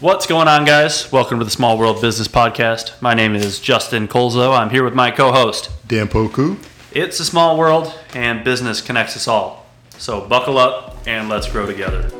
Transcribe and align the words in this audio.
What's 0.00 0.26
going 0.26 0.46
on, 0.46 0.64
guys? 0.64 1.10
Welcome 1.10 1.40
to 1.40 1.44
the 1.44 1.50
Small 1.50 1.76
World 1.76 2.00
Business 2.00 2.28
Podcast. 2.28 3.00
My 3.02 3.14
name 3.14 3.34
is 3.34 3.58
Justin 3.58 4.06
Colzo. 4.06 4.56
I'm 4.56 4.70
here 4.70 4.84
with 4.84 4.94
my 4.94 5.10
co 5.10 5.32
host. 5.32 5.70
Dan 5.88 6.06
Poku. 6.08 6.56
It's 6.92 7.18
a 7.20 7.24
small 7.24 7.58
world, 7.58 7.92
and 8.14 8.44
business 8.44 8.80
connects 8.80 9.16
us 9.16 9.26
all. 9.26 9.66
So 9.98 10.20
buckle 10.20 10.56
up 10.58 10.96
and 11.06 11.28
let's 11.28 11.50
grow 11.50 11.66
together. 11.66 12.10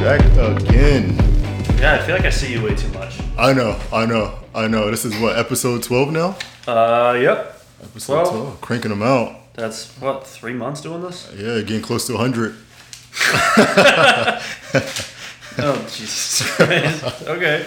Back 0.00 0.20
again. 0.38 1.14
Yeah, 1.78 1.94
I 1.94 1.98
feel 2.06 2.16
like 2.16 2.24
I 2.24 2.30
see 2.30 2.52
you 2.52 2.62
way 2.62 2.74
too 2.74 2.88
much. 2.88 3.20
I 3.38 3.52
know, 3.52 3.78
I 3.92 4.06
know, 4.06 4.38
I 4.54 4.66
know. 4.66 4.90
This 4.90 5.04
is 5.04 5.14
what, 5.20 5.38
episode 5.38 5.82
12 5.82 6.10
now? 6.10 6.36
Uh, 6.66 7.18
yep. 7.20 7.62
Episode 7.82 8.12
Well- 8.14 8.30
12. 8.30 8.60
Cranking 8.62 8.90
them 8.90 9.02
out. 9.02 9.36
That's 9.60 9.90
what, 10.00 10.26
three 10.26 10.54
months 10.54 10.80
doing 10.80 11.02
this? 11.02 11.30
Yeah, 11.36 11.60
getting 11.60 11.82
close 11.82 12.06
to 12.06 12.14
100. 12.14 12.54
Oh, 15.62 15.76
Jesus 15.92 16.48
Christ. 16.56 17.04
okay. 17.26 17.66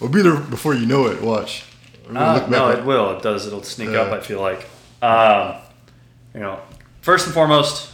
We'll 0.00 0.10
be 0.10 0.20
there 0.20 0.36
before 0.36 0.74
you 0.74 0.84
know 0.84 1.06
it. 1.06 1.22
Watch. 1.22 1.64
Uh, 2.12 2.44
no, 2.50 2.70
it 2.70 2.84
will. 2.84 3.16
It 3.16 3.22
does. 3.22 3.46
It'll 3.46 3.62
sneak 3.62 3.90
Yeah. 3.90 4.00
up, 4.02 4.12
I 4.12 4.20
feel 4.20 4.40
like. 4.40 4.66
Um, 5.00 5.54
you 6.34 6.40
know, 6.40 6.58
first 7.00 7.24
and 7.26 7.32
foremost, 7.32 7.92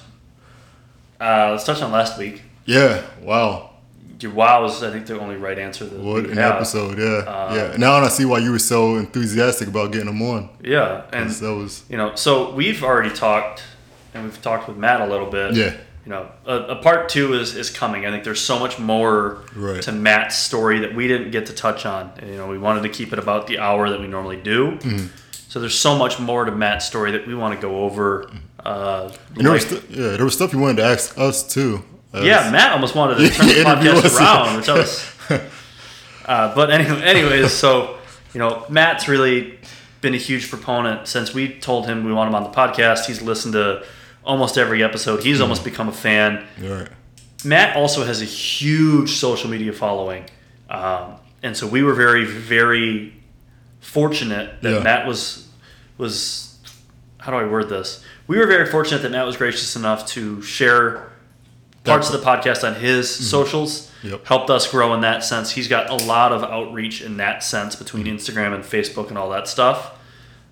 uh, 1.21 1.51
let's 1.53 1.65
touch 1.65 1.81
on 1.83 1.93
last 1.93 2.19
week. 2.19 2.43
Yeah, 2.65 3.03
wow. 3.23 3.70
Your 4.21 4.33
wow 4.33 4.65
is, 4.65 4.83
I 4.83 4.91
think, 4.91 5.07
the 5.07 5.19
only 5.19 5.37
right 5.37 5.59
answer 5.59 5.85
that 5.87 5.99
What 5.99 6.25
an 6.27 6.37
have. 6.37 6.57
episode, 6.57 6.99
yeah. 6.99 7.31
Uh, 7.31 7.55
yeah. 7.73 7.77
Now 7.79 7.95
I 7.97 8.09
see 8.09 8.25
why 8.25 8.39
you 8.39 8.51
were 8.53 8.59
so 8.59 8.97
enthusiastic 8.97 9.69
about 9.69 9.93
getting 9.93 10.07
them 10.09 10.21
on. 10.23 10.49
Yeah, 10.63 11.05
and 11.13 11.31
that 11.31 11.55
was, 11.55 11.85
you 11.89 11.97
know, 11.97 12.15
so 12.15 12.53
we've 12.53 12.83
already 12.85 13.11
talked, 13.15 13.63
and 14.15 14.25
we've 14.25 14.43
talked 14.43 14.69
with 14.69 14.77
Matt 14.77 15.01
a 15.01 15.07
little 15.07 15.31
bit. 15.31 15.55
yeah, 15.55 15.75
You 16.05 16.11
know, 16.11 16.29
a, 16.47 16.57
a 16.57 16.77
part 16.77 17.09
two 17.09 17.35
is 17.35 17.55
is 17.57 17.71
coming. 17.71 18.05
I 18.07 18.11
think 18.11 18.25
there's 18.25 18.41
so 18.41 18.59
much 18.59 18.79
more 18.79 19.45
Right. 19.57 19.83
to 19.83 19.93
Matt's 19.93 20.37
story 20.37 20.81
that 20.81 20.95
we 20.95 21.09
didn't 21.09 21.31
get 21.31 21.47
to 21.47 21.53
touch 21.55 21.87
on. 21.87 22.13
And, 22.19 22.31
you 22.31 22.37
know, 22.37 22.47
we 22.49 22.59
wanted 22.59 22.83
to 22.83 22.89
keep 22.89 23.13
it 23.13 23.19
about 23.19 23.47
the 23.47 23.59
hour 23.59 23.89
that 23.91 24.01
we 24.01 24.07
normally 24.07 24.37
do. 24.37 24.73
Mm-hmm. 24.73 25.07
So 25.49 25.61
there's 25.61 25.79
so 25.79 25.97
much 25.97 26.19
more 26.21 26.45
to 26.45 26.53
Matt's 26.53 26.85
story 26.87 27.11
that 27.13 27.27
we 27.27 27.35
want 27.35 27.55
to 27.59 27.61
go 27.67 27.81
over. 27.85 28.31
Uh, 28.65 29.11
and 29.37 29.45
there 29.47 29.53
was, 29.53 29.71
like- 29.73 29.83
st- 29.83 29.91
yeah, 29.99 30.09
there 30.17 30.25
was 30.25 30.35
stuff 30.35 30.53
you 30.53 30.59
wanted 30.59 30.77
to 30.77 30.85
ask 30.85 31.17
us 31.19 31.43
too. 31.43 31.83
Uh, 32.13 32.21
yeah, 32.23 32.51
Matt 32.51 32.73
almost 32.73 32.95
wanted 32.95 33.17
to 33.19 33.29
turn 33.37 33.47
the 33.49 33.55
podcast 33.65 34.19
around, 34.19 34.57
which 34.57 34.69
I 34.69 34.75
was. 34.75 35.17
Uh, 36.27 36.55
but 36.55 36.71
anyway, 36.71 37.03
anyways, 37.03 37.51
so 37.53 37.97
you 38.35 38.39
know, 38.39 38.65
Matt's 38.69 39.09
really 39.09 39.59
been 40.01 40.15
a 40.15 40.19
huge 40.19 40.49
proponent 40.49 41.09
since 41.09 41.35
we 41.35 41.49
told 41.59 41.87
him 41.87 42.05
we 42.05 42.13
want 42.13 42.29
him 42.29 42.35
on 42.37 42.45
the 42.45 42.51
podcast. 42.51 43.07
He's 43.07 43.21
listened 43.21 43.55
to 43.55 43.85
almost 44.23 44.57
every 44.57 44.83
episode. 44.85 45.25
He's 45.25 45.41
almost 45.41 45.65
become 45.65 45.89
a 45.89 45.93
fan. 45.93 46.47
Right. 46.61 46.89
Matt 47.45 47.75
also 47.77 48.05
has 48.05 48.23
a 48.23 48.27
huge 48.27 49.11
social 49.13 49.51
media 49.51 49.73
following, 49.73 50.25
um, 50.69 51.15
and 51.43 51.57
so 51.57 51.67
we 51.67 51.83
were 51.83 51.95
very, 51.95 52.25
very 52.25 53.13
fortunate 53.81 54.61
that 54.63 54.73
Yeah. 54.73 54.81
Matt 54.83 55.07
was 55.09 55.49
was 55.99 56.59
how 57.19 57.33
do 57.33 57.39
I 57.39 57.51
word 57.51 57.69
this? 57.69 58.05
We 58.29 58.39
were 58.39 58.47
very 58.47 58.67
fortunate 58.67 59.03
that 59.03 59.11
Matt 59.11 59.27
was 59.27 59.37
gracious 59.37 59.75
enough 59.75 60.07
to 60.09 60.41
share 60.43 61.10
parts 61.85 62.11
of 62.11 62.21
the 62.21 62.27
podcast 62.27 62.67
on 62.67 62.81
his 62.81 63.09
socials. 63.15 63.91
Yep. 64.03 64.27
Helped 64.27 64.51
us 64.51 64.71
grow 64.71 64.95
in 64.95 65.03
that 65.03 65.25
sense. 65.25 65.51
He's 65.51 65.69
got 65.69 65.91
a 65.91 66.07
lot 66.07 66.33
of 66.33 66.43
outreach 66.43 67.03
in 67.03 67.19
that 67.19 67.43
sense 67.43 67.77
between 67.77 68.07
Instagram 68.07 68.55
and 68.55 68.65
Facebook 68.65 69.09
and 69.09 69.19
all 69.19 69.31
that 69.31 69.47
stuff. 69.49 69.99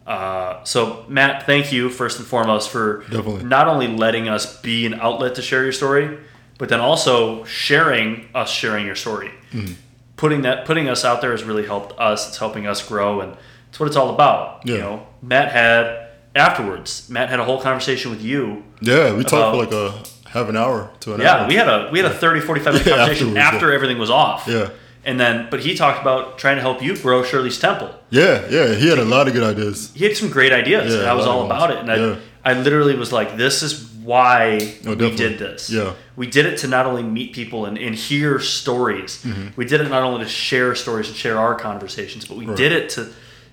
Uh, 0.07 0.65
so 0.65 1.05
Matt, 1.09 1.45
thank 1.45 1.71
you 1.71 1.91
first 1.91 2.19
and 2.19 2.27
foremost 2.27 2.71
for 2.71 3.03
Definitely. 3.11 3.45
not 3.45 3.69
only 3.69 3.89
letting 3.89 4.27
us 4.27 4.61
be 4.63 4.87
an 4.87 4.95
outlet 4.95 5.35
to 5.35 5.43
share 5.43 5.63
your 5.63 5.73
story, 5.73 6.19
but 6.57 6.71
then 6.71 6.81
also 6.81 7.45
sharing 7.45 8.29
us 8.35 8.51
sharing 8.51 8.87
your 8.87 8.97
story. 8.97 9.31
Mm-hmm. 9.53 9.75
Putting 10.17 10.43
that 10.43 10.65
putting 10.65 10.89
us 10.89 11.05
out 11.05 11.21
there 11.21 11.31
has 11.31 11.45
really 11.45 11.65
helped 11.65 11.99
us. 12.01 12.29
It's 12.29 12.39
helping 12.39 12.67
us 12.67 12.87
grow, 12.87 13.21
and 13.21 13.37
it's 13.69 13.79
what 13.79 13.87
it's 13.87 13.97
all 13.97 14.13
about. 14.13 14.67
You 14.67 14.79
know, 14.79 15.07
Matt 15.23 15.53
had 15.53 16.09
afterwards. 16.35 17.09
Matt 17.09 17.29
had 17.29 17.39
a 17.39 17.45
whole 17.45 17.61
conversation 17.61 18.11
with 18.11 18.23
you. 18.23 18.65
Yeah, 18.81 19.15
we 19.15 19.23
talked 19.25 19.55
for 19.55 19.65
like 19.65 19.73
a 19.73 20.03
half 20.39 20.49
an 20.49 20.57
hour 20.57 20.91
to 21.01 21.15
an 21.15 21.21
Yeah, 21.21 21.37
hour. 21.43 21.49
we 21.49 21.55
had 21.55 21.69
a 21.69 21.89
we 21.93 21.99
had 22.01 22.11
a 22.11 22.15
30 22.15 22.41
45 22.41 22.73
minute 22.75 22.89
conversation 22.89 23.37
after 23.37 23.73
everything 23.73 23.99
was 23.99 24.11
off. 24.11 24.47
Yeah. 24.47 24.71
And 25.05 25.19
then 25.19 25.49
but 25.51 25.61
he 25.61 25.75
talked 25.75 26.01
about 26.01 26.39
trying 26.39 26.57
to 26.57 26.63
help 26.63 26.83
you 26.83 26.97
grow 26.97 27.23
Shirley's 27.23 27.59
Temple. 27.59 27.91
Yeah, 28.11 28.47
yeah, 28.51 28.75
he 28.75 28.89
had 28.89 28.99
a 28.99 29.05
lot 29.05 29.27
of 29.29 29.33
good 29.35 29.43
ideas. 29.45 29.93
He 29.95 30.05
had 30.05 30.17
some 30.17 30.31
great 30.31 30.53
ideas 30.53 30.93
Yeah, 30.93 31.01
and 31.01 31.09
I 31.09 31.15
was 31.15 31.27
all 31.27 31.45
about 31.47 31.71
it 31.71 31.79
and 31.79 31.91
I 31.91 31.97
Yeah. 31.97 32.17
I 32.45 32.53
literally 32.55 32.95
was 32.97 33.13
like 33.13 33.37
this 33.37 33.63
is 33.63 33.85
why 34.03 34.55
Oh, 34.87 34.91
we 34.91 34.97
definitely. 34.97 35.17
did 35.17 35.39
this. 35.39 35.71
Yeah. 35.71 35.93
We 36.17 36.27
did 36.27 36.47
it 36.47 36.57
to 36.59 36.67
not 36.69 36.87
only 36.87 37.03
meet 37.03 37.35
people 37.35 37.67
and, 37.67 37.77
and 37.79 37.95
hear 37.95 38.41
stories. 38.41 39.23
Mm-hmm. 39.23 39.49
We 39.57 39.65
did 39.67 39.81
it 39.83 39.89
not 39.91 40.03
only 40.03 40.25
to 40.25 40.31
share 40.31 40.75
stories 40.75 41.09
and 41.09 41.17
share 41.17 41.39
our 41.39 41.55
conversations, 41.55 42.25
but 42.25 42.37
we 42.39 42.47
Right. 42.47 42.57
did 42.57 42.73
it 42.73 42.89
to 42.91 43.09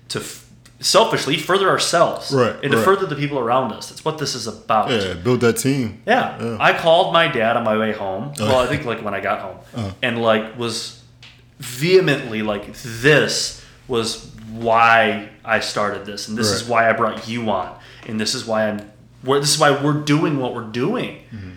to 0.08 0.20
selfishly 0.80 1.38
further 1.38 1.68
ourselves 1.70 2.30
Right, 2.32 2.54
and 2.62 2.70
to 2.72 2.76
right. 2.78 2.84
further 2.84 3.06
the 3.06 3.16
people 3.16 3.38
around 3.38 3.72
us. 3.72 3.88
That's 3.88 4.04
what 4.04 4.18
this 4.18 4.34
is 4.34 4.46
about. 4.46 4.90
Yeah, 4.90 5.14
build 5.14 5.40
that 5.40 5.54
team. 5.54 6.02
Yeah. 6.06 6.42
Yeah. 6.42 6.56
I 6.60 6.72
called 6.74 7.12
my 7.12 7.28
dad 7.28 7.56
on 7.56 7.64
my 7.64 7.76
way 7.78 7.92
home. 7.92 8.28
Uh. 8.38 8.46
Well, 8.46 8.58
I 8.58 8.66
think 8.66 8.84
like 8.84 9.02
when 9.02 9.14
I 9.14 9.20
got 9.20 9.40
home, 9.40 9.58
Uh. 9.74 9.92
and 10.02 10.20
like 10.20 10.58
was 10.58 11.02
vehemently 11.58 12.42
like, 12.42 12.72
this 12.74 13.64
was 13.88 14.30
why 14.50 15.28
I 15.44 15.60
started 15.60 16.04
this, 16.06 16.28
and 16.28 16.36
this 16.36 16.50
is 16.50 16.64
why 16.64 16.88
I 16.90 16.92
brought 16.92 17.26
you 17.28 17.48
on, 17.50 17.78
and 18.06 18.20
this 18.20 18.34
is 18.34 18.44
why 18.44 18.68
I'm. 18.68 18.90
We're, 19.24 19.40
this 19.40 19.54
is 19.54 19.58
why 19.58 19.70
we're 19.82 20.02
doing 20.04 20.38
what 20.38 20.54
we're 20.54 20.70
doing. 20.70 21.22
Mm-hmm. 21.34 21.50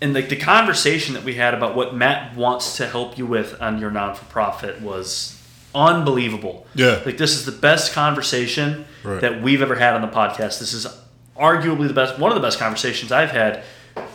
And 0.00 0.14
like 0.14 0.28
the 0.28 0.36
conversation 0.36 1.14
that 1.14 1.24
we 1.24 1.34
had 1.34 1.54
about 1.54 1.74
what 1.74 1.94
Matt 1.94 2.36
wants 2.36 2.76
to 2.76 2.86
help 2.86 3.16
you 3.18 3.26
with 3.26 3.60
on 3.60 3.78
your 3.78 3.90
non 3.90 4.14
for 4.14 4.24
profit 4.26 4.80
was 4.80 5.37
unbelievable. 5.74 6.66
Yeah. 6.74 7.00
Like 7.04 7.18
this 7.18 7.32
is 7.34 7.44
the 7.44 7.52
best 7.52 7.92
conversation 7.92 8.84
Right. 9.04 9.20
that 9.20 9.42
we've 9.42 9.62
ever 9.62 9.74
had 9.76 9.94
on 9.94 10.02
the 10.02 10.08
podcast. 10.08 10.58
This 10.58 10.72
is 10.72 10.86
arguably 11.36 11.86
the 11.88 11.94
best 11.94 12.18
one 12.18 12.30
of 12.32 12.34
the 12.34 12.42
best 12.42 12.58
conversations 12.58 13.12
I've 13.12 13.30
had 13.30 13.62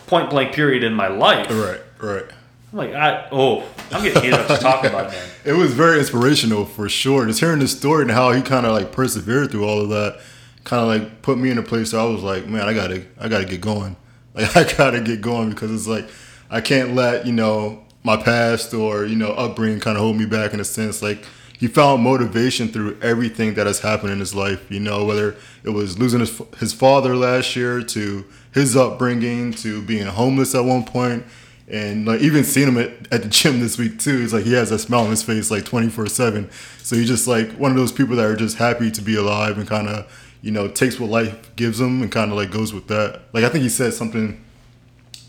point 0.08 0.30
blank 0.30 0.54
period 0.54 0.84
in 0.84 0.94
my 0.94 1.08
life. 1.08 1.48
Right, 1.50 1.82
right. 2.00 2.26
I'm 2.72 2.78
like, 2.78 2.94
I 2.94 3.28
oh, 3.32 3.64
I'm 3.92 4.04
getting 4.04 4.22
heated 4.24 4.40
up 4.40 4.48
just 4.48 4.62
talking 4.62 4.90
about 4.90 5.08
it, 5.08 5.12
man. 5.14 5.30
It 5.46 5.54
was 5.54 5.74
very 5.74 6.00
inspirational 6.00 6.66
for 6.66 6.88
sure. 6.88 7.26
Just 7.26 7.40
hearing 7.42 7.60
this 7.60 7.78
story 7.78 8.04
and 8.04 8.12
how 8.12 8.32
he 8.32 8.42
kind 8.42 8.66
of 8.66 8.72
like 8.74 8.92
persevered 8.94 9.52
through 9.52 9.66
all 9.68 9.82
of 9.82 9.90
that, 9.90 10.22
kind 10.64 10.82
of 10.82 10.88
like 10.88 11.22
put 11.22 11.38
me 11.38 11.50
in 11.52 11.58
a 11.58 11.62
place 11.64 11.92
where 11.94 12.02
I 12.02 12.06
was 12.06 12.24
like, 12.24 12.48
man, 12.48 12.62
I 12.68 12.74
gotta, 12.74 13.04
I 13.20 13.28
gotta 13.28 13.46
get 13.46 13.62
going. 13.62 13.96
Like 14.36 14.58
I 14.58 14.64
gotta 14.78 15.00
get 15.02 15.22
going 15.22 15.50
because 15.52 15.70
it's 15.72 15.86
like 15.88 16.10
I 16.50 16.60
can't 16.60 16.96
let 16.96 17.28
you 17.28 17.34
know 17.34 17.84
my 18.04 18.18
past 18.18 18.74
or 18.74 19.06
you 19.06 19.16
know 19.16 19.28
upbringing 19.34 19.80
kind 19.80 19.96
of 19.96 20.02
hold 20.02 20.18
me 20.18 20.26
back 20.26 20.54
in 20.56 20.60
a 20.60 20.64
sense. 20.64 21.04
Like 21.04 21.24
he 21.64 21.70
found 21.70 22.04
motivation 22.04 22.68
through 22.68 23.00
everything 23.02 23.54
that 23.54 23.66
has 23.66 23.80
happened 23.80 24.12
in 24.12 24.20
his 24.20 24.36
life. 24.36 24.70
You 24.70 24.82
know, 24.82 25.06
whether 25.06 25.34
it 25.64 25.70
was 25.70 25.98
losing 25.98 26.20
his 26.20 26.42
his 26.60 26.74
father 26.74 27.16
last 27.16 27.56
year 27.56 27.82
to 27.82 28.26
his 28.54 28.76
upbringing 28.76 29.54
to 29.54 29.82
being 29.82 30.06
homeless 30.06 30.56
at 30.56 30.66
one 30.66 30.84
point 30.84 31.24
and 31.70 32.06
like 32.06 32.20
even 32.20 32.44
seeing 32.44 32.68
him 32.68 32.78
at, 32.78 32.90
at 33.14 33.24
the 33.24 33.30
gym 33.30 33.62
this 33.62 33.78
week 33.78 33.98
too 33.98 34.20
he's 34.20 34.34
like 34.34 34.44
he 34.44 34.52
has 34.52 34.72
that 34.72 34.80
smile 34.80 35.06
on 35.06 35.10
his 35.10 35.24
face 35.24 35.50
like 35.50 35.64
24 35.64 36.08
7 36.08 36.52
so 36.80 36.98
he's 36.98 37.08
just 37.08 37.26
like 37.26 37.50
one 37.54 37.72
of 37.72 37.78
those 37.78 37.94
people 37.94 38.18
that 38.18 38.26
are 38.26 38.36
just 38.36 38.58
happy 38.58 38.92
to 38.92 39.02
be 39.02 39.16
alive 39.16 39.58
and 39.58 39.66
kind 39.66 39.88
of 39.88 40.36
you 40.42 40.52
know 40.52 40.68
takes 40.68 41.00
what 41.00 41.10
life 41.10 41.56
gives 41.56 41.80
him 41.80 42.02
and 42.02 42.12
kind 42.12 42.30
of 42.30 42.38
like 42.38 42.52
goes 42.52 42.74
with 42.74 42.88
that 42.90 43.22
like 43.32 43.46
i 43.46 43.50
think 43.50 43.64
he 43.64 43.70
said 43.70 43.94
something 43.94 44.44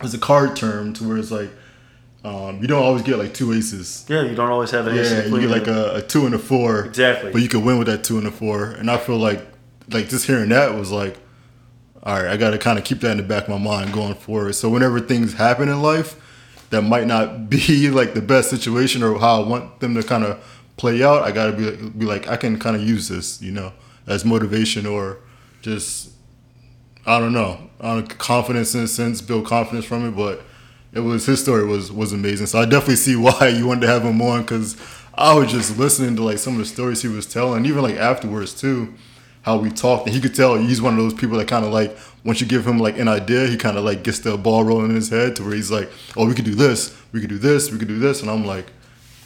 as 0.01 0.13
a 0.13 0.19
card 0.19 0.57
term 0.57 0.93
to 0.93 1.07
where 1.07 1.17
it's 1.17 1.31
like 1.31 1.51
um, 2.25 2.61
you 2.63 2.67
don't 2.67 2.83
always 2.83 3.03
get 3.03 3.19
like 3.19 3.35
two 3.35 3.53
aces 3.53 4.07
Yeah, 4.09 4.23
you 4.23 4.35
don't 4.35 4.51
always 4.51 4.71
have 4.71 4.87
an 4.87 4.99
ace 4.99 5.11
yeah 5.11 5.25
you 5.27 5.41
get 5.41 5.51
like 5.51 5.67
a, 5.67 5.97
a 5.97 6.03
two 6.03 6.25
and 6.27 6.35
a 6.35 6.39
four 6.39 6.87
Exactly. 6.87 7.31
but 7.33 7.43
you 7.43 7.49
can 7.49 7.65
win 7.65 7.79
with 7.79 7.87
that 7.89 8.03
two 8.05 8.17
and 8.19 8.27
a 8.27 8.31
four 8.31 8.71
and 8.71 8.91
i 8.91 8.97
feel 8.97 9.19
like 9.19 9.47
like 9.91 10.09
just 10.09 10.27
hearing 10.27 10.49
that 10.49 10.75
was 10.75 10.91
like 10.91 11.19
all 12.07 12.17
right, 12.23 12.27
I 12.31 12.37
got 12.37 12.51
to 12.51 12.59
kind 12.59 12.79
of 12.79 12.85
keep 12.85 13.01
that 13.01 13.13
in 13.13 13.17
the 13.17 13.23
back 13.23 13.45
of 13.45 13.49
my 13.49 13.57
mind 13.57 13.95
going 13.95 14.15
forward. 14.15 14.53
So 14.57 14.69
whenever 14.69 15.01
things 15.01 15.33
happen 15.33 15.71
in 15.71 15.81
life 15.81 16.21
that 16.69 16.83
might 16.83 17.07
not 17.07 17.49
be 17.49 17.89
like 17.89 18.13
the 18.13 18.21
best 18.21 18.51
situation 18.51 19.03
or 19.03 19.19
how 19.19 19.43
I 19.43 19.49
want 19.49 19.81
them 19.81 19.95
to 19.95 20.03
kind 20.03 20.23
of 20.23 20.39
play 20.77 21.03
out, 21.03 21.23
I 21.23 21.33
got 21.33 21.47
to 21.47 21.53
be 21.53 21.89
be 22.01 22.05
like 22.05 22.29
I 22.29 22.37
can 22.37 22.59
kind 22.59 22.77
of 22.77 22.83
use 22.83 23.09
this, 23.09 23.41
you 23.41 23.53
know, 23.53 23.73
as 24.07 24.23
motivation 24.23 24.85
or 24.85 25.21
just 25.63 26.11
I 27.07 27.19
don't 27.19 27.33
know, 27.33 27.71
I 27.81 27.95
don't, 27.95 28.19
confidence 28.19 28.75
in 28.75 28.83
a 28.83 28.87
sense, 28.89 29.23
build 29.23 29.47
confidence 29.47 29.87
from 29.87 30.07
it. 30.07 30.11
But 30.11 30.43
it 30.95 31.01
was 31.01 31.27
his 31.27 31.43
story 31.43 31.65
was 31.67 31.91
was 31.93 32.13
amazing. 32.13 32.47
So 32.47 32.59
I 32.59 32.65
definitely 32.65 32.97
see 32.97 33.17
why 33.17 33.49
you 33.49 33.67
wanted 33.67 33.83
to 33.83 33.87
have 33.89 34.03
him 34.03 34.21
on 34.23 34.43
because 34.43 34.77
I 35.15 35.35
was 35.35 35.51
just 35.51 35.79
listening 35.79 36.17
to 36.17 36.23
like 36.23 36.39
some 36.39 36.55
of 36.55 36.59
the 36.61 36.67
stories 36.67 37.03
he 37.03 37.09
was 37.09 37.27
telling, 37.27 37.67
even 37.67 37.83
like 37.83 37.97
afterwards 37.97 38.55
too 38.55 38.95
how 39.43 39.59
we 39.59 39.71
talked, 39.71 40.07
and 40.07 40.15
he 40.15 40.23
could 40.23 40.35
tell 40.35 40.57
he's 40.57 40.81
one 40.81 40.95
of 40.95 40.99
those 41.01 41.13
people 41.13 41.37
that 41.37 41.47
kind 41.47 41.67
of 41.67 41.73
like 41.73 41.97
once 42.25 42.41
you 42.41 42.47
give 42.47 42.67
him 42.67 42.79
like 42.79 42.99
an 42.99 43.09
idea, 43.09 43.47
he 43.47 43.57
kind 43.59 43.77
of 43.77 43.85
like 43.85 44.03
gets 44.03 44.21
the 44.21 44.39
ball 44.39 44.65
rolling 44.65 44.89
in 44.91 44.95
his 44.97 45.11
head 45.11 45.37
to 45.37 45.43
where 45.45 45.55
he's 45.55 45.71
like, 45.71 45.91
"Oh, 46.17 46.27
we 46.27 46.35
could 46.35 46.47
do 46.47 46.55
this, 46.55 46.97
we 47.13 47.21
could 47.21 47.29
do 47.29 47.39
this, 47.39 47.71
we 47.71 47.79
could 47.79 47.89
do 47.89 47.99
this," 47.99 48.23
and 48.23 48.31
I'm 48.31 48.47
like, 48.47 48.67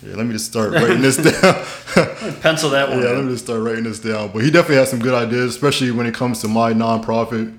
"Yeah, 0.02 0.16
let 0.16 0.26
me 0.26 0.32
just 0.32 0.46
start 0.46 0.72
writing 0.72 1.00
this 1.00 1.16
down." 1.28 1.64
Pencil 2.40 2.70
that 2.70 2.88
one. 2.88 3.00
yeah, 3.00 3.10
let 3.10 3.24
me 3.24 3.30
just 3.30 3.44
start 3.44 3.60
writing 3.62 3.84
this 3.84 4.00
down. 4.00 4.32
But 4.32 4.42
he 4.42 4.50
definitely 4.50 4.76
has 4.76 4.90
some 4.90 4.98
good 4.98 5.14
ideas, 5.14 5.54
especially 5.54 5.92
when 5.92 6.06
it 6.06 6.14
comes 6.14 6.40
to 6.40 6.48
my 6.48 6.72
nonprofit. 6.72 7.56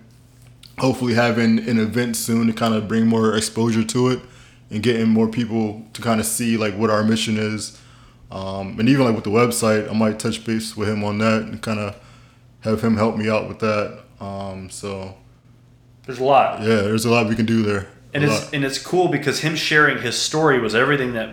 Hopefully 0.79 1.13
having 1.13 1.59
an 1.67 1.79
event 1.79 2.15
soon 2.15 2.47
to 2.47 2.53
kind 2.53 2.73
of 2.73 2.87
bring 2.87 3.05
more 3.07 3.35
exposure 3.35 3.83
to 3.83 4.09
it 4.09 4.19
and 4.69 4.81
getting 4.83 5.07
more 5.09 5.27
people 5.27 5.85
to 5.93 6.01
kind 6.01 6.19
of 6.19 6.25
see 6.25 6.57
like 6.57 6.75
what 6.75 6.89
our 6.89 7.03
mission 7.03 7.37
is. 7.37 7.79
Um, 8.31 8.79
and 8.79 8.87
even 8.87 9.05
like 9.05 9.15
with 9.15 9.23
the 9.23 9.29
website, 9.31 9.89
I 9.89 9.93
might 9.93 10.19
touch 10.19 10.45
base 10.45 10.77
with 10.77 10.87
him 10.89 11.03
on 11.03 11.17
that 11.19 11.41
and 11.43 11.61
kind 11.61 11.79
of 11.79 11.95
have 12.61 12.81
him 12.83 12.95
help 12.97 13.15
me 13.17 13.29
out 13.29 13.47
with 13.47 13.59
that. 13.59 14.03
Um, 14.19 14.69
so 14.69 15.15
There's 16.05 16.19
a 16.19 16.23
lot. 16.23 16.61
yeah, 16.61 16.67
there's 16.81 17.05
a 17.05 17.09
lot 17.09 17.27
we 17.27 17.35
can 17.35 17.45
do 17.45 17.63
there. 17.63 17.87
and 18.13 18.23
A 18.23 18.27
it's 18.27 18.43
lot. 18.45 18.53
and 18.53 18.63
it's 18.65 18.77
cool 18.77 19.07
because 19.07 19.39
him 19.39 19.55
sharing 19.55 20.01
his 20.01 20.17
story 20.17 20.59
was 20.59 20.75
everything 20.75 21.13
that. 21.13 21.29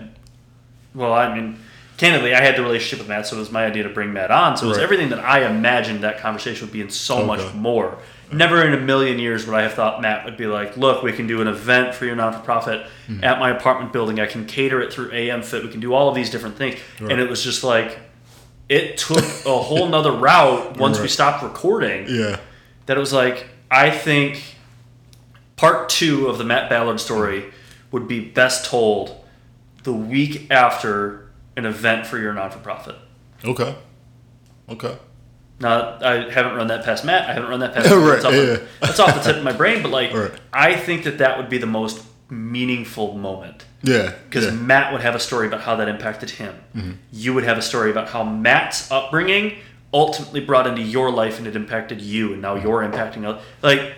Well, 0.94 1.12
I 1.12 1.34
mean, 1.34 1.58
candidly, 1.98 2.34
I 2.34 2.40
had 2.40 2.56
the 2.56 2.62
relationship 2.62 3.00
with 3.00 3.08
Matt, 3.08 3.26
so 3.26 3.36
it 3.36 3.40
was 3.40 3.50
my 3.52 3.66
idea 3.66 3.82
to 3.82 3.90
bring 3.90 4.14
Matt 4.14 4.30
on. 4.30 4.56
So 4.56 4.64
it 4.64 4.68
was 4.70 4.78
Right. 4.78 4.84
everything 4.84 5.10
that 5.10 5.18
I 5.18 5.44
imagined 5.46 6.00
that 6.02 6.18
conversation 6.20 6.66
would 6.66 6.72
be, 6.72 6.80
and 6.80 6.90
so 6.92 7.26
much 7.26 7.52
more. 7.54 7.98
Never 8.32 8.62
in 8.66 8.74
a 8.74 8.80
million 8.80 9.18
years 9.18 9.46
would 9.46 9.54
I 9.54 9.62
have 9.62 9.74
thought 9.74 10.02
Matt 10.02 10.24
would 10.24 10.36
be 10.36 10.46
like, 10.46 10.76
"Look, 10.76 11.02
we 11.02 11.12
can 11.12 11.26
do 11.26 11.40
an 11.40 11.46
event 11.48 11.94
for 11.94 12.04
your 12.06 12.16
non-for-profit 12.16 12.86
Hmm. 13.06 13.22
at 13.22 13.38
my 13.38 13.50
apartment 13.50 13.92
building. 13.92 14.18
I 14.18 14.26
can 14.26 14.46
cater 14.46 14.80
it 14.80 14.92
through 14.92 15.12
AM 15.12 15.42
Fit. 15.42 15.62
We 15.62 15.70
can 15.70 15.80
do 15.80 15.94
all 15.94 16.08
of 16.08 16.14
these 16.14 16.28
different 16.30 16.56
things." 16.56 16.78
Right. 17.00 17.12
And 17.12 17.20
it 17.20 17.28
was 17.30 17.42
just 17.44 17.62
like, 17.62 17.98
it 18.68 18.96
took 18.98 19.24
a 19.46 19.56
whole 19.58 19.88
nother 19.88 20.10
route 20.12 20.76
once 20.78 20.98
we 20.98 21.06
stopped 21.08 21.42
recording 21.44 22.06
yeah, 22.08 22.38
that 22.86 22.96
it 22.96 23.00
was 23.00 23.12
like 23.12 23.46
I 23.70 23.90
think 23.90 24.42
part 25.56 25.88
two 25.88 26.26
of 26.26 26.38
the 26.38 26.44
Matt 26.44 26.68
Ballard 26.68 26.98
story 27.00 27.44
would 27.92 28.08
be 28.08 28.20
best 28.20 28.64
told 28.64 29.24
the 29.84 29.92
week 29.92 30.50
after 30.50 31.28
an 31.56 31.64
event 31.64 32.06
for 32.06 32.18
your 32.18 32.32
non 32.32 32.50
for 32.50 32.58
profit. 32.58 32.96
okay, 33.44 33.76
okay, 34.68 34.98
Now 35.58 35.98
I 36.02 36.30
haven't 36.30 36.54
run 36.56 36.66
that 36.68 36.84
past 36.84 37.04
Matt. 37.04 37.28
I 37.28 37.32
haven't 37.32 37.48
run 37.48 37.60
that 37.60 37.74
past. 37.74 37.90
Right, 37.94 38.06
that's, 38.14 38.24
off 38.24 38.32
yeah. 38.34 38.40
the, 38.40 38.66
that's 38.80 39.00
off 39.00 39.14
the 39.14 39.20
tip 39.20 39.36
of 39.38 39.44
my 39.44 39.52
brain. 39.52 39.82
But 39.82 39.90
like, 39.90 40.12
Right. 40.12 40.32
I 40.52 40.74
think 40.76 41.04
that 41.04 41.18
that 41.18 41.38
would 41.38 41.48
be 41.48 41.58
the 41.58 41.66
most 41.66 42.04
meaningful 42.28 43.16
moment 43.16 43.64
yeah, 43.82 44.12
because 44.28 44.44
yeah. 44.44 44.50
Mm-hmm. 44.50 44.66
Matt 44.66 44.92
would 44.92 45.00
have 45.02 45.14
a 45.14 45.20
story 45.20 45.46
about 45.46 45.60
how 45.60 45.76
that 45.76 45.88
impacted 45.88 46.30
him. 46.30 46.98
You 47.12 47.34
would 47.34 47.44
have 47.44 47.56
a 47.56 47.62
story 47.62 47.90
about 47.90 48.08
how 48.08 48.24
Matt's 48.24 48.90
upbringing 48.90 49.58
ultimately 49.94 50.40
brought 50.40 50.66
into 50.66 50.82
your 50.82 51.10
life 51.10 51.38
and 51.38 51.46
it 51.46 51.54
impacted 51.56 52.00
you, 52.00 52.32
and 52.32 52.42
now 52.42 52.56
you're 52.56 52.80
impacting 52.82 53.24
other. 53.24 53.40
Like, 53.62 53.94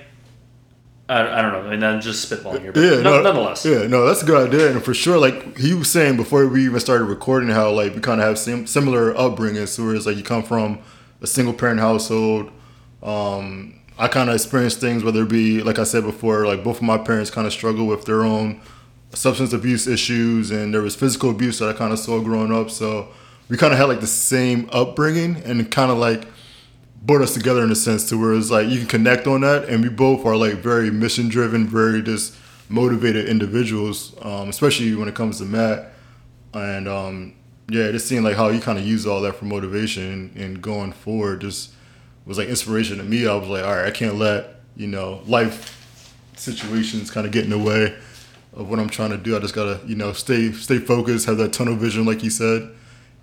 I, 1.08 1.38
I 1.38 1.42
don't 1.42 1.52
know, 1.64 1.70
and 1.70 1.82
then 1.82 2.00
just 2.02 2.30
spitballing 2.30 2.60
here, 2.60 2.72
but 2.72 2.80
Yeah, 2.82 2.90
no- 3.00 3.16
no, 3.16 3.22
nonetheless, 3.22 3.64
Yeah, 3.64 3.86
no, 3.86 4.04
that's 4.06 4.22
a 4.22 4.26
good 4.26 4.48
idea, 4.48 4.70
and 4.70 4.82
for 4.84 4.92
sure, 4.92 5.18
like 5.18 5.56
he 5.56 5.72
was 5.72 5.88
saying 5.90 6.16
before 6.18 6.46
we 6.46 6.66
even 6.66 6.78
started 6.80 7.04
recording, 7.04 7.48
how 7.48 7.70
like 7.70 7.94
we 7.94 8.00
kind 8.00 8.20
of 8.20 8.26
have 8.26 8.38
sim- 8.38 8.66
similar 8.66 9.14
upbringings. 9.14 9.82
Where 9.82 9.94
it's 9.94 10.04
like 10.06 10.18
you 10.18 10.22
come 10.22 10.42
from 10.42 10.80
a 11.20 11.26
single 11.26 11.54
parent 11.54 11.80
household. 11.80 12.50
Um, 13.02 13.80
I 13.98 14.08
kind 14.08 14.28
of 14.28 14.34
experienced 14.34 14.80
things, 14.80 15.02
whether 15.02 15.22
it 15.22 15.28
be 15.28 15.62
like 15.62 15.78
I 15.78 15.84
said 15.84 16.04
before, 16.04 16.46
like 16.46 16.62
both 16.62 16.76
of 16.76 16.82
my 16.82 16.98
parents 16.98 17.30
kind 17.30 17.46
of 17.46 17.52
struggle 17.52 17.86
with 17.86 18.04
their 18.04 18.22
own 18.22 18.60
substance 19.12 19.52
abuse 19.52 19.86
issues, 19.86 20.50
and 20.50 20.72
there 20.72 20.82
was 20.82 20.94
physical 20.94 21.30
abuse 21.30 21.58
that 21.58 21.68
I 21.68 21.72
kind 21.72 21.92
of 21.92 21.98
saw 21.98 22.20
growing 22.20 22.52
up. 22.52 22.70
So 22.70 23.08
we 23.48 23.56
kind 23.56 23.72
of 23.72 23.78
had 23.78 23.86
like 23.86 24.00
the 24.00 24.06
same 24.06 24.68
upbringing, 24.72 25.36
and 25.44 25.70
kind 25.70 25.90
of 25.90 25.98
like 25.98 26.28
brought 27.02 27.22
us 27.22 27.34
together 27.34 27.62
in 27.62 27.70
a 27.70 27.76
sense 27.76 28.08
to 28.08 28.20
where 28.20 28.34
it's 28.34 28.50
like 28.50 28.68
you 28.68 28.78
can 28.78 28.86
connect 28.86 29.26
on 29.26 29.42
that 29.42 29.68
and 29.68 29.82
we 29.82 29.88
both 29.88 30.26
are 30.26 30.36
like 30.36 30.54
very 30.54 30.90
mission 30.90 31.28
driven 31.28 31.66
very 31.66 32.02
just 32.02 32.36
motivated 32.68 33.28
individuals 33.28 34.14
um, 34.22 34.48
especially 34.48 34.94
when 34.94 35.08
it 35.08 35.14
comes 35.14 35.38
to 35.38 35.44
matt 35.44 35.92
and 36.54 36.88
um, 36.88 37.34
yeah 37.68 37.90
just 37.90 38.06
seeing 38.06 38.22
like 38.22 38.36
how 38.36 38.48
you 38.48 38.60
kind 38.60 38.78
of 38.78 38.86
use 38.86 39.06
all 39.06 39.20
that 39.20 39.36
for 39.36 39.44
motivation 39.44 40.30
and 40.36 40.62
going 40.62 40.92
forward 40.92 41.40
just 41.40 41.72
was 42.26 42.36
like 42.36 42.48
inspiration 42.48 42.98
to 42.98 43.04
me. 43.04 43.26
I 43.26 43.34
was 43.34 43.48
like 43.48 43.64
all 43.64 43.74
right 43.74 43.86
i 43.86 43.90
can't 43.90 44.16
let 44.16 44.60
you 44.76 44.86
know 44.86 45.22
life 45.26 45.74
situations 46.36 47.10
kind 47.10 47.26
of 47.26 47.32
get 47.32 47.44
in 47.44 47.50
the 47.50 47.58
way 47.58 47.96
of 48.54 48.68
what 48.68 48.78
i'm 48.78 48.88
trying 48.88 49.10
to 49.10 49.18
do. 49.18 49.36
I 49.36 49.40
just 49.40 49.54
gotta 49.54 49.80
you 49.86 49.96
know 49.96 50.12
stay 50.12 50.52
stay 50.52 50.78
focused 50.78 51.26
have 51.26 51.38
that 51.38 51.52
tunnel 51.52 51.74
vision 51.74 52.04
like 52.04 52.22
you 52.22 52.30
said 52.30 52.74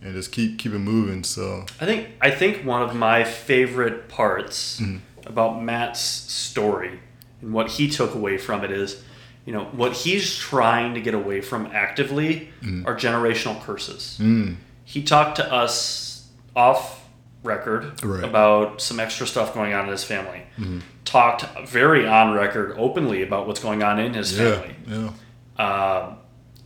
and 0.05 0.13
just 0.13 0.31
keep 0.31 0.59
keep 0.59 0.71
it 0.71 0.79
moving 0.79 1.23
so. 1.23 1.65
I 1.81 1.85
think 1.85 2.09
I 2.21 2.31
think 2.31 2.63
one 2.65 2.81
of 2.81 2.95
my 2.95 3.23
favorite 3.23 4.07
parts 4.07 4.79
mm-hmm. 4.79 4.97
about 5.27 5.61
Matt's 5.61 5.99
story 5.99 6.99
and 7.41 7.53
what 7.53 7.71
he 7.71 7.89
took 7.89 8.13
away 8.13 8.37
from 8.37 8.63
it 8.63 8.71
is, 8.71 9.03
you 9.45 9.53
know, 9.53 9.65
what 9.65 9.93
he's 9.93 10.35
trying 10.35 10.95
to 10.95 11.01
get 11.01 11.13
away 11.13 11.41
from 11.41 11.67
actively 11.67 12.49
mm. 12.61 12.85
are 12.85 12.95
generational 12.95 13.61
curses. 13.61 14.17
Mm. 14.21 14.55
He 14.83 15.03
talked 15.03 15.37
to 15.37 15.53
us 15.53 16.27
off 16.55 17.07
record 17.43 18.03
Right. 18.03 18.23
about 18.23 18.81
some 18.81 18.99
extra 18.99 19.27
stuff 19.27 19.53
going 19.53 19.73
on 19.73 19.85
in 19.85 19.91
his 19.91 20.03
family. 20.03 20.41
Mm-hmm. 20.57 20.79
Talked 21.05 21.45
very 21.67 22.07
on 22.07 22.33
record 22.33 22.75
openly 22.77 23.21
about 23.21 23.45
what's 23.45 23.59
going 23.59 23.83
on 23.83 23.99
in 23.99 24.15
his 24.15 24.37
yeah 24.37 24.59
family. 24.59 24.75
yeah 24.87 26.03
Um, 26.03 26.17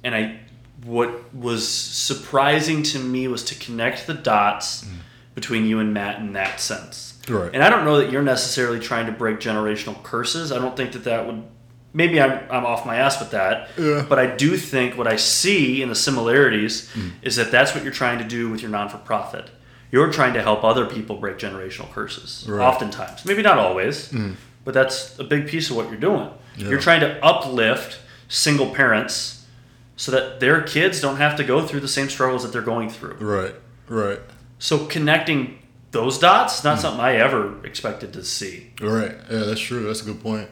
and 0.04 0.16
I, 0.16 0.40
what 0.86 1.36
was 1.36 1.68
surprising 1.68 2.84
to 2.84 3.00
me 3.00 3.28
was 3.28 3.44
to 3.46 3.56
connect 3.56 4.08
the 4.08 4.14
dots 4.14 4.86
mm. 4.86 4.94
between 5.36 5.66
you 5.66 5.80
and 5.80 5.94
Matt 5.94 6.22
in 6.22 6.34
that 6.34 6.62
sense. 6.62 7.20
Right. 7.28 7.52
And 7.54 7.62
I 7.62 7.70
don't 7.70 7.84
know 7.84 7.98
that 7.98 8.12
you're 8.12 8.24
necessarily 8.24 8.80
trying 8.80 9.06
to 9.08 9.12
break 9.12 9.40
generational 9.40 10.02
curses. 10.04 10.52
I 10.52 10.60
don't 10.60 10.78
think 10.78 10.94
that 10.94 11.04
that 11.04 11.28
would. 11.28 11.44
Maybe 11.92 12.22
I'm, 12.22 12.44
I'm 12.52 12.66
off 12.66 12.86
my 12.86 12.98
ass 12.98 13.20
with 13.20 13.32
that. 13.32 13.70
Yeah. 13.78 14.06
But 14.08 14.20
I 14.20 14.28
do 14.28 14.58
think 14.58 14.98
what 14.98 15.08
I 15.08 15.16
see 15.16 15.82
in 15.82 15.90
the 15.90 15.96
similarities 15.96 16.90
mm. 16.94 17.12
is 17.22 17.36
that 17.38 17.52
that's 17.52 17.74
what 17.74 17.84
you're 17.84 17.94
trying 17.94 18.20
to 18.20 18.24
do 18.24 18.50
with 18.50 18.62
your 18.62 18.70
non 18.70 18.90
for 18.90 18.98
profit. 18.98 19.50
You're 19.92 20.12
trying 20.12 20.34
to 20.34 20.42
help 20.42 20.64
other 20.64 20.86
people 20.86 21.16
break 21.18 21.38
generational 21.38 21.92
curses. 21.92 22.46
Right. 22.48 22.64
Oftentimes. 22.64 23.26
Maybe 23.26 23.42
not 23.42 23.58
always, 23.58 24.12
mm. 24.12 24.36
but 24.64 24.76
that's 24.76 25.18
a 25.18 25.24
big 25.24 25.48
piece 25.48 25.72
of 25.72 25.76
what 25.76 25.90
you're 25.90 26.00
doing. 26.00 26.30
Yeah. 26.58 26.70
You're 26.70 26.80
trying 26.80 27.00
to 27.02 27.24
uplift 27.26 28.00
single 28.28 28.70
parents 28.74 29.48
so 29.96 30.12
that 30.12 30.40
their 30.40 30.62
kids 30.62 31.02
don't 31.02 31.18
have 31.18 31.36
to 31.38 31.44
go 31.44 31.66
through 31.66 31.82
the 31.82 31.88
same 31.88 32.08
struggles 32.08 32.44
that 32.44 32.54
they're 32.54 32.62
going 32.62 32.90
through. 32.90 33.16
Right, 33.16 33.56
right, 33.90 34.20
So 34.58 34.86
connecting 34.86 35.60
those 35.92 36.18
dots, 36.20 36.64
not 36.64 36.78
mm. 36.78 36.82
something 36.82 37.02
I 37.02 37.16
ever 37.16 37.66
expected 37.66 38.14
to 38.14 38.24
see. 38.24 38.72
right. 38.80 39.16
Yeah, 39.30 39.40
that's 39.40 39.60
true. 39.60 39.88
That's 39.88 40.02
a 40.02 40.06
good 40.06 40.22
point. 40.22 40.50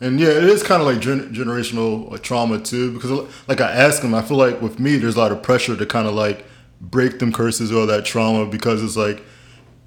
And 0.00 0.20
yeah, 0.20 0.28
it 0.28 0.44
is 0.44 0.62
kind 0.62 0.80
of 0.80 0.86
like 0.86 1.00
gen- 1.00 1.34
generational 1.34 2.12
uh, 2.12 2.18
trauma 2.18 2.60
too, 2.60 2.92
because 2.92 3.10
like 3.48 3.60
I 3.60 3.70
ask 3.70 4.00
them, 4.00 4.14
I 4.14 4.22
feel 4.22 4.36
like 4.36 4.62
with 4.62 4.78
me, 4.78 4.96
there's 4.96 5.16
a 5.16 5.18
lot 5.18 5.32
of 5.32 5.42
pressure 5.42 5.76
to 5.76 5.86
kind 5.86 6.06
of 6.06 6.14
like 6.14 6.44
break 6.80 7.18
them 7.18 7.32
curses 7.32 7.72
or 7.72 7.86
that 7.86 8.04
trauma 8.04 8.46
because 8.46 8.82
it's 8.82 8.96
like 8.96 9.22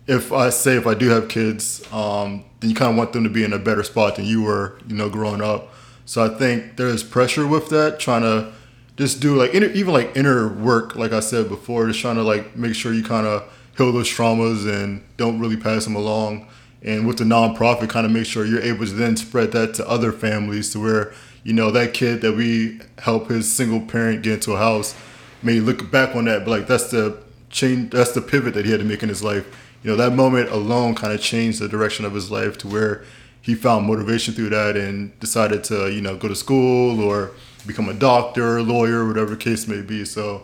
if 0.08 0.34
I 0.34 0.50
say 0.50 0.76
if 0.76 0.86
I 0.86 0.94
do 0.94 1.10
have 1.10 1.30
kids, 1.30 1.82
um, 1.94 2.44
then 2.60 2.70
you 2.70 2.76
kind 2.76 2.92
of 2.92 2.98
want 2.98 3.14
them 3.14 3.24
to 3.24 3.30
be 3.30 3.44
in 3.44 3.54
a 3.54 3.60
better 3.60 3.84
spot 3.84 4.18
than 4.18 4.26
you 4.26 4.42
were, 4.42 4.78
you 4.88 4.96
know, 4.96 5.10
growing 5.10 5.42
up. 5.42 5.74
So 6.06 6.26
I 6.26 6.38
think 6.38 6.76
there's 6.76 7.04
pressure 7.04 7.48
with 7.48 7.70
that, 7.70 8.00
trying 8.00 8.24
to 8.24 8.52
just 8.98 9.22
do 9.22 9.36
like 9.36 9.54
inner, 9.54 9.68
even 9.68 9.94
like 9.94 10.16
inner 10.18 10.50
work, 10.54 10.96
like 10.96 11.14
I 11.14 11.22
said 11.22 11.48
before, 11.48 11.88
just 11.88 12.00
trying 12.02 12.16
to 12.16 12.24
like 12.24 12.56
make 12.58 12.76
sure 12.76 12.94
you 12.94 13.04
kind 13.04 13.26
of 13.26 13.50
heal 13.78 13.92
those 13.92 14.10
traumas 14.10 14.68
and 14.68 15.04
don't 15.16 15.40
really 15.40 15.56
pass 15.56 15.86
them 15.86 15.96
along. 15.96 16.48
And 16.84 17.06
with 17.06 17.18
the 17.18 17.24
nonprofit, 17.24 17.90
kind 17.90 18.06
of 18.06 18.12
make 18.12 18.26
sure 18.26 18.46
you're 18.46 18.62
able 18.62 18.86
to 18.86 18.92
then 18.94 19.16
spread 19.16 19.52
that 19.52 19.74
to 19.76 19.88
other 19.88 20.12
families 20.12 20.72
to 20.72 20.80
where 20.80 21.14
you 21.44 21.54
know 21.54 21.72
that 21.72 21.94
kid 21.94 22.22
that 22.22 22.34
we 22.34 22.80
help 23.00 23.30
his 23.30 23.52
single 23.52 23.82
parent 23.82 24.24
get 24.24 24.34
into 24.34 24.54
a 24.54 24.58
house 24.58 24.96
may 25.44 25.60
look 25.60 25.90
back 25.92 26.16
on 26.16 26.26
that, 26.26 26.46
but 26.46 26.52
like 26.52 26.68
that's 26.68 26.92
the 26.92 27.22
change, 27.50 27.92
that's 27.92 28.12
the 28.12 28.22
pivot 28.22 28.54
that 28.54 28.66
he 28.66 28.72
had 28.72 28.80
to 28.80 28.86
make 28.86 29.04
in 29.04 29.10
his 29.10 29.24
life. 29.24 29.46
You 29.84 29.92
know, 29.92 29.98
that 29.98 30.14
moment 30.14 30.50
alone 30.50 30.96
kind 30.96 31.14
of 31.14 31.22
changed 31.22 31.60
the 31.60 31.68
direction 31.68 32.06
of 32.06 32.14
his 32.14 32.30
life 32.30 32.58
to 32.60 32.68
where 32.68 33.04
he 33.42 33.56
found 33.56 33.88
motivation 33.88 34.34
through 34.34 34.50
that 34.50 34.78
and 34.78 35.20
decided 35.20 35.64
to, 35.66 35.92
you 35.92 36.02
know, 36.02 36.16
go 36.16 36.28
to 36.28 36.36
school 36.36 37.02
or 37.02 37.32
become 37.66 37.90
a 37.90 37.94
doctor, 37.94 38.62
lawyer, 38.62 39.08
whatever 39.08 39.36
case 39.36 39.68
may 39.68 39.82
be. 39.82 40.06
So 40.06 40.44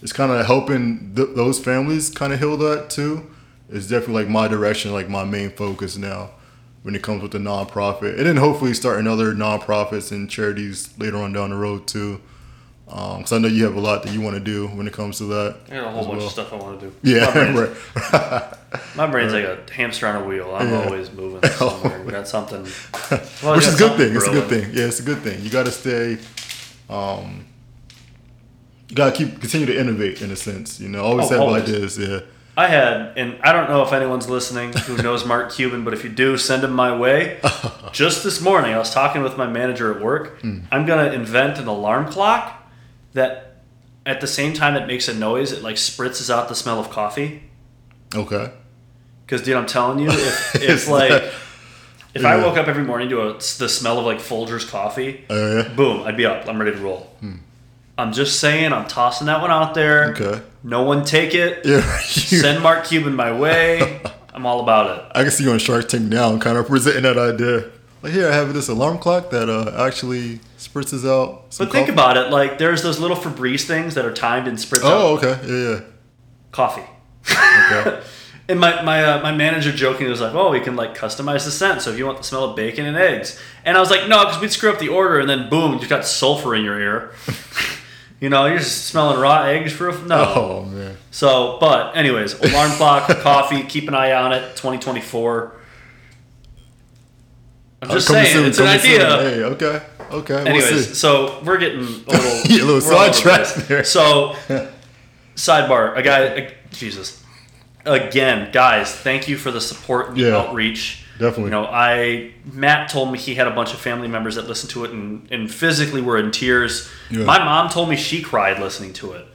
it's 0.00 0.12
kind 0.12 0.32
of 0.32 0.46
helping 0.46 1.14
th- 1.14 1.34
those 1.34 1.58
families 1.58 2.08
kind 2.08 2.32
of 2.32 2.38
heal 2.38 2.56
that 2.56 2.88
too. 2.88 3.28
It's 3.70 3.86
definitely 3.86 4.22
like 4.24 4.28
my 4.28 4.48
direction, 4.48 4.92
like 4.92 5.08
my 5.08 5.24
main 5.24 5.50
focus 5.50 5.96
now 5.96 6.30
when 6.82 6.94
it 6.94 7.02
comes 7.02 7.22
with 7.22 7.32
the 7.32 7.38
nonprofit. 7.38 8.16
And 8.16 8.26
then 8.26 8.36
hopefully 8.36 8.72
starting 8.74 9.06
other 9.06 9.34
nonprofits 9.34 10.10
and 10.12 10.30
charities 10.30 10.96
later 10.98 11.18
on 11.18 11.32
down 11.32 11.50
the 11.50 11.56
road 11.56 11.86
too. 11.86 12.20
Because 12.86 13.32
I 13.34 13.38
know 13.38 13.48
you 13.48 13.64
have 13.64 13.76
a 13.76 13.80
lot 13.80 14.02
that 14.04 14.14
you 14.14 14.22
want 14.22 14.36
to 14.36 14.40
do 14.40 14.66
when 14.68 14.86
it 14.86 14.94
comes 14.94 15.18
to 15.18 15.24
that. 15.24 15.58
Got 15.68 15.84
a 15.84 15.90
whole 15.90 16.06
bunch 16.06 16.16
well. 16.18 16.26
of 16.26 16.32
stuff 16.32 16.52
I 16.54 16.56
want 16.56 16.80
to 16.80 16.86
do. 16.86 16.94
Yeah, 17.02 17.26
my 17.26 17.32
brain's, 17.52 17.76
right. 18.14 18.54
my 18.96 19.06
brain's 19.06 19.32
like 19.34 19.44
a 19.44 19.58
hamster 19.74 20.06
on 20.06 20.22
a 20.22 20.24
wheel. 20.24 20.54
I'm 20.54 20.70
Yeah. 20.70 20.84
always 20.84 21.12
moving 21.12 21.50
somewhere. 21.50 22.02
We 22.02 22.12
got 22.12 22.26
something. 22.26 22.62
well, 23.42 23.56
Which 23.56 23.66
is 23.66 23.74
a 23.74 23.78
good 23.78 23.98
thing. 23.98 24.16
It's 24.16 24.26
a 24.26 24.30
good 24.30 24.48
thing. 24.48 24.70
Yeah, 24.72 24.84
it's 24.86 25.00
a 25.00 25.02
good 25.02 25.18
thing. 25.18 25.42
You 25.44 25.50
got 25.50 25.66
to 25.66 25.70
stay. 25.72 26.16
Um, 26.88 27.44
you 28.88 28.96
got 28.96 29.14
to 29.14 29.24
keep 29.24 29.38
continue 29.38 29.66
to 29.66 29.78
innovate 29.78 30.22
in 30.22 30.30
a 30.30 30.36
sense. 30.36 30.80
You 30.80 30.88
know, 30.88 31.04
always 31.04 31.26
Oh, 31.26 31.30
have 31.32 31.40
always. 31.40 31.64
ideas. 31.64 31.98
Yeah. 31.98 32.20
I 32.58 32.66
had, 32.66 33.12
and 33.16 33.38
I 33.42 33.52
don't 33.52 33.68
know 33.68 33.82
if 33.84 33.92
anyone's 33.92 34.28
listening 34.28 34.72
who 34.72 34.96
knows 35.00 35.24
Mark 35.24 35.52
Cuban, 35.54 35.84
but 35.84 35.94
if 35.94 36.02
you 36.02 36.10
do, 36.10 36.36
send 36.36 36.64
him 36.64 36.72
my 36.72 36.96
way. 36.96 37.38
Just 37.92 38.24
this 38.24 38.40
morning, 38.40 38.74
I 38.74 38.78
was 38.78 38.92
talking 38.92 39.22
with 39.22 39.36
my 39.36 39.46
manager 39.46 39.94
at 39.94 40.02
work. 40.02 40.40
Hmm. 40.40 40.60
I'm 40.72 40.84
gonna 40.84 41.12
invent 41.12 41.58
an 41.58 41.68
alarm 41.68 42.10
clock 42.10 42.68
that, 43.12 43.62
at 44.04 44.20
the 44.20 44.26
same 44.26 44.54
time 44.54 44.74
it 44.74 44.86
makes 44.88 45.06
a 45.06 45.14
noise, 45.14 45.52
it 45.52 45.62
like 45.62 45.76
spritzes 45.76 46.30
out 46.30 46.48
the 46.48 46.54
smell 46.56 46.80
of 46.80 46.90
coffee. 46.90 47.44
Okay. 48.14 48.50
Because, 49.24 49.42
dude, 49.42 49.54
I'm 49.56 49.66
telling 49.66 49.98
you, 50.00 50.08
if, 50.10 50.54
if 50.62 50.88
like, 50.88 51.10
that- 51.10 51.32
If 52.14 52.24
I 52.24 52.38
woke 52.44 52.56
up 52.56 52.66
every 52.66 52.82
morning 52.84 53.08
to 53.10 53.20
a, 53.20 53.32
the 53.34 53.68
smell 53.68 54.00
of 54.00 54.04
like 54.06 54.18
Folgers 54.18 54.68
coffee, 54.68 55.24
Oh 55.30 55.56
yeah. 55.58 55.68
boom, 55.74 56.02
I'd 56.02 56.16
be 56.16 56.26
up. 56.26 56.48
I'm 56.48 56.58
ready 56.58 56.72
to 56.76 56.82
roll. 56.82 57.14
I'm 57.96 58.12
just 58.12 58.40
saying, 58.40 58.72
I'm 58.72 58.88
tossing 58.88 59.26
that 59.28 59.40
one 59.42 59.50
out 59.52 59.74
there. 59.74 60.10
Okay. 60.12 60.42
No 60.62 60.82
one 60.82 61.04
take 61.04 61.34
it. 61.34 61.64
Yeah. 61.66 61.98
Send 62.00 62.62
Mark 62.62 62.84
Cuban 62.86 63.14
my 63.14 63.32
way. 63.38 64.00
I'm 64.34 64.46
all 64.46 64.60
about 64.60 64.98
it. 64.98 65.04
I 65.14 65.22
can 65.22 65.30
see 65.32 65.44
you 65.44 65.50
on 65.50 65.58
Shark 65.58 65.88
Tank 65.88 66.04
now, 66.04 66.36
kind 66.38 66.56
of 66.58 66.66
presenting 66.66 67.02
that 67.02 67.18
idea. 67.18 67.70
Like 68.02 68.12
here, 68.12 68.28
I 68.28 68.32
have 68.34 68.54
this 68.54 68.68
alarm 68.68 68.98
clock 68.98 69.30
that 69.30 69.48
uh, 69.48 69.84
actually 69.84 70.38
spritzes 70.58 71.04
out. 71.08 71.46
Some 71.52 71.66
But 71.66 71.72
think 71.72 71.86
coffee. 71.88 71.92
about 71.92 72.16
it. 72.16 72.30
Like, 72.30 72.58
there's 72.58 72.82
those 72.82 73.00
little 73.00 73.16
Febreze 73.16 73.62
things 73.64 73.94
that 73.96 74.04
are 74.04 74.12
timed 74.12 74.46
and 74.46 74.56
spritz 74.56 74.84
out. 74.84 74.92
Oh, 74.92 75.16
out 75.16 75.24
okay. 75.24 75.48
Yeah, 75.74 75.80
coffee. 76.52 76.84
Okay. 77.30 78.00
And 78.50 78.58
my 78.58 78.80
my 78.82 79.04
uh, 79.04 79.20
my 79.22 79.30
manager 79.30 79.70
jokingly 79.70 80.08
was 80.10 80.22
like, 80.22 80.32
"Oh, 80.34 80.50
we 80.50 80.60
can 80.60 80.74
like 80.74 80.96
customize 80.96 81.44
the 81.44 81.50
scent. 81.50 81.82
So 81.82 81.90
if 81.90 81.98
you 81.98 82.06
want 82.06 82.16
the 82.16 82.24
smell 82.24 82.44
of 82.44 82.56
bacon 82.56 82.86
and 82.86 82.96
eggs," 82.96 83.38
and 83.62 83.76
I 83.76 83.80
was 83.80 83.90
like, 83.90 84.08
"No, 84.08 84.24
because 84.24 84.40
we'd 84.40 84.50
screw 84.50 84.70
up 84.72 84.78
the 84.78 84.88
order, 84.88 85.18
and 85.18 85.28
then 85.28 85.50
boom, 85.50 85.74
you've 85.78 85.90
got 85.90 86.06
sulfur 86.06 86.54
in 86.54 86.64
your 86.64 86.80
ear. 86.80 87.12
You 88.20 88.28
know, 88.28 88.46
you're 88.46 88.58
just 88.58 88.86
smelling 88.86 89.20
raw 89.20 89.42
eggs 89.44 89.72
for 89.72 89.88
a 89.90 89.98
no." 90.02 90.32
oh 90.36 90.64
man. 90.64 90.96
So, 91.10 91.56
but 91.60 91.96
anyways, 91.96 92.34
alarm 92.40 92.72
clock, 92.72 93.08
coffee. 93.20 93.62
Keep 93.64 93.88
an 93.88 93.94
eye 93.94 94.12
on 94.12 94.32
it. 94.32 94.40
2024. 94.56 95.52
I'm 97.80 97.90
just 97.90 98.10
Uh, 98.10 98.12
saying, 98.14 98.32
soon, 98.34 98.46
it's 98.46 98.58
an 98.58 98.66
soon. 98.80 99.00
idea. 99.00 99.08
Hey, 99.30 99.42
okay. 99.44 99.82
Okay. 100.10 100.34
we'll 100.34 100.46
Anyways, 100.48 100.88
see. 100.88 100.94
so 100.94 101.40
we're 101.44 101.58
getting 101.58 101.78
a 101.80 101.82
little, 101.84 102.06
Yeah, 102.50 102.62
a 102.62 102.64
little 102.64 102.88
we're 102.88 102.96
all 102.96 103.00
over 103.04 103.08
the 103.08 103.12
sidetracked 103.12 103.68
there. 103.68 103.84
So, 103.84 104.34
sidebar, 105.36 105.96
a 105.96 106.02
guy, 106.02 106.18
a, 106.20 106.54
Jesus, 106.72 107.22
again, 107.84 108.50
guys, 108.52 108.92
thank 108.92 109.28
you 109.28 109.36
for 109.36 109.50
the 109.52 109.60
support 109.60 110.08
and 110.08 110.16
the 110.16 110.22
Yeah, 110.22 110.36
outreach. 110.38 111.04
Definitely. 111.18 111.44
You 111.44 111.50
know, 111.50 111.64
I 111.66 112.32
Matt 112.52 112.88
told 112.88 113.12
me 113.12 113.18
he 113.18 113.34
had 113.34 113.46
a 113.46 113.50
bunch 113.54 113.72
of 113.74 113.80
family 113.80 114.08
members 114.08 114.36
that 114.36 114.46
listened 114.48 114.70
to 114.70 114.84
it 114.84 114.90
and, 114.92 115.30
and 115.30 115.52
physically 115.52 116.00
were 116.00 116.18
in 116.18 116.30
tears. 116.30 116.88
Yeah. 117.10 117.24
My 117.24 117.38
mom 117.38 117.68
told 117.68 117.88
me 117.88 117.96
she 117.96 118.22
cried 118.22 118.58
listening 118.60 118.92
to 118.94 119.12
it. 119.12 119.26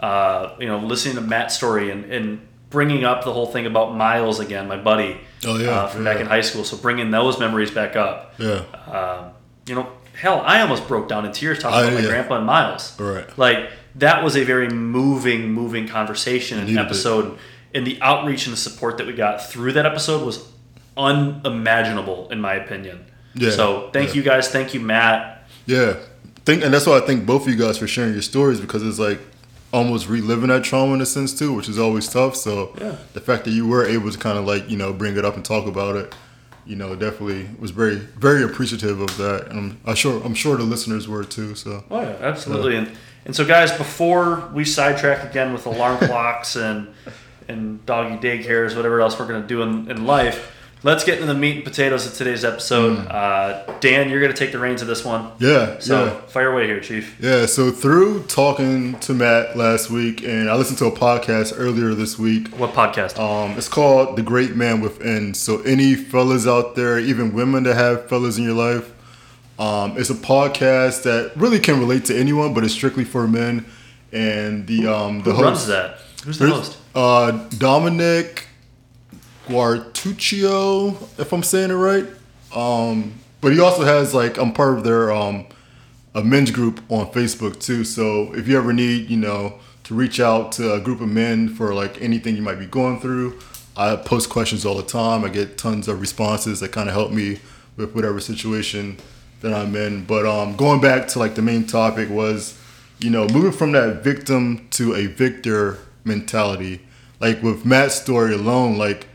Uh, 0.00 0.54
you 0.58 0.66
know, 0.66 0.78
listening 0.78 1.14
to 1.16 1.20
Matt's 1.20 1.54
story 1.56 1.90
and, 1.90 2.04
and 2.12 2.40
bringing 2.70 3.04
up 3.04 3.24
the 3.24 3.32
whole 3.32 3.46
thing 3.46 3.66
about 3.66 3.94
Miles 3.94 4.40
again, 4.40 4.66
my 4.68 4.76
buddy. 4.76 5.20
Oh, 5.44 5.58
yeah, 5.58 5.70
uh, 5.70 5.86
from 5.88 6.04
back 6.04 6.20
in 6.20 6.26
high 6.26 6.40
school. 6.40 6.64
So 6.64 6.76
bringing 6.76 7.10
those 7.10 7.38
memories 7.38 7.70
back 7.70 7.96
up. 7.96 8.34
Yeah. 8.38 8.64
Um, 8.86 9.32
you 9.66 9.74
know, 9.74 9.88
hell, 10.18 10.40
I 10.44 10.60
almost 10.62 10.86
broke 10.88 11.08
down 11.08 11.24
in 11.26 11.32
tears 11.32 11.58
talking 11.58 11.78
I- 11.78 11.82
about 11.82 11.94
my 11.94 12.00
yeah. 12.00 12.06
grandpa 12.08 12.36
and 12.36 12.46
Miles. 12.46 12.98
Right. 12.98 13.26
Like 13.38 13.70
that 13.96 14.22
was 14.24 14.36
a 14.36 14.44
very 14.44 14.68
moving, 14.68 15.52
moving 15.52 15.86
conversation 15.88 16.58
and 16.58 16.68
Needed 16.68 16.80
it. 16.80 16.84
episode. 16.84 17.38
And 17.74 17.86
the 17.86 17.98
outreach 18.02 18.46
and 18.46 18.52
the 18.52 18.56
support 18.58 18.98
that 18.98 19.06
we 19.06 19.14
got 19.14 19.44
through 19.46 19.72
that 19.72 19.86
episode 19.86 20.24
was 20.26 20.46
unimaginable, 20.96 22.28
in 22.30 22.40
my 22.40 22.54
opinion. 22.54 23.04
Yeah, 23.34 23.50
So 23.50 23.90
thank 23.92 24.10
yeah. 24.10 24.14
you 24.16 24.22
guys. 24.22 24.48
Thank 24.48 24.74
you, 24.74 24.80
Matt. 24.80 25.46
Yeah. 25.66 25.96
Think, 26.44 26.64
and 26.64 26.74
that's 26.74 26.86
why 26.86 26.98
I 26.98 27.00
thank 27.00 27.24
both 27.24 27.42
of 27.42 27.48
you 27.48 27.56
guys 27.58 27.78
for 27.78 27.86
sharing 27.86 28.12
your 28.12 28.22
stories 28.22 28.60
because 28.60 28.82
it's 28.82 28.98
like 28.98 29.20
almost 29.72 30.08
reliving 30.08 30.48
that 30.48 30.64
trauma 30.64 30.92
in 30.94 31.00
a 31.00 31.06
sense 31.06 31.32
too, 31.38 31.52
which 31.52 31.68
is 31.68 31.78
always 31.78 32.08
tough. 32.08 32.36
So 32.36 32.74
Yeah. 32.80 32.96
the 33.14 33.20
fact 33.20 33.44
that 33.44 33.52
you 33.52 33.66
were 33.66 33.84
able 33.86 34.10
to 34.10 34.18
kind 34.18 34.36
of 34.36 34.44
like 34.44 34.68
you 34.68 34.76
know 34.76 34.92
bring 34.92 35.16
it 35.16 35.24
up 35.24 35.36
and 35.36 35.44
talk 35.44 35.66
about 35.66 35.96
it, 35.96 36.14
you 36.66 36.76
know, 36.76 36.94
definitely 36.94 37.48
was 37.58 37.70
very 37.70 37.94
very 37.96 38.42
appreciative 38.42 39.00
of 39.00 39.16
that, 39.18 39.46
and 39.48 39.58
I'm, 39.58 39.80
I'm 39.86 39.94
sure 39.94 40.20
I'm 40.24 40.34
sure 40.34 40.56
the 40.56 40.64
listeners 40.64 41.08
were 41.08 41.24
too. 41.24 41.54
So 41.54 41.84
Oh 41.90 42.00
yeah, 42.02 42.16
absolutely. 42.20 42.76
And 42.76 42.90
and 43.24 43.34
so 43.36 43.44
guys, 43.46 43.70
before 43.72 44.50
we 44.52 44.64
sidetrack 44.64 45.24
again 45.30 45.52
with 45.52 45.64
alarm 45.64 45.98
clocks 46.08 46.56
and 46.56 46.88
and 47.48 47.84
doggy 47.86 48.16
daycares, 48.16 48.74
whatever 48.76 49.00
else 49.00 49.18
we're 49.18 49.28
gonna 49.28 49.46
do 49.46 49.62
in, 49.62 49.88
in 49.90 50.04
life, 50.06 50.52
let's 50.84 51.04
get 51.04 51.14
into 51.20 51.26
the 51.32 51.38
meat 51.38 51.56
and 51.56 51.64
potatoes 51.64 52.06
of 52.06 52.14
today's 52.14 52.44
episode. 52.44 53.06
Uh, 53.08 53.64
Dan, 53.80 54.08
you're 54.10 54.20
gonna 54.20 54.32
take 54.32 54.52
the 54.52 54.58
reins 54.58 54.82
of 54.82 54.88
this 54.88 55.04
one. 55.04 55.30
yeah, 55.38 55.78
So 55.78 56.04
yeah. 56.06 56.20
fire 56.22 56.52
away 56.52 56.66
here, 56.66 56.80
Chief. 56.80 57.16
Yeah, 57.20 57.46
so 57.46 57.70
through 57.70 58.24
talking 58.24 58.98
to 59.00 59.14
Matt 59.14 59.56
last 59.56 59.90
week, 59.90 60.22
and 60.24 60.48
I 60.50 60.54
listened 60.56 60.78
to 60.78 60.86
a 60.86 60.92
podcast 60.92 61.52
earlier 61.56 61.94
this 61.94 62.18
week. 62.18 62.48
What 62.56 62.72
podcast? 62.72 63.18
Um, 63.18 63.56
it's 63.56 63.68
called 63.68 64.16
The 64.16 64.22
Great 64.22 64.56
Man 64.56 64.80
Within. 64.80 65.34
So 65.34 65.60
any 65.62 65.94
fellas 65.94 66.46
out 66.46 66.74
there, 66.74 66.98
even 66.98 67.32
women 67.32 67.62
that 67.64 67.74
have 67.76 68.08
fellas 68.08 68.38
in 68.38 68.44
your 68.44 68.54
life, 68.54 68.92
um, 69.58 69.96
it's 69.98 70.10
a 70.10 70.14
podcast 70.14 71.02
that 71.04 71.32
really 71.36 71.60
can 71.60 71.78
relate 71.78 72.04
to 72.06 72.18
anyone, 72.18 72.54
but 72.54 72.64
it's 72.64 72.74
strictly 72.74 73.04
for 73.04 73.28
men. 73.28 73.64
And 74.12 74.66
the 74.66 74.86
um, 74.86 75.22
the 75.22 75.32
Who 75.32 75.42
runs 75.42 75.58
host, 75.58 75.68
that? 75.68 75.98
Who's 76.24 76.38
the 76.38 76.48
host? 76.50 76.76
uh, 76.94 77.30
Dominic 77.58 78.46
Quartuccio, 79.46 80.96
if 81.18 81.32
I'm 81.32 81.42
saying 81.42 81.70
it 81.70 81.74
right. 81.74 82.06
Um, 82.54 83.14
but 83.40 83.52
he 83.52 83.60
also 83.60 83.84
has 83.84 84.14
like 84.14 84.38
I'm 84.38 84.52
part 84.52 84.78
of 84.78 84.84
their 84.84 85.12
um, 85.12 85.46
a 86.14 86.22
men's 86.22 86.50
group 86.50 86.80
on 86.90 87.06
Facebook 87.12 87.60
too. 87.60 87.84
So 87.84 88.34
if 88.34 88.46
you 88.46 88.56
ever 88.56 88.72
need, 88.72 89.10
you 89.10 89.16
know, 89.16 89.58
to 89.84 89.94
reach 89.94 90.20
out 90.20 90.52
to 90.52 90.74
a 90.74 90.80
group 90.80 91.00
of 91.00 91.08
men 91.08 91.48
for 91.48 91.74
like 91.74 92.00
anything 92.00 92.36
you 92.36 92.42
might 92.42 92.58
be 92.58 92.66
going 92.66 93.00
through, 93.00 93.38
I 93.76 93.96
post 93.96 94.30
questions 94.30 94.64
all 94.64 94.76
the 94.76 94.82
time. 94.82 95.24
I 95.24 95.28
get 95.28 95.58
tons 95.58 95.88
of 95.88 96.00
responses 96.00 96.60
that 96.60 96.72
kind 96.72 96.88
of 96.88 96.94
help 96.94 97.10
me 97.10 97.40
with 97.76 97.94
whatever 97.94 98.20
situation 98.20 98.98
that 99.40 99.52
I'm 99.52 99.74
in. 99.74 100.04
But 100.04 100.26
um, 100.26 100.56
going 100.56 100.80
back 100.80 101.08
to 101.08 101.18
like 101.18 101.34
the 101.34 101.42
main 101.42 101.66
topic 101.66 102.10
was, 102.10 102.58
you 103.00 103.10
know, 103.10 103.26
moving 103.28 103.52
from 103.52 103.72
that 103.72 104.04
victim 104.04 104.68
to 104.72 104.94
a 104.94 105.06
victor 105.06 105.78
mentality. 106.04 106.80
Like 107.18 107.42
with 107.42 107.64
Matt's 107.64 107.94
story 107.94 108.34
alone, 108.34 108.76
like 108.78 109.06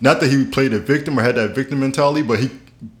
not 0.00 0.20
that 0.20 0.30
he 0.30 0.44
played 0.44 0.72
a 0.72 0.78
victim 0.78 1.18
or 1.18 1.22
had 1.22 1.34
that 1.36 1.54
victim 1.54 1.80
mentality, 1.80 2.22
but 2.22 2.38
he 2.40 2.50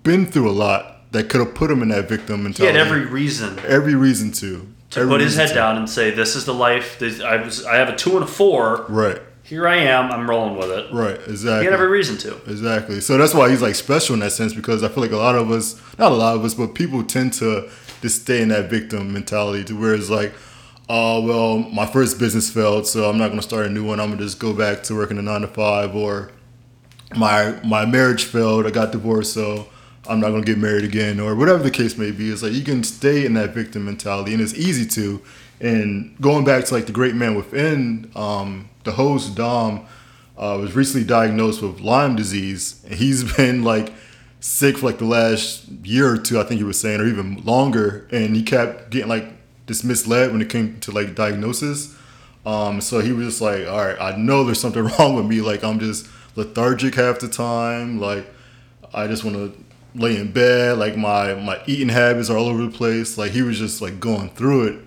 been 0.02 0.26
through 0.26 0.48
a 0.48 0.52
lot 0.52 1.10
that 1.12 1.28
could 1.28 1.40
have 1.40 1.54
put 1.54 1.70
him 1.70 1.82
in 1.82 1.88
that 1.88 2.08
victim 2.08 2.38
He 2.38 2.42
mentality. 2.44 2.76
had 2.78 2.86
every 2.86 3.06
reason 3.06 3.58
every 3.66 3.94
reason 3.94 4.30
to 4.32 4.66
to 4.90 5.00
Every 5.00 5.12
put 5.12 5.20
his 5.20 5.36
head 5.36 5.48
to. 5.48 5.54
down 5.54 5.76
and 5.76 5.88
say, 5.88 6.10
"This 6.10 6.34
is 6.36 6.44
the 6.46 6.54
life. 6.54 6.98
This, 6.98 7.20
I 7.20 7.36
was. 7.36 7.64
I 7.64 7.76
have 7.76 7.88
a 7.88 7.96
two 7.96 8.14
and 8.16 8.24
a 8.24 8.26
four. 8.26 8.86
Right, 8.88 9.20
Here 9.44 9.66
I 9.68 9.76
am. 9.76 10.10
I'm 10.10 10.28
rolling 10.28 10.56
with 10.56 10.68
it." 10.70 10.92
right, 10.92 11.14
Exactly. 11.28 11.60
He 11.60 11.64
had 11.66 11.72
every 11.74 11.86
reason 11.88 12.16
to. 12.18 12.36
Exactly. 12.50 13.00
So 13.00 13.16
that's 13.16 13.32
why 13.32 13.48
he's 13.50 13.62
like 13.62 13.76
special 13.76 14.14
in 14.14 14.20
that 14.20 14.32
sense 14.32 14.52
because 14.52 14.82
I 14.82 14.88
feel 14.88 15.02
like 15.04 15.12
a 15.12 15.16
lot 15.16 15.36
of 15.36 15.50
us, 15.52 15.80
not 15.98 16.10
a 16.10 16.14
lot 16.16 16.34
of 16.34 16.44
us, 16.44 16.54
but 16.54 16.74
people 16.74 17.04
tend 17.04 17.32
to 17.34 17.70
just 18.02 18.22
stay 18.22 18.42
in 18.42 18.48
that 18.48 18.68
victim 18.68 19.12
mentality 19.12 19.62
to 19.64 19.78
where 19.80 19.94
it's 19.94 20.10
like, 20.10 20.32
oh, 20.88 21.20
well, 21.22 21.58
my 21.70 21.86
first 21.86 22.18
business 22.18 22.50
failed, 22.50 22.84
so 22.86 23.08
I'm 23.08 23.16
not 23.18 23.28
going 23.28 23.38
to 23.38 23.46
start 23.46 23.66
a 23.66 23.70
new 23.70 23.84
one. 23.84 24.00
I'm 24.00 24.08
going 24.08 24.18
to 24.18 24.24
just 24.24 24.40
go 24.40 24.52
back 24.52 24.82
to 24.84 24.96
working 24.96 25.18
a 25.18 25.22
nine 25.22 25.42
to 25.42 25.46
five 25.48 25.94
or 25.94 26.30
my 27.16 27.58
my 27.64 27.84
marriage 27.86 28.24
failed. 28.24 28.66
I 28.66 28.70
got 28.70 28.92
divorced, 28.92 29.32
so 29.32 29.68
I'm 30.08 30.20
not 30.20 30.30
to 30.30 30.40
get 30.42 30.58
married 30.58 30.84
again 30.84 31.20
or 31.20 31.34
whatever 31.34 31.62
the 31.62 31.70
case 31.70 31.96
may 31.96 32.10
be. 32.10 32.30
It's 32.30 32.42
like 32.42 32.52
you 32.52 32.62
can 32.62 32.82
stay 32.82 33.24
in 33.24 33.34
that 33.34 33.50
victim 33.50 33.84
mentality 33.84 34.32
and 34.32 34.42
it's 34.42 34.54
easy 34.54 34.86
to. 34.86 35.22
And 35.60 36.16
going 36.20 36.44
back 36.44 36.64
to 36.64 36.74
like 36.74 36.86
the 36.86 36.92
great 36.92 37.14
man 37.14 37.34
within, 37.34 38.10
um, 38.16 38.70
the 38.84 38.92
host 38.92 39.36
Dom, 39.36 39.86
uh, 40.38 40.56
was 40.58 40.74
recently 40.74 41.06
diagnosed 41.06 41.60
with 41.60 41.80
Lyme 41.80 42.16
disease, 42.16 42.82
and 42.84 42.94
he's 42.94 43.30
been 43.36 43.62
like 43.62 43.92
sick 44.40 44.78
for 44.78 44.86
like 44.86 44.98
the 44.98 45.04
last 45.04 45.68
year 45.84 46.10
or 46.10 46.16
two, 46.16 46.40
I 46.40 46.44
think 46.44 46.58
he 46.58 46.64
was 46.64 46.80
saying, 46.80 47.00
or 47.00 47.06
even 47.06 47.44
longer. 47.44 48.08
And 48.10 48.34
he 48.34 48.42
kept 48.42 48.90
getting 48.90 49.08
like 49.08 49.26
this 49.66 49.84
misled 49.84 50.32
when 50.32 50.40
it 50.40 50.48
came 50.48 50.80
to 50.80 50.90
like 50.92 51.14
diagnosis. 51.14 51.94
Um, 52.46 52.80
so 52.80 53.00
he 53.00 53.12
was 53.12 53.26
just 53.26 53.40
like, 53.42 53.66
all 53.68 53.84
right, 53.84 54.00
I 54.00 54.16
know 54.16 54.44
there's 54.44 54.60
something 54.60 54.82
wrong 54.98 55.14
with 55.14 55.26
me. 55.26 55.42
Like 55.42 55.62
I'm 55.62 55.78
just 55.78 56.08
lethargic 56.36 56.94
half 56.94 57.18
the 57.18 57.28
time. 57.28 58.00
Like 58.00 58.26
I 58.92 59.06
just 59.06 59.24
want 59.24 59.36
to 59.36 59.64
lay 59.94 60.16
in 60.16 60.32
bed. 60.32 60.78
Like 60.78 60.96
my 60.96 61.34
my 61.34 61.60
eating 61.66 61.88
habits 61.88 62.30
are 62.30 62.36
all 62.36 62.46
over 62.46 62.62
the 62.62 62.70
place. 62.70 63.18
Like 63.18 63.32
he 63.32 63.42
was 63.42 63.58
just 63.58 63.80
like 63.80 64.00
going 64.00 64.30
through 64.30 64.68
it 64.68 64.84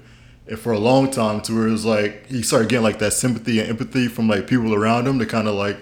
and 0.48 0.60
for 0.60 0.74
a 0.74 0.80
long 0.80 1.10
time 1.10 1.42
to 1.42 1.56
where 1.56 1.68
it 1.68 1.72
was 1.72 1.86
like 1.86 2.28
he 2.28 2.42
started 2.42 2.70
getting 2.70 2.84
like 2.84 3.00
that 3.00 3.14
sympathy 3.14 3.60
and 3.60 3.70
empathy 3.70 4.08
from 4.08 4.28
like 4.28 4.48
people 4.48 4.74
around 4.74 5.08
him 5.08 5.20
to 5.20 5.26
kind 5.26 5.48
of 5.48 5.56
like 5.56 5.78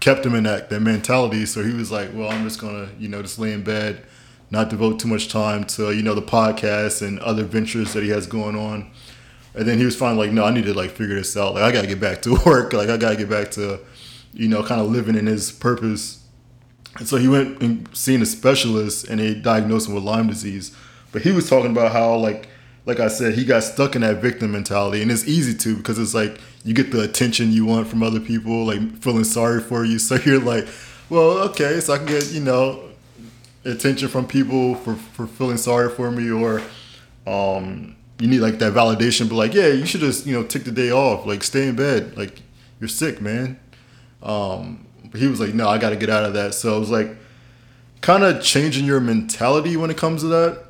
kept 0.00 0.24
him 0.24 0.34
in 0.34 0.44
that, 0.44 0.70
that 0.70 0.80
mentality. 0.80 1.46
So 1.46 1.62
he 1.62 1.72
was 1.72 1.90
like, 1.90 2.10
well, 2.12 2.30
I'm 2.30 2.44
just 2.44 2.60
gonna 2.60 2.88
you 2.98 3.08
know 3.08 3.22
just 3.22 3.38
lay 3.38 3.52
in 3.52 3.62
bed, 3.62 4.04
not 4.50 4.68
devote 4.70 4.98
too 4.98 5.08
much 5.08 5.28
time 5.28 5.64
to 5.64 5.92
you 5.92 6.02
know 6.02 6.14
the 6.14 6.22
podcast 6.22 7.06
and 7.06 7.18
other 7.20 7.44
ventures 7.44 7.92
that 7.92 8.02
he 8.02 8.08
has 8.10 8.26
going 8.26 8.56
on. 8.56 8.90
And 9.54 9.66
then 9.66 9.78
he 9.78 9.84
was 9.84 9.96
finally 9.96 10.26
like, 10.26 10.34
no, 10.34 10.44
I 10.44 10.52
need 10.52 10.64
to 10.64 10.74
like 10.74 10.90
figure 10.90 11.14
this 11.14 11.36
out. 11.36 11.54
Like 11.54 11.62
I 11.62 11.72
gotta 11.72 11.88
get 11.88 12.00
back 12.00 12.22
to 12.22 12.34
work. 12.46 12.72
Like 12.72 12.88
I 12.88 12.96
gotta 12.96 13.16
get 13.16 13.30
back 13.30 13.50
to 13.52 13.80
you 14.32 14.48
know 14.48 14.62
kind 14.62 14.80
of 14.80 14.88
living 14.90 15.16
in 15.16 15.26
his 15.26 15.52
purpose. 15.52 16.24
And 16.98 17.06
so 17.06 17.16
he 17.16 17.28
went 17.28 17.62
and 17.62 17.88
seen 17.96 18.22
a 18.22 18.26
specialist 18.26 19.08
and 19.08 19.20
they 19.20 19.34
diagnosed 19.34 19.88
him 19.88 19.94
with 19.94 20.04
Lyme 20.04 20.26
disease. 20.26 20.76
But 21.12 21.22
he 21.22 21.30
was 21.30 21.48
talking 21.48 21.70
about 21.70 21.92
how 21.92 22.16
like 22.16 22.48
like 22.88 23.00
I 23.00 23.08
said, 23.08 23.34
he 23.34 23.44
got 23.44 23.64
stuck 23.64 23.96
in 23.96 24.00
that 24.00 24.22
victim 24.22 24.52
mentality, 24.52 25.02
and 25.02 25.12
it's 25.12 25.28
easy 25.28 25.54
to 25.58 25.76
because 25.76 25.98
it's 25.98 26.14
like 26.14 26.40
you 26.64 26.72
get 26.72 26.90
the 26.90 27.02
attention 27.02 27.52
you 27.52 27.66
want 27.66 27.86
from 27.86 28.02
other 28.02 28.18
people, 28.18 28.64
like 28.64 28.80
feeling 29.02 29.24
sorry 29.24 29.60
for 29.60 29.84
you. 29.84 29.98
So 30.08 30.14
you're 30.14 30.40
like, 30.40 30.66
well, 31.10 31.38
okay, 31.50 31.80
so 31.80 31.92
I 31.92 31.98
can 31.98 32.06
get 32.06 32.32
you 32.32 32.40
know 32.40 32.82
attention 33.66 34.08
from 34.08 34.26
people 34.26 34.74
for 34.76 34.94
for 34.94 35.26
feeling 35.26 35.58
sorry 35.58 35.90
for 35.90 36.10
me, 36.10 36.30
or 36.30 36.62
um, 37.26 37.94
you 38.18 38.26
need 38.26 38.40
like 38.40 38.58
that 38.60 38.72
validation. 38.72 39.28
But 39.28 39.34
like, 39.34 39.52
yeah, 39.52 39.68
you 39.68 39.84
should 39.84 40.00
just 40.00 40.24
you 40.24 40.32
know 40.32 40.46
take 40.46 40.64
the 40.64 40.72
day 40.72 40.90
off, 40.90 41.26
like 41.26 41.42
stay 41.42 41.68
in 41.68 41.76
bed, 41.76 42.16
like 42.16 42.40
you're 42.80 42.88
sick, 42.88 43.20
man. 43.20 43.60
Um, 44.22 44.86
he 45.14 45.26
was 45.26 45.40
like, 45.40 45.54
no, 45.54 45.68
I 45.68 45.78
got 45.78 45.90
to 45.90 45.96
get 45.96 46.10
out 46.10 46.24
of 46.24 46.34
that. 46.34 46.54
So 46.54 46.74
I 46.74 46.78
was 46.78 46.90
like 46.90 47.10
kind 48.00 48.22
of 48.24 48.42
changing 48.42 48.84
your 48.84 49.00
mentality 49.00 49.76
when 49.76 49.90
it 49.90 49.96
comes 49.96 50.22
to 50.22 50.28
that, 50.28 50.64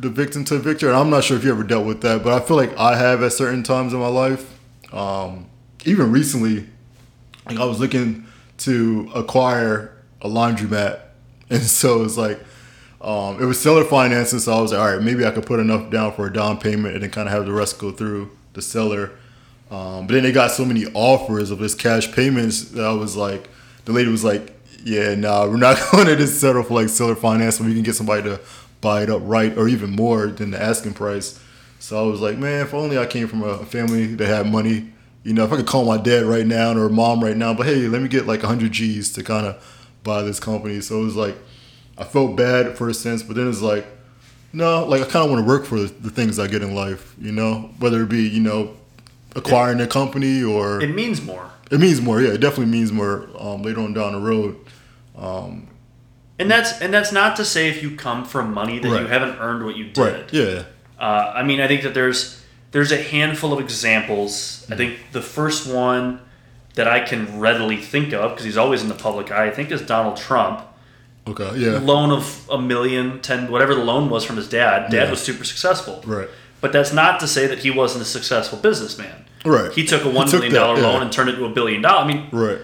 the 0.00 0.08
victim 0.08 0.44
to 0.46 0.58
victor. 0.58 0.88
And 0.88 0.96
I'm 0.96 1.10
not 1.10 1.24
sure 1.24 1.36
if 1.36 1.44
you 1.44 1.50
ever 1.50 1.62
dealt 1.62 1.86
with 1.86 2.00
that, 2.02 2.22
but 2.22 2.32
I 2.32 2.44
feel 2.44 2.56
like 2.56 2.76
I 2.76 2.96
have 2.96 3.22
at 3.22 3.32
certain 3.32 3.62
times 3.62 3.92
in 3.92 4.00
my 4.00 4.08
life. 4.08 4.58
Um, 4.92 5.46
even 5.84 6.12
recently, 6.12 6.66
like 7.46 7.58
I 7.58 7.64
was 7.64 7.80
looking 7.80 8.26
to 8.58 9.10
acquire 9.14 9.96
a 10.22 10.28
laundromat, 10.28 11.00
and 11.50 11.62
so 11.62 12.04
it's 12.04 12.16
like. 12.16 12.40
Um, 13.00 13.38
it 13.38 13.44
was 13.44 13.60
seller 13.60 13.84
financing, 13.84 14.38
so 14.38 14.54
I 14.54 14.62
was 14.62 14.72
like, 14.72 14.80
all 14.80 14.94
right, 14.94 15.02
maybe 15.02 15.26
I 15.26 15.30
could 15.30 15.44
put 15.44 15.60
enough 15.60 15.90
down 15.90 16.14
for 16.14 16.26
a 16.26 16.32
down 16.32 16.58
payment 16.58 16.94
and 16.94 17.02
then 17.02 17.10
kind 17.10 17.28
of 17.28 17.34
have 17.34 17.44
the 17.44 17.52
rest 17.52 17.78
go 17.78 17.92
through 17.92 18.30
the 18.54 18.62
seller. 18.62 19.10
Um, 19.70 20.06
but 20.06 20.14
then 20.14 20.22
they 20.22 20.32
got 20.32 20.50
so 20.50 20.64
many 20.64 20.86
offers 20.94 21.50
of 21.50 21.58
this 21.58 21.74
cash 21.74 22.12
payments 22.12 22.70
that 22.70 22.84
I 22.84 22.92
was 22.92 23.16
like, 23.16 23.48
the 23.84 23.92
lady 23.92 24.10
was 24.10 24.24
like, 24.24 24.54
yeah, 24.84 25.14
nah, 25.14 25.46
we're 25.46 25.56
not 25.56 25.78
going 25.92 26.06
to 26.06 26.16
just 26.16 26.40
settle 26.40 26.62
for 26.62 26.74
like 26.74 26.88
seller 26.88 27.14
finance 27.14 27.58
when 27.58 27.68
we 27.68 27.74
can 27.74 27.82
get 27.82 27.94
somebody 27.94 28.22
to 28.22 28.40
buy 28.80 29.02
it 29.02 29.10
up 29.10 29.22
right 29.24 29.56
or 29.56 29.66
even 29.66 29.90
more 29.90 30.26
than 30.26 30.50
the 30.50 30.62
asking 30.62 30.94
price. 30.94 31.40
So 31.78 32.02
I 32.02 32.10
was 32.10 32.20
like, 32.20 32.38
man, 32.38 32.66
if 32.66 32.74
only 32.74 32.98
I 32.98 33.06
came 33.06 33.26
from 33.26 33.42
a 33.42 33.64
family 33.64 34.06
that 34.14 34.26
had 34.26 34.50
money. 34.50 34.90
You 35.22 35.32
know, 35.32 35.44
if 35.44 35.52
I 35.52 35.56
could 35.56 35.66
call 35.66 35.86
my 35.86 35.96
dad 35.96 36.24
right 36.24 36.46
now 36.46 36.76
or 36.76 36.90
mom 36.90 37.24
right 37.24 37.36
now, 37.36 37.54
but 37.54 37.66
hey, 37.66 37.88
let 37.88 38.02
me 38.02 38.08
get 38.08 38.26
like 38.26 38.42
100 38.42 38.72
G's 38.72 39.10
to 39.14 39.22
kind 39.22 39.46
of 39.46 39.96
buy 40.02 40.22
this 40.22 40.38
company. 40.38 40.82
So 40.82 41.00
it 41.00 41.04
was 41.04 41.16
like, 41.16 41.34
I 41.96 42.04
felt 42.04 42.36
bad 42.36 42.76
for 42.76 42.88
a 42.88 42.94
sense, 42.94 43.22
but 43.22 43.36
then 43.36 43.48
it's 43.48 43.62
like, 43.62 43.86
no, 44.52 44.84
like 44.84 45.00
I 45.00 45.04
kind 45.04 45.24
of 45.24 45.30
want 45.30 45.44
to 45.44 45.48
work 45.48 45.64
for 45.64 45.78
the 45.78 46.10
things 46.10 46.38
I 46.38 46.46
get 46.46 46.62
in 46.62 46.74
life, 46.74 47.14
you 47.18 47.32
know, 47.32 47.70
whether 47.78 48.02
it 48.02 48.08
be, 48.08 48.28
you 48.28 48.40
know, 48.40 48.76
acquiring 49.34 49.80
a 49.80 49.86
company 49.86 50.42
or 50.42 50.80
It 50.82 50.94
means 50.94 51.20
more. 51.22 51.50
it 51.70 51.80
means 51.80 52.00
more. 52.00 52.20
Yeah, 52.22 52.30
it 52.32 52.40
definitely 52.40 52.72
means 52.72 52.92
more 52.92 53.28
um, 53.38 53.62
later 53.62 53.80
on 53.80 53.92
down 53.94 54.12
the 54.12 54.20
road. 54.20 54.56
And 56.36 56.50
that's 56.50 56.80
and 56.80 56.92
that's 56.92 57.12
not 57.12 57.36
to 57.36 57.44
say 57.44 57.68
if 57.68 57.82
you 57.82 57.94
come 57.96 58.24
from 58.24 58.52
money 58.52 58.78
that 58.80 58.88
you 58.88 59.06
haven't 59.06 59.38
earned 59.38 59.64
what 59.64 59.76
you 59.76 59.84
did. 59.84 59.98
Right. 59.98 60.32
Yeah. 60.32 60.64
Uh, 60.98 61.32
I 61.34 61.42
mean, 61.44 61.60
I 61.60 61.68
think 61.68 61.82
that 61.82 61.94
there's 61.94 62.42
there's 62.72 62.90
a 62.90 62.96
handful 63.00 63.52
of 63.52 63.60
examples. 63.60 64.66
I 64.70 64.74
think 64.76 64.98
the 65.12 65.22
first 65.22 65.72
one 65.72 66.20
that 66.74 66.88
I 66.88 67.00
can 67.00 67.38
readily 67.38 67.76
think 67.76 68.12
of 68.12 68.32
because 68.32 68.44
he's 68.44 68.56
always 68.56 68.82
in 68.82 68.88
the 68.88 68.96
public 68.96 69.30
eye, 69.30 69.46
I 69.46 69.50
think, 69.50 69.70
is 69.70 69.80
Donald 69.82 70.16
Trump. 70.16 70.62
Okay. 71.28 71.56
Yeah. 71.56 71.78
Loan 71.78 72.10
of 72.10 72.48
a 72.50 72.60
million, 72.60 73.20
ten, 73.20 73.48
whatever 73.50 73.74
the 73.74 73.84
loan 73.84 74.10
was 74.10 74.24
from 74.24 74.36
his 74.36 74.48
dad. 74.48 74.90
Dad 74.90 75.04
Yeah. 75.04 75.10
was 75.10 75.20
super 75.22 75.44
successful. 75.44 76.02
Right. 76.04 76.28
But 76.64 76.72
that's 76.72 76.94
not 76.94 77.20
to 77.20 77.28
say 77.28 77.46
that 77.46 77.58
he 77.58 77.70
wasn't 77.70 78.00
a 78.00 78.06
successful 78.06 78.56
businessman. 78.58 79.26
Right. 79.44 79.70
He 79.70 79.84
took 79.84 80.00
a 80.02 80.08
He 80.08 80.16
one 80.16 80.26
took 80.26 80.36
million 80.40 80.54
that, 80.54 80.60
dollar 80.60 80.80
yeah. 80.80 80.86
loan 80.88 81.02
and 81.02 81.12
turned 81.12 81.28
it 81.28 81.34
into 81.34 81.44
a 81.44 81.50
billion 81.50 81.82
dollar. 81.82 81.98
I 82.04 82.06
mean, 82.06 82.26
Right. 82.32 82.56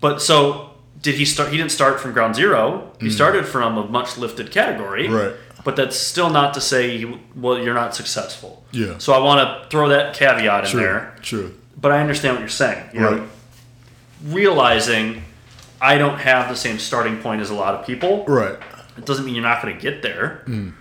but 0.00 0.22
so 0.22 0.70
did 1.02 1.16
he 1.16 1.26
start? 1.26 1.50
He 1.50 1.58
didn't 1.58 1.72
start 1.72 2.00
from 2.00 2.12
ground 2.14 2.34
zero. 2.34 2.90
He 2.98 3.10
started 3.10 3.44
from 3.44 3.76
a 3.76 3.84
much 3.86 4.16
lifted 4.16 4.50
category. 4.50 5.06
Mm. 5.06 5.20
Right. 5.28 5.36
But 5.64 5.76
that's 5.76 5.96
still 5.98 6.30
not 6.30 6.54
to 6.54 6.62
say 6.62 6.96
you, 6.96 7.18
well 7.36 7.58
you're 7.62 7.74
not 7.74 7.94
successful. 7.94 8.64
Yeah. 8.70 8.96
So 8.96 9.12
I 9.12 9.18
want 9.18 9.38
to 9.46 9.68
throw 9.68 9.90
that 9.90 10.14
caveat 10.14 10.64
in 10.64 10.70
True. 10.70 10.80
there. 10.80 11.14
True. 11.20 11.54
But 11.78 11.92
I 11.92 12.00
understand 12.00 12.36
what 12.36 12.40
you're 12.40 12.48
saying. 12.48 12.84
You 12.94 13.00
know, 13.00 13.12
Right. 13.18 13.28
realizing 14.24 15.24
I 15.80 15.98
don't 15.98 16.18
have 16.18 16.48
the 16.48 16.56
same 16.56 16.78
starting 16.78 17.18
point 17.18 17.42
as 17.42 17.50
a 17.50 17.54
lot 17.54 17.74
of 17.74 17.84
people. 17.86 18.24
Right. 18.26 18.56
It 18.96 19.04
doesn't 19.04 19.24
mean 19.26 19.34
you're 19.34 19.44
not 19.44 19.60
going 19.62 19.74
to 19.76 19.80
get 19.82 20.00
there. 20.02 20.42
Mm. 20.46 20.72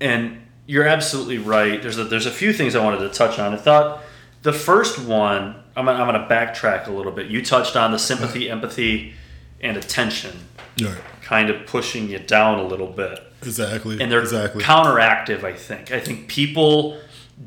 And 0.00 0.40
you're 0.68 0.86
absolutely 0.86 1.38
right. 1.38 1.80
There's 1.82 1.98
a, 1.98 2.04
there's 2.04 2.26
a 2.26 2.30
few 2.30 2.52
things 2.52 2.76
I 2.76 2.84
wanted 2.84 2.98
to 2.98 3.08
touch 3.08 3.38
on. 3.38 3.54
I 3.54 3.56
thought 3.56 4.02
the 4.42 4.52
first 4.52 5.00
one, 5.00 5.56
I'm 5.74 5.86
gonna, 5.86 5.98
I'm 5.98 6.06
going 6.06 6.20
to 6.20 6.32
backtrack 6.32 6.86
a 6.86 6.92
little 6.92 7.10
bit. 7.10 7.26
You 7.26 7.42
touched 7.44 7.74
on 7.74 7.90
the 7.90 7.98
sympathy, 7.98 8.48
empathy, 8.50 9.14
and 9.60 9.76
attention 9.76 10.36
Right. 10.80 10.96
kind 11.22 11.50
of 11.50 11.66
pushing 11.66 12.08
you 12.08 12.18
down 12.20 12.60
a 12.60 12.62
little 12.66 12.86
bit. 12.86 13.18
Exactly. 13.42 14.00
And 14.00 14.12
they're 14.12 14.20
exactly. 14.20 14.62
counteractive, 14.62 15.42
I 15.42 15.54
think. 15.54 15.90
I 15.90 15.98
think 16.00 16.28
people 16.28 17.00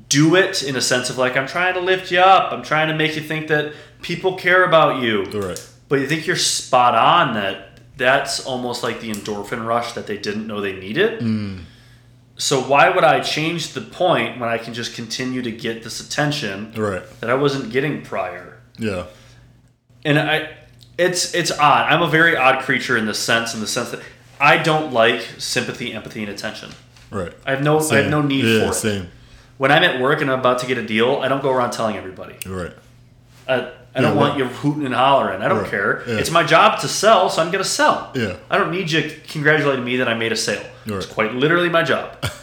do 0.10 0.36
it 0.36 0.64
in 0.64 0.76
a 0.76 0.82
sense 0.82 1.10
of 1.10 1.18
like, 1.18 1.38
I'm 1.38 1.48
trying 1.48 1.76
to 1.76 1.80
lift 1.80 2.12
you 2.12 2.20
up. 2.20 2.52
I'm 2.52 2.64
trying 2.64 2.88
to 2.90 2.96
make 2.96 3.16
you 3.16 3.22
think 3.22 3.48
that 3.50 3.74
people 4.02 4.36
care 4.36 4.66
about 4.66 5.02
you. 5.02 5.24
right. 5.26 5.68
But 5.88 6.00
you 6.00 6.08
think 6.08 6.26
you're 6.26 6.36
spot 6.38 6.96
on 6.96 7.36
that 7.36 7.80
that's 7.98 8.46
almost 8.46 8.82
like 8.84 9.00
the 9.00 9.12
endorphin 9.12 9.66
rush 9.66 9.94
that 9.94 10.08
they 10.08 10.18
didn't 10.18 10.48
know 10.48 10.60
they 10.60 10.74
needed. 10.74 11.20
Mm. 11.22 11.60
So 12.42 12.60
why 12.60 12.90
would 12.90 13.04
I 13.04 13.20
change 13.20 13.74
the 13.74 13.82
point 13.82 14.40
when 14.40 14.50
I 14.50 14.58
can 14.58 14.74
just 14.74 14.96
continue 14.96 15.44
to 15.44 15.52
get 15.52 15.84
this 15.84 16.00
attention 16.00 16.74
Right. 16.76 17.04
that 17.22 17.30
I 17.30 17.36
wasn't 17.36 17.72
getting 17.72 18.02
prior? 18.02 18.58
Yeah. 18.80 19.06
And 20.04 20.18
I 20.18 20.50
it's 20.98 21.36
it's 21.36 21.52
odd. 21.52 21.92
I'm 21.92 22.02
a 22.02 22.10
very 22.10 22.36
odd 22.36 22.64
creature 22.64 22.98
in 22.98 23.06
the 23.06 23.14
sense 23.14 23.54
in 23.54 23.60
the 23.60 23.68
sense 23.68 23.92
that 23.92 24.02
I 24.40 24.58
don't 24.58 24.92
like 24.92 25.22
sympathy, 25.38 25.94
empathy, 25.94 26.24
and 26.24 26.32
attention. 26.32 26.72
Right. 27.12 27.32
I 27.46 27.52
have 27.52 27.62
no 27.62 27.80
I 27.80 27.98
have 27.98 28.10
no 28.10 28.24
need 28.24 28.44
yeah, 28.46 28.66
for 28.66 28.72
it. 28.72 28.74
Same. 28.74 29.12
When 29.60 29.72
I'm 29.72 29.84
at 29.84 30.02
work 30.02 30.20
and 30.22 30.32
I'm 30.32 30.40
about 30.40 30.58
to 30.60 30.66
get 30.66 30.80
a 30.80 30.86
deal, 30.86 31.18
I 31.18 31.28
don't 31.28 31.44
go 31.44 31.52
around 31.52 31.72
telling 31.72 31.96
everybody. 31.96 32.38
Right. 32.48 32.74
Uh, 33.48 33.70
I, 33.94 34.00
I 34.00 34.02
don't 34.02 34.16
Yeah, 34.16 34.22
want 34.22 34.38
you 34.38 34.46
hooting 34.46 34.86
and 34.86 34.96
hollering. 34.96 35.42
I 35.42 35.48
don't 35.48 35.62
Right, 35.64 35.70
care. 35.72 36.04
yeah. 36.08 36.16
It's 36.18 36.32
my 36.32 36.44
job 36.44 36.80
to 36.82 36.88
sell, 36.88 37.30
so 37.30 37.42
I'm 37.42 37.52
going 37.52 37.64
to 37.64 37.70
sell. 37.70 38.12
Yeah. 38.16 38.38
I 38.50 38.58
don't 38.58 38.72
need 38.72 38.90
you 38.92 39.12
congratulating 39.28 39.84
me 39.84 39.98
that 39.98 40.08
I 40.08 40.14
made 40.14 40.32
a 40.32 40.36
sale. 40.38 40.64
Right. 40.88 40.98
It's 40.98 41.06
quite 41.06 41.34
literally 41.34 41.70
my 41.70 41.84
job. 41.84 42.18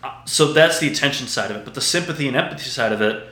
Uh, 0.00 0.12
so 0.26 0.52
that's 0.52 0.78
the 0.78 0.86
attention 0.88 1.26
side 1.26 1.50
of 1.50 1.56
it. 1.56 1.64
But 1.64 1.74
the 1.74 1.80
sympathy 1.80 2.28
and 2.28 2.36
empathy 2.36 2.70
side 2.70 2.92
of 2.92 3.02
it, 3.02 3.26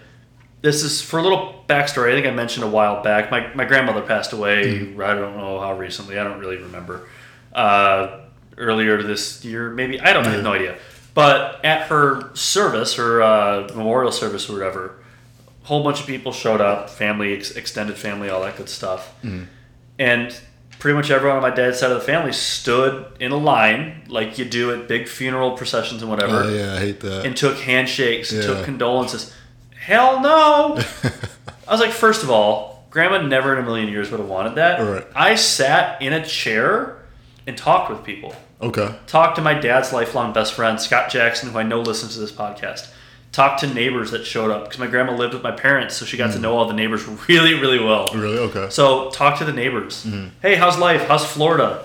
this 0.63 0.83
is 0.83 1.01
for 1.01 1.21
a 1.21 1.23
little 1.23 1.65
backstory. 1.69 2.11
I 2.11 2.15
think 2.17 2.27
I 2.27 2.33
mentioned 2.33 2.65
a 2.65 2.69
while 2.69 3.05
back. 3.05 3.31
My, 3.31 3.55
my 3.55 3.65
grandmother 3.65 4.03
passed 4.03 4.33
away. 4.33 4.65
Mm-hmm. 4.81 5.01
I 5.01 5.15
don't 5.15 5.37
know 5.37 5.61
how 5.61 5.79
recently. 5.79 6.19
I 6.19 6.25
don't 6.25 6.41
really 6.41 6.57
remember. 6.57 7.07
Uh, 7.55 8.23
earlier 8.59 9.01
this 9.03 9.45
year, 9.45 9.71
maybe. 9.71 10.01
I 10.01 10.13
don't 10.13 10.27
I 10.27 10.31
have 10.31 10.43
no 10.43 10.55
idea. 10.55 10.77
But 11.15 11.65
at 11.65 11.83
her 11.87 12.35
service, 12.35 12.95
her 12.95 13.23
uh, 13.23 13.69
memorial 13.77 14.11
service 14.11 14.51
or 14.51 14.55
whatever, 14.55 14.97
whole 15.67 15.83
bunch 15.85 16.01
of 16.01 16.07
people 16.07 16.33
showed 16.33 16.61
up 16.61 16.89
family, 16.91 17.35
ex- 17.37 17.53
extended 17.53 17.97
family, 17.97 18.29
all 18.29 18.43
that 18.43 18.57
good 18.57 18.69
stuff. 18.69 19.15
Mm-hmm. 19.23 19.45
And 19.99 20.41
pretty 20.79 20.95
much 20.97 21.11
everyone 21.11 21.37
on 21.39 21.43
my 21.43 21.51
dad's 21.55 21.79
side 21.79 21.91
of 21.91 21.99
the 21.99 22.05
family 22.05 22.33
stood 22.33 23.07
in 23.19 23.33
a 23.33 23.37
line 23.37 24.03
like 24.09 24.39
you 24.39 24.45
do 24.45 24.73
at 24.73 24.87
big 24.89 25.09
funeral 25.09 25.53
processions 25.57 26.03
and 26.03 26.11
whatever 26.11 26.43
Oh 26.45 26.49
yeah, 26.49 26.75
I 26.75 26.79
hate 26.79 27.01
that. 27.01 27.25
and 27.25 27.37
took 27.37 27.57
handshakes 27.59 28.31
and 28.33 28.43
Yeah. 28.43 28.47
took 28.49 28.65
condolences. 28.65 29.35
Hell 29.79 30.21
no! 30.21 30.79
I 31.69 31.71
was 31.73 31.81
like, 31.81 31.93
first 31.93 32.23
of 32.23 32.31
all, 32.31 32.85
Grandma 32.91 33.23
never 33.23 33.53
in 33.57 33.63
a 33.63 33.67
million 33.67 33.89
years 33.89 34.11
would 34.11 34.21
have 34.21 34.29
wanted 34.29 34.55
that. 34.57 34.81
Right. 34.81 35.07
I 35.15 35.35
sat 35.35 36.01
in 36.03 36.13
a 36.13 36.25
chair 36.25 36.97
and 37.47 37.57
talked 37.57 37.91
with 37.91 38.03
people. 38.05 38.35
okay. 38.61 38.95
Talked 39.07 39.37
to 39.37 39.43
my 39.43 39.55
dad's 39.55 39.93
lifelong 39.93 40.33
best 40.33 40.55
friend, 40.55 40.81
Scott 40.81 41.11
Jackson, 41.11 41.51
who 41.51 41.59
I 41.59 41.63
know 41.63 41.81
listens 41.81 42.15
to 42.15 42.21
this 42.21 42.33
podcast. 42.33 42.91
Talked 43.37 43.61
to 43.61 43.67
neighbors 43.67 44.13
that 44.13 44.25
showed 44.25 44.51
up 44.51 44.65
because 44.65 44.79
my 44.79 44.87
grandma 44.87 45.13
lived 45.13 45.35
with 45.35 45.43
my 45.43 45.51
parents, 45.51 45.95
so 45.95 46.07
she 46.07 46.17
got 46.17 46.31
Mm. 46.31 46.35
to 46.35 46.39
know 46.39 46.57
all 46.57 46.65
the 46.67 46.73
neighbors 46.73 47.05
really, 47.29 47.53
really 47.53 47.79
well. 47.79 48.09
Really? 48.15 48.39
Okay. 48.39 48.69
So 48.71 49.11
talk 49.11 49.39
to 49.41 49.45
the 49.45 49.53
neighbors. 49.53 50.05
Mm-hmm. 50.07 50.29
Hey, 50.41 50.55
how's 50.55 50.79
life? 50.79 51.07
How's 51.07 51.25
Florida? 51.27 51.85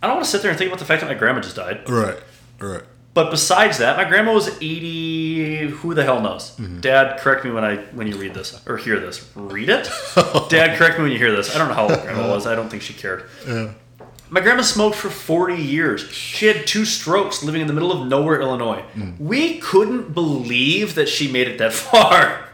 I 0.00 0.06
don't 0.06 0.16
want 0.16 0.26
to 0.26 0.30
sit 0.30 0.42
there 0.42 0.50
and 0.52 0.58
think 0.58 0.68
about 0.70 0.78
the 0.78 0.84
fact 0.84 1.00
that 1.02 1.08
my 1.08 1.14
grandma 1.14 1.40
just 1.40 1.56
died. 1.56 1.88
Right. 1.88 2.18
Right. 2.60 2.82
But 3.14 3.30
besides 3.32 3.78
that, 3.78 3.96
my 3.96 4.04
grandma 4.04 4.32
was 4.32 4.48
80. 4.62 5.68
Who 5.70 5.92
the 5.92 6.04
hell 6.04 6.20
knows? 6.20 6.52
Mm-hmm. 6.56 6.80
Dad, 6.80 7.18
correct 7.18 7.44
me 7.44 7.50
when 7.50 7.64
I 7.64 7.76
when 7.98 8.06
you 8.06 8.16
read 8.16 8.32
this 8.34 8.62
or 8.66 8.76
hear 8.76 9.00
this. 9.00 9.28
Read 9.34 9.68
it. 9.70 9.90
Dad, 10.50 10.78
correct 10.78 10.98
me 10.98 11.02
when 11.02 11.12
you 11.12 11.18
hear 11.18 11.34
this. 11.34 11.54
I 11.54 11.58
don't 11.58 11.66
know 11.68 11.74
how 11.74 11.88
old 11.90 12.00
grandma 12.02 12.28
was. 12.34 12.46
I 12.46 12.54
don't 12.54 12.68
think 12.70 12.82
she 12.82 12.94
cared. 12.94 13.24
Yeah. 13.46 13.72
My 14.32 14.40
grandma 14.40 14.62
smoked 14.62 14.96
for 14.96 15.10
40 15.10 15.56
years. 15.56 16.10
She 16.10 16.46
had 16.46 16.66
two 16.66 16.86
strokes 16.86 17.42
living 17.42 17.60
in 17.60 17.66
the 17.66 17.74
middle 17.74 17.92
of 17.92 18.08
nowhere, 18.08 18.40
Illinois. 18.40 18.82
Mm. 18.94 19.20
We 19.20 19.58
couldn't 19.58 20.14
believe 20.14 20.94
that 20.94 21.10
she 21.10 21.30
made 21.30 21.48
it 21.48 21.58
that 21.58 21.72
far. 21.74 22.48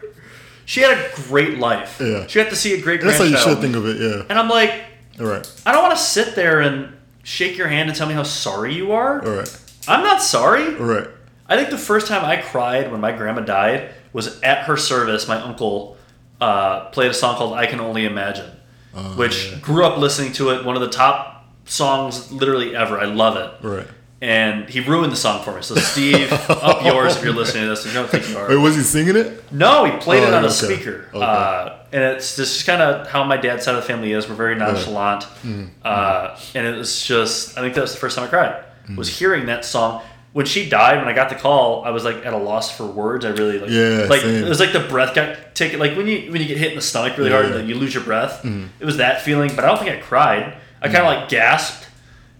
She 0.65 0.81
had 0.81 0.91
a 0.97 1.09
great 1.15 1.57
life. 1.57 2.01
Yeah. 2.01 2.27
She 2.27 2.43
got 2.43 2.49
to 2.49 2.57
see 2.57 2.73
a 2.73 2.81
great 2.81 3.01
That's 3.01 3.17
how 3.17 3.23
you 3.23 3.37
should 3.37 3.59
think 3.59 3.77
of 3.77 3.85
it. 3.87 3.95
Yeah. 3.95 4.25
And 4.29 4.37
I'm 4.37 4.49
like, 4.49 4.73
All 5.21 5.25
right. 5.25 5.49
I 5.65 5.71
don't 5.71 5.81
want 5.81 5.97
to 5.97 6.03
sit 6.03 6.35
there 6.35 6.59
and 6.59 6.97
shake 7.23 7.57
your 7.57 7.69
hand 7.69 7.87
and 7.87 7.97
tell 7.97 8.09
me 8.09 8.13
how 8.13 8.23
sorry 8.23 8.73
you 8.75 8.91
are. 8.91 9.25
All 9.25 9.35
right. 9.37 9.61
I'm 9.87 10.03
not 10.03 10.21
sorry. 10.21 10.75
All 10.75 10.85
right. 10.85 11.07
I 11.47 11.55
think 11.55 11.69
the 11.69 11.77
first 11.77 12.07
time 12.07 12.25
I 12.25 12.35
cried 12.41 12.91
when 12.91 12.99
my 12.99 13.13
grandma 13.13 13.39
died 13.39 13.91
was 14.11 14.41
at 14.41 14.65
her 14.65 14.75
service. 14.75 15.29
My 15.29 15.41
uncle 15.41 15.95
uh, 16.41 16.89
played 16.89 17.09
a 17.09 17.13
song 17.13 17.37
called 17.37 17.53
"I 17.53 17.67
Can 17.67 17.79
Only 17.79 18.03
Imagine," 18.05 18.51
Oh, 18.93 19.15
which 19.15 19.61
grew 19.61 19.85
up 19.85 19.97
listening 19.97 20.33
to 20.33 20.49
it. 20.49 20.65
One 20.65 20.75
of 20.75 20.81
the 20.81 20.89
top 20.89 21.38
songs 21.69 22.31
literally 22.31 22.75
ever. 22.75 22.99
I 22.99 23.05
love 23.05 23.35
it. 23.37 23.65
Right. 23.65 23.87
And 24.21 24.69
he 24.69 24.81
ruined 24.81 25.13
the 25.13 25.17
song 25.17 25.43
for 25.43 25.55
me. 25.55 25.61
So 25.61 25.75
Steve, 25.75 26.31
up 26.49 26.83
yours 26.83 27.15
if 27.15 27.23
you're 27.23 27.33
listening 27.33 27.63
to 27.63 27.69
this. 27.69 27.93
Don't 27.93 28.09
think 28.09 28.27
you 28.27 28.35
Wait, 28.35 28.51
are. 28.51 28.59
was 28.59 28.75
he 28.75 28.81
singing 28.81 29.15
it? 29.15 29.49
No, 29.51 29.85
he 29.85 29.95
played 29.97 30.23
it 30.23 30.33
Oh, 30.33 30.37
on 30.37 30.43
a 30.45 30.49
speaker. 30.49 31.05
Okay. 31.13 31.23
Uh, 31.25 31.77
and 31.93 32.03
it's 32.03 32.35
just 32.35 32.65
kind 32.65 32.81
of 32.81 33.07
how 33.07 33.23
my 33.23 33.37
dad's 33.37 33.63
side 33.63 33.75
of 33.75 33.81
the 33.81 33.87
family 33.87 34.11
is. 34.11 34.27
We're 34.27 34.35
very 34.35 34.55
nonchalant. 34.55 35.21
Mm-hmm. 35.23 35.65
Uh, 35.83 36.37
and 36.53 36.67
it 36.67 36.77
was 36.77 37.01
just, 37.01 37.57
I 37.57 37.61
think 37.61 37.75
that 37.75 37.81
was 37.81 37.93
the 37.93 37.99
first 37.99 38.17
time 38.17 38.25
I 38.25 38.29
cried, 38.29 38.63
was 38.97 39.09
Mm-hmm. 39.09 39.17
hearing 39.19 39.45
that 39.45 39.63
song. 39.63 40.01
When 40.33 40.45
she 40.45 40.69
died, 40.69 40.97
when 40.99 41.07
I 41.07 41.13
got 41.13 41.29
the 41.29 41.35
call, 41.35 41.83
I 41.85 41.89
was 41.89 42.03
like 42.03 42.23
at 42.25 42.33
a 42.33 42.37
loss 42.37 42.75
for 42.75 42.85
words. 42.85 43.25
I 43.25 43.29
really 43.29 43.57
like, 43.57 43.69
Yeah, 43.71 44.05
like 44.09 44.21
same. 44.21 44.43
it 44.43 44.49
was 44.49 44.59
like 44.59 44.73
the 44.73 44.81
breath 44.81 45.15
got 45.15 45.55
taken. 45.55 45.79
Like 45.79 45.95
when 45.97 46.07
you 46.07 46.31
when 46.31 46.39
you 46.39 46.47
get 46.47 46.57
hit 46.57 46.69
in 46.69 46.75
the 46.75 46.83
stomach 46.83 47.17
really 47.17 47.31
Yeah, 47.31 47.41
hard, 47.41 47.55
and 47.55 47.67
you 47.67 47.73
lose 47.75 47.95
your 47.95 48.03
breath. 48.03 48.43
Mm-hmm. 48.43 48.65
It 48.79 48.85
was 48.85 48.97
that 48.97 49.21
feeling, 49.23 49.55
but 49.55 49.63
I 49.65 49.67
don't 49.69 49.79
think 49.79 49.89
I 49.91 49.97
cried. 49.99 50.57
I 50.81 50.87
kind 50.87 50.97
of 50.99 51.05
like 51.05 51.29
gasped, 51.29 51.87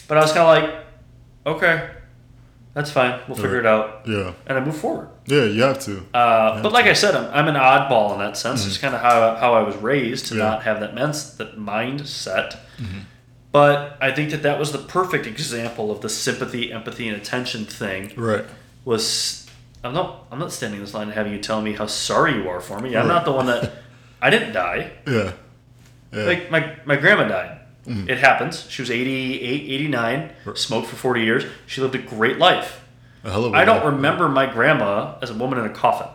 But 0.08 0.18
I 0.18 0.22
was 0.22 0.32
kind 0.32 0.42
of 0.64 0.72
like, 0.74 0.86
okay, 1.46 1.90
that's 2.74 2.92
fine. 2.92 3.20
We'll 3.28 3.36
figure 3.38 3.60
it 3.60 3.66
out, 3.66 4.02
Yeah. 4.08 4.34
and 4.48 4.58
I 4.58 4.62
move 4.64 4.78
forward. 4.78 5.10
Yeah, 5.26 5.44
you 5.46 5.62
have 5.64 5.80
to. 5.82 6.06
Uh, 6.14 6.62
but 6.64 6.72
like 6.72 6.86
I 6.86 6.94
said, 6.94 7.16
I'm, 7.16 7.30
I'm 7.34 7.48
an 7.48 7.56
oddball 7.56 8.14
in 8.14 8.20
that 8.20 8.38
sense. 8.38 8.66
It's 8.66 8.78
kind 8.78 8.96
of 8.96 9.02
how, 9.02 9.36
how 9.36 9.54
I 9.54 9.62
was 9.64 9.76
raised 9.78 10.28
to 10.28 10.34
Mm-hmm. 10.34 10.42
Yeah. 10.44 10.50
not 10.50 10.64
have 10.64 10.80
that 10.80 10.96
mens- 10.96 11.38
that 11.38 11.58
mindset. 11.58 12.58
Mm-hmm. 12.78 13.00
But 13.52 13.98
I 14.00 14.12
think 14.12 14.30
that 14.32 14.44
that 14.44 14.60
was 14.60 14.72
the 14.72 14.78
perfect 14.80 15.26
example 15.26 15.92
of 15.92 16.02
the 16.02 16.10
sympathy, 16.10 16.72
empathy, 16.72 17.08
and 17.08 17.18
attention 17.18 17.66
thing. 17.66 18.14
Right. 18.16 18.46
Was 18.86 19.48
I'm 19.84 19.94
not 19.94 20.26
I'm 20.32 20.40
not 20.40 20.52
standing 20.52 20.80
in 20.80 20.86
this 20.86 20.94
line 20.94 21.08
and 21.08 21.14
having 21.14 21.34
you 21.34 21.40
tell 21.40 21.62
me 21.62 21.74
how 21.74 21.88
sorry 21.88 22.34
you 22.36 22.48
are 22.50 22.62
for 22.62 22.80
me. 22.80 22.96
I'm 22.96 23.08
Right. 23.08 23.14
not 23.16 23.26
the 23.26 23.32
one 23.32 23.48
that 23.48 23.72
I 24.22 24.30
didn't 24.30 24.54
die. 24.54 24.92
Yeah. 25.08 25.32
Yeah. 26.14 26.24
Like 26.24 26.50
my 26.52 26.76
my 26.86 26.96
grandma 26.96 27.28
died. 27.28 27.59
Mm-hmm. 27.86 28.10
It 28.10 28.18
happens. 28.20 28.70
She 28.70 28.82
was 28.82 28.92
88, 28.92 29.42
89, 29.42 30.32
smoked 30.56 30.88
for 30.88 30.96
40 30.96 31.22
years. 31.24 31.44
She 31.66 31.82
lived 31.82 31.96
a 31.96 32.00
great 32.00 32.38
life. 32.38 32.84
a 33.24 33.32
hell 33.32 33.46
of 33.46 33.54
a 33.54 33.58
I 33.58 33.66
don't 33.66 33.78
life. 33.78 33.86
remember 33.94 34.30
my 34.30 34.46
grandma 34.52 35.18
as 35.22 35.30
a 35.30 35.34
woman 35.34 35.60
in 35.60 35.66
a 35.66 35.70
coffin. 35.74 36.08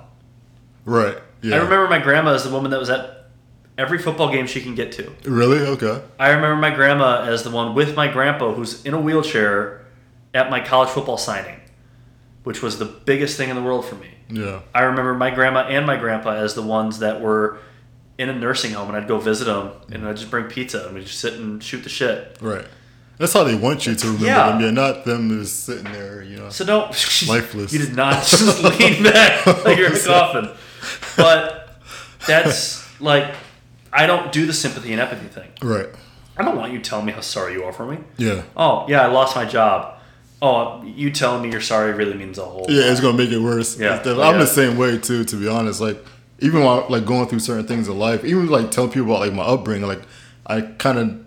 Right. 0.84 1.16
Yeah. 1.42 1.56
I 1.56 1.58
remember 1.58 1.88
my 1.88 1.98
grandma 1.98 2.32
as 2.34 2.44
the 2.44 2.50
woman 2.50 2.70
that 2.70 2.78
was 2.80 2.90
at 2.90 3.28
every 3.76 3.98
football 3.98 4.30
game 4.30 4.46
she 4.46 4.60
can 4.60 4.74
get 4.74 4.92
to. 4.92 5.10
Really? 5.24 5.58
Okay. 5.60 6.00
I 6.18 6.28
remember 6.30 6.56
my 6.56 6.70
grandma 6.74 7.22
as 7.24 7.42
the 7.42 7.50
one 7.50 7.74
with 7.74 7.96
my 7.96 8.08
grandpa 8.08 8.52
who's 8.54 8.84
in 8.84 8.94
a 8.94 9.00
wheelchair 9.00 9.84
at 10.32 10.50
my 10.50 10.60
college 10.60 10.90
football 10.90 11.18
signing, 11.18 11.60
which 12.44 12.62
was 12.62 12.78
the 12.78 12.84
biggest 12.84 13.36
thing 13.36 13.48
in 13.50 13.56
the 13.56 13.62
world 13.62 13.84
for 13.84 13.94
me. 13.96 14.10
Yeah. 14.28 14.60
I 14.74 14.82
remember 14.82 15.14
my 15.14 15.30
grandma 15.30 15.60
and 15.66 15.86
my 15.86 15.96
grandpa 15.96 16.30
as 16.34 16.54
the 16.54 16.62
ones 16.62 17.00
that 17.00 17.20
were 17.20 17.58
in 18.18 18.28
a 18.28 18.34
nursing 18.34 18.72
home, 18.72 18.88
and 18.88 18.96
I'd 18.96 19.08
go 19.08 19.18
visit 19.18 19.46
them, 19.46 19.72
and 19.90 20.02
mm. 20.02 20.06
I'd 20.08 20.16
just 20.16 20.30
bring 20.30 20.46
pizza, 20.46 20.86
and 20.86 20.94
we'd 20.94 21.06
just 21.06 21.18
sit 21.20 21.34
and 21.34 21.62
shoot 21.62 21.82
the 21.82 21.88
shit. 21.88 22.36
Right. 22.40 22.64
That's 23.18 23.32
how 23.32 23.44
they 23.44 23.54
want 23.54 23.86
you 23.86 23.94
to 23.94 24.06
remember 24.06 24.26
Yeah. 24.26 24.50
them. 24.52 24.60
Yeah, 24.60 24.70
not 24.70 25.04
them 25.04 25.28
just 25.40 25.64
sitting 25.64 25.84
there, 25.92 26.22
you 26.22 26.36
know. 26.36 26.48
So 26.50 26.64
don't 26.64 26.88
Lifeless. 27.28 27.72
You 27.72 27.78
did 27.78 27.94
not 27.94 28.24
just 28.26 28.62
lean 28.62 29.02
back 29.04 29.46
like 29.64 29.78
you're 29.78 29.90
in 29.90 29.96
a 29.96 30.00
coffin. 30.04 30.50
But 31.16 31.78
that's 32.26 33.00
like 33.00 33.34
I 33.92 34.06
don't 34.06 34.32
do 34.32 34.46
the 34.46 34.52
sympathy 34.52 34.92
and 34.92 35.00
empathy 35.00 35.28
thing. 35.28 35.50
Right. 35.62 35.88
I 36.36 36.42
don't 36.42 36.56
want 36.56 36.72
you 36.72 36.80
telling 36.80 37.06
me 37.06 37.12
how 37.12 37.20
sorry 37.20 37.52
you 37.52 37.62
are 37.62 37.72
for 37.72 37.86
me. 37.86 37.98
Yeah. 38.16 38.42
Oh 38.56 38.84
yeah, 38.88 39.02
I 39.02 39.06
lost 39.06 39.36
my 39.36 39.44
job. 39.44 40.00
Oh, 40.42 40.82
you 40.82 41.10
telling 41.12 41.42
me 41.42 41.52
you're 41.52 41.60
sorry 41.60 41.92
really 41.92 42.14
means 42.14 42.36
a 42.38 42.44
whole. 42.44 42.66
Yeah, 42.68 42.90
it's 42.90 43.00
gonna 43.00 43.16
make 43.16 43.30
it 43.30 43.38
worse. 43.38 43.78
Yeah. 43.78 44.02
Def- 44.02 44.16
Yeah. 44.16 44.24
I'm 44.24 44.40
the 44.40 44.46
same 44.46 44.76
way 44.76 44.98
too. 44.98 45.24
To 45.24 45.36
be 45.36 45.46
honest, 45.46 45.80
like 45.80 46.04
even 46.40 46.62
while 46.64 46.86
like 46.88 47.04
going 47.06 47.26
through 47.28 47.38
certain 47.40 47.66
things 47.66 47.88
in 47.88 47.98
life, 47.98 48.24
even 48.24 48.48
like 48.48 48.70
telling 48.70 48.90
people 48.90 49.08
about 49.10 49.20
like 49.20 49.32
my 49.32 49.42
upbringing, 49.44 49.86
like 49.86 50.02
I 50.46 50.60
kind 50.62 50.98
of 50.98 51.24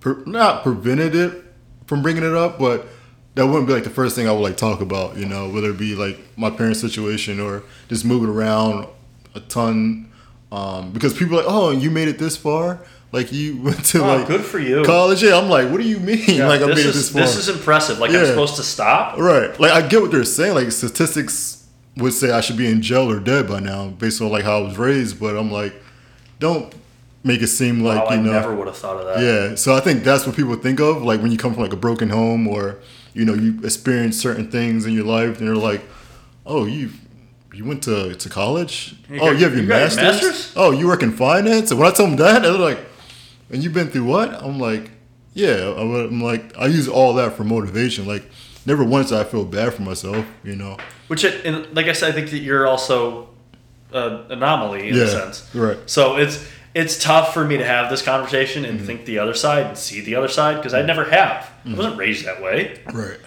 per- 0.00 0.22
not 0.26 0.62
prevented 0.62 1.14
it 1.14 1.44
from 1.86 2.02
bringing 2.02 2.22
it 2.22 2.34
up, 2.34 2.58
but 2.58 2.86
that 3.34 3.46
wouldn't 3.46 3.66
be 3.66 3.72
like 3.74 3.84
the 3.84 3.90
first 3.90 4.14
thing 4.16 4.28
I 4.28 4.32
would 4.32 4.40
like 4.40 4.56
talk 4.56 4.80
about. 4.80 5.16
You 5.16 5.26
know, 5.26 5.48
whether 5.50 5.70
it 5.70 5.78
be 5.78 5.94
like 5.94 6.18
my 6.36 6.50
parents' 6.50 6.80
situation 6.80 7.40
or 7.40 7.62
just 7.88 8.04
moving 8.04 8.28
around 8.28 8.86
a 9.34 9.40
ton, 9.40 10.10
um, 10.52 10.92
because 10.92 11.12
people 11.12 11.34
are 11.38 11.42
like, 11.42 11.50
oh, 11.52 11.70
you 11.70 11.90
made 11.90 12.08
it 12.08 12.18
this 12.18 12.36
far. 12.36 12.80
Like 13.12 13.32
you 13.32 13.56
went 13.62 13.84
to 13.86 14.02
Oh, 14.02 14.16
like 14.18 14.26
good 14.26 14.42
for 14.44 14.58
you. 14.58 14.84
college. 14.84 15.22
Yeah, 15.22 15.38
I'm 15.38 15.48
like, 15.48 15.70
what 15.70 15.80
do 15.80 15.88
you 15.88 15.98
mean? 16.00 16.18
Yeah, 16.28 16.48
like 16.48 16.60
I 16.60 16.66
made 16.66 16.78
it 16.78 16.86
is 16.86 16.94
this 16.94 17.10
far. 17.10 17.22
this 17.22 17.36
is 17.36 17.48
impressive. 17.48 17.98
Like 17.98 18.10
I'm 18.10 18.26
supposed 18.26 18.56
to 18.56 18.62
stop. 18.62 19.18
Right. 19.18 19.58
Like 19.60 19.72
I 19.72 19.86
get 19.86 20.02
what 20.02 20.10
they're 20.10 20.24
saying. 20.24 20.54
Like 20.54 20.70
statistics 20.72 21.65
would 21.96 22.12
say 22.12 22.30
I 22.30 22.40
should 22.40 22.56
be 22.56 22.70
in 22.70 22.82
jail 22.82 23.10
or 23.10 23.20
dead 23.20 23.48
by 23.48 23.60
now, 23.60 23.88
based 23.88 24.20
on 24.20 24.30
like 24.30 24.44
how 24.44 24.58
I 24.58 24.60
was 24.62 24.78
raised. 24.78 25.18
But 25.18 25.36
I'm 25.36 25.50
like, 25.50 25.74
don't 26.38 26.74
make 27.24 27.42
it 27.42 27.48
seem 27.48 27.80
like 27.80 28.06
I 28.08 28.16
you 28.16 28.22
know. 28.22 28.30
I 28.30 28.34
never 28.34 28.54
would 28.54 28.66
have 28.66 28.76
thought 28.76 28.98
of 29.00 29.06
that. 29.06 29.20
Yeah. 29.20 29.54
So 29.56 29.74
I 29.74 29.80
think 29.80 30.04
that's 30.04 30.26
what 30.26 30.36
people 30.36 30.54
think 30.56 30.80
of, 30.80 31.02
like 31.02 31.20
when 31.20 31.32
you 31.32 31.38
come 31.38 31.54
from 31.54 31.62
like 31.62 31.72
a 31.72 31.76
broken 31.76 32.10
home 32.10 32.46
or 32.46 32.78
you 33.14 33.24
know 33.24 33.34
you 33.34 33.58
experience 33.64 34.20
certain 34.20 34.50
things 34.50 34.86
in 34.86 34.92
your 34.92 35.04
life, 35.04 35.38
and 35.38 35.48
they're 35.48 35.56
like, 35.56 35.82
oh, 36.44 36.66
you. 36.66 36.90
You 37.54 37.64
went 37.64 37.84
to, 37.84 38.14
to 38.14 38.28
college? 38.28 38.96
You 39.08 39.16
oh, 39.16 39.30
got- 39.32 39.38
you 39.38 39.44
have 39.44 39.54
your 39.54 39.62
you 39.62 39.68
got 39.68 39.76
your 39.76 40.02
master's? 40.02 40.02
master's? 40.02 40.52
Oh, 40.56 40.72
you 40.72 40.86
work 40.86 41.02
in 41.02 41.10
finance? 41.12 41.70
And 41.70 41.80
when 41.80 41.90
I 41.90 41.94
tell 41.94 42.06
them 42.06 42.16
that, 42.16 42.42
they're 42.42 42.52
like, 42.52 42.78
and 43.50 43.64
you've 43.64 43.72
been 43.72 43.88
through 43.88 44.04
what? 44.04 44.34
I'm 44.42 44.60
like, 44.60 44.90
yeah. 45.32 45.74
I'm 45.74 46.20
like, 46.20 46.54
I 46.58 46.66
use 46.66 46.86
all 46.86 47.14
that 47.14 47.32
for 47.32 47.44
motivation. 47.44 48.06
Like, 48.06 48.30
never 48.66 48.84
once 48.84 49.12
I 49.12 49.24
feel 49.24 49.44
bad 49.44 49.72
for 49.74 49.82
myself, 49.82 50.26
you 50.44 50.56
know? 50.56 50.76
Which, 51.08 51.24
it, 51.24 51.44
and 51.46 51.74
like 51.74 51.86
I 51.86 51.92
said, 51.92 52.10
I 52.10 52.12
think 52.12 52.30
that 52.30 52.38
you're 52.38 52.66
also 52.66 53.28
an 53.92 54.30
anomaly 54.30 54.88
in 54.88 54.94
Yeah, 54.96 55.02
a 55.04 55.08
sense. 55.08 55.54
right. 55.54 55.78
So 55.86 56.16
it's 56.16 56.46
it's 56.74 57.02
tough 57.02 57.32
for 57.32 57.42
me 57.44 57.56
to 57.56 57.64
have 57.64 57.88
this 57.88 58.02
conversation 58.02 58.64
Mm-hmm. 58.64 58.76
and 58.76 58.86
think 58.86 59.04
the 59.06 59.18
other 59.18 59.32
side 59.34 59.66
and 59.66 59.78
see 59.78 60.00
the 60.02 60.14
other 60.16 60.28
side 60.28 60.56
because 60.56 60.74
I 60.74 60.82
never 60.82 61.04
have. 61.04 61.42
Mm-hmm. 61.64 61.74
I 61.74 61.76
wasn't 61.76 61.96
raised 61.96 62.26
that 62.26 62.42
way. 62.42 62.80
Right. 62.92 63.18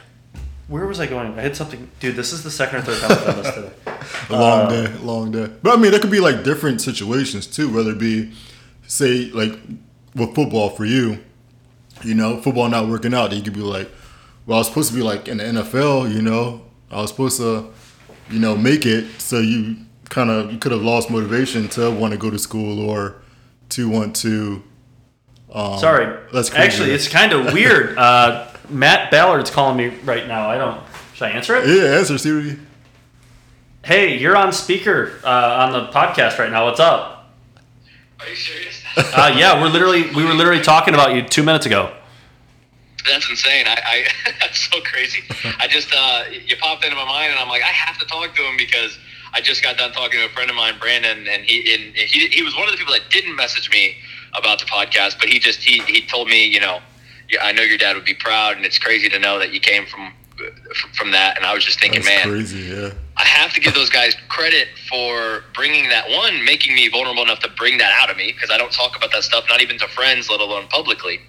Where 0.67 0.85
was 0.85 0.99
I 0.99 1.07
going? 1.07 1.33
I 1.39 1.41
had 1.41 1.55
something, 1.55 1.89
dude. 1.99 2.15
This 2.15 2.31
is 2.31 2.43
the 2.43 2.51
second 2.51 2.79
or 2.79 2.81
third 2.83 2.99
time 3.01 3.11
I've 3.11 3.25
done 3.25 3.41
this 3.43 3.55
today. 3.55 3.71
A 4.29 4.33
long 4.33 4.61
Uh, 4.61 4.69
day, 4.69 4.93
long 4.99 5.31
day. 5.31 5.49
But 5.63 5.75
I 5.75 5.81
mean, 5.81 5.89
there 5.89 5.99
could 5.99 6.11
be 6.11 6.19
like 6.19 6.43
different 6.43 6.79
situations 6.81 7.47
too, 7.47 7.73
whether 7.73 7.89
it 7.91 7.97
be, 7.97 8.33
say, 8.85 9.31
like 9.31 9.57
with 10.13 10.35
football 10.35 10.69
for 10.69 10.85
you, 10.85 11.17
you 12.03 12.13
know, 12.13 12.39
football 12.39 12.69
not 12.69 12.87
working 12.87 13.15
out, 13.15 13.29
then 13.31 13.39
you 13.39 13.43
could 13.43 13.53
be 13.53 13.61
like, 13.61 13.89
well, 14.49 14.57
I 14.57 14.61
was 14.61 14.67
supposed 14.67 14.89
to 14.89 14.95
be 14.95 15.03
like 15.03 15.27
in 15.27 15.37
the 15.37 15.43
NFL, 15.43 16.11
you 16.11 16.23
know, 16.23 16.65
I 16.89 16.99
was 17.01 17.11
supposed 17.11 17.37
to, 17.37 17.69
you 18.31 18.39
know, 18.39 18.57
make 18.57 18.83
it. 18.83 19.21
So 19.21 19.37
you 19.37 19.75
kind 20.05 20.31
of, 20.31 20.51
you 20.51 20.57
could 20.57 20.71
have 20.71 20.81
lost 20.81 21.11
motivation 21.11 21.67
to 21.69 21.91
want 21.91 22.13
to 22.13 22.17
go 22.17 22.31
to 22.31 22.39
school 22.39 22.89
or 22.89 23.21
to 23.69 23.87
want 23.87 24.15
to. 24.17 24.63
Um, 25.53 25.77
Sorry. 25.77 26.17
That's 26.33 26.49
crazy. 26.49 26.63
Actually, 26.63 26.91
it's 26.93 27.07
kind 27.07 27.31
of 27.31 27.53
weird. 27.53 27.95
Uh, 27.99 28.51
Matt 28.69 29.11
Ballard's 29.11 29.51
calling 29.51 29.77
me 29.77 29.95
right 30.03 30.27
now. 30.27 30.49
I 30.49 30.57
don't. 30.57 30.81
Should 31.13 31.25
I 31.25 31.29
answer 31.29 31.55
it? 31.55 31.67
Yeah, 31.67 31.97
answer. 31.99 32.17
See 32.17 32.33
what 32.33 32.43
you. 32.43 32.59
Hey, 33.83 34.17
you're 34.17 34.35
on 34.35 34.51
speaker 34.51 35.19
uh, 35.23 35.67
on 35.67 35.73
the 35.73 35.91
podcast 35.91 36.39
right 36.39 36.51
now. 36.51 36.65
What's 36.65 36.79
up? 36.79 37.31
Are 38.19 38.27
you 38.27 38.35
serious? 38.35 38.83
Uh, 38.97 39.33
yeah, 39.37 39.61
we're 39.61 39.69
literally 39.69 40.09
we 40.11 40.23
were 40.23 40.33
literally 40.33 40.61
talking 40.61 40.93
about 40.93 41.13
you 41.13 41.21
two 41.23 41.43
minutes 41.43 41.65
ago. 41.65 41.95
That's 43.05 43.29
insane. 43.29 43.65
I, 43.67 43.77
I 43.85 44.31
that's 44.39 44.69
so 44.69 44.81
crazy. 44.81 45.23
I 45.59 45.67
just 45.67 45.93
uh, 45.95 46.23
you 46.31 46.55
popped 46.57 46.83
into 46.83 46.95
my 46.95 47.05
mind, 47.05 47.31
and 47.31 47.39
I'm 47.39 47.49
like, 47.49 47.63
I 47.63 47.71
have 47.71 47.97
to 47.99 48.05
talk 48.05 48.33
to 48.35 48.41
him 48.41 48.57
because 48.57 48.97
I 49.33 49.41
just 49.41 49.63
got 49.63 49.77
done 49.77 49.91
talking 49.91 50.19
to 50.19 50.25
a 50.25 50.29
friend 50.29 50.49
of 50.49 50.55
mine, 50.55 50.75
Brandon, 50.79 51.27
and 51.27 51.43
he 51.43 51.73
and 51.73 51.95
he 51.95 52.27
he 52.27 52.43
was 52.43 52.55
one 52.55 52.65
of 52.65 52.71
the 52.71 52.77
people 52.77 52.93
that 52.93 53.09
didn't 53.09 53.35
message 53.35 53.69
me 53.71 53.95
about 54.37 54.59
the 54.59 54.65
podcast, 54.65 55.19
but 55.19 55.29
he 55.29 55.39
just 55.39 55.61
he 55.61 55.81
he 55.83 56.05
told 56.05 56.27
me, 56.27 56.45
you 56.45 56.59
know, 56.59 56.79
I 57.41 57.51
know 57.51 57.61
your 57.61 57.77
dad 57.77 57.95
would 57.95 58.05
be 58.05 58.15
proud, 58.15 58.57
and 58.57 58.65
it's 58.65 58.79
crazy 58.79 59.09
to 59.09 59.19
know 59.19 59.39
that 59.39 59.53
you 59.53 59.59
came 59.59 59.85
from 59.85 60.13
from 60.95 61.11
that. 61.11 61.37
And 61.37 61.45
I 61.45 61.53
was 61.53 61.65
just 61.65 61.79
thinking, 61.79 62.01
That's 62.01 62.25
man, 62.25 62.33
crazy. 62.33 62.59
Yeah. 62.59 62.91
I 63.17 63.25
have 63.25 63.53
to 63.53 63.59
give 63.59 63.73
those 63.73 63.89
guys 63.89 64.15
credit 64.29 64.69
for 64.89 65.43
bringing 65.53 65.89
that 65.89 66.09
one, 66.09 66.43
making 66.45 66.73
me 66.75 66.87
vulnerable 66.87 67.23
enough 67.23 67.39
to 67.39 67.49
bring 67.49 67.77
that 67.79 67.91
out 68.01 68.09
of 68.09 68.17
me 68.17 68.31
because 68.31 68.49
I 68.49 68.57
don't 68.57 68.71
talk 68.71 68.95
about 68.95 69.11
that 69.11 69.23
stuff, 69.23 69.45
not 69.49 69.61
even 69.61 69.77
to 69.79 69.87
friends, 69.89 70.29
let 70.29 70.39
alone 70.39 70.67
publicly. 70.69 71.19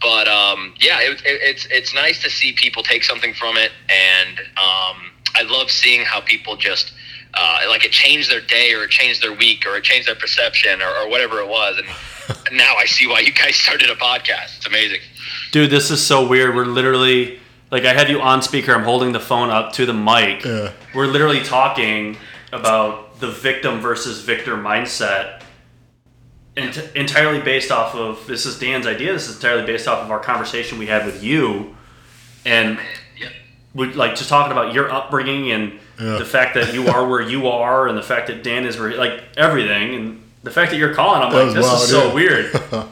But 0.00 0.28
um, 0.28 0.74
yeah, 0.78 1.00
it, 1.00 1.20
it, 1.24 1.40
it's 1.42 1.66
it's 1.70 1.94
nice 1.94 2.22
to 2.22 2.30
see 2.30 2.52
people 2.52 2.82
take 2.82 3.02
something 3.02 3.34
from 3.34 3.56
it, 3.56 3.72
and 3.88 4.38
um, 4.40 5.10
I 5.34 5.42
love 5.46 5.70
seeing 5.70 6.04
how 6.04 6.20
people 6.20 6.56
just 6.56 6.92
uh, 7.34 7.60
like 7.68 7.84
it 7.84 7.92
changed 7.92 8.30
their 8.30 8.40
day, 8.40 8.74
or 8.74 8.84
it 8.84 8.90
changed 8.90 9.22
their 9.22 9.32
week, 9.32 9.64
or 9.66 9.76
it 9.76 9.84
changed 9.84 10.08
their 10.08 10.14
perception, 10.14 10.82
or, 10.82 10.88
or 10.88 11.08
whatever 11.08 11.40
it 11.40 11.48
was. 11.48 11.78
And 11.78 11.88
now 12.56 12.74
I 12.76 12.84
see 12.86 13.06
why 13.06 13.20
you 13.20 13.32
guys 13.32 13.56
started 13.56 13.90
a 13.90 13.94
podcast. 13.94 14.58
It's 14.58 14.66
amazing. 14.66 15.00
Dude, 15.52 15.70
this 15.70 15.90
is 15.90 16.04
so 16.04 16.26
weird. 16.26 16.54
We're 16.54 16.66
literally 16.66 17.40
like 17.70 17.84
I 17.84 17.92
have 17.94 18.08
you 18.08 18.20
on 18.20 18.42
speaker. 18.42 18.74
I'm 18.74 18.84
holding 18.84 19.12
the 19.12 19.20
phone 19.20 19.50
up 19.50 19.72
to 19.74 19.86
the 19.86 19.94
mic. 19.94 20.44
Yeah. 20.44 20.72
We're 20.94 21.06
literally 21.06 21.42
talking 21.42 22.16
about 22.52 23.18
the 23.20 23.30
victim 23.30 23.80
versus 23.80 24.20
victor 24.20 24.56
mindset. 24.56 25.35
Ent- 26.56 26.90
entirely 26.94 27.40
based 27.40 27.70
off 27.70 27.94
of 27.94 28.26
this 28.26 28.46
is 28.46 28.58
Dan's 28.58 28.86
idea. 28.86 29.12
This 29.12 29.28
is 29.28 29.36
entirely 29.36 29.66
based 29.66 29.86
off 29.86 30.02
of 30.02 30.10
our 30.10 30.18
conversation 30.20 30.78
we 30.78 30.86
had 30.86 31.04
with 31.04 31.22
you, 31.22 31.76
and 32.46 32.78
Yeah. 33.18 33.28
we 33.74 33.92
like 33.92 34.14
just 34.16 34.30
talking 34.30 34.52
about 34.52 34.72
your 34.72 34.90
upbringing 34.90 35.50
and 35.52 35.78
Yeah. 36.00 36.16
the 36.18 36.24
fact 36.24 36.54
that 36.54 36.72
you 36.72 36.88
are 36.88 37.06
where 37.06 37.20
you 37.20 37.48
are, 37.48 37.88
and 37.88 37.96
the 37.98 38.02
fact 38.02 38.26
that 38.28 38.42
Dan 38.42 38.64
is 38.64 38.78
where 38.78 38.94
like 38.96 39.22
everything, 39.36 39.94
and 39.94 40.22
the 40.44 40.50
fact 40.50 40.70
that 40.70 40.78
you're 40.78 40.94
calling. 40.94 41.22
I'm 41.22 41.30
That 41.30 41.44
like, 41.46 41.54
this 41.54 41.64
wild, 41.66 41.82
is 41.82 41.88
so 41.90 42.06
yeah. 42.08 42.14
weird. 42.14 42.52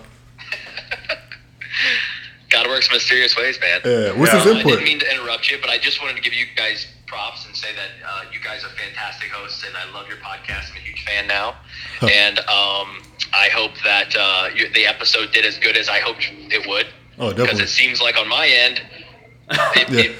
God 2.50 2.68
works 2.68 2.90
mysterious 2.92 3.36
ways, 3.36 3.58
man. 3.60 3.80
Yeah. 3.84 4.12
What's 4.12 4.32
Yeah. 4.32 4.44
his 4.44 4.56
I 4.56 4.62
didn't 4.62 4.84
mean 4.84 5.00
to 5.00 5.10
interrupt 5.12 5.50
you, 5.50 5.58
but 5.60 5.70
I 5.70 5.78
just 5.78 6.00
wanted 6.00 6.16
to 6.16 6.22
give 6.22 6.34
you 6.34 6.46
guys 6.54 6.86
props 7.06 7.46
and 7.46 7.56
say 7.56 7.68
that 7.74 8.08
uh, 8.08 8.22
you 8.32 8.38
guys 8.40 8.62
are 8.64 8.68
fantastic 8.70 9.30
hosts, 9.30 9.64
and 9.66 9.76
I 9.76 9.84
love 9.92 10.06
your 10.08 10.18
podcast. 10.18 10.70
I'm 10.70 10.76
a 10.76 10.80
huge 10.80 11.04
fan 11.04 11.26
now, 11.26 11.54
and 12.02 12.38
um, 12.40 13.02
I 13.34 13.48
hope 13.52 13.72
that 13.84 14.14
uh, 14.16 14.48
you, 14.54 14.68
the 14.70 14.86
episode 14.86 15.32
did 15.32 15.44
as 15.44 15.58
good 15.58 15.76
as 15.76 15.88
I 15.88 15.98
hoped 15.98 16.30
it 16.32 16.66
would. 16.68 16.86
Oh, 17.18 17.32
Because 17.32 17.60
it 17.60 17.68
seems 17.68 18.00
like 18.00 18.16
on 18.16 18.28
my 18.28 18.46
end, 18.46 18.80
it, 19.50 19.88
Yeah. 19.90 20.00
it 20.00 20.16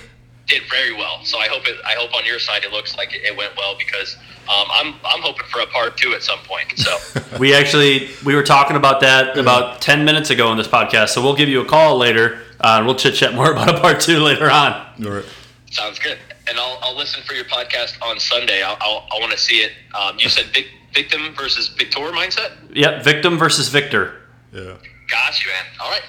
did 0.47 0.63
very 0.71 0.93
well. 0.93 1.21
So 1.25 1.39
I 1.39 1.47
hope 1.49 1.67
it. 1.67 1.77
I 1.87 1.95
hope 1.95 2.15
on 2.15 2.25
your 2.27 2.39
side 2.39 2.65
it 2.65 2.73
looks 2.73 2.97
like 2.97 3.15
it, 3.15 3.23
it 3.25 3.37
went 3.37 3.57
well 3.57 3.77
because 3.79 4.17
um, 4.49 4.67
I'm 4.71 4.89
I'm 5.05 5.23
hoping 5.23 5.47
for 5.51 5.61
a 5.61 5.67
part 5.67 5.97
two 5.97 6.13
at 6.13 6.23
some 6.23 6.39
point. 6.41 6.77
So 6.79 6.97
We 7.39 7.55
actually 7.55 8.11
we 8.27 8.35
were 8.35 8.43
talking 8.43 8.77
about 8.77 9.01
that 9.01 9.39
about 9.39 9.81
ten 9.81 10.05
minutes 10.05 10.31
ago 10.31 10.51
in 10.53 10.59
this 10.59 10.69
podcast, 10.69 11.11
so 11.11 11.23
we'll 11.23 11.35
give 11.37 11.49
you 11.49 11.61
a 11.63 11.65
call 11.65 11.97
later 11.97 12.41
Uh, 12.61 12.83
we'll 12.85 12.95
chit 12.95 13.15
chat 13.15 13.33
more 13.35 13.51
about 13.57 13.75
a 13.75 13.81
part 13.81 14.01
two 14.01 14.19
later 14.19 14.51
on. 14.51 14.73
All 15.05 15.13
right. 15.13 15.25
Sounds 15.71 15.99
good. 15.99 16.19
And 16.47 16.59
I'll, 16.59 16.79
I'll 16.83 16.97
listen 16.97 17.23
for 17.25 17.33
your 17.33 17.47
podcast 17.47 18.01
on 18.03 18.21
Sunday. 18.21 18.63
I'll, 18.63 18.77
I'll, 18.81 19.09
I 19.11 19.19
want 19.19 19.33
to 19.33 19.39
see 19.39 19.61
it. 19.63 19.73
Um, 19.99 20.19
you 20.19 20.29
said 20.29 20.45
vic, 20.53 20.67
victim 20.95 21.35
versus 21.37 21.69
victor 21.69 22.01
mindset? 22.01 22.53
Yep, 22.73 23.05
victim 23.05 23.39
versus 23.39 23.69
victor. 23.69 24.15
Yeah. 24.53 24.75
Got 25.09 25.45
you, 25.45 25.51
man. 25.51 25.65
All 25.81 25.91
right. 25.91 26.03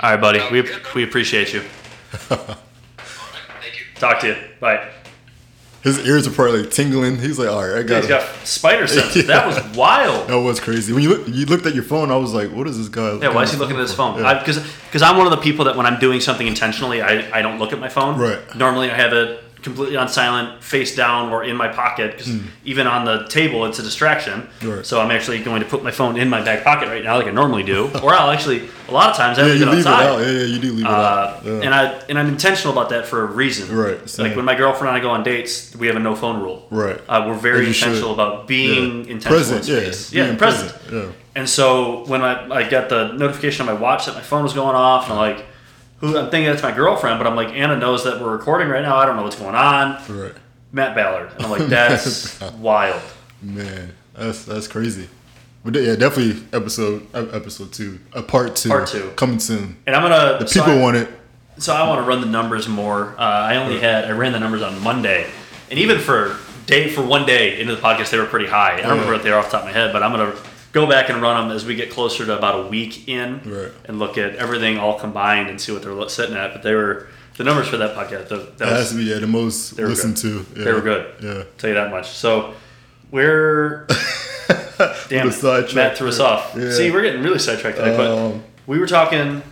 All 0.00 0.10
right, 0.12 0.20
buddy. 0.20 0.38
Sounds 0.38 0.52
We, 0.52 0.62
good, 0.62 0.82
we 0.94 1.04
appreciate 1.04 1.52
you. 1.52 1.62
All 2.30 2.36
right. 2.38 2.56
Thank 3.60 3.78
you. 3.78 3.84
Talk 3.96 4.20
to 4.20 4.28
you. 4.28 4.36
Bye. 4.60 4.88
His 5.82 5.98
ears 6.06 6.28
are 6.28 6.30
probably 6.30 6.62
like 6.62 6.70
tingling. 6.70 7.18
He's 7.18 7.40
like, 7.40 7.48
all 7.48 7.60
right, 7.66 7.78
I 7.78 7.82
got 7.82 7.96
He's 7.96 8.04
it. 8.04 8.08
got 8.08 8.22
spider 8.46 8.86
senses. 8.88 9.26
That 9.26 9.46
was 9.46 9.58
wild. 9.76 10.28
That 10.28 10.38
was 10.38 10.60
crazy. 10.60 10.92
When 10.92 11.02
you 11.02 11.08
look, 11.16 11.26
you 11.28 11.44
looked 11.46 11.66
at 11.66 11.74
your 11.74 11.82
phone, 11.82 12.12
I 12.12 12.16
was 12.16 12.32
like, 12.32 12.52
what 12.52 12.68
is 12.68 12.78
this 12.78 12.88
guy? 12.88 13.14
Yeah, 13.18 13.34
why 13.34 13.42
is 13.42 13.50
he 13.52 13.58
looking 13.58 13.74
at 13.76 13.82
his 13.82 13.92
phone? 13.94 14.16
Yeah. 14.22 14.38
Because 14.38 14.58
because 14.86 15.02
I'm 15.02 15.16
one 15.16 15.26
of 15.26 15.32
the 15.32 15.38
people 15.42 15.64
that 15.64 15.76
when 15.76 15.84
I'm 15.86 15.98
doing 15.98 16.20
something 16.20 16.46
intentionally, 16.46 17.02
I, 17.02 17.36
I 17.36 17.42
don't 17.42 17.58
look 17.58 17.72
at 17.72 17.80
my 17.80 17.88
phone. 17.88 18.16
Right. 18.18 18.38
Normally, 18.54 18.90
I 18.92 18.94
have 18.94 19.12
it 19.12 19.41
completely 19.62 19.96
on 19.96 20.08
silent, 20.08 20.62
face 20.62 20.94
down, 20.96 21.32
or 21.32 21.44
in 21.44 21.56
my 21.56 21.68
pocket. 21.68 22.12
Because 22.12 22.36
even 22.64 22.86
on 22.86 23.04
the 23.04 23.26
table, 23.28 23.64
it's 23.66 23.78
a 23.78 23.82
distraction. 23.82 24.48
Right. 24.62 24.84
So 24.84 25.00
I'm 25.00 25.10
actually 25.10 25.42
going 25.42 25.62
to 25.62 25.68
put 25.68 25.82
my 25.84 25.90
phone 25.90 26.16
in 26.18 26.28
my 26.28 26.42
back 26.42 26.64
pocket 26.64 26.88
right 26.88 27.02
now, 27.04 27.16
like 27.16 27.26
I 27.26 27.30
normally 27.30 27.62
do. 27.62 27.90
or 28.02 28.12
I'll 28.14 28.30
actually 28.30 28.68
a 28.88 28.92
lot 28.92 29.10
of 29.10 29.16
times 29.16 29.38
I 29.38 29.42
yeah, 29.46 29.52
leave 29.52 29.62
it 29.62 29.66
leave 29.66 29.78
it 29.80 29.86
outside. 29.86 30.06
out. 30.06 30.20
Yeah, 30.20 30.30
yeah, 30.32 30.44
you 30.44 30.58
do 30.58 30.72
leave 30.72 30.84
it 30.84 30.90
Uh, 30.90 30.92
out. 30.92 31.44
Yeah. 31.44 31.52
and 31.64 31.74
I 31.74 31.84
and 32.08 32.18
I'm 32.18 32.28
intentional 32.28 32.72
about 32.76 32.90
that 32.90 33.06
for 33.06 33.22
a 33.22 33.26
reason. 33.26 33.74
Right, 33.74 34.08
same. 34.08 34.26
Like 34.26 34.36
when 34.36 34.44
my 34.44 34.54
girlfriend 34.54 34.88
and 34.88 34.96
I 34.96 35.00
go 35.00 35.10
on 35.10 35.22
dates, 35.22 35.74
we 35.76 35.86
have 35.86 35.96
a 35.96 36.00
no 36.00 36.14
phone 36.16 36.42
rule. 36.42 36.66
Right. 36.70 37.00
Uh, 37.08 37.24
we're 37.26 37.34
very 37.34 37.66
you 37.66 37.72
should. 37.72 37.88
intentional 37.88 38.12
about 38.14 38.46
being 38.48 39.04
Yeah. 39.04 39.12
intentional 39.12 39.38
Present, 39.38 39.68
in 39.68 39.74
yeah, 39.74 39.80
space. 39.82 40.12
Yeah, 40.12 40.24
being 40.24 40.36
present. 40.36 40.72
present, 40.82 40.92
yeah. 41.06 41.12
And 41.34 41.48
so 41.48 42.04
when 42.06 42.20
I, 42.22 42.32
I 42.52 42.68
got 42.68 42.90
the 42.90 43.12
notification 43.12 43.66
on 43.66 43.74
my 43.74 43.80
watch 43.80 44.04
that 44.06 44.14
my 44.14 44.20
phone 44.20 44.42
was 44.42 44.52
going 44.52 44.76
off, 44.76 45.04
and 45.04 45.14
I'm 45.14 45.18
like, 45.18 45.46
who 46.02 46.18
I'm 46.18 46.30
thinking 46.30 46.50
that's 46.50 46.62
my 46.62 46.72
girlfriend, 46.72 47.18
but 47.18 47.26
I'm 47.26 47.34
like, 47.36 47.48
Anna 47.54 47.76
knows 47.76 48.04
that 48.04 48.20
we're 48.20 48.30
recording 48.32 48.68
right 48.68 48.82
now. 48.82 48.96
I 48.96 49.06
don't 49.06 49.16
know 49.16 49.22
what's 49.22 49.38
going 49.38 49.54
on. 49.54 50.02
right. 50.10 50.34
Matt 50.72 50.94
Ballard. 50.94 51.30
And 51.36 51.44
I'm 51.46 51.50
like, 51.50 51.66
that's 51.68 52.38
wild. 52.58 53.00
Man, 53.40 53.92
that's 54.14 54.44
that's 54.44 54.68
crazy. 54.68 55.08
But 55.64 55.74
yeah, 55.76 55.94
definitely 55.96 56.42
episode 56.52 57.06
episode 57.14 57.72
two, 57.72 58.00
a 58.12 58.22
part 58.22 58.56
two, 58.56 58.68
Part 58.68 58.88
two. 58.88 59.10
coming 59.16 59.38
soon. 59.38 59.76
And 59.86 59.94
I'm 59.96 60.02
gonna 60.02 60.38
The 60.40 60.46
so 60.46 60.60
people 60.60 60.78
I- 60.78 60.82
want 60.82 60.96
it. 60.98 61.08
So 61.58 61.74
I 61.74 61.86
want 61.86 62.00
to 62.00 62.08
run 62.08 62.20
the 62.22 62.26
numbers 62.26 62.66
more. 62.66 63.14
Uh, 63.18 63.22
I 63.22 63.56
only 63.56 63.78
had 63.78 64.06
I 64.06 64.10
ran 64.12 64.32
the 64.32 64.40
numbers 64.40 64.62
on 64.62 64.80
Monday, 64.82 65.30
and 65.70 65.78
even 65.78 65.98
for 65.98 66.38
day 66.66 66.88
for 66.88 67.02
one 67.02 67.26
day 67.26 67.60
into 67.60 67.76
the 67.76 67.80
podcast, 67.82 68.10
they 68.10 68.18
were 68.18 68.24
pretty 68.26 68.46
high. 68.46 68.78
I 68.78 68.80
don't 68.80 68.90
remember 68.92 69.12
what 69.12 69.22
they 69.22 69.30
were 69.30 69.36
off 69.36 69.46
the 69.50 69.58
top 69.58 69.60
of 69.60 69.66
my 69.66 69.72
head, 69.72 69.92
but 69.92 70.02
I'm 70.02 70.10
gonna 70.12 70.34
go 70.72 70.86
back 70.86 71.08
and 71.10 71.20
run 71.22 71.48
them 71.48 71.54
as 71.56 71.64
we 71.64 71.74
get 71.74 71.90
closer 71.90 72.24
to 72.26 72.36
about 72.36 72.64
a 72.66 72.68
week 72.68 73.08
in, 73.08 73.40
Right. 73.44 73.72
and 73.84 73.98
look 73.98 74.16
at 74.18 74.36
everything 74.36 74.78
all 74.78 74.98
combined 74.98 75.48
and 75.50 75.60
see 75.60 75.72
what 75.72 75.82
they're 75.82 76.08
sitting 76.08 76.36
at. 76.36 76.52
But 76.52 76.62
they 76.62 76.74
were 76.74 77.08
the 77.36 77.44
numbers 77.44 77.68
for 77.68 77.76
that 77.78 77.94
podcast. 77.96 78.28
The, 78.28 78.36
that 78.36 78.58
That 78.58 78.68
has 78.68 78.78
was, 78.78 78.90
to 78.90 78.96
be 78.96 79.04
yeah, 79.04 79.18
the 79.18 79.26
most 79.26 79.78
listened 79.78 80.16
to. 80.18 80.44
Yeah. 80.56 80.64
They 80.64 80.72
were 80.72 80.80
good. 80.80 81.06
Yeah. 81.22 81.42
tell 81.58 81.68
you 81.70 81.74
that 81.74 81.90
much. 81.90 82.10
So 82.10 82.54
we're 83.10 83.86
damn 85.08 85.28
it. 85.28 85.74
Matt 85.74 85.96
threw 85.96 86.08
us 86.08 86.18
off. 86.20 86.54
Yeah. 86.56 86.70
See, 86.72 86.90
we're 86.90 87.02
getting 87.02 87.22
really 87.22 87.38
sidetracked 87.38 87.76
today, 87.76 87.96
but 87.96 88.10
Um, 88.10 88.42
we 88.66 88.78
were 88.78 88.86
talking 88.86 89.42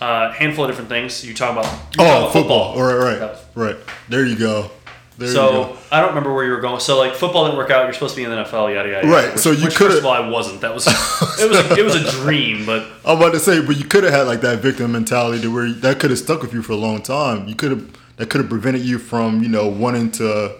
uh, 0.00 0.28
a 0.30 0.32
handful 0.32 0.64
of 0.64 0.70
different 0.70 0.88
things. 0.88 1.24
You 1.26 1.34
talk 1.34 1.52
about 1.52 1.64
you 1.64 1.70
talk 1.70 2.06
Oh, 2.06 2.18
about 2.20 2.32
football. 2.32 2.78
All 2.78 2.82
right, 2.82 3.18
right, 3.20 3.36
right. 3.54 3.76
There 4.08 4.24
you 4.24 4.36
go. 4.38 4.70
There 5.18 5.28
So. 5.28 5.76
I 5.90 6.00
don't 6.00 6.10
remember 6.10 6.32
where 6.32 6.44
you 6.44 6.52
were 6.52 6.60
going. 6.60 6.78
So 6.80 6.96
like 6.96 7.14
football 7.14 7.44
didn't 7.44 7.58
work 7.58 7.70
out. 7.70 7.84
You're 7.84 7.92
supposed 7.92 8.14
to 8.14 8.20
be 8.20 8.24
in 8.24 8.30
the 8.30 8.36
NFL. 8.44 8.72
Yada 8.72 8.88
yada. 8.88 9.08
Right, 9.08 9.32
which- 9.32 9.42
so 9.42 9.50
you 9.50 9.62
coulda- 9.68 9.74
First 9.74 9.98
of 9.98 10.06
all, 10.06 10.12
I 10.12 10.28
wasn't. 10.28 10.60
That 10.60 10.72
was 10.74 10.86
it 10.86 11.48
was 11.50 11.78
it 11.78 11.84
was 11.84 11.94
a 11.96 12.10
dream, 12.22 12.64
but 12.64 12.86
I'm 13.04 13.16
about 13.18 13.32
to 13.32 13.40
say, 13.40 13.60
but 13.60 13.76
you 13.76 13.84
could 13.84 14.04
have 14.04 14.12
had 14.12 14.22
like 14.28 14.40
that 14.42 14.60
victim 14.60 14.92
mentality 14.92 15.42
to 15.42 15.52
where 15.52 15.70
that 15.72 15.98
could 15.98 16.10
have 16.10 16.18
stuck 16.20 16.40
with 16.40 16.54
you 16.54 16.62
for 16.62 16.72
a 16.72 16.76
long 16.76 17.02
time. 17.02 17.48
You 17.48 17.56
could 17.56 17.70
have 17.72 17.90
that 18.16 18.30
could 18.30 18.40
have 18.40 18.48
prevented 18.50 18.82
you 18.82 18.98
from 18.98 19.42
you 19.42 19.48
know 19.48 19.66
wanting 19.68 20.10
to, 20.12 20.54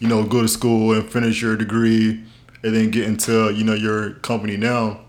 you 0.00 0.08
know, 0.08 0.24
go 0.24 0.40
to 0.42 0.48
school 0.48 0.92
and 0.92 1.08
finish 1.08 1.40
your 1.42 1.56
degree 1.56 2.22
and 2.62 2.74
then 2.74 2.90
get 2.90 3.04
into 3.04 3.52
you 3.52 3.62
know 3.64 3.74
your 3.74 4.14
company 4.14 4.56
now. 4.56 5.00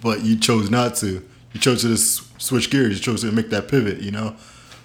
But 0.00 0.22
you 0.22 0.38
chose 0.38 0.70
not 0.70 0.94
to. 0.96 1.22
You 1.52 1.60
chose 1.60 1.82
to 1.82 1.88
just 1.88 2.40
switch 2.40 2.70
gears. 2.70 2.94
You 2.98 3.02
chose 3.02 3.20
to 3.22 3.30
make 3.32 3.50
that 3.50 3.68
pivot. 3.68 4.00
You 4.00 4.10
know, 4.10 4.36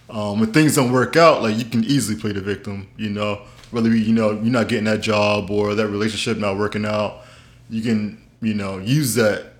um, 0.10 0.40
when 0.40 0.54
things 0.54 0.76
don't 0.76 0.92
work 0.92 1.16
out, 1.16 1.42
like 1.42 1.58
you 1.58 1.66
can 1.66 1.84
easily 1.84 2.20
play 2.20 2.32
the 2.32 2.42
victim. 2.42 2.88
You 2.98 3.10
know, 3.10 3.42
whether 3.72 3.94
you 3.96 4.14
know 4.14 4.32
you're 4.32 4.44
not 4.44 4.70
getting 4.70 4.86
that 4.86 5.02
job 5.02 5.52
or 5.52 5.76
that 5.76 5.88
relationship 5.88 6.38
not 6.38 6.58
working 6.58 6.86
out, 6.86 7.22
you 7.70 7.82
can 7.82 8.22
you 8.42 8.54
know 8.54 8.78
use 8.78 9.16
that 9.16 9.54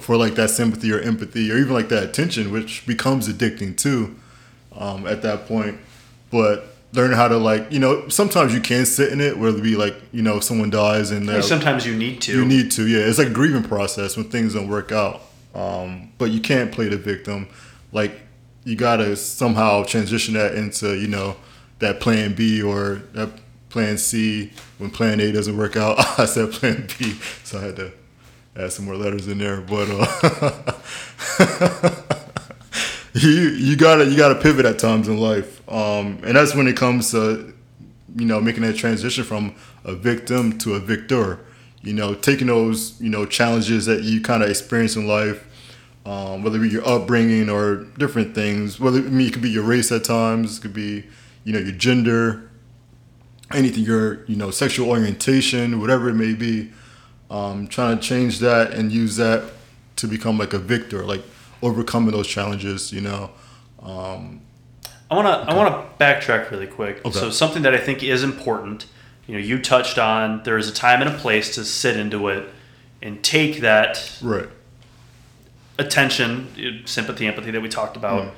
for 0.00 0.16
like 0.16 0.34
that 0.34 0.50
sympathy 0.50 0.92
or 0.92 1.00
empathy 1.00 1.50
or 1.50 1.56
even 1.56 1.72
like 1.72 1.88
that 1.88 2.02
attention, 2.02 2.52
which 2.52 2.86
becomes 2.86 3.28
addicting 3.28 3.76
too 3.76 4.16
um, 4.76 5.06
at 5.06 5.22
that 5.22 5.46
point. 5.46 5.78
But 6.30 6.76
learn 6.92 7.12
how 7.12 7.28
to 7.28 7.36
like 7.36 7.70
you 7.72 7.78
know 7.78 8.08
sometimes 8.08 8.54
you 8.54 8.60
can 8.60 8.84
sit 8.84 9.12
in 9.12 9.20
it, 9.20 9.38
whether 9.38 9.58
it 9.58 9.62
be 9.62 9.76
like 9.76 9.96
you 10.12 10.22
know 10.22 10.40
someone 10.40 10.70
dies 10.70 11.10
and 11.10 11.26
sometimes 11.40 11.86
you 11.86 11.96
need 11.96 12.20
to. 12.22 12.32
you 12.32 12.44
need 12.44 12.70
to, 12.72 12.86
yeah. 12.86 13.00
It's 13.00 13.18
like 13.18 13.28
a 13.28 13.32
grieving 13.32 13.62
process 13.64 14.16
when 14.16 14.28
things 14.28 14.54
don't 14.54 14.68
work 14.68 14.92
out. 14.92 15.22
Um, 15.54 16.12
but 16.18 16.30
you 16.30 16.40
can't 16.40 16.70
play 16.70 16.88
the 16.88 16.98
victim. 16.98 17.48
Like 17.92 18.20
you 18.66 18.76
gotta 18.76 19.16
somehow 19.16 19.84
transition 19.84 20.34
that 20.34 20.54
into, 20.54 20.94
you 20.94 21.08
know, 21.08 21.36
that 21.78 22.00
plan 22.00 22.34
B 22.34 22.60
or 22.62 23.02
that 23.14 23.30
plan 23.70 23.96
C 23.96 24.52
when 24.78 24.90
plan 24.90 25.20
A 25.20 25.32
doesn't 25.32 25.56
work 25.56 25.76
out. 25.76 25.98
I 26.18 26.26
said 26.26 26.52
plan 26.52 26.86
B, 26.98 27.12
so 27.44 27.58
I 27.58 27.62
had 27.62 27.76
to 27.76 27.92
add 28.56 28.72
some 28.72 28.84
more 28.84 28.96
letters 28.96 29.28
in 29.28 29.38
there. 29.38 29.62
But 29.62 29.88
uh, 29.90 30.72
you 33.14 33.30
you 33.30 33.76
gotta 33.76 34.04
you 34.04 34.16
gotta 34.16 34.34
pivot 34.34 34.66
at 34.66 34.78
times 34.78 35.08
in 35.08 35.16
life. 35.18 35.66
Um, 35.70 36.20
and 36.24 36.36
that's 36.36 36.54
when 36.54 36.68
it 36.68 36.76
comes 36.76 37.12
to 37.12 37.54
you 38.16 38.24
know, 38.24 38.40
making 38.40 38.62
that 38.62 38.76
transition 38.76 39.24
from 39.24 39.54
a 39.84 39.94
victim 39.94 40.58
to 40.58 40.74
a 40.74 40.80
victor. 40.80 41.40
You 41.82 41.92
know, 41.92 42.14
taking 42.14 42.48
those, 42.48 43.00
you 43.00 43.10
know, 43.10 43.26
challenges 43.26 43.86
that 43.86 44.02
you 44.02 44.20
kind 44.20 44.42
of 44.42 44.50
experience 44.50 44.96
in 44.96 45.06
life, 45.06 45.46
um, 46.06 46.44
whether 46.44 46.58
it 46.58 46.62
be 46.62 46.68
your 46.68 46.86
upbringing 46.86 47.50
or 47.50 47.84
different 47.98 48.34
things. 48.34 48.78
Whether 48.78 49.00
I 49.00 49.02
mean, 49.02 49.26
it 49.26 49.32
could 49.32 49.42
be 49.42 49.50
your 49.50 49.64
race 49.64 49.90
at 49.90 50.04
times, 50.04 50.58
it 50.58 50.60
could 50.62 50.72
be, 50.72 51.04
you 51.44 51.52
know, 51.52 51.58
your 51.58 51.72
gender, 51.72 52.48
anything, 53.52 53.82
your, 53.82 54.24
you 54.26 54.36
know, 54.36 54.52
sexual 54.52 54.88
orientation, 54.88 55.80
whatever 55.80 56.08
it 56.08 56.14
may 56.14 56.32
be. 56.32 56.70
Um, 57.28 57.66
trying 57.66 57.98
to 57.98 58.02
change 58.02 58.38
that 58.38 58.72
and 58.72 58.92
use 58.92 59.16
that 59.16 59.52
to 59.96 60.06
become 60.06 60.38
like 60.38 60.52
a 60.52 60.60
victor, 60.60 61.04
like 61.04 61.24
overcoming 61.60 62.12
those 62.12 62.28
challenges. 62.28 62.92
You 62.92 63.00
know, 63.00 63.32
I 65.10 65.16
want 65.16 65.26
to 65.26 65.52
I 65.52 65.56
want 65.56 65.74
to 65.74 66.04
backtrack 66.04 66.52
really 66.52 66.68
quick. 66.68 67.04
Okay. 67.04 67.18
So 67.18 67.30
something 67.30 67.62
that 67.62 67.74
I 67.74 67.78
think 67.78 68.04
is 68.04 68.22
important, 68.22 68.86
you 69.26 69.34
know, 69.34 69.40
you 69.40 69.60
touched 69.60 69.98
on 69.98 70.44
there 70.44 70.56
is 70.56 70.68
a 70.68 70.72
time 70.72 71.00
and 71.02 71.10
a 71.10 71.18
place 71.18 71.52
to 71.56 71.64
sit 71.64 71.96
into 71.96 72.28
it 72.28 72.48
and 73.02 73.24
take 73.24 73.60
that 73.60 74.18
right? 74.22 74.48
Attention, 75.78 76.82
sympathy, 76.86 77.26
empathy 77.26 77.50
that 77.50 77.60
we 77.60 77.68
talked 77.68 77.96
about. 77.96 78.24
Mm. 78.24 78.30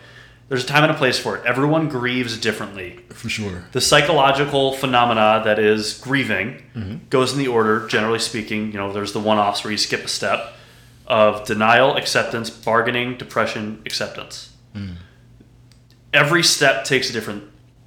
There's 0.48 0.64
a 0.64 0.66
time 0.66 0.82
and 0.82 0.92
a 0.92 0.96
place 0.96 1.18
for 1.18 1.36
it. 1.36 1.44
Everyone 1.44 1.88
grieves 1.90 2.38
differently. 2.38 3.00
For 3.10 3.28
sure. 3.28 3.66
The 3.72 3.82
psychological 3.82 4.72
phenomena 4.72 5.42
that 5.44 5.58
is 5.58 5.94
grieving 5.98 6.62
Mm-hmm. 6.74 7.08
goes 7.10 7.32
in 7.32 7.38
the 7.38 7.48
order, 7.48 7.86
generally 7.88 8.18
speaking. 8.20 8.68
You 8.72 8.78
know, 8.78 8.92
there's 8.92 9.12
the 9.12 9.20
one-offs 9.20 9.62
where 9.64 9.70
you 9.72 9.76
skip 9.76 10.04
a 10.04 10.08
step 10.08 10.54
of 11.06 11.44
denial, 11.44 11.96
acceptance, 11.96 12.50
bargaining, 12.50 13.16
depression, 13.18 13.82
acceptance. 13.84 14.54
Mm. 14.74 14.94
Every 16.14 16.42
step 16.42 16.84
takes 16.84 17.10
a 17.10 17.12
different 17.12 17.44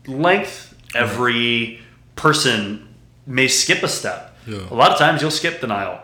length. 0.07 0.75
Every 0.93 1.79
person 2.15 2.87
may 3.25 3.47
skip 3.47 3.81
a 3.81 3.87
step. 3.87 4.35
Yeah. 4.45 4.55
Mm-hmm. 4.57 4.73
A 4.73 4.77
lot 4.77 4.91
of 4.91 4.97
times 4.97 5.21
you'll 5.21 5.31
skip 5.31 5.61
denial. 5.61 5.99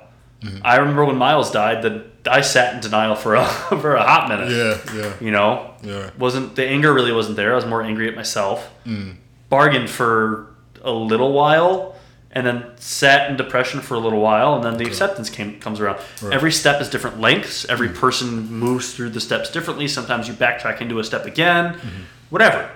I 0.64 0.76
remember 0.78 1.04
when 1.04 1.18
Miles 1.18 1.52
died 1.52 1.82
that 1.84 2.17
I 2.28 2.42
sat 2.42 2.76
in 2.76 2.80
denial 2.82 3.16
for 3.16 3.36
a 3.36 3.46
for 3.82 3.96
a 3.96 4.04
hot 4.04 4.30
minute. 4.30 4.52
Yeah, 4.52 4.96
yeah, 4.96 5.14
You 5.20 5.32
know, 5.32 5.74
yeah. 5.84 6.10
wasn't 6.18 6.56
the 6.56 6.66
anger 6.66 6.94
really 6.94 7.12
wasn't 7.12 7.36
there. 7.38 7.54
I 7.54 7.56
was 7.56 7.66
more 7.66 7.82
angry 7.82 8.08
at 8.08 8.16
myself. 8.16 8.70
Mm. 8.86 9.16
Bargained 9.50 9.90
for 9.90 10.48
a 10.84 10.92
little 10.92 11.32
while, 11.34 11.96
and 12.32 12.46
then 12.46 12.66
sat 12.78 13.30
in 13.32 13.38
depression 13.38 13.80
for 13.82 13.96
a 13.96 14.00
little 14.00 14.20
while, 14.22 14.56
and 14.56 14.64
then 14.64 14.78
the 14.78 14.86
acceptance 14.86 15.30
came 15.30 15.60
comes 15.60 15.80
around. 15.80 16.00
Right. 16.22 16.34
Every 16.34 16.52
step 16.52 16.82
is 16.82 16.90
different 16.90 17.20
lengths. 17.20 17.66
Every 17.66 17.90
person 17.90 18.50
moves 18.52 18.94
through 18.94 19.10
the 19.10 19.22
steps 19.22 19.50
differently. 19.50 19.88
Sometimes 19.88 20.28
you 20.28 20.34
backtrack 20.34 20.82
into 20.82 21.00
a 21.00 21.04
step 21.04 21.26
again, 21.26 21.74
Mm-hmm. 21.76 22.02
whatever. 22.30 22.70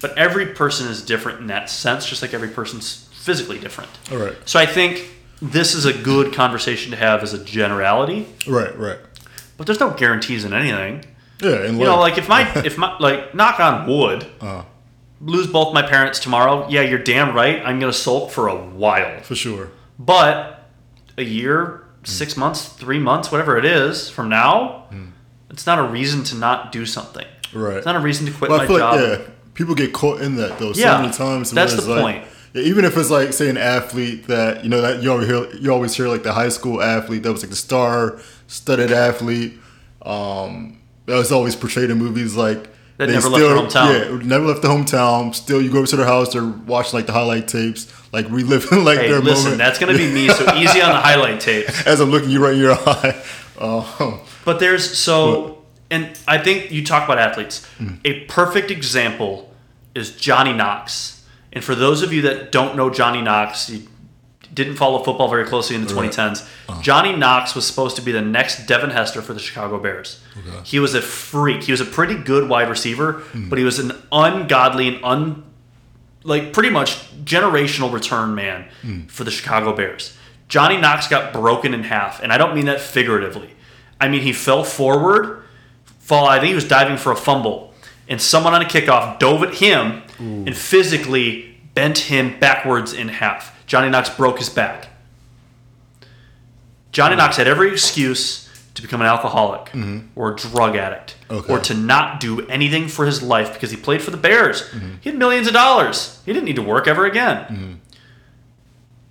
But 0.00 0.16
every 0.18 0.46
person 0.46 0.88
is 0.88 1.02
different 1.02 1.40
in 1.40 1.46
that 1.46 1.70
sense, 1.70 2.06
just 2.06 2.20
like 2.22 2.34
every 2.34 2.48
person's 2.48 3.08
physically 3.12 3.58
different. 3.58 3.90
All 4.12 4.18
right. 4.18 4.36
So 4.44 4.58
I 4.60 4.66
think 4.66 5.08
this 5.42 5.74
is 5.74 5.84
a 5.84 5.92
good 5.92 6.32
conversation 6.32 6.90
to 6.92 6.96
have 6.96 7.22
as 7.22 7.32
a 7.34 7.42
generality, 7.44 8.26
Right, 8.46 8.76
right. 8.78 8.98
but 9.56 9.66
there's 9.66 9.80
no 9.80 9.90
guarantees 9.90 10.44
in 10.44 10.52
anything. 10.52 11.04
Yeah, 11.40 11.64
and 11.64 11.78
You 11.78 11.84
know, 11.84 11.98
like 12.00 12.16
if 12.18 12.28
my 12.28 12.50
if 12.64 12.78
my 12.78 12.96
like 12.98 13.34
knock 13.34 13.60
on 13.60 13.86
wood, 13.86 14.26
uh, 14.40 14.62
lose 15.20 15.46
both 15.46 15.74
my 15.74 15.82
parents 15.82 16.18
tomorrow. 16.18 16.66
Yeah, 16.68 16.80
you're 16.82 16.98
damn 17.02 17.34
right. 17.34 17.60
I'm 17.64 17.78
gonna 17.78 17.92
sulk 17.92 18.30
for 18.30 18.48
a 18.48 18.56
while, 18.56 19.20
for 19.22 19.34
sure. 19.34 19.68
but 19.98 20.68
a 21.18 21.22
year, 21.24 21.84
six 22.04 22.36
months, 22.36 22.66
three 22.68 22.98
months, 22.98 23.30
whatever 23.32 23.56
it 23.58 23.64
is 23.64 24.08
from 24.10 24.28
now, 24.28 24.84
Hmm. 24.90 25.06
it's 25.50 25.66
not 25.66 25.78
a 25.78 25.82
reason 25.82 26.22
to 26.24 26.36
not 26.36 26.72
do 26.72 26.84
something. 26.86 27.26
Right. 27.54 27.76
It's 27.78 27.86
not 27.86 27.96
a 27.96 28.00
reason 28.00 28.26
to 28.26 28.32
quit 28.32 28.50
Well, 28.50 28.58
my 28.60 28.66
job. 28.66 29.00
like 29.00 29.18
yeah, 29.20 29.24
people 29.54 29.74
get 29.74 29.92
caught 29.92 30.20
in 30.20 30.36
that 30.36 30.58
though 30.58 30.72
Yeah, 30.74 30.96
so 30.96 31.02
many 31.02 31.12
times. 31.14 31.50
that's 31.50 31.74
the 31.74 31.82
like- 31.90 32.00
point. 32.02 32.24
Even 32.58 32.84
if 32.84 32.96
it's 32.96 33.10
like 33.10 33.32
say 33.32 33.48
an 33.48 33.56
athlete 33.56 34.26
that 34.28 34.62
you 34.64 34.70
know 34.70 34.80
that 34.80 35.02
you 35.02 35.10
always 35.10 35.26
hear 35.28 35.46
you 35.56 35.72
always 35.72 35.94
hear 35.94 36.08
like 36.08 36.22
the 36.22 36.32
high 36.32 36.48
school 36.48 36.82
athlete 36.82 37.22
that 37.22 37.32
was 37.32 37.42
like 37.42 37.50
the 37.50 37.56
star 37.56 38.18
studded 38.46 38.92
athlete 38.92 39.58
um, 40.02 40.78
that 41.06 41.16
was 41.16 41.32
always 41.32 41.56
portrayed 41.56 41.90
in 41.90 41.98
movies 41.98 42.34
like 42.36 42.64
That 42.98 43.06
they 43.06 43.12
never 43.14 43.28
left 43.28 43.42
their 43.42 43.56
hometown. 43.84 44.20
Yeah, 44.22 44.26
never 44.26 44.46
left 44.46 44.62
the 44.62 44.68
hometown. 44.68 45.34
Still, 45.34 45.60
you 45.60 45.70
go 45.70 45.78
over 45.78 45.86
to 45.88 45.96
their 45.96 46.06
house, 46.06 46.32
they're 46.32 46.44
watching 46.46 46.96
like 46.98 47.06
the 47.06 47.12
highlight 47.12 47.48
tapes, 47.48 47.92
like 48.12 48.28
reliving 48.30 48.84
like 48.84 48.98
Hey, 49.00 49.08
their 49.10 49.20
listen, 49.20 49.44
moment. 49.44 49.58
that's 49.58 49.78
going 49.78 49.92
to 49.92 49.98
be 49.98 50.12
me. 50.12 50.28
So 50.28 50.54
easy 50.54 50.80
on 50.80 50.90
the 50.90 51.00
highlight 51.00 51.40
tapes. 51.40 51.86
As 51.86 52.00
I'm 52.00 52.10
looking 52.10 52.30
you 52.30 52.42
right 52.42 52.54
in 52.54 52.60
your 52.60 52.72
eye. 52.86 53.22
Um, 53.60 54.20
But 54.44 54.60
there's 54.60 54.96
so, 54.96 55.64
and 55.90 56.16
I 56.28 56.38
think 56.38 56.70
you 56.70 56.84
talk 56.84 57.04
about 57.04 57.18
athletes. 57.18 57.66
A 58.04 58.20
perfect 58.26 58.70
example 58.70 59.52
is 59.94 60.14
Johnny 60.16 60.52
Knox. 60.52 61.15
And 61.56 61.64
for 61.64 61.74
those 61.74 62.02
of 62.02 62.12
you 62.12 62.20
that 62.20 62.52
don't 62.52 62.76
know 62.76 62.90
Johnny 62.90 63.22
Knox, 63.22 63.70
you 63.70 63.88
didn't 64.52 64.76
follow 64.76 65.02
football 65.02 65.28
very 65.28 65.46
closely 65.46 65.74
in 65.74 65.86
the 65.86 65.94
Right. 65.94 66.10
2010s. 66.10 66.46
Uh-huh. 66.68 66.82
Johnny 66.82 67.16
Knox 67.16 67.54
was 67.54 67.66
supposed 67.66 67.96
to 67.96 68.02
be 68.02 68.12
the 68.12 68.20
next 68.20 68.66
Devin 68.66 68.90
Hester 68.90 69.22
for 69.22 69.32
the 69.32 69.40
Chicago 69.40 69.78
Bears. 69.78 70.20
Okay. 70.36 70.60
He 70.64 70.78
was 70.78 70.94
a 70.94 71.00
freak. 71.00 71.62
He 71.62 71.72
was 71.72 71.80
a 71.80 71.86
pretty 71.86 72.14
good 72.14 72.50
wide 72.50 72.68
receiver, 72.68 73.22
hmm. 73.32 73.48
but 73.48 73.58
he 73.58 73.64
was 73.64 73.78
an 73.78 73.92
ungodly 74.12 74.88
and 74.88 75.02
un 75.02 75.44
like 76.24 76.52
pretty 76.52 76.68
much 76.68 77.10
generational 77.24 77.90
return 77.90 78.34
man 78.34 78.68
hmm. 78.82 79.06
for 79.06 79.24
the 79.24 79.30
Chicago 79.30 79.74
Bears. 79.74 80.14
Johnny 80.48 80.76
Knox 80.76 81.08
got 81.08 81.32
broken 81.32 81.72
in 81.72 81.84
half, 81.84 82.22
and 82.22 82.34
I 82.34 82.36
don't 82.36 82.54
mean 82.54 82.66
that 82.66 82.82
figuratively. 82.82 83.54
I 83.98 84.08
mean 84.08 84.20
he 84.20 84.34
fell 84.34 84.62
forward, 84.62 85.42
fall. 86.00 86.26
I 86.26 86.38
think 86.38 86.50
he 86.50 86.54
was 86.54 86.68
diving 86.68 86.98
for 86.98 87.12
a 87.12 87.16
fumble, 87.16 87.65
and 88.08 88.20
someone 88.20 88.54
on 88.54 88.62
a 88.62 88.64
kickoff 88.64 89.18
dove 89.18 89.42
at 89.42 89.54
him 89.54 90.02
and 90.18 90.56
physically 90.56 91.58
bent 91.74 91.98
him 91.98 92.38
backwards 92.38 92.92
in 92.92 93.08
half. 93.08 93.66
Johnny 93.66 93.90
Knox 93.90 94.08
broke 94.10 94.38
his 94.38 94.48
back. 94.48 94.88
Johnny 96.92 97.14
mm. 97.14 97.18
Knox 97.18 97.36
had 97.36 97.46
every 97.46 97.72
excuse 97.72 98.48
to 98.74 98.82
become 98.82 99.00
an 99.00 99.06
alcoholic 99.06 99.66
mm-hmm. 99.66 100.06
or 100.14 100.32
a 100.32 100.36
drug 100.36 100.76
addict 100.76 101.16
Okay. 101.30 101.52
or 101.52 101.58
to 101.60 101.74
not 101.74 102.20
do 102.20 102.46
anything 102.46 102.88
for 102.88 103.06
his 103.06 103.22
life 103.22 103.54
because 103.54 103.70
he 103.70 103.76
played 103.76 104.02
for 104.02 104.10
the 104.10 104.16
Bears. 104.16 104.62
Mm-hmm. 104.62 104.94
He 105.00 105.10
had 105.10 105.18
millions 105.18 105.46
of 105.46 105.54
dollars. 105.54 106.22
He 106.24 106.32
didn't 106.32 106.44
need 106.44 106.56
to 106.56 106.62
work 106.62 106.86
ever 106.86 107.04
again. 107.06 107.36
Mm-hmm. 107.44 107.72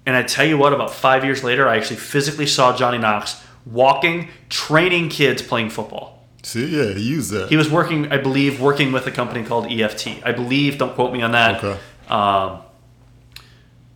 And 0.05 0.15
I 0.15 0.23
tell 0.23 0.45
you 0.45 0.57
what, 0.57 0.71
about 0.71 0.93
five 0.93 1.23
years 1.23 1.43
later, 1.43 1.67
I 1.67 1.77
actually 1.77 1.97
physically 1.97 2.45
saw 2.45 2.75
Johnny 2.75 2.99
Knox 2.99 3.43
walking, 3.65 4.29
training 4.49 5.09
kids 5.09 5.41
playing 5.41 5.71
football. 5.71 6.14
See, 6.45 6.65
yeah, 6.77 6.93
he 6.93 7.01
used 7.01 7.31
that. 7.31 7.49
He 7.49 7.57
was 7.57 7.69
working, 7.69 8.11
I 8.11 8.17
believe, 8.17 8.59
working 8.61 8.91
with 8.91 9.05
a 9.07 9.11
company 9.11 9.43
called 9.43 9.71
EFT. 9.71 10.21
I 10.25 10.31
believe, 10.31 10.77
don't 10.77 10.93
quote 10.95 11.11
me 11.13 11.21
on 11.21 11.31
that. 11.31 11.63
Okay. 11.63 11.79
Um, 12.09 12.61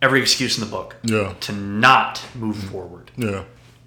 every 0.02 0.20
excuse 0.20 0.58
in 0.58 0.64
the 0.64 0.70
book 0.70 0.96
yeah, 1.04 1.34
to 1.40 1.52
not 1.52 2.24
move 2.34 2.56
forward. 2.56 3.10
yeah, 3.16 3.44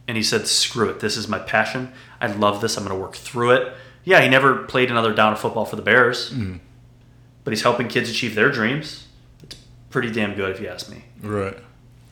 And 0.08 0.15
he 0.17 0.23
said, 0.23 0.47
screw 0.47 0.89
it. 0.89 0.99
This 0.99 1.17
is 1.17 1.28
my 1.28 1.39
passion. 1.39 1.91
I 2.21 2.28
love 2.28 2.62
this. 2.62 2.78
I'm 2.78 2.84
going 2.86 2.95
to 2.95 3.02
work 3.02 3.15
through 3.15 3.52
it. 3.52 3.73
Yeah, 4.06 4.21
he 4.21 4.30
never 4.30 4.63
played 4.63 4.91
another 4.91 5.13
down 5.13 5.34
of 5.34 5.39
football 5.39 5.65
for 5.65 5.76
the 5.76 5.82
Bears, 5.82 6.32
Mm-hmm. 6.32 6.58
but 7.43 7.52
he's 7.54 7.63
helping 7.63 7.88
kids 7.88 8.10
achieve 8.10 8.36
their 8.36 8.49
dreams. 8.52 9.08
It's 9.43 9.56
pretty 9.89 10.12
damn 10.12 10.36
good, 10.36 10.52
if 10.52 10.60
you 10.62 10.67
ask 10.67 10.89
me. 10.89 11.04
right. 11.21 11.58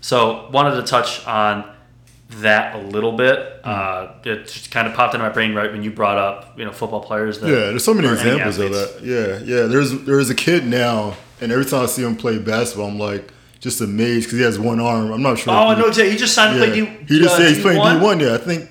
So, 0.04 0.50
wanted 0.52 0.76
to 0.82 0.84
touch 0.84 1.26
on 1.28 1.64
that 2.40 2.76
a 2.76 2.80
little 2.80 3.12
bit. 3.12 3.38
Mm-hmm. 3.64 3.70
Uh, 4.30 4.32
it 4.32 4.46
just 4.48 4.72
kind 4.72 4.88
of 4.88 4.94
popped 4.94 5.14
into 5.14 5.26
my 5.26 5.32
brain 5.34 5.54
right 5.54 5.72
when 5.72 5.84
you 5.84 5.92
brought 5.92 6.18
up, 6.18 6.58
you 6.58 6.66
know, 6.66 6.72
football 6.72 7.02
players. 7.02 7.40
That 7.40 7.48
Yeah, 7.50 7.56
there's 7.68 7.84
so 7.84 7.94
many 7.94 8.08
examples 8.08 8.58
of 8.58 8.72
that. 8.72 9.00
Yeah, 9.04 9.40
yeah. 9.44 9.68
There's 9.68 9.92
there's 10.04 10.30
a 10.30 10.36
kid 10.36 10.66
now, 10.66 11.16
and 11.42 11.52
every 11.52 11.66
time 11.66 11.84
I 11.84 11.86
see 11.88 12.04
him 12.04 12.16
play 12.16 12.40
basketball, 12.40 12.88
I'm 12.88 12.98
like 13.00 13.32
just 13.60 13.80
amazed 13.82 14.28
because 14.28 14.40
he 14.40 14.44
has 14.46 14.58
one 14.58 14.80
arm. 14.80 15.12
I'm 15.12 15.22
not 15.22 15.38
sure. 15.40 15.54
Oh, 15.54 15.64
if 15.64 15.68
I 15.68 15.76
he- 15.76 15.82
know. 15.82 15.88
exactly. 15.90 16.12
He 16.12 16.18
just 16.18 16.34
signed 16.34 16.60
to 16.60 16.66
Yeah. 16.66 16.86
play 16.86 16.98
D. 16.98 17.06
he 17.14 17.20
just 17.20 17.36
uh, 17.36 17.38
said 17.38 17.50
he's 17.54 17.62
playing 17.62 17.80
D1? 17.82 18.00
D1. 18.02 18.22
Yeah, 18.22 18.34
I 18.34 18.38
think 18.38 18.70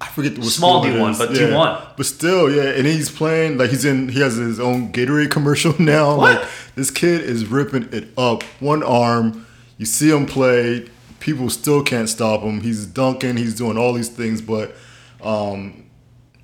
I 0.00 0.06
forget 0.06 0.38
what 0.38 0.46
Small 0.46 0.82
D1, 0.84 1.18
but 1.18 1.32
yeah. 1.34 1.48
D1. 1.48 1.96
But 1.96 2.06
still, 2.06 2.50
yeah, 2.50 2.70
and 2.70 2.86
he's 2.86 3.10
playing 3.10 3.58
like 3.58 3.68
he's 3.70 3.84
in. 3.84 4.08
He 4.08 4.20
has 4.20 4.36
his 4.36 4.58
own 4.58 4.92
Gatorade 4.92 5.30
commercial 5.30 5.74
now. 5.82 6.16
What? 6.16 6.40
Like 6.40 6.48
this 6.74 6.90
kid 6.90 7.20
is 7.20 7.44
ripping 7.46 7.88
it 7.92 8.08
up. 8.16 8.42
One 8.60 8.82
arm. 8.82 9.46
You 9.76 9.86
see 9.86 10.10
him 10.10 10.26
play. 10.26 10.88
People 11.20 11.50
still 11.50 11.82
can't 11.82 12.08
stop 12.08 12.40
him. 12.40 12.60
He's 12.60 12.86
dunking. 12.86 13.36
He's 13.36 13.54
doing 13.54 13.78
all 13.78 13.92
these 13.92 14.08
things, 14.08 14.42
but 14.42 14.74
um, 15.22 15.84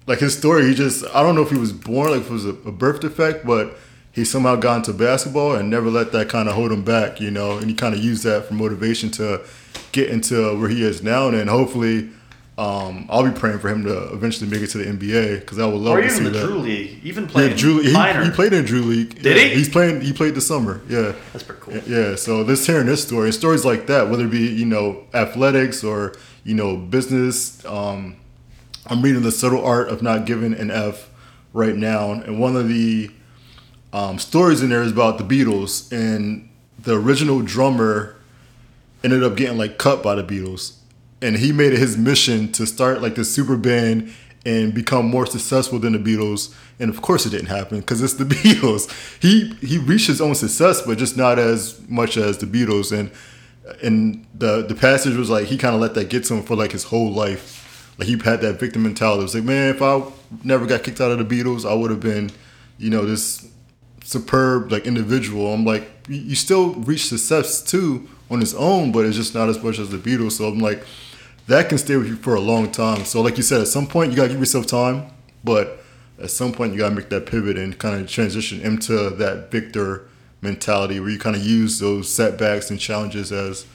like 0.07 0.21
his 0.21 0.37
story, 0.37 0.67
he 0.67 0.75
just 0.75 1.05
I 1.15 1.23
don't 1.23 1.35
know 1.35 1.43
if 1.43 1.51
he 1.51 1.59
was 1.59 1.73
born 1.73 2.13
like 2.13 2.21
if 2.21 2.29
it 2.29 2.33
was 2.33 2.47
a, 2.47 2.51
a 2.51 2.73
birth 2.73 3.01
defect, 3.01 3.45
but 3.45 3.77
he 4.13 4.25
somehow 4.25 4.57
got 4.57 4.77
into 4.79 4.93
basketball 4.95 5.55
and 5.55 5.69
never 5.69 5.91
let 5.91 6.13
that 6.13 6.29
kind 6.29 6.49
of 6.49 6.55
hold 6.55 6.73
him 6.73 6.83
back, 6.83 7.21
you 7.21 7.31
know. 7.31 7.59
And 7.59 7.69
he 7.69 7.75
kind 7.75 7.95
of 7.95 8.03
used 8.03 8.25
that 8.25 8.47
for 8.47 8.55
motivation 8.55 9.11
to 9.13 9.45
get 9.93 10.09
into 10.09 10.59
where 10.59 10.71
he 10.71 10.83
is 10.83 11.03
now. 11.03 11.29
And 11.29 11.37
then 11.37 11.49
hopefully, 11.49 12.11
um, 12.59 13.07
I'll 13.11 13.23
be 13.23 13.39
praying 13.39 13.59
for 13.59 13.69
him 13.69 13.85
to 13.85 14.13
eventually 14.15 14.51
make 14.51 14.63
it 14.63 14.69
to 14.69 14.79
the 14.79 14.85
NBA 14.87 15.41
because 15.41 15.59
I 15.59 15.67
would 15.67 15.75
love 15.81 15.99
Or 15.99 16.01
to 16.03 16.09
see 16.11 16.25
that. 16.25 16.35
Or 16.35 16.39
even 16.39 16.41
the. 16.41 16.47
Drew 16.47 16.59
League. 16.59 17.01
Even 17.05 17.25
Yeah, 17.25 17.31
playing 17.31 17.57
Drew, 17.57 17.81
he, 17.83 17.93
minor. 17.93 18.25
he 18.25 18.31
played 18.31 18.53
in 18.55 18.65
Drew 18.65 18.81
League. 18.83 19.23
Did 19.23 19.37
Yeah, 19.37 19.43
he? 19.43 19.55
He's 19.57 19.69
playing. 19.69 20.01
He 20.01 20.13
played 20.15 20.35
this 20.35 20.47
summer. 20.47 20.81
Yeah. 20.89 21.13
That's 21.33 21.45
pretty 21.45 21.61
cool. 21.61 21.77
Yeah, 21.87 22.15
so 22.17 22.45
this 22.45 22.67
hearing 22.67 22.87
this 22.87 23.03
story, 23.07 23.31
stories 23.33 23.65
like 23.65 23.87
that, 23.89 24.09
whether 24.09 24.25
it 24.25 24.31
be 24.31 24.47
you 24.47 24.65
know 24.65 25.05
athletics 25.13 25.85
or 25.85 26.15
you 26.45 26.55
know 26.55 26.77
business. 26.79 27.63
Um, 27.67 28.17
I'm 28.87 29.03
reading 29.03 29.23
the 29.23 29.33
subtle 29.33 29.63
art 29.65 29.89
of 29.89 30.01
not 30.01 30.25
giving 30.27 30.55
an 30.55 30.71
F 30.71 31.11
right 31.53 31.77
now, 31.77 32.13
and 32.13 32.39
one 32.41 32.57
of 32.57 32.69
the 32.69 33.11
um, 33.93 34.19
stories 34.19 34.63
in 34.63 34.71
there 34.71 34.83
is 34.83 34.93
about 34.93 35.19
the 35.19 35.25
Beatles, 35.25 35.91
and 35.93 36.49
the 36.79 36.95
original 36.99 37.43
drummer 37.43 38.17
ended 39.05 39.23
up 39.23 39.37
getting 39.37 39.59
like 39.59 39.77
cut 39.77 40.03
by 40.03 40.15
the 40.15 40.23
Beatles, 40.25 40.77
and 41.23 41.37
he 41.37 41.53
made 41.53 41.73
it 41.73 41.79
his 41.79 41.97
mission 41.97 42.53
to 42.53 42.67
start 42.67 43.01
like 43.01 43.15
this 43.15 43.35
super 43.35 43.57
band 43.57 44.13
and 44.45 44.73
become 44.73 45.07
more 45.07 45.27
successful 45.27 45.79
than 45.79 45.93
the 45.93 45.99
Beatles. 45.99 46.55
And 46.79 46.89
of 46.89 47.03
course, 47.03 47.27
it 47.27 47.31
didn't 47.31 47.49
happen 47.49 47.81
because 47.81 48.01
it's 48.03 48.15
the 48.15 48.25
Beatles. 48.35 48.89
He 49.21 49.55
he 49.67 49.79
reached 49.79 50.07
his 50.07 50.21
own 50.21 50.35
success, 50.35 50.83
but 50.83 50.99
just 50.99 51.17
not 51.17 51.39
as 51.39 51.81
much 51.89 52.17
as 52.17 52.39
the 52.39 52.47
Beatles. 52.47 52.97
And 52.97 53.11
and 53.83 54.25
the 54.35 54.63
the 54.63 54.75
passage 54.75 55.17
was 55.17 55.29
like 55.31 55.47
he 55.47 55.59
kind 55.59 55.75
of 55.75 55.81
let 55.81 55.95
that 55.95 56.09
get 56.09 56.25
to 56.25 56.35
him 56.35 56.43
for 56.43 56.55
like 56.55 56.73
his 56.73 56.85
whole 56.85 57.13
life. 57.13 57.95
Like 57.99 58.09
he 58.09 58.19
had 58.19 58.41
that 58.43 58.61
victim 58.61 58.83
mentality. 58.83 59.21
It 59.21 59.23
was 59.23 59.35
like, 59.35 59.45
man, 59.45 59.75
if 59.75 59.83
I 59.83 60.03
never 60.45 60.67
got 60.67 60.83
kicked 60.83 61.01
out 61.01 61.11
of 61.11 61.19
the 61.19 61.25
Beatles, 61.25 61.69
I 61.69 61.75
would 61.75 61.91
have 61.91 62.01
been, 62.01 62.31
you 62.79 62.91
know, 62.91 63.07
this 63.07 63.49
superb 64.05 64.71
like 64.71 64.87
individual. 64.87 65.53
I'm 65.53 65.65
like, 65.65 65.91
you 66.09 66.19
you 66.19 66.35
still 66.37 66.75
reach 66.75 67.07
success 67.07 67.63
too 67.63 68.09
on 68.31 68.41
his 68.41 68.55
own, 68.55 68.93
but 68.93 69.07
it's 69.07 69.17
just 69.17 69.35
not 69.35 69.49
as 69.49 69.63
much 69.63 69.79
as 69.79 69.91
the 69.91 69.99
Beatles. 69.99 70.33
So 70.33 70.47
I'm 70.47 70.59
like, 70.59 70.85
that 71.49 71.69
can 71.69 71.79
stay 71.79 71.97
with 71.97 72.09
you 72.09 72.17
for 72.17 72.35
a 72.35 72.41
long 72.41 72.71
time. 72.71 73.05
So 73.05 73.21
like 73.23 73.37
you 73.37 73.43
said, 73.43 73.61
at 73.61 73.69
some 73.69 73.87
point 73.87 74.11
you 74.11 74.17
gotta 74.17 74.31
give 74.31 74.39
yourself 74.39 74.67
time, 74.67 75.11
but 75.45 75.83
at 76.21 76.31
some 76.31 76.53
point 76.53 76.73
you 76.73 76.79
gotta 76.79 76.95
make 76.95 77.09
that 77.11 77.27
pivot 77.27 77.57
and 77.57 77.79
kind 77.79 78.01
of 78.01 78.09
transition 78.11 78.61
into 78.61 79.11
that 79.11 79.51
victor 79.51 80.09
mentality 80.43 81.01
where 81.01 81.09
you 81.11 81.19
kind 81.19 81.37
of 81.37 81.43
use 81.45 81.79
those 81.79 82.13
setbacks 82.13 82.71
and 82.71 82.79
challenges 82.81 83.33
as 83.33 83.67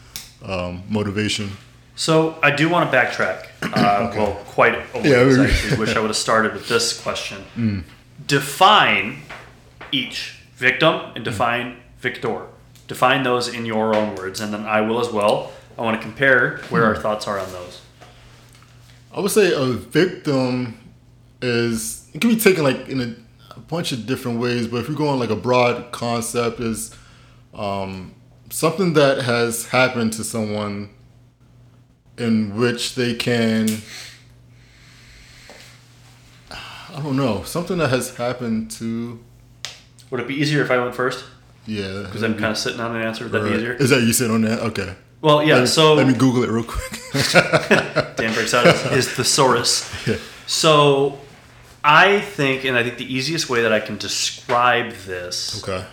um, 0.43 0.83
motivation. 0.89 1.51
So 1.95 2.37
I 2.41 2.51
do 2.51 2.69
want 2.69 2.89
to 2.91 2.97
backtrack. 2.97 3.47
Uh, 3.73 4.11
Well, 4.17 4.33
quite 4.47 4.73
a 4.93 4.97
ways. 4.97 5.05
Yeah, 5.05 5.43
I 5.43 5.45
actually 5.47 5.77
wish 5.83 5.95
I 5.95 5.99
would 5.99 6.07
have 6.09 6.17
started 6.17 6.53
with 6.53 6.67
this 6.67 6.99
question. 7.01 7.85
Define 8.27 9.21
each 9.91 10.41
victim 10.55 11.11
and 11.15 11.23
define 11.23 11.77
victor. 11.99 12.47
Define 12.87 13.23
those 13.23 13.47
in 13.47 13.65
your 13.65 13.95
own 13.95 14.15
words, 14.15 14.41
and 14.41 14.53
then 14.53 14.65
I 14.65 14.81
will 14.81 14.99
as 14.99 15.09
well. 15.11 15.51
I 15.81 15.83
want 15.83 15.99
to 15.99 16.07
compare 16.07 16.57
where 16.69 16.85
our 16.85 16.95
thoughts 16.95 17.27
are 17.27 17.39
on 17.39 17.51
those. 17.51 17.81
I 19.11 19.19
would 19.19 19.31
say 19.31 19.51
a 19.51 19.65
victim 19.65 20.77
is 21.41 22.07
it 22.13 22.21
can 22.21 22.29
be 22.29 22.35
taken 22.39 22.63
like 22.63 22.87
in 22.87 23.01
a, 23.01 23.15
a 23.55 23.59
bunch 23.61 23.91
of 23.91 24.05
different 24.05 24.39
ways, 24.39 24.67
but 24.67 24.77
if 24.77 24.87
you're 24.87 24.95
going 24.95 25.19
like 25.19 25.31
a 25.31 25.35
broad 25.35 25.91
concept 25.91 26.59
is 26.59 26.95
um, 27.55 28.13
something 28.51 28.93
that 28.93 29.23
has 29.23 29.65
happened 29.69 30.13
to 30.13 30.23
someone 30.23 30.91
in 32.19 32.55
which 32.55 32.93
they 32.93 33.15
can 33.15 33.67
I 36.51 37.01
don't 37.01 37.15
know 37.17 37.41
something 37.41 37.79
that 37.79 37.89
has 37.89 38.15
happened 38.17 38.69
to 38.71 39.19
Would 40.11 40.19
it 40.19 40.27
be 40.27 40.35
easier 40.35 40.61
if 40.61 40.69
I 40.69 40.77
went 40.77 40.93
first? 40.93 41.25
yeah 41.65 42.03
Because 42.03 42.21
I'm 42.21 42.33
kind 42.37 42.51
of 42.51 42.57
sitting 42.59 42.79
on 42.79 42.95
an 42.95 43.01
answer. 43.01 43.23
Would 43.23 43.31
that 43.31 43.49
be 43.49 43.55
easier? 43.55 43.73
Is 43.73 43.89
that 43.89 44.01
you 44.03 44.13
said 44.13 44.29
on 44.29 44.43
that? 44.43 44.59
Okay. 44.59 44.93
Well, 45.21 45.43
yeah. 45.43 45.55
Let 45.55 45.61
me, 45.61 45.67
So 45.67 45.93
let 45.93 46.07
me 46.07 46.13
Google 46.13 46.43
it 46.43 46.49
real 46.49 46.63
quick. 46.63 46.99
Dan 48.17 48.33
breaks 48.33 48.53
out 48.53 48.65
his, 48.65 48.81
his 48.81 49.09
thesaurus. 49.09 50.07
Yeah. 50.07 50.17
So 50.47 51.19
I 51.83 52.19
think, 52.19 52.65
and 52.65 52.77
I 52.77 52.83
think 52.83 52.97
the 52.97 53.11
easiest 53.13 53.49
way 53.49 53.61
that 53.61 53.71
I 53.71 53.79
can 53.79 53.97
describe 53.97 54.91
this 54.93 55.63
okay. 55.63 55.85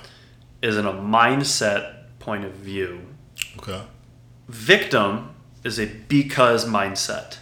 is 0.63 0.77
in 0.77 0.87
a 0.87 0.93
mindset 0.93 2.05
point 2.19 2.45
of 2.45 2.53
view. 2.53 3.01
Okay. 3.59 3.83
Victim 4.49 5.31
is 5.63 5.79
a 5.79 5.87
because 5.87 6.65
mindset. 6.65 7.39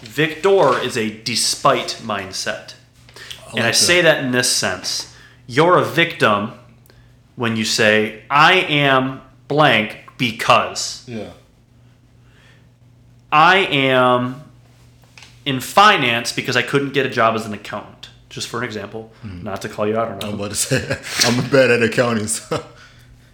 Victor 0.00 0.78
is 0.78 0.96
a 0.96 1.10
despite 1.22 1.98
mindset. 2.02 2.74
and 3.50 3.60
I 3.60 3.66
like 3.66 3.74
say 3.74 4.02
that 4.02 4.22
in 4.24 4.30
this 4.32 4.50
sense. 4.50 5.14
You're 5.46 5.78
a 5.78 5.84
victim 5.84 6.52
when 7.36 7.56
you 7.56 7.64
say, 7.64 8.24
I 8.28 8.54
am 8.54 9.22
blank 9.46 10.07
because 10.18 11.04
Yeah. 11.08 11.30
I 13.32 13.58
am 13.58 14.42
in 15.44 15.60
finance 15.60 16.32
because 16.32 16.56
I 16.56 16.62
couldn't 16.62 16.92
get 16.92 17.06
a 17.06 17.10
job 17.10 17.34
as 17.34 17.46
an 17.46 17.54
accountant. 17.54 18.10
Just 18.28 18.48
for 18.48 18.58
an 18.58 18.64
example, 18.64 19.10
mm-hmm. 19.24 19.42
not 19.42 19.62
to 19.62 19.68
call 19.68 19.86
you 19.86 19.96
out 19.98 20.08
or 20.08 20.14
not. 20.14 20.24
I'm 20.24 20.36
nothing. 20.38 20.40
about 20.40 20.50
to 20.50 20.56
say 20.56 21.26
I'm 21.28 21.50
bad 21.50 21.70
at 21.70 21.82
accounting. 21.82 22.26
So. 22.26 22.62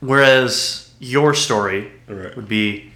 Whereas 0.01 0.93
your 1.01 1.35
story 1.35 1.91
Right. 2.07 2.35
would 2.37 2.49
be, 2.49 2.93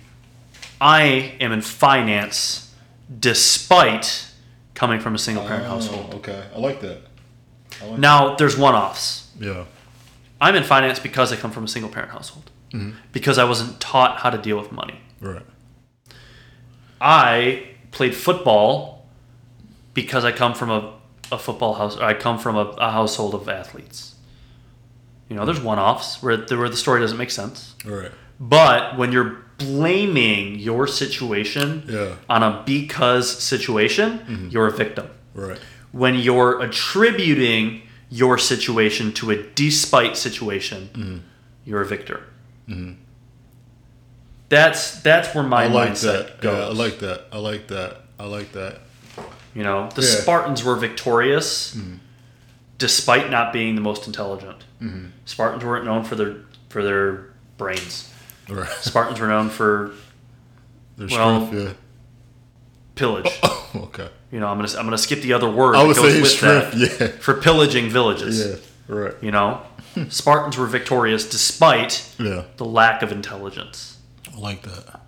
I 0.81 1.35
am 1.41 1.51
in 1.53 1.61
finance 1.61 2.73
despite 3.19 4.27
coming 4.75 5.01
from 5.01 5.15
a 5.15 5.19
single 5.19 5.45
parent 5.45 5.65
oh, 5.65 5.71
household. 5.71 6.11
Oh, 6.13 6.17
okay, 6.19 6.45
I 6.55 6.59
like 6.59 6.81
that. 6.83 6.99
I 7.83 7.87
like 7.87 7.99
Now, 7.99 8.37
there's 8.37 8.57
one 8.57 8.75
offs. 8.75 9.31
Yeah. 9.41 9.65
I'm 10.41 10.55
in 10.55 10.63
finance 10.63 10.99
because 11.01 11.33
I 11.33 11.37
come 11.37 11.51
from 11.51 11.65
a 11.65 11.69
single 11.69 11.91
parent 11.91 12.13
household. 12.13 12.51
Mm-hmm. 12.73 12.91
Because 13.13 13.39
I 13.39 13.45
wasn't 13.45 13.81
taught 13.81 14.19
how 14.19 14.31
to 14.31 14.39
deal 14.39 14.59
with 14.59 14.73
money. 14.73 15.01
Right. 15.21 15.45
I 17.01 17.69
played 17.91 18.15
football 18.15 19.07
because 19.95 20.25
I 20.25 20.33
come 20.33 20.55
from 20.55 20.71
a, 20.71 20.95
a 21.33 21.39
football 21.39 21.75
house. 21.75 21.97
Or 21.97 22.05
I 22.05 22.15
come 22.15 22.39
from 22.39 22.57
a, 22.57 22.67
a 22.79 22.91
household 22.91 23.35
of 23.35 23.49
athletes. 23.49 24.15
You 25.29 25.37
know, 25.37 25.45
there's 25.45 25.61
mm. 25.61 25.65
one 25.65 25.79
offs 25.79 26.23
where, 26.23 26.37
the- 26.37 26.57
where 26.57 26.69
the 26.69 26.77
story 26.77 27.01
doesn't 27.01 27.19
make 27.19 27.31
sense. 27.31 27.75
Right. 27.85 28.11
But 28.41 28.97
when 28.97 29.13
you're 29.13 29.45
blaming 29.59 30.59
your 30.59 30.87
situation 30.87 31.85
Yeah. 31.89 32.15
on 32.29 32.43
a 32.43 32.63
because 32.65 33.31
situation, 33.43 34.21
mm-hmm. 34.21 34.49
you're 34.49 34.69
a 34.69 34.73
victim. 34.73 35.11
Right. 35.35 35.59
When 35.93 36.15
you're 36.15 36.61
attributing 36.63 37.83
your 38.11 38.39
situation 38.39 39.13
to 39.15 39.31
a 39.31 39.43
despite 39.43 40.17
situation, 40.17 40.91
mm-hmm. 40.93 41.19
you're 41.65 41.83
a 41.83 41.87
victor. 41.87 42.23
That's 44.49 45.01
that's 45.03 45.35
where 45.35 45.45
my 45.45 45.65
I 45.65 45.67
like 45.67 45.91
mindset 45.91 46.27
that. 46.27 46.41
goes. 46.41 46.59
Yeah, 46.59 46.65
I 46.67 46.73
like 46.73 46.99
that. 47.01 47.27
I 47.33 47.39
like 47.39 47.67
that. 47.69 47.97
I 48.19 48.25
like 48.27 48.53
that. 48.53 48.79
You 49.55 49.63
know, 49.63 49.89
the 49.95 50.03
Yeah. 50.03 50.09
Mm-hmm. 50.09 50.23
Spartans 50.23 50.65
were 50.65 50.77
victorious 50.77 51.77
despite 52.79 53.31
not 53.31 53.53
being 53.53 53.75
the 53.75 53.81
most 53.81 54.07
intelligent. 54.07 54.65
Mm-hmm. 54.81 55.07
Spartans 55.27 55.65
weren't 55.65 55.85
known 55.85 56.05
for 56.05 56.15
their 56.15 56.37
for 56.71 56.83
their 56.83 57.31
brains. 57.59 58.13
Right. 58.49 58.69
Spartans 58.81 59.21
were 59.21 59.27
known 59.29 59.51
for 59.51 59.93
Their 60.97 61.09
Well, 61.09 61.47
strength. 61.47 61.77
pillage. 62.95 63.27
Yeah. 63.43 63.51
okay. 63.83 64.09
You 64.33 64.41
know, 64.41 64.47
I'm 64.49 64.57
gonna 64.59 64.73
I'm 64.79 64.85
gonna 64.87 64.97
skip 64.97 65.21
the 65.21 65.35
other 65.35 65.51
word 65.51 65.75
I 65.77 65.83
that 65.83 65.87
would 65.89 65.97
goes 65.97 66.13
say 66.15 66.21
with 66.23 66.31
strength. 66.31 66.73
that 66.73 67.01
Yeah. 67.01 67.07
for 67.21 67.35
pillaging 67.35 67.91
villages. 67.91 68.47
Yeah. 68.89 68.95
Right. 68.95 69.15
You 69.21 69.31
know, 69.31 69.61
Spartans 70.09 70.57
were 70.57 70.67
victorious 70.67 71.29
despite 71.29 72.09
Yeah. 72.19 72.45
the 72.57 72.65
lack 72.65 73.03
of 73.03 73.11
intelligence. 73.13 73.99
I 74.35 74.39
like 74.39 74.63
that. 74.63 75.01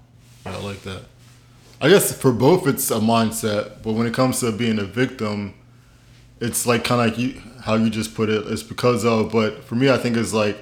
I 0.47 0.57
like 0.59 0.83
that. 0.83 1.03
I 1.81 1.89
guess 1.89 2.13
for 2.13 2.33
both 2.33 2.67
it's 2.67 2.91
a 2.91 2.99
mindset, 2.99 3.83
but 3.83 3.93
when 3.93 4.07
it 4.07 4.13
comes 4.15 4.41
to 4.41 4.53
being 4.53 4.79
a 4.79 4.85
victim, 4.85 5.55
it's 6.41 6.67
like 6.67 6.85
kind 6.85 7.01
of 7.01 7.07
like 7.09 7.19
you 7.19 7.41
how 7.65 7.75
you 7.75 7.91
just 7.91 8.15
put 8.15 8.29
it. 8.29 8.47
It's 8.49 8.63
because 8.63 9.05
of, 9.05 9.33
but 9.33 9.65
for 9.65 9.75
me, 9.75 9.91
I 9.91 9.97
think 9.99 10.17
it's 10.17 10.33
like 10.33 10.59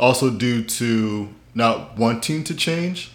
also 0.00 0.30
due 0.30 0.62
to 0.64 1.28
not 1.54 1.96
wanting 1.98 2.44
to 2.44 2.54
change. 2.54 3.10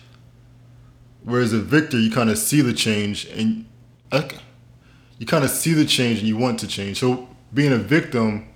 Whereas 1.24 1.54
a 1.54 1.60
victor, 1.60 1.98
you 1.98 2.12
kind 2.12 2.30
of 2.30 2.38
see 2.38 2.60
the 2.62 2.74
change 2.74 3.26
and 3.28 3.66
you 4.12 5.26
kind 5.26 5.44
of 5.46 5.50
see 5.50 5.74
the 5.74 5.86
change 5.86 6.20
and 6.20 6.28
you 6.28 6.36
want 6.38 6.60
to 6.60 6.68
change. 6.68 7.00
So 7.00 7.30
being 7.54 7.72
a 7.72 7.78
victim, 7.78 8.48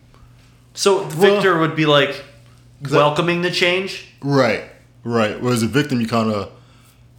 So 0.78 1.04
victor 1.06 1.58
would 1.58 1.76
be 1.76 1.88
like 1.88 2.24
welcoming 2.92 3.42
the 3.42 3.50
change. 3.50 4.08
Right, 4.22 4.64
right. 5.04 5.42
Whereas 5.42 5.64
a 5.64 5.68
victim, 5.68 6.00
you 6.00 6.08
kind 6.08 6.32
of 6.32 6.52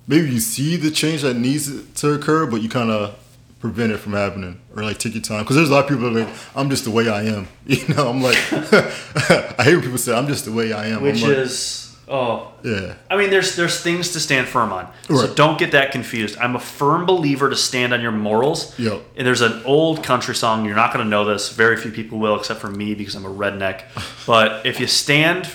maybe 0.07 0.31
you 0.31 0.39
see 0.39 0.77
the 0.77 0.93
change 0.93 1.23
that 1.23 1.35
needs 1.35 1.69
to 2.01 2.13
occur, 2.13 2.47
but 2.47 2.63
you 2.63 2.69
kind 2.69 2.89
of 2.89 3.19
prevent 3.59 3.91
it 3.91 3.99
from 3.99 4.13
happening 4.13 4.61
or 4.77 4.85
like 4.85 4.99
take 4.99 5.15
your 5.15 5.23
time. 5.23 5.43
Because 5.43 5.57
there's 5.57 5.71
a 5.71 5.73
lot 5.73 5.85
of 5.85 5.89
people 5.91 6.09
that 6.09 6.23
are 6.23 6.25
like, 6.25 6.35
I'm 6.55 6.71
just 6.71 6.85
the 6.85 6.93
way 6.93 7.09
I 7.09 7.25
am. 7.25 7.49
You 7.67 7.95
know, 7.95 8.09
I'm 8.09 8.23
like, 8.23 8.37
I 8.53 9.65
hate 9.65 9.75
when 9.75 9.83
people 9.83 9.99
say 9.99 10.17
I'm 10.17 10.29
just 10.29 10.45
the 10.45 10.53
way 10.53 10.73
I 10.73 10.87
am. 10.87 11.03
which 11.03 11.23
I'm 11.23 11.29
like, 11.29 11.39
is 11.39 11.88
oh 12.11 12.53
yeah, 12.63 12.95
I 13.11 13.17
mean 13.17 13.31
there's 13.31 13.57
there's 13.57 13.81
things 13.81 14.13
to 14.13 14.21
stand 14.21 14.47
firm 14.49 14.73
on. 14.73 14.89
So 15.09 15.33
don't 15.35 15.59
get 15.59 15.73
that 15.73 15.93
confused. 15.93 16.37
I'm 16.39 16.57
a 16.57 16.61
firm 16.61 17.07
believer 17.07 17.49
to 17.51 17.57
stand 17.57 17.93
on 17.93 18.01
your 18.01 18.13
morals. 18.13 18.79
Yep. 18.79 19.01
And 19.17 19.27
there's 19.27 19.41
an 19.41 19.63
old 19.65 20.03
country 20.03 20.35
song, 20.35 20.65
you're 20.65 20.75
not 20.77 20.93
going 20.93 21.05
to 21.05 21.09
know 21.11 21.25
this. 21.25 21.51
Very 21.53 21.77
few 21.77 21.91
people 21.91 22.19
will 22.19 22.37
except 22.39 22.61
for 22.61 22.71
me 22.71 22.95
because 22.95 23.15
I'm 23.15 23.25
a 23.25 23.31
redneck. 23.31 23.83
But 24.27 24.67
if 24.67 24.79
you 24.81 24.87
stand 24.87 25.49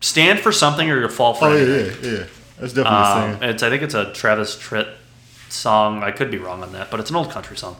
stand 0.00 0.38
for 0.40 0.52
something 0.52 0.88
or 0.90 0.98
you'll 1.00 1.08
fall 1.08 1.34
for 1.34 1.46
oh 1.48 1.52
anything. 1.56 2.04
yeah, 2.04 2.10
yeah, 2.10 2.18
yeah. 2.20 2.24
That's 2.58 2.72
definitely 2.72 2.90
the 2.90 3.34
Um, 3.34 3.40
same. 3.40 3.50
it's 3.50 3.62
I 3.62 3.70
think 3.70 3.82
it's 3.82 3.94
a 3.94 4.12
Travis 4.12 4.56
Tritt 4.56 4.88
song. 5.48 6.02
I 6.02 6.10
could 6.10 6.30
be 6.30 6.38
wrong 6.38 6.62
on 6.62 6.72
that, 6.72 6.90
but 6.90 7.00
it's 7.00 7.10
an 7.10 7.16
old 7.16 7.30
country 7.30 7.56
song. 7.56 7.76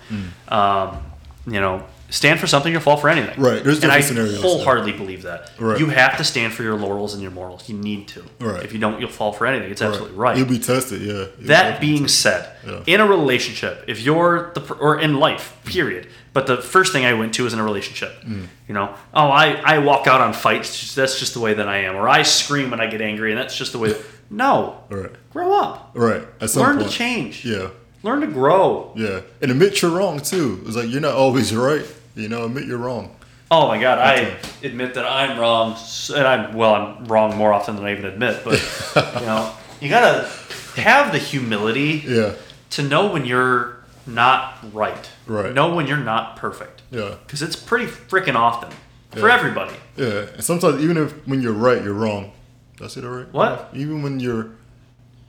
Um, 0.49 0.99
you 1.47 1.61
know, 1.61 1.85
stand 2.11 2.39
for 2.41 2.47
something, 2.47 2.71
you'll 2.73 2.83
fall 2.83 2.97
for 2.97 3.09
anything. 3.09 3.41
Right, 3.41 3.63
there's 3.65 3.81
different 3.81 4.05
scenarios. 4.05 4.35
and 4.35 4.39
I 4.39 4.39
scenarios, 4.39 4.43
wholeheartedly 4.43 4.93
believe 4.93 5.23
that. 5.23 5.51
Right. 5.59 5.79
You 5.79 5.87
have 5.87 6.17
to 6.19 6.25
stand 6.25 6.53
for 6.53 6.63
your 6.63 6.77
laurels 6.77 7.15
and 7.15 7.23
your 7.23 7.31
morals. 7.33 7.69
You 7.69 7.77
need 7.79 8.09
to. 8.09 8.25
Right. 8.41 8.63
If 8.63 8.73
you 8.73 8.79
don't, 8.79 9.01
you'll 9.01 9.09
fall 9.11 9.33
for 9.33 9.47
anything. 9.47 9.71
It's 9.71 9.81
absolutely 9.83 10.17
right. 10.19 10.37
You'll 10.37 10.47
be 10.49 10.59
tested. 10.59 11.01
Yeah. 11.03 11.13
You'll 11.39 11.49
That 11.49 11.81
being 11.81 12.03
tested. 12.03 12.11
said, 12.11 12.57
Yeah. 12.67 12.83
in 12.95 13.01
a 13.01 13.07
relationship, 13.07 13.85
if 13.87 14.03
you're 14.03 14.53
the 14.55 14.75
or 14.75 15.01
in 15.01 15.19
life, 15.19 15.57
period. 15.65 16.09
But 16.33 16.47
the 16.47 16.59
first 16.59 16.93
thing 16.93 17.05
I 17.05 17.15
went 17.15 17.35
to 17.35 17.47
is 17.47 17.53
in 17.53 17.59
a 17.59 17.65
relationship. 17.65 18.23
Mm. 18.23 18.47
You 18.69 18.75
know, 18.75 18.95
oh, 19.15 19.29
I 19.31 19.55
I 19.65 19.79
walk 19.79 20.07
out 20.07 20.21
on 20.21 20.33
fights. 20.33 20.95
That's 20.95 21.19
just 21.19 21.35
the 21.35 21.41
way 21.41 21.55
that 21.55 21.69
I 21.69 21.79
am, 21.79 21.97
or 21.97 22.09
I 22.09 22.23
scream 22.23 22.71
when 22.71 22.81
I 22.81 22.87
get 22.87 23.01
angry, 23.01 23.33
and 23.33 23.41
that's 23.41 23.57
just 23.57 23.73
the 23.73 23.79
way. 23.79 23.95
No, 24.33 24.85
right, 24.91 25.11
grow 25.33 25.53
up. 25.61 25.91
right. 25.95 26.23
At 26.41 26.51
some 26.51 26.63
Learn 26.63 26.77
point, 26.79 26.89
to 26.93 26.97
change. 26.97 27.45
Yeah, 27.45 27.71
Learn 28.05 28.21
to 28.21 28.29
grow. 28.29 28.93
yeah, 28.95 29.23
and 29.43 29.51
admit 29.51 29.83
you're 29.83 29.91
wrong 29.91 30.21
too. 30.21 30.63
It's 30.69 30.77
like 30.77 30.89
you're 30.89 31.01
not 31.01 31.15
always 31.15 31.53
right. 31.53 31.85
You 32.21 32.29
know, 32.29 32.45
admit 32.45 32.65
you're 32.67 32.79
wrong. 32.79 33.15
Oh 33.51 33.67
my 33.67 33.81
God, 33.81 33.99
I 33.99 34.37
admit 34.63 34.95
that 34.95 35.05
I'm 35.05 35.39
wrong, 35.39 35.77
and 36.15 36.27
I'm 36.27 36.55
well, 36.55 36.75
I'm 36.75 37.05
wrong 37.07 37.37
more 37.37 37.53
often 37.53 37.75
than 37.77 37.85
I 37.85 37.93
even 37.93 38.05
admit. 38.05 38.43
But 38.45 38.61
you 39.21 39.27
know, 39.27 39.53
you 39.81 39.89
gotta 39.89 40.29
have 40.77 41.11
the 41.13 41.19
humility 41.19 42.03
Yeah, 42.07 42.35
to 42.71 42.83
know 42.83 43.11
when 43.13 43.25
you're 43.25 43.79
not 44.07 44.59
right. 44.73 45.11
Right. 45.27 45.53
Know 45.53 45.75
when 45.75 45.87
you're 45.87 45.97
not 45.97 46.37
perfect. 46.37 46.83
yeah. 46.91 47.17
Because 47.27 47.43
it's 47.43 47.57
pretty 47.57 47.87
freaking 47.87 48.35
often 48.37 48.71
for 49.11 49.27
Yeah. 49.29 49.35
everybody. 49.35 49.75
Yeah, 49.97 50.27
and 50.35 50.45
sometimes 50.45 50.81
even 50.83 50.97
if 50.97 51.13
when 51.27 51.43
you're 51.43 51.53
right, 51.53 51.83
you're 51.83 51.93
wrong. 51.95 52.33
Did 52.77 52.87
it, 52.97 53.01
that 53.01 53.09
right? 53.09 53.33
What? 53.33 53.71
Even 53.75 54.03
when 54.03 54.21
you're 54.21 54.51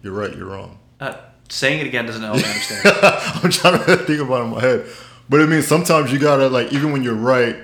you're 0.04 0.14
right, 0.14 0.36
you're 0.36 0.48
wrong. 0.48 0.78
Uh, 1.00 1.16
saying 1.50 1.80
it 1.80 1.88
again 1.88 2.06
doesn't 2.06 2.22
help 2.22 2.38
me 2.38 2.44
understand. 2.46 2.98
I'm 3.44 3.50
trying 3.52 3.84
to 3.84 3.98
think 3.98 4.22
about 4.22 4.42
it 4.42 4.44
in 4.46 4.50
my 4.52 4.62
head, 4.62 4.86
but 5.32 5.40
it 5.42 5.50
means 5.50 5.66
sometimes 5.66 6.12
you 6.14 6.20
gotta 6.20 6.48
like 6.50 6.72
even 6.74 6.92
when 6.92 7.02
you're 7.04 7.16
right, 7.16 7.56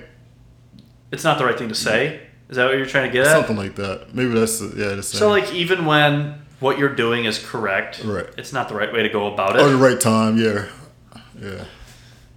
it's 1.12 1.22
not 1.22 1.38
the 1.38 1.44
right 1.44 1.56
thing 1.56 1.68
to 1.68 1.74
say. 1.76 2.20
Is 2.48 2.56
that 2.56 2.64
what 2.64 2.76
you're 2.78 2.86
trying 2.86 3.06
to 3.08 3.12
get 3.12 3.26
at? 3.26 3.32
something 3.32 3.56
like 3.56 3.76
that. 3.76 4.14
Maybe 4.14 4.30
that's 4.30 4.58
the- 4.58 4.74
yeah 4.76 4.94
the. 4.96 5.02
So 5.02 5.28
like 5.28 5.52
even 5.52 5.84
when 5.86 6.34
what 6.60 6.78
you're 6.78 6.94
doing 6.94 7.24
is 7.26 7.38
correct, 7.38 8.02
Right. 8.02 8.26
it's 8.36 8.52
not 8.52 8.68
the 8.68 8.74
right 8.74 8.92
way 8.92 9.02
to 9.04 9.08
go 9.10 9.32
about 9.32 9.54
it. 9.56 9.62
Or 9.62 9.68
the 9.68 9.76
right 9.76 10.00
time, 10.00 10.36
yeah, 10.38 10.64
yeah. 11.40 11.64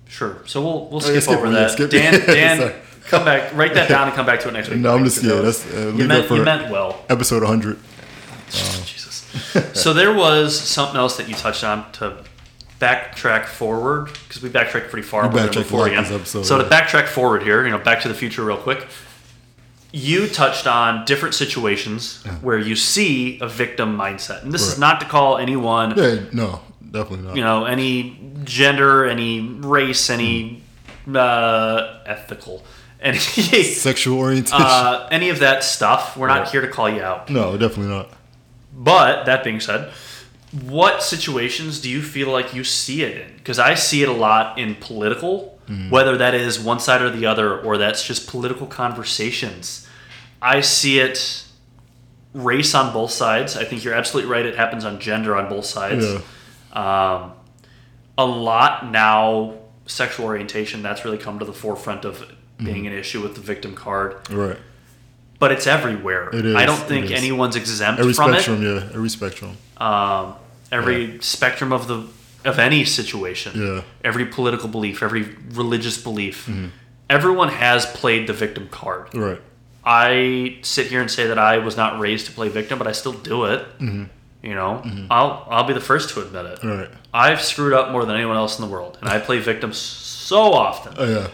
Sure. 0.07 0.37
So 0.45 0.61
we'll 0.61 0.85
we'll 0.89 0.97
Oh, 0.97 0.99
skip, 0.99 1.13
yeah, 1.15 1.19
skip 1.21 1.37
over 1.37 1.45
yeah, 1.47 1.51
that. 1.53 1.71
skip. 1.71 1.89
Dan, 1.89 2.13
Dan, 2.27 2.73
come 3.07 3.23
back. 3.25 3.55
Write 3.55 3.73
that 3.75 3.87
down 3.89 4.07
and 4.09 4.15
come 4.15 4.25
back 4.25 4.41
to 4.41 4.49
it 4.49 4.51
next 4.51 4.67
week. 4.71 4.79
No, 4.79 4.93
I'm 4.93 5.05
just- 5.05 5.23
yeah, 5.23 5.35
that's- 5.35 5.65
uh, 5.73 5.93
you 5.95 6.05
meant 6.05 6.29
you 6.29 6.43
meant 6.43 6.69
well. 6.69 7.03
Episode 7.09 7.41
100. 7.43 7.77
Jesus. 8.51 9.25
so 9.73 9.93
there 9.93 10.13
was 10.13 10.59
something 10.59 10.97
else 10.97 11.15
that 11.17 11.29
you 11.29 11.35
touched 11.35 11.63
on 11.63 11.89
to 11.93 12.17
backtrack 12.81 13.45
forward 13.45 14.05
because 14.27 14.41
we 14.41 14.49
backtracked 14.49 14.89
pretty 14.89 15.07
far. 15.07 15.23
We're 15.27 15.35
backtracked 15.35 15.69
before 15.69 15.87
again. 15.87 16.03
episode, 16.05 16.43
so 16.45 16.57
to 16.57 16.63
backtrack 16.65 17.07
forward 17.07 17.43
here, 17.43 17.63
you 17.63 17.71
know, 17.71 17.77
Back 17.77 18.01
to 18.01 18.07
the 18.07 18.13
Future, 18.13 18.43
real 18.43 18.57
quick. 18.57 18.85
You 19.93 20.27
touched 20.27 20.67
on 20.67 21.03
different 21.05 21.35
situations 21.35 22.23
where 22.41 22.57
you 22.57 22.75
see 22.77 23.39
a 23.41 23.47
victim 23.47 23.97
mindset, 23.97 24.41
and 24.41 24.51
this 24.53 24.65
is 24.65 24.79
not 24.79 25.01
to 25.01 25.05
call 25.05 25.37
anyone, 25.37 25.97
Yeah, 25.97 26.21
no, 26.31 26.61
definitely 26.81 27.27
not. 27.27 27.35
you 27.35 27.41
know, 27.43 27.65
any 27.65 28.17
gender, 28.45 29.05
any 29.05 29.41
race, 29.41 30.09
any 30.09 30.63
uh, 31.13 31.99
ethical, 32.05 32.63
any 33.01 33.17
Sexual 33.17 34.17
orientation. 34.17 34.61
uh, 34.65 35.09
any 35.11 35.27
of 35.29 35.39
that 35.39 35.63
stuff. 35.65 36.15
We're 36.15 36.27
not 36.29 36.49
here 36.49 36.61
to 36.61 36.69
call 36.69 36.89
you 36.89 37.01
out. 37.03 37.29
no, 37.29 37.57
definitely 37.57 37.93
not. 37.93 38.09
But 38.73 39.25
that 39.25 39.43
being 39.43 39.59
said, 39.59 39.91
what 40.51 41.01
situations 41.01 41.79
do 41.79 41.89
you 41.89 42.01
feel 42.01 42.29
like 42.29 42.53
you 42.53 42.63
see 42.63 43.03
it 43.03 43.17
in? 43.21 43.35
Because 43.37 43.57
I 43.59 43.73
see 43.75 44.03
it 44.03 44.09
a 44.09 44.13
lot 44.13 44.57
in 44.59 44.75
political, 44.75 45.59
whether 45.89 46.17
that 46.17 46.33
is 46.35 46.59
one 46.59 46.79
side 46.81 47.01
or 47.01 47.09
the 47.09 47.25
other, 47.25 47.57
or 47.61 47.77
that's 47.77 48.05
just 48.05 48.27
political 48.27 48.67
conversations. 48.67 49.87
I 50.41 50.59
see 50.59 50.99
it 50.99 51.45
race 52.33 52.75
on 52.75 52.91
both 52.91 53.11
sides. 53.11 53.55
I 53.55 53.63
think 53.63 53.83
you're 53.83 53.93
absolutely 53.93 54.29
right. 54.31 54.45
It 54.45 54.55
happens 54.57 54.83
on 54.83 54.99
gender 54.99 55.35
on 55.37 55.47
both 55.49 55.65
sides. 55.65 56.05
Yeah. 56.05 56.19
Um, 56.73 57.33
a 58.17 58.25
lot 58.25 58.91
now 58.91 59.59
sexual 59.85 60.25
orientation, 60.25 60.81
that's 60.83 61.05
really 61.05 61.17
come 61.17 61.39
to 61.39 61.45
the 61.45 61.53
forefront 61.53 62.05
of 62.05 62.25
Mm-hmm. 62.61 62.73
being 62.73 62.85
an 62.87 62.93
issue 62.93 63.23
with 63.23 63.33
the 63.33 63.41
victim 63.41 63.73
card. 63.73 64.29
Right. 64.29 64.57
But 65.41 65.51
it's 65.51 65.65
everywhere. 65.67 66.29
It 66.39 66.45
is, 66.45 66.55
I 66.55 66.65
don't 66.69 66.77
think 66.91 67.09
anyone's 67.11 67.55
exempt 67.55 67.97
from 67.99 68.07
it. 68.07 68.11
Every 68.11 68.13
from 68.13 68.31
spectrum, 68.33 68.59
yeah. 68.63 68.95
Every 68.97 69.09
spectrum. 69.09 69.51
Um, 69.77 70.35
every 70.71 71.19
spectrum 71.21 71.73
of 71.73 71.87
the 71.87 71.97
of 72.49 72.59
any 72.59 72.85
situation. 72.85 73.51
Yeah. 73.55 73.61
Mm-hmm. 73.67 73.87
Every 74.09 74.25
political 74.37 74.69
belief, 74.69 75.01
every 75.03 75.23
religious 75.61 75.97
belief. 76.01 76.47
Everyone 77.09 77.49
has 77.49 77.85
played 78.01 78.27
the 78.27 78.33
victim 78.33 78.67
card. 78.69 79.13
Right. 79.15 79.41
I 79.83 80.57
sit 80.61 80.87
here 80.87 81.01
and 81.01 81.09
say 81.09 81.25
that 81.27 81.39
I 81.39 81.57
was 81.57 81.75
not 81.75 81.99
raised 81.99 82.27
to 82.27 82.31
play 82.31 82.47
victim, 82.49 82.77
but 82.77 82.87
I 82.87 82.91
still 82.93 83.13
do 83.13 83.45
it. 83.45 83.61
Mm-hmm. 83.79 84.03
You 84.43 84.55
know, 84.55 84.83
I'll 85.09 85.47
I'll 85.49 85.67
be 85.71 85.73
the 85.73 85.81
first 85.91 86.09
to 86.11 86.21
admit 86.21 86.45
it. 86.45 86.63
Right. 86.63 86.89
I've 87.13 87.41
screwed 87.41 87.73
up 87.73 87.91
more 87.91 88.05
than 88.05 88.15
anyone 88.15 88.37
else 88.37 88.59
in 88.59 88.65
the 88.65 88.71
world, 88.71 88.97
and 89.01 89.09
I 89.09 89.19
play 89.19 89.39
victim 89.39 89.73
so 89.73 90.53
often. 90.53 90.93
Oh 90.97 91.09
yeah. 91.17 91.27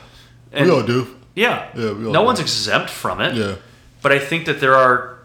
And- 0.54 0.66
we 0.66 0.72
all 0.72 0.84
do. 0.84 1.16
Yeah, 1.36 1.70
Yeah, 1.76 1.92
we 1.92 2.06
all 2.08 2.14
no 2.14 2.22
do. 2.22 2.26
one's 2.26 2.40
exempt 2.40 2.90
from 2.90 3.22
it. 3.22 3.36
Yeah. 3.36 3.56
But 4.08 4.16
I 4.16 4.20
think 4.20 4.46
that 4.46 4.62
there 4.62 4.74
are. 4.74 5.18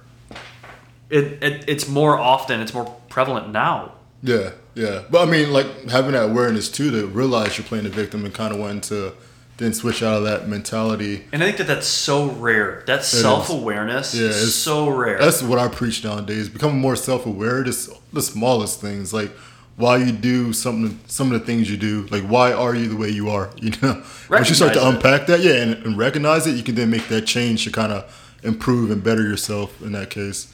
It, 1.08 1.40
it 1.40 1.64
it's 1.68 1.86
more 1.88 2.18
often, 2.18 2.58
it's 2.60 2.74
more 2.74 2.86
prevalent 3.08 3.50
now. 3.52 3.92
Yeah. 4.24 4.50
Yeah. 4.74 5.04
But 5.08 5.28
I 5.28 5.30
mean, 5.30 5.52
like 5.52 5.88
having 5.88 6.12
that 6.12 6.30
awareness 6.30 6.68
too 6.68 6.90
to 6.90 7.06
realize 7.06 7.56
you're 7.56 7.64
playing 7.64 7.84
the 7.84 7.90
victim 7.90 8.24
and 8.24 8.34
kind 8.34 8.52
of 8.52 8.58
wanting 8.58 8.80
to 8.80 9.12
then 9.58 9.72
switch 9.72 10.02
out 10.02 10.16
of 10.16 10.24
that 10.24 10.48
mentality. 10.48 11.26
And 11.30 11.44
I 11.44 11.46
think 11.46 11.58
that 11.58 11.68
that's 11.68 11.86
so 11.86 12.28
rare. 12.30 12.82
That 12.88 13.04
self 13.04 13.50
awareness 13.50 14.16
Yeah, 14.16 14.30
is 14.30 14.52
so 14.52 14.88
rare. 14.88 15.20
That's 15.20 15.44
what 15.44 15.60
I 15.60 15.68
preach 15.68 16.02
nowadays. 16.02 16.48
Becoming 16.48 16.80
more 16.80 16.96
self-aware. 16.96 17.62
Just 17.62 17.90
the 18.12 18.22
smallest 18.22 18.80
things, 18.80 19.14
like 19.14 19.30
why 19.76 19.98
you 19.98 20.10
do 20.10 20.52
something, 20.52 20.98
some 21.06 21.30
of 21.30 21.38
the 21.38 21.46
things 21.46 21.70
you 21.70 21.76
do. 21.76 22.08
Like 22.10 22.24
why 22.24 22.52
are 22.52 22.74
you 22.74 22.88
the 22.88 22.96
way 22.96 23.10
you 23.10 23.30
are? 23.30 23.50
You 23.62 23.70
know, 23.80 24.02
once 24.28 24.48
you 24.48 24.56
start 24.56 24.72
to 24.72 24.80
Recognize 24.80 24.94
it. 24.94 24.94
unpack 24.96 25.26
that, 25.28 25.40
yeah, 25.40 25.62
and, 25.62 25.74
and 25.86 25.96
recognize 25.96 26.48
it, 26.48 26.56
you 26.56 26.64
can 26.64 26.74
then 26.74 26.90
make 26.90 27.06
that 27.08 27.26
change 27.26 27.62
to 27.64 27.70
kind 27.70 27.92
of 27.92 28.18
improve 28.42 28.90
and 28.90 29.02
better 29.02 29.22
yourself 29.22 29.80
in 29.82 29.92
that 29.92 30.10
case. 30.10 30.52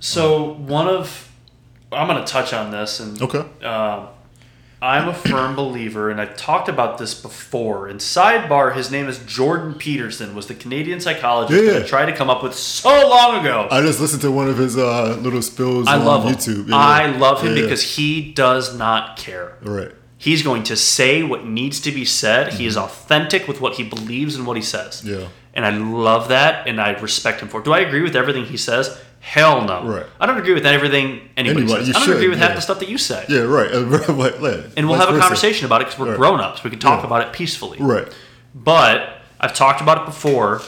So 0.00 0.52
one 0.54 0.88
of, 0.88 1.30
I'm 1.92 2.06
going 2.06 2.24
to 2.24 2.30
touch 2.30 2.52
on 2.52 2.70
this, 2.70 3.00
and 3.00 3.20
Okay. 3.20 3.44
uh, 3.64 4.06
I'm 4.80 5.08
a 5.08 5.14
firm 5.14 5.56
believer, 5.56 6.08
and 6.08 6.20
I've 6.20 6.36
talked 6.36 6.68
about 6.68 6.98
this 6.98 7.20
before. 7.20 7.88
In 7.88 7.96
sidebar, 7.96 8.76
his 8.76 8.92
name 8.92 9.08
is 9.08 9.18
Jordan 9.18 9.74
Peterson, 9.74 10.36
was 10.36 10.46
the 10.46 10.54
Canadian 10.54 11.00
psychologist 11.00 11.60
Yeah, 11.60 11.72
that 11.72 11.78
yeah. 11.80 11.84
I 11.84 11.88
tried 11.88 12.06
to 12.06 12.14
come 12.14 12.30
up 12.30 12.44
with 12.44 12.54
so 12.54 12.88
long 13.08 13.40
ago. 13.40 13.66
I 13.72 13.80
just 13.82 14.00
listened 14.00 14.22
to 14.22 14.30
one 14.30 14.48
of 14.48 14.56
his 14.56 14.76
uh, 14.78 15.16
little 15.20 15.42
spills 15.42 15.88
I 15.88 15.98
on 15.98 16.04
love. 16.04 16.24
YouTube. 16.24 16.68
Yeah, 16.68 16.76
I 16.76 17.06
love 17.16 17.42
him 17.42 17.54
because 17.56 17.82
he 17.96 18.32
does 18.32 18.76
not 18.76 19.16
care. 19.16 19.56
right. 19.62 19.92
He's 20.20 20.42
going 20.42 20.64
to 20.64 20.74
say 20.76 21.22
what 21.22 21.44
needs 21.46 21.80
to 21.82 21.92
be 21.92 22.04
said. 22.04 22.54
He 22.54 22.66
is 22.66 22.76
authentic 22.76 23.46
with 23.46 23.60
what 23.60 23.74
he 23.74 23.84
believes 23.84 24.34
and 24.34 24.48
what 24.48 24.56
he 24.56 24.62
says. 24.64 25.00
Mm-hmm. 25.02 25.20
Yeah. 25.22 25.28
And 25.54 25.64
I 25.66 25.70
love 25.70 26.28
that 26.28 26.66
and 26.68 26.80
I 26.80 26.90
respect 27.00 27.40
him 27.40 27.48
for 27.48 27.60
it. 27.60 27.64
Do 27.64 27.72
I 27.72 27.80
agree 27.80 28.02
with 28.02 28.14
everything 28.14 28.44
he 28.44 28.56
says? 28.56 29.00
Hell 29.20 29.64
no. 29.64 29.84
Right. 29.84 30.06
I 30.20 30.26
don't 30.26 30.38
agree 30.38 30.54
with 30.54 30.64
everything 30.64 31.28
anybody, 31.36 31.62
Anybody, 31.64 31.84
says. 31.86 31.96
I 31.96 31.98
don't 31.98 32.06
should, 32.06 32.16
agree 32.16 32.28
with 32.28 32.38
half 32.38 32.54
the 32.54 32.60
stuff 32.60 32.78
that 32.78 32.88
you 32.88 32.96
say. 32.98 33.24
Yeah, 33.28 33.40
right. 33.40 33.70
Like, 34.08 34.40
like, 34.40 34.60
And 34.76 34.88
we'll 34.88 34.98
have 34.98 35.08
a 35.08 35.12
versa. 35.12 35.22
conversation 35.22 35.66
about 35.66 35.80
it 35.80 35.86
because 35.86 35.98
we're 35.98 36.10
Right. 36.10 36.16
grown 36.16 36.40
ups. 36.40 36.62
We 36.62 36.70
can 36.70 36.78
talk 36.78 37.00
Yeah. 37.00 37.06
about 37.06 37.22
it 37.26 37.32
peacefully. 37.32 37.78
Right. 37.80 38.06
But 38.54 39.18
I've 39.40 39.54
talked 39.54 39.80
about 39.80 39.98
it 40.02 40.04
before 40.06 40.62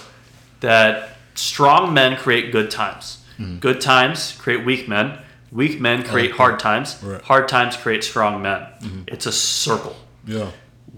that 0.60 1.16
strong 1.34 1.94
men 1.94 2.16
create 2.16 2.50
good 2.52 2.70
times. 2.70 3.18
Mm-hmm. 3.38 3.58
Good 3.58 3.80
times 3.80 4.36
create 4.38 4.64
weak 4.64 4.88
men. 4.88 5.18
Weak 5.52 5.80
men 5.80 6.02
create 6.02 6.28
that. 6.32 6.36
hard 6.36 6.58
times. 6.58 6.98
Right. 7.02 7.16
Mm-hmm. 7.18 7.26
Hard 7.26 7.48
times 7.48 7.76
create 7.76 8.04
strong 8.04 8.42
men. 8.42 8.66
It's 9.06 9.26
a 9.26 9.32
circle. 9.32 9.96
Yeah. 10.26 10.50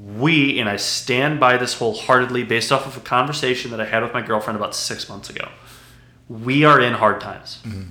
We, 0.04 0.58
and 0.58 0.68
I 0.68 0.76
stand 0.76 1.38
by 1.38 1.56
this 1.58 1.74
wholeheartedly 1.74 2.42
based 2.44 2.72
off 2.72 2.86
of 2.86 2.96
a 2.96 3.00
conversation 3.00 3.70
that 3.70 3.80
I 3.80 3.84
had 3.84 4.02
with 4.02 4.12
my 4.12 4.20
girlfriend 4.22 4.56
about 4.56 4.74
six 4.74 5.08
months 5.08 5.30
ago. 5.30 5.48
We 6.28 6.64
are 6.64 6.80
in 6.80 6.94
hard 6.94 7.20
times. 7.20 7.60
Mm-hmm. 7.64 7.82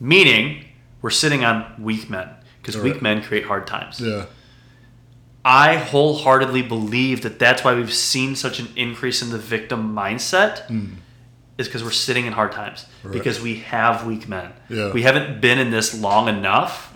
Meaning, 0.00 0.64
we're 1.00 1.10
sitting 1.10 1.44
on 1.44 1.74
weak 1.82 2.08
men 2.10 2.28
because 2.60 2.76
Right. 2.76 2.84
weak 2.92 3.02
men 3.02 3.22
create 3.22 3.44
hard 3.46 3.66
times. 3.66 4.00
Yeah. 4.00 4.26
I 5.44 5.76
wholeheartedly 5.76 6.62
believe 6.62 7.22
that 7.22 7.38
that's 7.40 7.64
why 7.64 7.74
we've 7.74 7.92
seen 7.92 8.36
such 8.36 8.60
an 8.60 8.68
increase 8.76 9.22
in 9.22 9.30
the 9.30 9.38
victim 9.38 9.94
mindset 9.94 10.70
is 11.58 11.66
because 11.66 11.82
we're 11.82 11.90
sitting 11.90 12.26
in 12.26 12.32
hard 12.32 12.52
times. 12.52 12.86
Right. 13.02 13.12
because 13.12 13.40
we 13.42 13.56
have 13.56 14.06
weak 14.06 14.28
men. 14.28 14.52
Yeah. 14.68 14.92
We 14.92 15.02
haven't 15.02 15.40
been 15.40 15.58
in 15.58 15.70
this 15.72 16.00
long 16.00 16.28
enough 16.28 16.92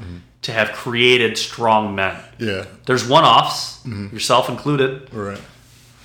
to 0.46 0.52
have 0.52 0.72
created 0.72 1.36
strong 1.36 1.94
men. 1.94 2.16
Yeah. 2.38 2.64
There's 2.86 3.06
one-offs, 3.08 3.80
Mm-hmm. 3.84 4.14
yourself 4.14 4.48
included. 4.48 5.12
Right. 5.12 5.40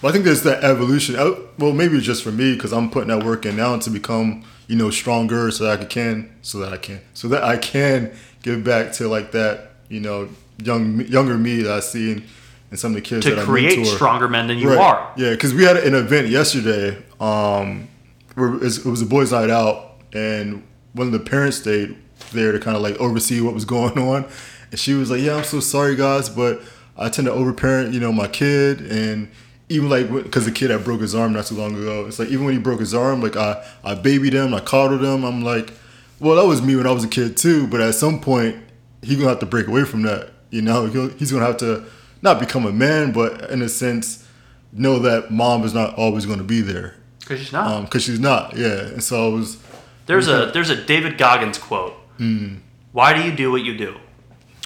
But 0.01 0.07
I 0.09 0.11
think 0.13 0.25
there's 0.25 0.43
that 0.43 0.63
evolution. 0.63 1.15
I- 1.17 1.35
Well, 1.57 1.73
maybe 1.73 1.97
it's 1.97 2.05
just 2.05 2.23
for 2.23 2.31
me 2.31 2.53
because 2.55 2.71
I'm 2.73 2.89
putting 2.89 3.09
that 3.09 3.23
work 3.25 3.45
in 3.45 3.55
now 3.55 3.77
to 3.77 3.89
become, 3.89 4.43
you 4.67 4.75
know, 4.75 4.89
stronger 4.89 5.51
so 5.51 5.63
that 5.65 5.79
I 5.81 5.85
can, 5.85 6.29
so 6.41 6.57
that 6.59 6.73
I 6.73 6.77
can, 6.77 7.01
so 7.13 7.27
that 7.29 7.43
I 7.43 7.57
can 7.57 8.11
give 8.43 8.63
back 8.63 8.93
to 8.93 9.07
like 9.07 9.31
that, 9.31 9.71
you 9.89 9.99
know, 9.99 10.27
young 10.63 11.01
younger 11.07 11.37
me 11.37 11.61
that 11.63 11.71
I 11.71 11.79
see 11.81 12.11
and, 12.13 12.23
in 12.71 12.77
some 12.77 12.91
of 12.91 12.95
the 12.95 13.01
kids 13.01 13.25
To 13.25 13.35
that 13.35 13.39
I 13.41 13.45
create 13.45 13.77
mentor. 13.77 13.95
stronger 13.95 14.27
men 14.27 14.47
than 14.47 14.57
you 14.57 14.69
Right. 14.69 14.77
are. 14.79 15.11
Yeah, 15.17 15.31
because 15.31 15.53
we 15.53 15.63
had 15.65 15.77
an 15.77 15.93
event 15.93 16.29
yesterday. 16.29 16.97
Um, 17.19 17.87
where 18.35 18.47
it 18.55 18.61
was 18.61 18.77
it 18.85 18.89
was 18.89 19.01
a 19.01 19.05
boys' 19.05 19.31
night 19.33 19.49
out, 19.51 19.77
and 20.13 20.63
one 20.93 21.05
of 21.07 21.13
the 21.13 21.19
parents 21.19 21.57
stayed 21.57 21.95
there 22.31 22.51
to 22.51 22.59
kind 22.59 22.75
of 22.75 22.81
like 22.83 22.95
oversee 22.97 23.41
what 23.41 23.53
was 23.53 23.65
going 23.65 23.97
on. 24.09 24.25
And 24.71 24.79
she 24.79 24.93
was 24.93 25.11
like, 25.11 25.21
"Yeah, 25.21 25.35
I'm 25.35 25.43
so 25.43 25.59
sorry, 25.59 25.95
guys, 25.95 26.29
but 26.29 26.61
I 26.97 27.09
tend 27.09 27.25
to 27.27 27.33
overparent, 27.33 27.93
you 27.93 27.99
know, 27.99 28.11
my 28.11 28.27
kid, 28.27 28.81
and 28.81 29.29
even 29.69 29.89
like 29.89 30.11
because 30.11 30.45
the 30.45 30.51
kid 30.51 30.69
had 30.69 30.83
broke 30.83 31.01
his 31.01 31.15
arm 31.15 31.33
not 31.33 31.45
too 31.45 31.55
long 31.55 31.75
ago. 31.75 32.05
It's 32.05 32.19
like 32.19 32.29
even 32.29 32.45
when 32.45 32.53
he 32.53 32.59
broke 32.59 32.79
his 32.79 32.93
arm, 32.93 33.21
like 33.21 33.35
I 33.35 33.63
I 33.83 33.95
babied 33.95 34.33
him, 34.33 34.53
I 34.53 34.59
coddled 34.59 35.03
him. 35.03 35.23
I'm 35.23 35.41
like, 35.43 35.73
well, 36.19 36.35
that 36.35 36.47
was 36.47 36.61
me 36.61 36.75
when 36.75 36.87
I 36.87 36.91
was 36.91 37.03
a 37.03 37.07
kid 37.07 37.37
too. 37.37 37.67
But 37.67 37.81
at 37.81 37.95
some 37.95 38.19
point, 38.19 38.57
he 39.01 39.15
gonna 39.15 39.29
have 39.29 39.39
to 39.39 39.45
break 39.45 39.67
away 39.67 39.83
from 39.85 40.03
that. 40.03 40.29
You 40.49 40.61
know, 40.61 40.85
He'll, 40.87 41.09
he's 41.09 41.31
gonna 41.31 41.45
have 41.45 41.57
to 41.57 41.85
not 42.21 42.39
become 42.39 42.65
a 42.65 42.71
man, 42.71 43.11
but 43.11 43.49
in 43.49 43.61
a 43.61 43.69
sense, 43.69 44.27
know 44.73 44.99
that 44.99 45.31
mom 45.31 45.63
is 45.63 45.73
not 45.73 45.95
always 45.95 46.25
going 46.25 46.37
to 46.37 46.43
be 46.43 46.61
there 46.61 46.95
Because 47.19 47.39
she's 47.39 47.51
not. 47.51 47.67
Um, 47.67 47.85
because 47.85 48.03
she's 48.03 48.19
not. 48.19 48.55
Yeah, 48.55 48.81
and 48.87 49.03
so 49.03 49.27
I 49.31 49.33
was. 49.33 49.57
there's 50.05 50.27
a 50.27 50.51
there's 50.53 50.69
a 50.69 50.75
David 50.75 51.17
Goggins 51.17 51.57
quote. 51.57 51.95
Mm. 52.19 52.59
Why 52.91 53.13
do 53.13 53.23
you 53.23 53.31
do 53.35 53.51
what 53.51 53.63
you 53.63 53.77
do? 53.77 53.97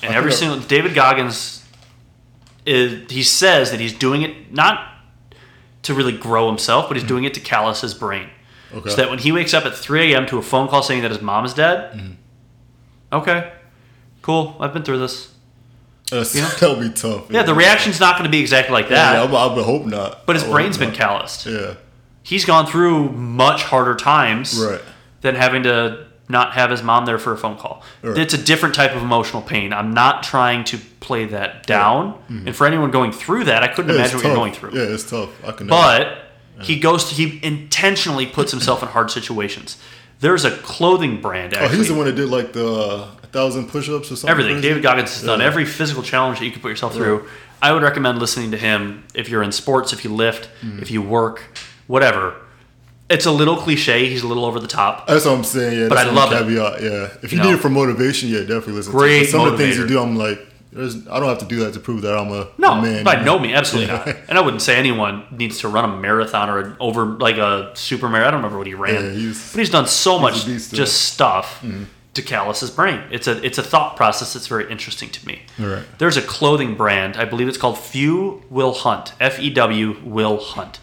And 0.04 0.14
every 0.14 0.32
single 0.32 0.60
David 0.60 0.93
Goggins 0.93 1.66
is 2.66 3.10
he 3.12 3.24
says 3.24 3.72
that 3.72 3.80
he's 3.80 3.93
doing 3.93 4.24
it 4.24 4.52
not 4.52 4.91
to 5.84 5.93
really 5.93 6.18
grow 6.18 6.48
himself, 6.48 6.88
but 6.88 6.98
he's 6.98 7.04
mm. 7.04 7.10
doing 7.10 7.24
it 7.24 7.34
to 7.36 7.39
callous 7.39 7.82
his 7.82 7.93
brain. 7.93 8.30
Okay. 8.74 8.89
So 8.89 8.96
that 8.98 9.10
when 9.10 9.20
he 9.20 9.32
wakes 9.32 9.54
up 9.54 9.66
at 9.66 9.76
3 9.76 10.14
a.m. 10.14 10.26
to 10.28 10.38
a 10.38 10.41
phone 10.41 10.68
call 10.68 10.84
saying 10.84 11.04
that 11.04 11.12
his 11.12 11.22
mom 11.22 11.46
is 11.46 11.54
dead, 11.54 11.93
mm. 11.93 12.16
okay, 13.14 13.54
cool, 14.22 14.56
I've 14.60 14.74
been 14.74 14.84
through 14.84 15.00
this. 15.00 15.34
That's, 16.12 16.36
You 16.36 16.41
know? 16.41 16.50
That'll 16.50 16.76
be 16.76 16.89
tough. 16.89 17.32
Yeah, 17.32 17.43
the 17.43 17.54
reaction's 17.54 18.00
not 18.00 18.18
going 18.18 18.26
to 18.26 18.32
be 18.32 18.39
exactly 18.39 18.74
like 18.74 18.89
Yeah, 18.89 19.14
that, 19.14 19.34
I, 19.34 19.34
I 19.34 19.54
would 19.54 19.64
hope 19.64 19.86
not. 19.86 20.26
but 20.26 20.36
his 20.36 20.43
brain's 20.43 20.78
been 20.78 20.89
not. 20.89 20.98
calloused. 20.98 21.46
Yeah, 21.46 21.76
He's 22.24 22.43
gone 22.43 22.66
through 22.66 23.12
much 23.12 23.64
harder 23.64 23.96
times 23.96 24.60
right. 24.60 24.82
than 25.22 25.36
having 25.36 25.64
to 25.64 26.08
not 26.28 26.53
have 26.53 26.71
his 26.71 26.82
mom 26.82 27.05
there 27.05 27.17
for 27.19 27.34
a 27.34 27.38
phone 27.38 27.57
call. 27.57 27.84
Right. 28.01 28.17
It's 28.17 28.34
a 28.34 28.38
different 28.38 28.73
type 28.76 28.95
of 28.95 29.03
emotional 29.03 29.41
pain. 29.41 29.71
I'm 29.73 29.93
not 29.93 30.23
trying 30.23 30.63
to 30.65 30.78
play 30.99 31.26
that 31.26 31.67
down. 31.67 32.19
And 32.30 32.55
for 32.55 32.65
anyone 32.65 32.89
going 32.91 33.11
through 33.11 33.43
that, 33.45 33.61
I 33.63 33.67
couldn't 33.67 33.91
Mm-hmm. 33.91 33.99
Yeah, 33.99 34.05
imagine 34.05 34.17
what 34.17 34.26
you're 34.26 34.36
going 34.36 34.53
through. 34.53 34.71
Yeah, 34.73 34.93
it's 34.93 35.07
tough. 35.09 35.30
I 35.45 35.51
can. 35.51 35.67
But 35.67 36.17
he 36.61 36.80
goes 36.80 37.09
to, 37.09 37.15
he 37.15 37.39
intentionally 37.43 38.26
puts 38.26 38.51
himself 38.51 38.82
in 38.82 38.89
hard 38.89 39.11
situations. 39.11 39.78
There's 40.21 40.45
a 40.45 40.51
clothing 40.51 41.21
brand 41.21 41.53
oh, 41.55 41.59
actually. 41.59 41.78
he's 41.80 41.89
the 41.89 41.93
one 41.95 42.05
that 42.05 42.15
did 42.15 42.30
like 42.30 42.53
the 42.53 42.65
uh, 42.73 43.11
thousand 43.34 43.67
push-ups 43.67 44.11
or 44.11 44.15
something. 44.15 44.30
Everything. 44.30 44.53
crazy? 44.55 44.67
David 44.69 44.82
Goggins 44.82 45.13
has 45.13 45.23
done 45.23 45.41
every 45.41 45.65
physical 45.65 46.01
challenge 46.01 46.39
that 46.39 46.45
you 46.45 46.51
can 46.51 46.61
put 46.61 46.69
yourself 46.69 46.93
through. 46.95 47.28
I 47.61 47.71
would 47.73 47.84
recommend 47.84 48.19
listening 48.19 48.51
to 48.51 48.57
him 48.57 49.03
if 49.13 49.28
you're 49.30 49.43
in 49.43 49.51
sports, 49.51 49.91
if 49.93 50.03
you 50.05 50.13
lift, 50.13 50.49
Mm-hmm. 50.61 50.82
if 50.82 50.89
you 50.89 51.01
work, 51.01 51.43
whatever. 51.88 52.36
It's 53.10 53.26
a 53.26 53.32
little 53.32 53.56
cliche. 53.58 54.10
He's 54.10 54.24
a 54.24 54.28
little 54.28 54.45
over 54.45 54.60
the 54.60 54.68
top. 54.68 55.06
That's 55.08 55.26
what 55.26 55.36
I'm 55.36 55.43
saying. 55.43 55.80
Yeah, 55.80 55.88
But 55.89 55.99
I 55.99 56.10
love 56.12 56.32
it. 56.32 56.39
caveat. 56.39 56.82
Yeah, 56.82 56.89
if 57.22 57.32
you, 57.32 57.38
You 57.38 57.43
need 57.43 57.49
know? 57.51 57.56
it 57.58 57.62
for 57.62 57.70
motivation, 57.70 58.30
yeah, 58.30 58.39
definitely 58.39 58.74
listen. 58.74 58.91
Great 58.93 59.20
to 59.20 59.24
it. 59.26 59.30
Some 59.32 59.45
of 59.45 59.51
the 59.51 59.58
things 59.60 59.78
you 59.78 59.86
do, 59.88 60.01
I'm 60.01 60.16
like, 60.16 60.39
there's, 60.72 61.08
I 61.08 61.20
don't 61.20 61.30
have 61.30 61.38
to 61.38 61.45
do 61.45 61.58
that 61.64 61.74
to 61.76 61.80
prove 61.80 62.01
that 62.01 62.18
I'm 62.18 62.32
a, 62.32 62.47
No, 62.58 62.72
a 62.74 62.82
man. 62.82 63.03
by 63.03 63.16
no 63.16 63.24
know? 63.36 63.39
means, 63.39 63.53
absolutely 63.56 63.93
Yeah. 63.93 64.03
not. 64.08 64.16
And 64.28 64.38
I 64.38 64.41
wouldn't 64.41 64.62
say 64.64 64.76
anyone 64.76 65.24
needs 65.32 65.60
to 65.60 65.68
run 65.70 65.86
a 65.89 65.95
marathon 65.95 66.49
or 66.49 66.60
an 66.60 66.76
over 66.80 67.06
like 67.06 67.38
a 67.38 67.72
super 67.76 68.10
marathon. 68.10 68.28
I 68.28 68.32
don't 68.32 68.39
remember 68.41 68.58
what 68.58 68.68
he 68.68 68.74
ran, 68.74 68.95
Yeah, 69.06 69.12
he's- 69.12 69.51
but 69.53 69.60
he's 69.60 69.70
done 69.70 69.88
so 69.88 70.18
much 70.20 70.45
beast, 70.45 70.70
Mm-hmm. 70.70 70.76
just 70.76 71.01
stuff 71.14 71.64
to 72.16 72.22
callous 72.22 72.60
his 72.62 72.72
brain. 72.72 73.01
It's 73.12 73.28
a 73.28 73.41
it's 73.45 73.58
a 73.58 73.64
thought 73.64 73.95
process 73.97 74.34
that's 74.34 74.47
very 74.47 74.70
interesting 74.72 75.10
to 75.12 75.26
me. 75.28 75.43
Right. 75.60 75.84
There's 75.99 76.18
a 76.18 76.22
clothing 76.22 76.76
brand, 76.76 77.18
I 77.18 77.26
believe 77.26 77.47
it's 77.47 77.58
called 77.58 77.78
Few 77.78 78.41
Will 78.49 78.74
Hunt. 78.74 79.14
F 79.20 79.39
E 79.39 79.49
W 79.51 79.97
Will 80.03 80.39
Hunt. 80.39 80.80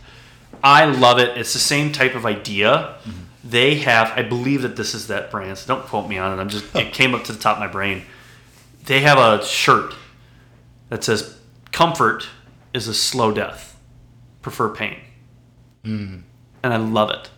I 0.63 0.85
love 0.85 1.19
it. 1.19 1.37
It's 1.37 1.53
the 1.53 1.59
same 1.59 1.93
type 1.93 2.15
of 2.15 2.25
idea. 2.27 2.97
Mm-hmm. 3.05 3.19
They 3.45 3.77
have, 3.77 4.13
I 4.17 4.23
believe 4.23 4.63
that 4.63 4.77
this 4.77 4.95
is 4.95 5.09
that 5.09 5.31
brand. 5.31 5.59
So 5.59 5.75
don't 5.75 5.87
quote 5.87 6.09
me 6.09 6.19
on 6.19 6.39
it. 6.39 6.41
I'm 6.41 6.49
just 6.49 6.75
it 6.77 6.93
came 6.93 7.15
up 7.15 7.25
to 7.25 7.33
the 7.33 7.39
top 7.39 7.57
of 7.57 7.61
my 7.61 7.67
brain. 7.67 8.03
They 8.85 9.01
have 9.01 9.19
a 9.19 9.45
shirt 9.45 9.95
that 10.89 11.05
says 11.05 11.39
comfort 11.73 12.29
is 12.73 12.89
a 12.89 12.95
slow 12.95 13.33
death. 13.33 13.79
Prefer 14.41 14.69
pain. 14.69 14.97
And 15.85 16.25
I 16.63 16.77
love 16.77 17.11
it. 17.11 17.31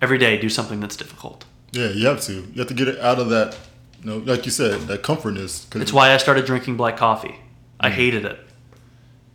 Every 0.00 0.18
day, 0.18 0.38
do 0.38 0.48
something 0.48 0.80
that's 0.80 0.96
difficult. 0.96 1.44
Yeah, 1.72 1.88
you 1.88 2.06
have 2.06 2.20
to. 2.22 2.32
You 2.32 2.58
have 2.58 2.68
to 2.68 2.74
get 2.74 2.88
it 2.88 2.98
out 3.00 3.18
of 3.18 3.28
that, 3.30 3.58
you 4.02 4.10
know, 4.10 4.18
like 4.18 4.44
you 4.44 4.50
said, 4.50 4.82
that 4.82 5.02
comfortness. 5.02 5.66
It's 5.74 5.92
why 5.92 6.12
I 6.12 6.16
started 6.16 6.46
drinking 6.46 6.76
black 6.76 6.96
coffee. 6.96 7.36
I 7.78 7.90
hated 7.90 8.24
it, 8.24 8.38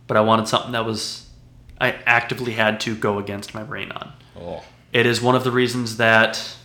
but 0.06 0.16
I 0.16 0.20
wanted 0.20 0.48
something 0.48 0.72
that 0.72 0.84
was 0.84 1.21
I 1.82 1.98
actively 2.06 2.52
had 2.52 2.80
to 2.80 2.94
go 2.94 3.18
against 3.18 3.54
my 3.54 3.62
brain 3.62 3.90
on. 3.92 4.12
Oh, 4.40 4.62
It 4.92 5.04
is 5.06 5.20
one 5.20 5.34
of 5.34 5.44
the 5.44 5.50
reasons 5.50 5.96
that 5.98 6.56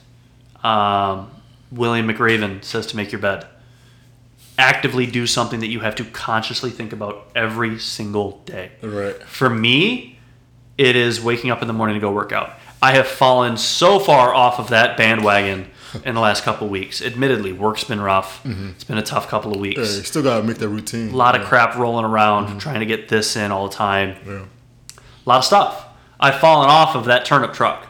um, 0.63 1.29
William 1.71 2.07
McRaven 2.07 2.63
says 2.63 2.85
to 2.87 2.95
make 2.95 3.11
your 3.11 3.19
bed. 3.21 3.45
Actively 4.59 5.05
do 5.05 5.27
something 5.27 5.59
that 5.59 5.67
you 5.67 5.81
have 5.81 5.95
to 5.95 6.03
consciously 6.05 6.71
think 6.71 6.91
about 6.91 7.29
every 7.35 7.77
single 7.77 8.41
day. 8.45 8.71
right. 8.81 9.21
For 9.23 9.49
me, 9.49 10.17
it 10.79 10.95
is 10.95 11.21
waking 11.21 11.51
up 11.51 11.61
in 11.61 11.67
the 11.67 11.73
morning 11.73 11.93
to 11.95 11.99
go 11.99 12.11
work 12.11 12.31
out. 12.31 12.53
I 12.81 12.93
have 12.93 13.07
fallen 13.07 13.57
so 13.57 13.99
far 13.99 14.33
off 14.33 14.59
of 14.59 14.69
that 14.69 14.97
bandwagon 14.97 15.69
in 16.05 16.15
the 16.15 16.21
last 16.21 16.43
couple 16.43 16.65
of 16.65 16.71
weeks. 16.71 17.01
Admittedly, 17.03 17.51
work's 17.53 17.83
been 17.83 18.01
rough. 18.01 18.43
It's 18.45 18.83
been 18.83 18.97
a 18.99 19.03
tough 19.03 19.27
couple 19.27 19.51
of 19.53 19.59
weeks. 19.59 19.77
Yeah, 19.77 19.97
you 19.97 20.03
still 20.03 20.21
gotta 20.23 20.43
make 20.43 20.57
that 20.57 20.69
routine. 20.69 21.11
A 21.11 21.15
lot 21.15 21.35
of 21.39 21.45
crap 21.47 21.75
rolling 21.75 22.05
around, 22.05 22.59
trying 22.59 22.79
to 22.81 22.85
get 22.85 23.09
this 23.09 23.35
in 23.35 23.51
all 23.51 23.67
the 23.67 23.75
time. 23.75 24.15
Yeah. 24.27 24.45
A 25.27 25.29
lot 25.29 25.37
of 25.39 25.45
stuff. 25.45 25.85
I've 26.19 26.39
fallen 26.39 26.69
off 26.69 26.95
of 26.95 27.05
that 27.05 27.25
turnip 27.25 27.53
truck. 27.53 27.85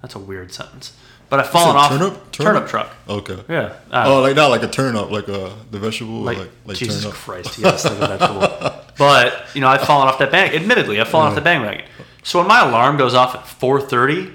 That's 0.00 0.14
a 0.14 0.18
weird 0.18 0.52
sentence. 0.52 0.96
But 1.28 1.40
I've 1.40 1.50
fallen 1.50 1.76
off 1.76 1.90
turnip? 1.90 2.14
turnip 2.32 2.54
Turnip? 2.54 2.68
truck. 2.68 2.90
Okay. 3.08 3.38
Yeah. 3.48 3.74
Uh, 3.90 4.04
Oh, 4.06 4.20
like 4.20 4.36
not 4.36 4.50
like 4.50 4.62
a 4.62 4.68
turnip, 4.68 5.10
like 5.10 5.28
uh 5.28 5.50
the 5.70 5.78
vegetable, 5.78 6.20
like, 6.20 6.38
like 6.38 6.50
like, 6.66 6.76
Jesus 6.76 7.02
turn 7.02 7.10
up. 7.10 7.16
Christ, 7.16 7.58
yes, 7.58 7.84
like 7.84 7.94
a 7.94 8.16
vegetable. 8.16 8.78
But 8.98 9.46
you 9.54 9.60
know, 9.60 9.68
I've 9.68 9.82
fallen 9.82 10.06
off 10.08 10.18
that 10.18 10.30
bang. 10.30 10.54
Admittedly, 10.54 11.00
I've 11.00 11.08
fallen 11.08 11.28
off 11.28 11.34
the 11.34 11.40
bandwagon. 11.40 11.86
So 12.22 12.38
when 12.38 12.46
my 12.48 12.60
alarm 12.68 12.96
goes 12.98 13.14
off 13.14 13.34
at 13.34 13.46
four 13.46 13.80
thirty, 13.80 14.32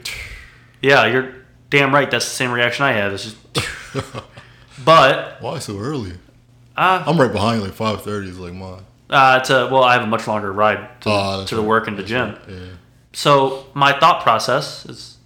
yeah, 0.82 1.06
you're 1.06 1.34
damn 1.70 1.94
right. 1.94 2.10
That's 2.10 2.26
the 2.26 2.32
same 2.36 2.52
reaction 2.52 2.84
I 2.86 2.92
have. 2.94 3.14
It's 3.14 3.24
just, 3.24 3.38
but 4.84 5.42
Why 5.42 5.60
so 5.60 5.78
early? 5.78 6.14
uh, 6.76 7.04
I'm 7.06 7.20
right 7.20 7.32
behind 7.32 7.60
you, 7.62 7.68
like 7.68 7.76
five 7.76 8.02
thirty 8.04 8.30
is 8.30 8.40
like 8.40 8.54
mine. 8.54 8.82
Uh, 9.10 9.40
a, 9.50 9.54
well, 9.72 9.84
I 9.84 9.94
have 9.94 10.04
a 10.04 10.08
much 10.08 10.28
longer 10.28 10.52
ride 10.52 11.02
to, 11.02 11.10
Oh, 11.10 11.46
to 11.48 11.56
the 11.56 11.62
right. 11.62 11.68
work 11.68 11.88
and 11.88 11.98
the 11.98 12.04
gym. 12.04 12.36
Yeah. 12.48 12.56
So 13.14 13.66
my 13.74 13.98
thought 14.00 14.22
process 14.24 14.86
is, 14.86 15.18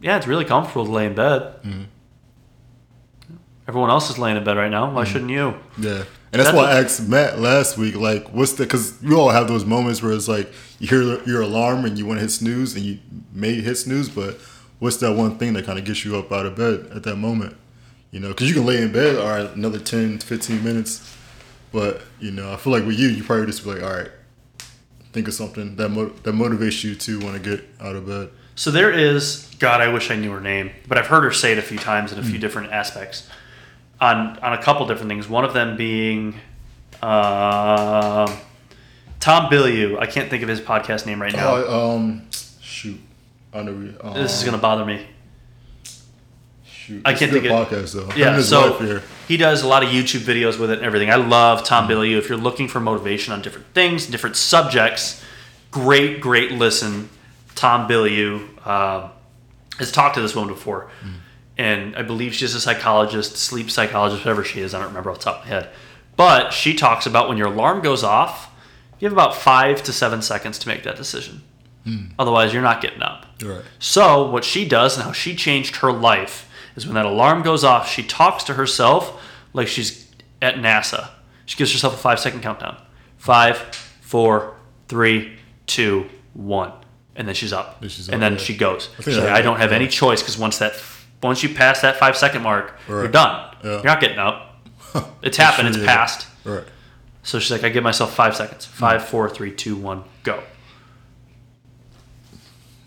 yeah, 0.00 0.16
it's 0.16 0.26
really 0.26 0.44
comfortable 0.44 0.84
to 0.86 0.90
lay 0.92 1.06
in 1.06 1.14
bed. 1.14 1.42
Mm-hmm. 1.64 1.82
Everyone 3.68 3.90
else 3.90 4.10
is 4.10 4.18
laying 4.18 4.36
in 4.36 4.44
bed 4.44 4.56
right 4.56 4.70
now. 4.70 4.90
Why 4.92 5.04
shouldn't 5.04 5.30
you? 5.30 5.54
Yeah. 5.78 6.04
And 6.32 6.40
that's, 6.40 6.50
That's 6.50 6.52
why 6.56 6.62
what- 6.64 6.72
I 6.76 6.80
asked 6.80 7.08
Matt 7.08 7.38
last 7.38 7.76
week, 7.78 7.94
like, 7.94 8.28
what's 8.32 8.52
the, 8.54 8.64
because 8.64 9.00
we 9.02 9.14
all 9.14 9.30
have 9.30 9.48
those 9.48 9.64
moments 9.64 10.02
where 10.02 10.12
it's 10.12 10.28
like 10.28 10.50
you 10.78 10.88
hear 10.88 11.22
your 11.24 11.42
alarm 11.42 11.84
and 11.84 11.98
you 11.98 12.06
want 12.06 12.18
to 12.18 12.22
hit 12.22 12.30
snooze 12.30 12.74
and 12.74 12.84
you 12.84 12.98
may 13.32 13.54
hit 13.60 13.76
snooze, 13.76 14.08
but 14.08 14.38
what's 14.78 14.96
that 14.98 15.12
one 15.12 15.36
thing 15.38 15.52
that 15.52 15.64
kind 15.66 15.78
of 15.78 15.84
gets 15.84 16.04
you 16.04 16.16
up 16.16 16.32
out 16.32 16.46
of 16.46 16.56
bed 16.56 16.90
at 16.94 17.02
that 17.04 17.16
moment? 17.16 17.56
You 18.10 18.20
know, 18.20 18.28
because 18.28 18.48
you 18.48 18.54
can 18.54 18.64
lay 18.66 18.80
in 18.82 18.92
bed, 18.92 19.16
all 19.16 19.28
right, 19.28 19.54
another 19.56 19.78
10, 19.78 20.18
15 20.18 20.64
minutes. 20.64 21.16
But, 21.72 22.02
you 22.20 22.30
know, 22.30 22.52
I 22.52 22.56
feel 22.56 22.72
like 22.72 22.84
with 22.84 22.98
you, 22.98 23.08
you 23.08 23.24
probably 23.24 23.46
just 23.46 23.64
be 23.64 23.70
like, 23.70 23.82
all 23.82 23.92
right, 23.92 24.10
think 25.12 25.26
of 25.28 25.34
something 25.34 25.76
that, 25.76 25.88
mo- 25.88 26.12
that 26.22 26.34
motivates 26.34 26.84
you 26.84 26.94
to 26.94 27.20
want 27.20 27.42
to 27.42 27.50
get 27.56 27.66
out 27.80 27.96
of 27.96 28.06
bed. 28.06 28.30
So 28.54 28.70
there 28.70 28.92
is 28.92 29.48
God. 29.58 29.80
I 29.80 29.88
wish 29.88 30.10
I 30.10 30.16
knew 30.16 30.30
her 30.32 30.40
name, 30.40 30.70
but 30.86 30.98
I've 30.98 31.06
heard 31.06 31.24
her 31.24 31.32
say 31.32 31.52
it 31.52 31.58
a 31.58 31.62
few 31.62 31.78
times 31.78 32.12
in 32.12 32.18
a 32.18 32.22
few 32.22 32.38
different 32.38 32.70
aspects, 32.70 33.26
on 33.98 34.38
on 34.40 34.52
a 34.52 34.62
couple 34.62 34.86
different 34.86 35.08
things. 35.08 35.26
One 35.26 35.44
of 35.44 35.54
them 35.54 35.76
being 35.78 36.34
um, 37.00 38.30
Tom 39.20 39.50
Bilyeu. 39.50 39.98
I 39.98 40.06
can't 40.06 40.28
think 40.28 40.42
of 40.42 40.50
his 40.50 40.60
podcast 40.60 41.06
name 41.06 41.20
right 41.22 41.32
now. 41.32 41.54
Oh, 41.56 41.94
um, 41.94 42.28
shoot. 42.60 43.00
I 43.54 43.62
know. 43.62 43.94
Um, 44.02 44.14
this 44.14 44.38
is 44.38 44.44
gonna 44.44 44.58
bother 44.58 44.84
me. 44.84 45.06
Shoot. 46.86 47.02
I 47.04 47.14
can't 47.14 47.32
think 47.32 47.44
of- 47.44 47.50
podcast, 47.50 47.94
though. 47.94 48.08
Yeah, 48.16 48.40
so 48.40 48.78
here. 48.78 49.02
he 49.28 49.36
does 49.36 49.62
a 49.62 49.68
lot 49.68 49.82
of 49.82 49.90
YouTube 49.90 50.20
videos 50.20 50.58
with 50.58 50.70
it 50.70 50.78
and 50.78 50.86
everything. 50.86 51.10
I 51.10 51.16
love 51.16 51.64
Tom 51.64 51.88
Bilyeu. 51.88 52.18
If 52.18 52.28
you're 52.28 52.38
looking 52.38 52.68
for 52.68 52.80
motivation 52.80 53.32
on 53.32 53.42
different 53.42 53.66
things, 53.74 54.06
different 54.06 54.36
subjects, 54.36 55.22
great, 55.70 56.20
great 56.20 56.52
listen. 56.52 57.08
Tom 57.54 57.88
Bilyeu 57.88 58.48
uh, 58.64 59.08
has 59.78 59.92
talked 59.92 60.14
to 60.16 60.20
this 60.20 60.34
woman 60.34 60.52
before, 60.54 60.90
and 61.58 61.94
I 61.96 62.02
believe 62.02 62.34
she's 62.34 62.54
a 62.54 62.60
psychologist, 62.60 63.36
sleep 63.36 63.70
psychologist, 63.70 64.24
whatever 64.24 64.42
she 64.44 64.60
is. 64.60 64.74
I 64.74 64.78
don't 64.78 64.88
remember 64.88 65.10
off 65.10 65.18
the 65.18 65.24
top 65.24 65.40
of 65.40 65.44
my 65.44 65.48
head, 65.48 65.70
but 66.16 66.52
she 66.52 66.74
talks 66.74 67.06
about 67.06 67.28
when 67.28 67.36
your 67.38 67.48
alarm 67.48 67.82
goes 67.82 68.02
off, 68.02 68.50
you 68.98 69.06
have 69.06 69.12
about 69.12 69.36
five 69.36 69.82
to 69.84 69.92
seven 69.92 70.22
seconds 70.22 70.58
to 70.60 70.68
make 70.68 70.82
that 70.84 70.96
decision. 70.96 71.42
Otherwise, 72.16 72.52
you're 72.52 72.62
not 72.62 72.80
getting 72.80 73.02
up. 73.02 73.26
Right. 73.42 73.62
So, 73.80 74.30
what 74.30 74.44
she 74.44 74.68
does 74.68 74.96
and 74.96 75.04
how 75.04 75.10
she 75.10 75.34
changed 75.34 75.76
her 75.76 75.90
life 75.90 76.48
is 76.76 76.86
when 76.86 76.94
that 76.94 77.06
alarm 77.06 77.42
goes 77.42 77.64
off, 77.64 77.88
she 77.88 78.02
talks 78.02 78.44
to 78.44 78.54
herself 78.54 79.22
like 79.52 79.68
she's 79.68 80.10
at 80.40 80.56
NASA. 80.56 81.10
She 81.46 81.56
gives 81.56 81.72
herself 81.72 81.94
a 81.94 81.98
five 81.98 82.20
second 82.20 82.42
countdown 82.42 82.76
five, 83.18 83.56
four, 84.00 84.56
three, 84.88 85.38
two, 85.66 86.08
one. 86.34 86.72
And 87.14 87.28
then 87.28 87.34
she's 87.34 87.52
up. 87.52 87.80
Then 87.80 87.88
she's 87.88 88.08
and 88.08 88.16
up, 88.16 88.20
then 88.20 88.32
yeah. 88.32 88.38
she 88.38 88.56
goes. 88.56 88.88
I 88.98 89.02
She's 89.02 89.18
like, 89.18 89.28
I 89.28 89.42
don't 89.42 89.58
have 89.58 89.70
yeah. 89.70 89.76
any 89.76 89.88
choice 89.88 90.22
because 90.22 90.38
once 90.38 90.58
that 90.58 90.74
once 91.22 91.42
you 91.42 91.54
pass 91.54 91.82
that 91.82 91.96
five 91.96 92.16
second 92.16 92.42
mark, 92.42 92.78
you're 92.88 93.08
done. 93.08 93.54
Yeah. 93.62 93.70
You're 93.74 93.84
not 93.84 94.00
getting 94.00 94.18
up. 94.18 94.48
It's 95.22 95.36
happened. 95.36 95.72
Sure, 95.72 95.82
It's 95.82 95.90
passed. 95.90 96.26
Right. 96.44 96.64
So 97.22 97.38
she's 97.38 97.50
like, 97.50 97.64
I 97.64 97.68
give 97.68 97.84
myself 97.84 98.12
five 98.12 98.36
seconds. 98.36 98.66
Five, 98.66 99.02
mm. 99.02 99.04
four, 99.04 99.30
three, 99.30 99.52
two, 99.52 99.76
one, 99.76 100.04
go. 100.24 100.42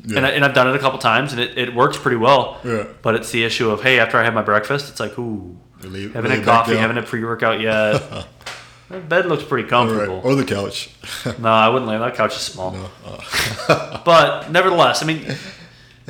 Yeah. 0.05 0.17
And, 0.17 0.25
I, 0.25 0.29
and 0.31 0.45
I've 0.45 0.53
done 0.53 0.67
it 0.67 0.75
a 0.75 0.79
couple 0.79 0.99
times, 0.99 1.31
and 1.33 1.41
it, 1.41 1.57
it 1.57 1.73
works 1.75 1.97
pretty 1.97 2.17
well. 2.17 2.59
Yeah. 2.63 2.85
But 3.01 3.15
it's 3.15 3.31
the 3.31 3.43
issue 3.43 3.69
of, 3.71 3.81
hey, 3.81 3.99
after 3.99 4.17
I 4.17 4.23
have 4.23 4.33
my 4.33 4.43
breakfast, 4.43 4.89
it's 4.89 4.99
like, 4.99 5.17
ooh, 5.17 5.57
haven't 5.81 5.93
lay 5.93 6.09
had 6.37 6.43
coffee, 6.43 6.75
haven't 6.77 6.97
had 6.97 7.05
pre 7.07 7.23
workout 7.23 7.59
yet. 7.59 7.93
that 8.89 9.09
bed 9.09 9.25
looks 9.25 9.43
pretty 9.43 9.63
Right. 9.63 9.69
comfortable. 9.69 10.21
Or 10.23 10.35
the 10.35 10.45
couch. 10.45 10.89
No, 11.39 11.49
I 11.49 11.69
wouldn't 11.69 11.89
lay. 11.89 11.95
On 11.95 12.01
that 12.01 12.15
couch 12.15 12.35
is 12.35 12.41
small. 12.41 12.71
No, 12.71 12.89
uh, 13.05 14.01
But 14.05 14.51
nevertheless, 14.51 15.01
I 15.01 15.05
mean, 15.07 15.25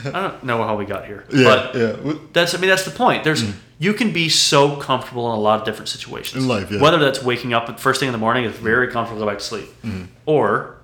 I 0.06 0.22
don't 0.22 0.44
know 0.44 0.62
how 0.64 0.76
we 0.76 0.86
got 0.86 1.06
here. 1.06 1.24
yeah, 1.32 1.44
But 1.44 1.76
yeah. 1.76 2.14
That's 2.34 2.54
I 2.54 2.58
mean 2.58 2.70
that's 2.70 2.84
the 2.84 2.92
point. 2.92 3.24
There's 3.24 3.46
you 3.80 3.94
can 3.94 4.12
be 4.12 4.28
so 4.30 4.76
comfortable 4.76 5.32
in 5.32 5.38
a 5.38 5.42
lot 5.42 5.60
of 5.60 5.66
different 5.66 5.88
situations 5.90 6.44
In 6.44 6.50
life, 6.50 6.70
yeah. 6.72 6.82
Whether 6.82 6.98
that's 6.98 7.22
waking 7.24 7.54
up 7.54 7.80
first 7.80 8.00
thing 8.02 8.08
in 8.08 8.14
the 8.14 8.18
morning, 8.20 8.44
it's 8.46 8.58
very 8.58 8.90
comfortable 8.90 9.22
to 9.22 9.26
go 9.26 9.32
back 9.32 9.40
to 9.40 9.44
sleep, 9.46 9.70
or 10.26 10.78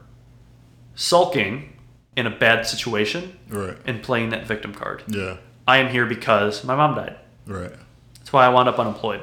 sulking 0.96 1.71
in 2.16 2.28
a 2.28 2.30
bad 2.30 2.66
situation 2.68 3.38
Right. 3.50 3.78
and 3.86 4.02
playing 4.04 4.30
that 4.30 4.46
victim 4.46 4.74
card. 4.74 5.04
Yeah. 5.08 5.38
I 5.68 5.78
am 5.78 5.90
here 5.90 6.06
because 6.06 6.64
my 6.64 6.76
mom 6.76 6.96
died. 6.96 7.16
Right. 7.48 7.72
That's 8.20 8.34
why 8.34 8.46
I 8.46 8.50
wound 8.50 8.68
up 8.70 8.80
unemployed. 8.80 9.22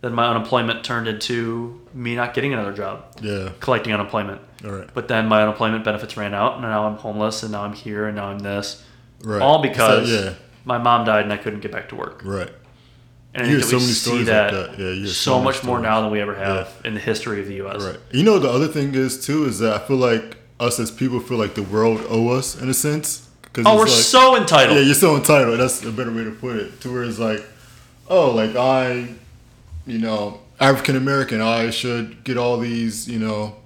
Then 0.00 0.12
my 0.12 0.26
unemployment 0.28 0.84
turned 0.84 1.08
into 1.08 1.80
me 1.92 2.14
not 2.14 2.34
getting 2.34 2.52
another 2.52 2.72
job, 2.72 3.04
Yeah. 3.20 3.50
collecting 3.60 3.92
unemployment. 3.92 4.40
All 4.64 4.70
right. 4.72 4.88
But 4.94 5.08
then 5.08 5.26
my 5.26 5.42
unemployment 5.42 5.84
benefits 5.84 6.16
ran 6.16 6.34
out, 6.34 6.54
and 6.54 6.62
now 6.62 6.86
I'm 6.86 6.96
homeless, 6.96 7.42
and 7.42 7.50
now 7.52 7.62
I'm 7.64 7.72
here, 7.72 8.06
and 8.06 8.14
now 8.16 8.26
I'm 8.26 8.38
this. 8.38 8.82
Right. 9.24 9.40
All 9.42 9.62
So, 9.62 9.68
because 9.68 10.10
yeah. 10.10 10.34
my 10.64 10.78
mom 10.78 11.04
died 11.04 11.24
and 11.24 11.32
I 11.32 11.36
couldn't 11.36 11.60
get 11.60 11.72
back 11.72 11.88
to 11.88 11.96
work. 11.96 12.20
Right. 12.24 12.50
And 13.34 13.46
I 13.46 13.50
You 13.50 13.58
think 13.60 13.70
that 13.70 13.76
we 13.76 13.80
so 13.80 13.84
many 13.84 13.92
see 13.92 13.94
stories 14.08 14.26
that, 14.26 14.52
like 14.54 14.76
that. 14.76 14.78
Yeah, 14.98 15.04
so, 15.06 15.10
so 15.12 15.40
much 15.40 15.64
more 15.64 15.80
now 15.80 16.00
than 16.00 16.10
we 16.10 16.20
ever 16.20 16.34
have 16.34 16.68
in 16.84 16.94
the 16.94 17.00
history 17.00 17.40
of 17.40 17.46
the 17.48 17.54
U.S. 17.56 17.82
Right. 17.82 17.98
You 18.12 18.22
know 18.24 18.38
the 18.38 18.50
other 18.50 18.68
thing 18.68 18.94
is 18.94 19.24
too 19.24 19.44
is 19.46 19.58
that 19.58 19.74
I 19.74 19.78
feel 19.86 19.96
like 19.96 20.36
us 20.60 20.78
as 20.80 20.90
people 20.90 21.20
feel 21.20 21.38
like 21.38 21.54
the 21.54 21.62
world 21.62 22.00
owe 22.08 22.28
us 22.30 22.60
in 22.60 22.68
a 22.68 22.74
sense. 22.74 23.28
Cause 23.52 23.64
Oh, 23.66 23.76
we're 23.76 23.82
like, 23.84 23.90
so 23.90 24.36
entitled. 24.36 24.76
Yeah, 24.76 24.84
you're 24.84 24.94
so 24.94 25.16
entitled. 25.16 25.58
That's 25.58 25.82
a 25.84 25.90
better 25.92 26.12
way 26.12 26.24
to 26.24 26.30
put 26.32 26.56
it. 26.56 26.80
To 26.82 26.92
where 26.92 27.04
it's 27.04 27.18
like, 27.18 27.42
oh, 28.08 28.30
like 28.30 28.54
I, 28.56 29.14
you 29.86 29.98
know, 29.98 30.40
African 30.60 30.96
American, 30.96 31.40
I 31.40 31.70
should 31.70 32.24
get 32.24 32.36
all 32.36 32.58
these, 32.58 33.08
you 33.08 33.18
know, 33.18 33.56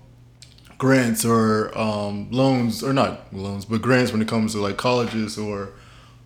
grants 0.79 1.25
or 1.25 1.77
um, 1.79 2.29
loans 2.31 2.83
or 2.83 2.93
not 2.93 3.33
loans, 3.33 3.65
but 3.65 3.83
grants 3.83 4.13
when 4.13 4.21
it 4.23 4.29
comes 4.29 4.53
to 4.53 4.61
like 4.61 4.77
colleges 4.77 5.39
or 5.39 5.71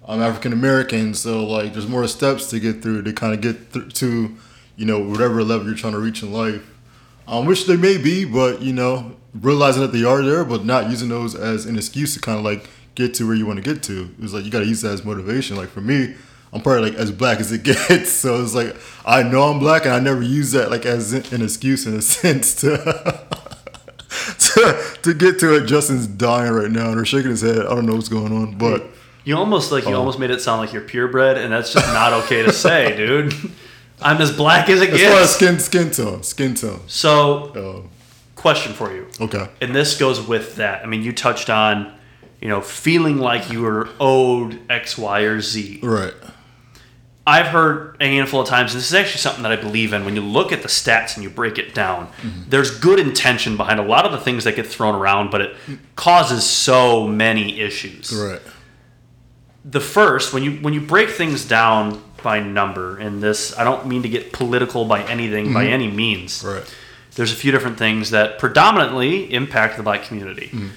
I'm 0.08 0.22
African 0.22 0.52
American, 0.52 1.14
so 1.14 1.44
like 1.44 1.72
there's 1.72 1.88
more 1.88 2.06
steps 2.06 2.48
to 2.50 2.60
get 2.60 2.82
through 2.82 3.02
to 3.02 3.12
kind 3.12 3.34
of 3.34 3.40
get 3.40 3.72
th- 3.72 3.92
to, 3.94 4.36
you 4.76 4.86
know, 4.86 5.00
whatever 5.00 5.42
level 5.42 5.66
you're 5.66 5.76
trying 5.76 5.94
to 5.94 5.98
reach 5.98 6.22
in 6.22 6.32
life. 6.32 6.62
Um, 7.28 7.46
which 7.46 7.66
they 7.66 7.76
may 7.76 7.98
be, 7.98 8.24
but 8.24 8.62
you 8.62 8.72
know, 8.72 9.16
realizing 9.34 9.82
that 9.82 9.92
they 9.92 10.04
are 10.04 10.22
there, 10.22 10.44
but 10.44 10.64
not 10.64 10.90
using 10.90 11.08
those 11.08 11.34
as 11.34 11.66
an 11.66 11.76
excuse 11.76 12.14
to 12.14 12.20
kind 12.20 12.38
of 12.38 12.44
like 12.44 12.68
get 12.94 13.14
to 13.14 13.26
where 13.26 13.34
you 13.36 13.46
want 13.46 13.62
to 13.62 13.74
get 13.74 13.82
to. 13.84 14.08
It's 14.22 14.32
like 14.32 14.44
you 14.44 14.50
got 14.50 14.60
to 14.60 14.66
use 14.66 14.80
that 14.82 14.92
as 14.92 15.04
motivation. 15.04 15.56
Like 15.56 15.68
for 15.68 15.80
me, 15.80 16.14
I'm 16.52 16.60
probably 16.62 16.90
like 16.90 16.98
as 16.98 17.10
black 17.10 17.40
as 17.40 17.50
it 17.52 17.62
gets, 17.64 18.10
so 18.10 18.40
it's 18.42 18.54
like 18.54 18.76
I 19.04 19.22
know 19.24 19.42
I'm 19.50 19.58
black, 19.58 19.84
and 19.84 19.92
I 19.94 19.98
never 20.00 20.22
use 20.22 20.52
that 20.52 20.70
like 20.70 20.86
as 20.86 21.12
an 21.12 21.42
excuse 21.42 21.84
in 21.86 21.94
a 21.94 22.02
sense 22.02 22.54
to 22.60 22.76
to, 24.38 24.96
to 25.02 25.14
get 25.14 25.38
to 25.40 25.56
it. 25.56 25.66
Justin's 25.66 26.06
dying 26.06 26.52
right 26.52 26.70
now, 26.70 26.90
and 26.90 27.00
are 27.00 27.04
shaking 27.04 27.30
his 27.30 27.42
head. 27.42 27.58
I 27.58 27.74
don't 27.74 27.86
know 27.86 27.94
what's 27.94 28.08
going 28.08 28.32
on, 28.32 28.56
but 28.56 28.84
You 29.24 29.36
almost 29.36 29.72
like 29.72 29.84
you 29.84 29.94
Oh. 29.94 29.98
almost 29.98 30.18
made 30.20 30.30
it 30.30 30.40
sound 30.40 30.60
like 30.60 30.72
you're 30.72 30.82
purebred, 30.82 31.36
and 31.38 31.52
that's 31.52 31.72
just 31.72 31.86
not 31.88 32.12
okay 32.24 32.42
to 32.44 32.52
say, 32.52 32.96
dude. 32.96 33.34
I'm 34.00 34.20
as 34.20 34.30
black 34.36 34.68
as 34.68 34.80
it 34.82 34.90
gets. 34.90 35.02
as 35.02 35.12
far 35.12 35.20
as 35.22 35.34
skin 35.34 35.58
skin 35.58 35.90
tone, 35.90 36.22
skin 36.22 36.54
tone. 36.54 36.80
So 36.86 37.52
Um, 37.56 37.90
question 38.34 38.72
for 38.74 38.92
you. 38.94 39.06
Okay. 39.20 39.48
And 39.60 39.74
this 39.74 39.98
goes 39.98 40.20
with 40.20 40.56
that. 40.56 40.82
I 40.82 40.86
mean, 40.86 41.02
you 41.02 41.12
touched 41.12 41.48
on, 41.50 41.92
you 42.40 42.48
know, 42.48 42.60
feeling 42.60 43.18
like 43.18 43.50
you 43.50 43.62
were 43.62 43.88
owed 43.98 44.60
X, 44.70 44.98
Y, 44.98 45.20
or 45.20 45.40
Z. 45.40 45.80
Right. 45.82 46.12
I've 47.28 47.46
heard 47.46 47.96
a 48.00 48.06
handful 48.06 48.40
of 48.40 48.46
times, 48.46 48.72
and 48.72 48.78
this 48.80 48.86
is 48.88 48.94
actually 48.94 49.18
something 49.18 49.42
that 49.42 49.50
I 49.50 49.56
believe 49.56 49.92
in. 49.92 50.04
When 50.04 50.14
you 50.14 50.22
look 50.22 50.52
at 50.52 50.62
the 50.62 50.68
stats 50.68 51.16
and 51.16 51.24
you 51.24 51.30
break 51.30 51.58
it 51.58 51.74
down, 51.74 52.08
there's 52.48 52.70
good 52.78 53.00
intention 53.00 53.56
behind 53.56 53.80
a 53.80 53.82
lot 53.82 54.04
of 54.06 54.12
the 54.12 54.18
things 54.18 54.44
that 54.44 54.54
get 54.54 54.64
thrown 54.66 54.94
around, 54.94 55.30
but 55.32 55.40
it 55.40 55.56
causes 55.96 56.44
so 56.44 57.08
many 57.08 57.60
issues. 57.60 58.12
Right. 58.12 58.40
The 59.64 59.80
first, 59.80 60.32
when 60.32 60.44
you 60.44 60.52
when 60.58 60.72
you 60.72 60.80
break 60.80 61.10
things 61.10 61.44
down 61.44 62.00
by 62.22 62.40
number, 62.40 62.98
and 62.98 63.22
this, 63.22 63.56
I 63.56 63.64
don't 63.64 63.86
mean 63.86 64.02
to 64.02 64.08
get 64.08 64.32
political 64.32 64.84
by 64.84 65.02
anything 65.04 65.52
by 65.52 65.64
mm-hmm. 65.64 65.72
any 65.72 65.90
means. 65.90 66.44
Right. 66.44 66.64
There's 67.14 67.32
a 67.32 67.36
few 67.36 67.50
different 67.50 67.78
things 67.78 68.10
that 68.10 68.38
predominantly 68.38 69.32
impact 69.32 69.76
the 69.76 69.82
black 69.82 70.04
community. 70.04 70.48
Mm-hmm. 70.48 70.68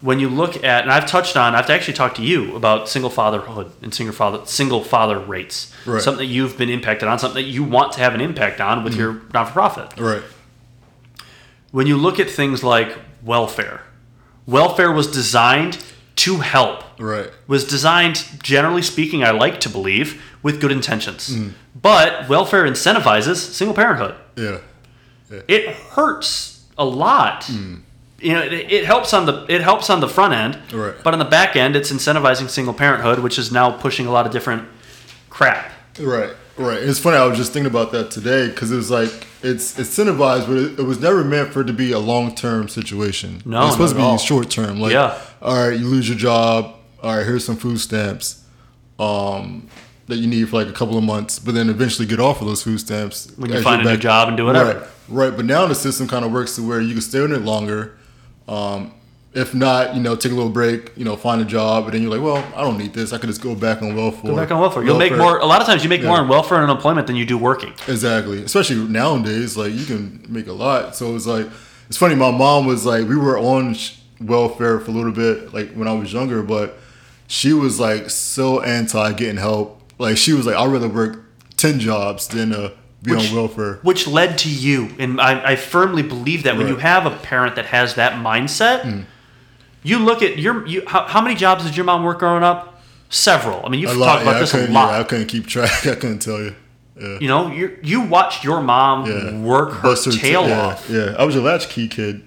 When 0.00 0.18
you 0.18 0.30
look 0.30 0.64
at, 0.64 0.82
and 0.82 0.90
I've 0.90 1.06
touched 1.06 1.36
on, 1.36 1.54
I've 1.54 1.68
actually 1.68 1.92
talked 1.92 2.16
to 2.16 2.22
you 2.22 2.56
about 2.56 2.88
single 2.88 3.10
fatherhood 3.10 3.70
and 3.82 3.92
single 3.92 4.14
father 4.14 4.46
single 4.46 4.82
father 4.82 5.18
rates. 5.18 5.74
Right. 5.84 6.00
Something 6.00 6.26
that 6.26 6.32
you've 6.32 6.56
been 6.56 6.70
impacted 6.70 7.06
on, 7.06 7.18
something 7.18 7.42
that 7.42 7.50
you 7.50 7.62
want 7.62 7.92
to 7.92 8.00
have 8.00 8.14
an 8.14 8.22
impact 8.22 8.62
on 8.62 8.82
with 8.82 8.94
mm-hmm. 8.94 9.02
your 9.02 9.22
non 9.34 9.46
for 9.46 9.52
profit. 9.52 9.98
Right. 9.98 10.22
When 11.70 11.86
you 11.86 11.98
look 11.98 12.18
at 12.18 12.30
things 12.30 12.64
like 12.64 12.96
welfare, 13.22 13.82
welfare 14.46 14.90
was 14.90 15.06
designed 15.06 15.76
to 16.24 16.36
help 16.38 16.84
Right. 16.98 17.30
was 17.46 17.64
designed, 17.64 18.24
generally 18.42 18.82
speaking, 18.82 19.24
I 19.24 19.30
like 19.30 19.60
to 19.60 19.68
believe, 19.68 20.20
with 20.42 20.60
good 20.60 20.72
intentions. 20.72 21.30
Mm. 21.30 21.52
But 21.80 22.28
welfare 22.28 22.64
incentivizes 22.64 23.36
single 23.36 23.74
parenthood. 23.74 24.14
Yeah. 24.36 24.58
It 25.48 25.68
hurts 25.94 26.64
a 26.76 26.84
lot. 26.84 27.48
You 27.48 28.32
know, 28.34 28.42
it, 28.42 28.52
it 28.52 28.84
helps 28.84 29.14
on 29.14 29.24
the 29.26 29.46
it 29.48 29.62
helps 29.62 29.88
on 29.88 30.00
the 30.00 30.08
front 30.08 30.34
end, 30.34 30.58
Right. 30.72 30.94
but 31.04 31.12
on 31.14 31.18
the 31.18 31.24
back 31.38 31.56
end, 31.56 31.74
it's 31.76 31.90
incentivizing 31.92 32.50
single 32.50 32.74
parenthood, 32.74 33.20
which 33.20 33.38
is 33.38 33.50
now 33.52 33.70
pushing 33.70 34.06
a 34.06 34.10
lot 34.10 34.26
of 34.26 34.32
different 34.32 34.68
crap. 35.30 35.70
Right, 35.98 36.30
right. 36.58 36.78
It's 36.82 36.98
funny. 36.98 37.16
I 37.16 37.24
was 37.26 37.38
just 37.38 37.52
thinking 37.52 37.70
about 37.70 37.92
that 37.92 38.10
today 38.10 38.48
because 38.48 38.70
it 38.72 38.76
was 38.76 38.90
like 38.90 39.26
it's 39.42 39.74
incentivized, 39.74 40.46
but 40.46 40.56
it, 40.56 40.78
it 40.80 40.82
was 40.82 41.00
never 41.00 41.24
meant 41.24 41.52
for 41.52 41.62
it 41.62 41.66
to 41.66 41.72
be 41.72 41.92
a 41.92 41.98
long 41.98 42.34
term 42.34 42.68
situation. 42.68 43.42
No, 43.44 43.64
it's 43.64 43.72
supposed 43.72 43.96
to 43.96 44.00
be 44.12 44.18
short 44.18 44.50
term. 44.50 44.80
Like, 44.80 44.92
Yeah. 44.92 45.18
all 45.40 45.68
right, 45.68 45.78
you 45.78 45.86
lose 45.86 46.08
your 46.08 46.18
job. 46.18 46.74
All 47.02 47.16
right, 47.16 47.24
here's 47.24 47.44
some 47.44 47.56
food 47.56 47.78
stamps, 47.80 48.44
um, 48.98 49.66
that 50.06 50.16
you 50.16 50.26
need 50.26 50.48
for 50.48 50.56
like 50.56 50.68
a 50.68 50.72
couple 50.72 50.98
of 50.98 51.04
months, 51.04 51.38
but 51.38 51.54
then 51.54 51.70
eventually 51.70 52.06
get 52.06 52.20
off 52.20 52.40
of 52.40 52.46
those 52.46 52.62
food 52.62 52.78
stamps 52.80 53.32
When 53.36 53.50
you 53.50 53.62
find 53.62 53.80
a 53.86 53.90
new 53.90 53.96
job 53.96 54.28
and 54.28 54.36
do 54.36 54.44
whatever. 54.44 54.80
Right, 54.80 54.88
right. 55.08 55.36
But 55.36 55.46
now 55.46 55.66
the 55.66 55.74
system 55.74 56.06
kind 56.08 56.24
of 56.24 56.32
works 56.32 56.56
to 56.56 56.62
where 56.66 56.80
you 56.80 56.92
can 56.92 57.00
stay 57.00 57.24
in 57.24 57.32
it 57.32 57.42
longer. 57.42 57.96
Um, 58.48 58.92
if 59.32 59.54
not, 59.54 59.94
you 59.94 60.02
know, 60.02 60.16
take 60.16 60.32
a 60.32 60.34
little 60.34 60.50
break, 60.50 60.90
you 60.96 61.04
know, 61.04 61.14
find 61.16 61.40
a 61.40 61.44
job, 61.44 61.84
and 61.84 61.94
then 61.94 62.02
you're 62.02 62.10
like, 62.10 62.20
well, 62.20 62.44
I 62.56 62.62
don't 62.62 62.78
need 62.78 62.92
this. 62.94 63.12
I 63.12 63.18
could 63.18 63.28
just 63.28 63.40
go 63.40 63.54
back 63.54 63.80
on 63.80 63.94
welfare. 63.94 64.30
Go 64.30 64.36
back 64.36 64.50
on 64.50 64.60
welfare. 64.60 64.82
You'll 64.82 64.98
make 64.98 65.16
more. 65.16 65.38
A 65.38 65.46
lot 65.46 65.60
of 65.60 65.66
times, 65.68 65.82
you 65.84 65.88
make 65.88 66.02
more 66.02 66.16
on 66.18 66.28
welfare 66.28 66.60
and 66.60 66.68
unemployment 66.70 67.06
than 67.06 67.14
you 67.16 67.24
do 67.24 67.38
working. 67.38 67.72
Exactly. 67.86 68.42
Especially 68.42 68.76
nowadays, 68.76 69.56
like 69.56 69.72
you 69.72 69.84
can 69.84 70.24
make 70.28 70.46
a 70.48 70.52
lot. 70.52 70.96
So 70.96 71.14
it's 71.14 71.26
like 71.26 71.46
it's 71.88 71.96
funny. 71.96 72.14
My 72.16 72.30
mom 72.32 72.66
was 72.66 72.84
like, 72.84 73.06
we 73.08 73.16
were 73.16 73.38
on 73.38 73.76
welfare 74.20 74.80
for 74.80 74.90
a 74.90 74.94
little 74.94 75.12
bit, 75.12 75.54
like 75.54 75.72
when 75.74 75.86
I 75.88 75.92
was 75.92 76.12
younger, 76.12 76.42
but 76.42 76.76
she 77.28 77.52
was 77.52 77.78
like 77.78 78.10
so 78.10 78.60
anti 78.62 79.12
getting 79.12 79.36
help. 79.36 79.80
Like 79.98 80.16
she 80.16 80.32
was 80.32 80.44
like, 80.46 80.56
I'd 80.56 80.70
rather 80.72 80.88
work 80.88 81.24
ten 81.56 81.78
jobs 81.78 82.26
than 82.26 82.52
uh, 82.52 82.70
be 83.02 83.12
Which- 83.14 83.30
on 83.30 83.36
welfare. 83.36 83.74
which 83.82 84.08
led 84.08 84.38
to 84.38 84.50
you. 84.50 84.90
And 84.98 85.20
I, 85.20 85.52
I 85.52 85.56
firmly 85.56 86.02
believe 86.02 86.42
that 86.42 86.56
when 86.56 86.66
you 86.68 86.76
have 86.76 87.06
a 87.06 87.10
parent 87.16 87.54
that 87.56 87.66
has 87.66 87.94
that 87.94 88.14
mindset, 88.14 89.06
you 89.82 89.98
look 89.98 90.22
at 90.22 90.38
your 90.38 90.66
you. 90.66 90.82
How, 90.86 91.06
how 91.06 91.20
many 91.20 91.34
jobs 91.34 91.64
did 91.64 91.76
your 91.76 91.84
mom 91.84 92.04
work 92.04 92.18
growing 92.18 92.42
up? 92.42 92.80
Several. 93.08 93.64
I 93.64 93.68
mean, 93.68 93.80
you've 93.80 93.90
talked 93.90 94.22
about 94.22 94.34
Yeah, 94.34 94.40
this 94.40 94.54
a 94.54 94.66
lot. 94.68 94.92
Yeah, 94.92 95.00
I 95.00 95.04
couldn't 95.04 95.26
keep 95.26 95.46
track. 95.46 95.70
I 95.86 95.94
couldn't 95.94 96.20
tell 96.20 96.38
you. 96.38 96.54
Yeah. 97.00 97.18
you 97.18 97.28
know, 97.28 97.50
you 97.50 97.78
you 97.82 98.02
watched 98.02 98.44
your 98.44 98.60
mom 98.60 99.06
Yeah. 99.06 99.38
work 99.38 99.72
her 99.72 99.94
her 99.96 100.12
tail 100.12 100.46
yeah, 100.46 100.60
off. 100.60 100.88
Yeah, 100.90 101.14
I 101.18 101.24
was 101.24 101.34
a 101.34 101.40
latchkey 101.40 101.88
kid 101.88 102.22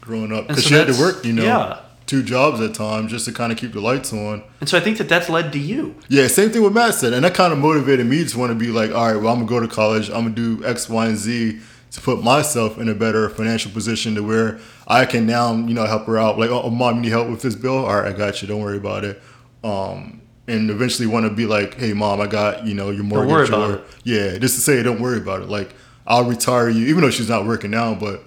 growing 0.00 0.32
up 0.32 0.46
because 0.46 0.62
so 0.62 0.68
she 0.68 0.74
had 0.74 0.88
to 0.88 0.98
work, 1.00 1.24
you 1.24 1.32
know, 1.32 1.78
two 2.06 2.22
jobs 2.22 2.60
at 2.60 2.74
times 2.74 3.12
just 3.12 3.24
to 3.26 3.32
kind 3.32 3.50
of 3.52 3.56
keep 3.56 3.72
the 3.72 3.80
lights 3.80 4.12
on. 4.12 4.42
And 4.60 4.68
so 4.68 4.76
I 4.76 4.80
think 4.80 4.98
that 4.98 5.08
that's 5.08 5.28
led 5.30 5.52
to 5.52 5.58
you. 5.58 5.94
Yeah, 6.08 6.26
same 6.26 6.50
thing 6.50 6.62
with 6.62 6.72
Matt 6.74 6.94
said, 6.94 7.12
and 7.12 7.24
that 7.24 7.34
kind 7.34 7.52
of 7.52 7.58
motivated 7.58 8.06
me 8.06 8.24
to 8.24 8.38
want 8.38 8.50
to 8.50 8.54
be 8.56 8.66
like, 8.66 8.90
all 8.90 9.06
right, 9.06 9.16
well, 9.16 9.32
I'm 9.32 9.46
gonna 9.46 9.48
go 9.48 9.60
to 9.60 9.68
college. 9.68 10.10
I'm 10.10 10.24
gonna 10.24 10.30
do 10.30 10.64
X, 10.64 10.88
Y, 10.88 11.06
and 11.06 11.16
Z 11.16 11.60
to 11.90 12.00
put 12.00 12.22
myself 12.22 12.78
in 12.78 12.88
a 12.88 12.94
better 12.94 13.28
financial 13.28 13.70
position 13.72 14.14
to 14.14 14.22
where 14.22 14.60
I 14.86 15.04
can 15.06 15.26
now, 15.26 15.54
you 15.54 15.74
know, 15.74 15.86
help 15.86 16.06
her 16.06 16.18
out. 16.18 16.38
Like, 16.38 16.50
oh, 16.50 16.70
mom, 16.70 16.96
you 16.96 17.02
need 17.02 17.08
help 17.10 17.28
with 17.28 17.42
this 17.42 17.54
bill? 17.54 17.84
All 17.84 18.00
right, 18.00 18.14
I 18.14 18.16
got 18.16 18.42
you. 18.42 18.48
Don't 18.48 18.60
worry 18.60 18.76
about 18.76 19.04
it. 19.04 19.20
Um, 19.64 20.20
and 20.46 20.70
eventually 20.70 21.06
want 21.06 21.26
to 21.26 21.30
be 21.30 21.46
like, 21.46 21.74
hey, 21.74 21.92
mom, 21.92 22.20
I 22.20 22.26
got 22.26 22.66
you 22.66 22.74
know 22.74 22.90
your 22.90 23.04
mortgage. 23.04 23.30
worry 23.32 23.48
about 23.48 23.70
or- 23.70 23.74
it. 23.76 23.84
Yeah, 24.04 24.38
just 24.38 24.54
to 24.56 24.60
say, 24.60 24.82
don't 24.82 25.00
worry 25.00 25.18
about 25.18 25.42
it. 25.42 25.48
Like, 25.48 25.74
I'll 26.06 26.24
retire 26.24 26.68
you, 26.68 26.86
even 26.86 27.02
though 27.02 27.10
she's 27.10 27.28
not 27.28 27.46
working 27.46 27.70
now, 27.70 27.94
but 27.94 28.22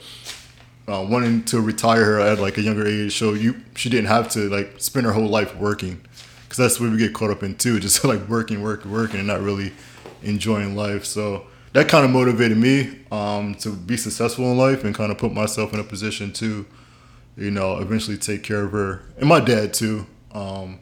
uh, 0.87 1.05
wanting 1.09 1.43
to 1.45 1.59
retire 1.61 2.03
her 2.05 2.19
at 2.19 2.39
like 2.39 2.57
a 2.57 2.61
younger 2.61 2.85
age, 2.85 3.17
so 3.17 3.33
you 3.33 3.61
she 3.75 3.89
didn't 3.89 4.07
have 4.07 4.29
to 4.29 4.49
like 4.49 4.75
spend 4.77 5.05
her 5.05 5.11
whole 5.13 5.27
life 5.27 5.55
working, 5.55 6.01
because 6.43 6.57
that's 6.57 6.79
what 6.79 6.91
we 6.91 6.97
get 6.97 7.13
caught 7.13 7.31
up 7.31 7.43
in 7.43 7.55
too, 7.55 7.79
just 7.81 8.03
like 8.03 8.27
working, 8.27 8.61
working, 8.61 8.91
working, 8.91 9.19
and 9.19 9.27
not 9.27 9.41
really 9.41 9.73
enjoying 10.21 10.75
life. 10.75 11.05
So 11.05 11.45
that 11.73 11.87
kind 11.87 12.05
of 12.05 12.11
motivated 12.11 12.57
me 12.57 12.99
um, 13.11 13.55
to 13.55 13.69
be 13.73 13.97
successful 13.97 14.45
in 14.51 14.57
life 14.57 14.83
and 14.83 14.93
kind 14.95 15.11
of 15.11 15.17
put 15.17 15.33
myself 15.33 15.73
in 15.73 15.79
a 15.79 15.83
position 15.83 16.31
to, 16.33 16.65
you 17.37 17.51
know, 17.51 17.77
eventually 17.77 18.17
take 18.17 18.43
care 18.43 18.63
of 18.63 18.71
her 18.71 19.01
and 19.17 19.27
my 19.27 19.39
dad 19.39 19.73
too, 19.73 20.05
um, 20.33 20.79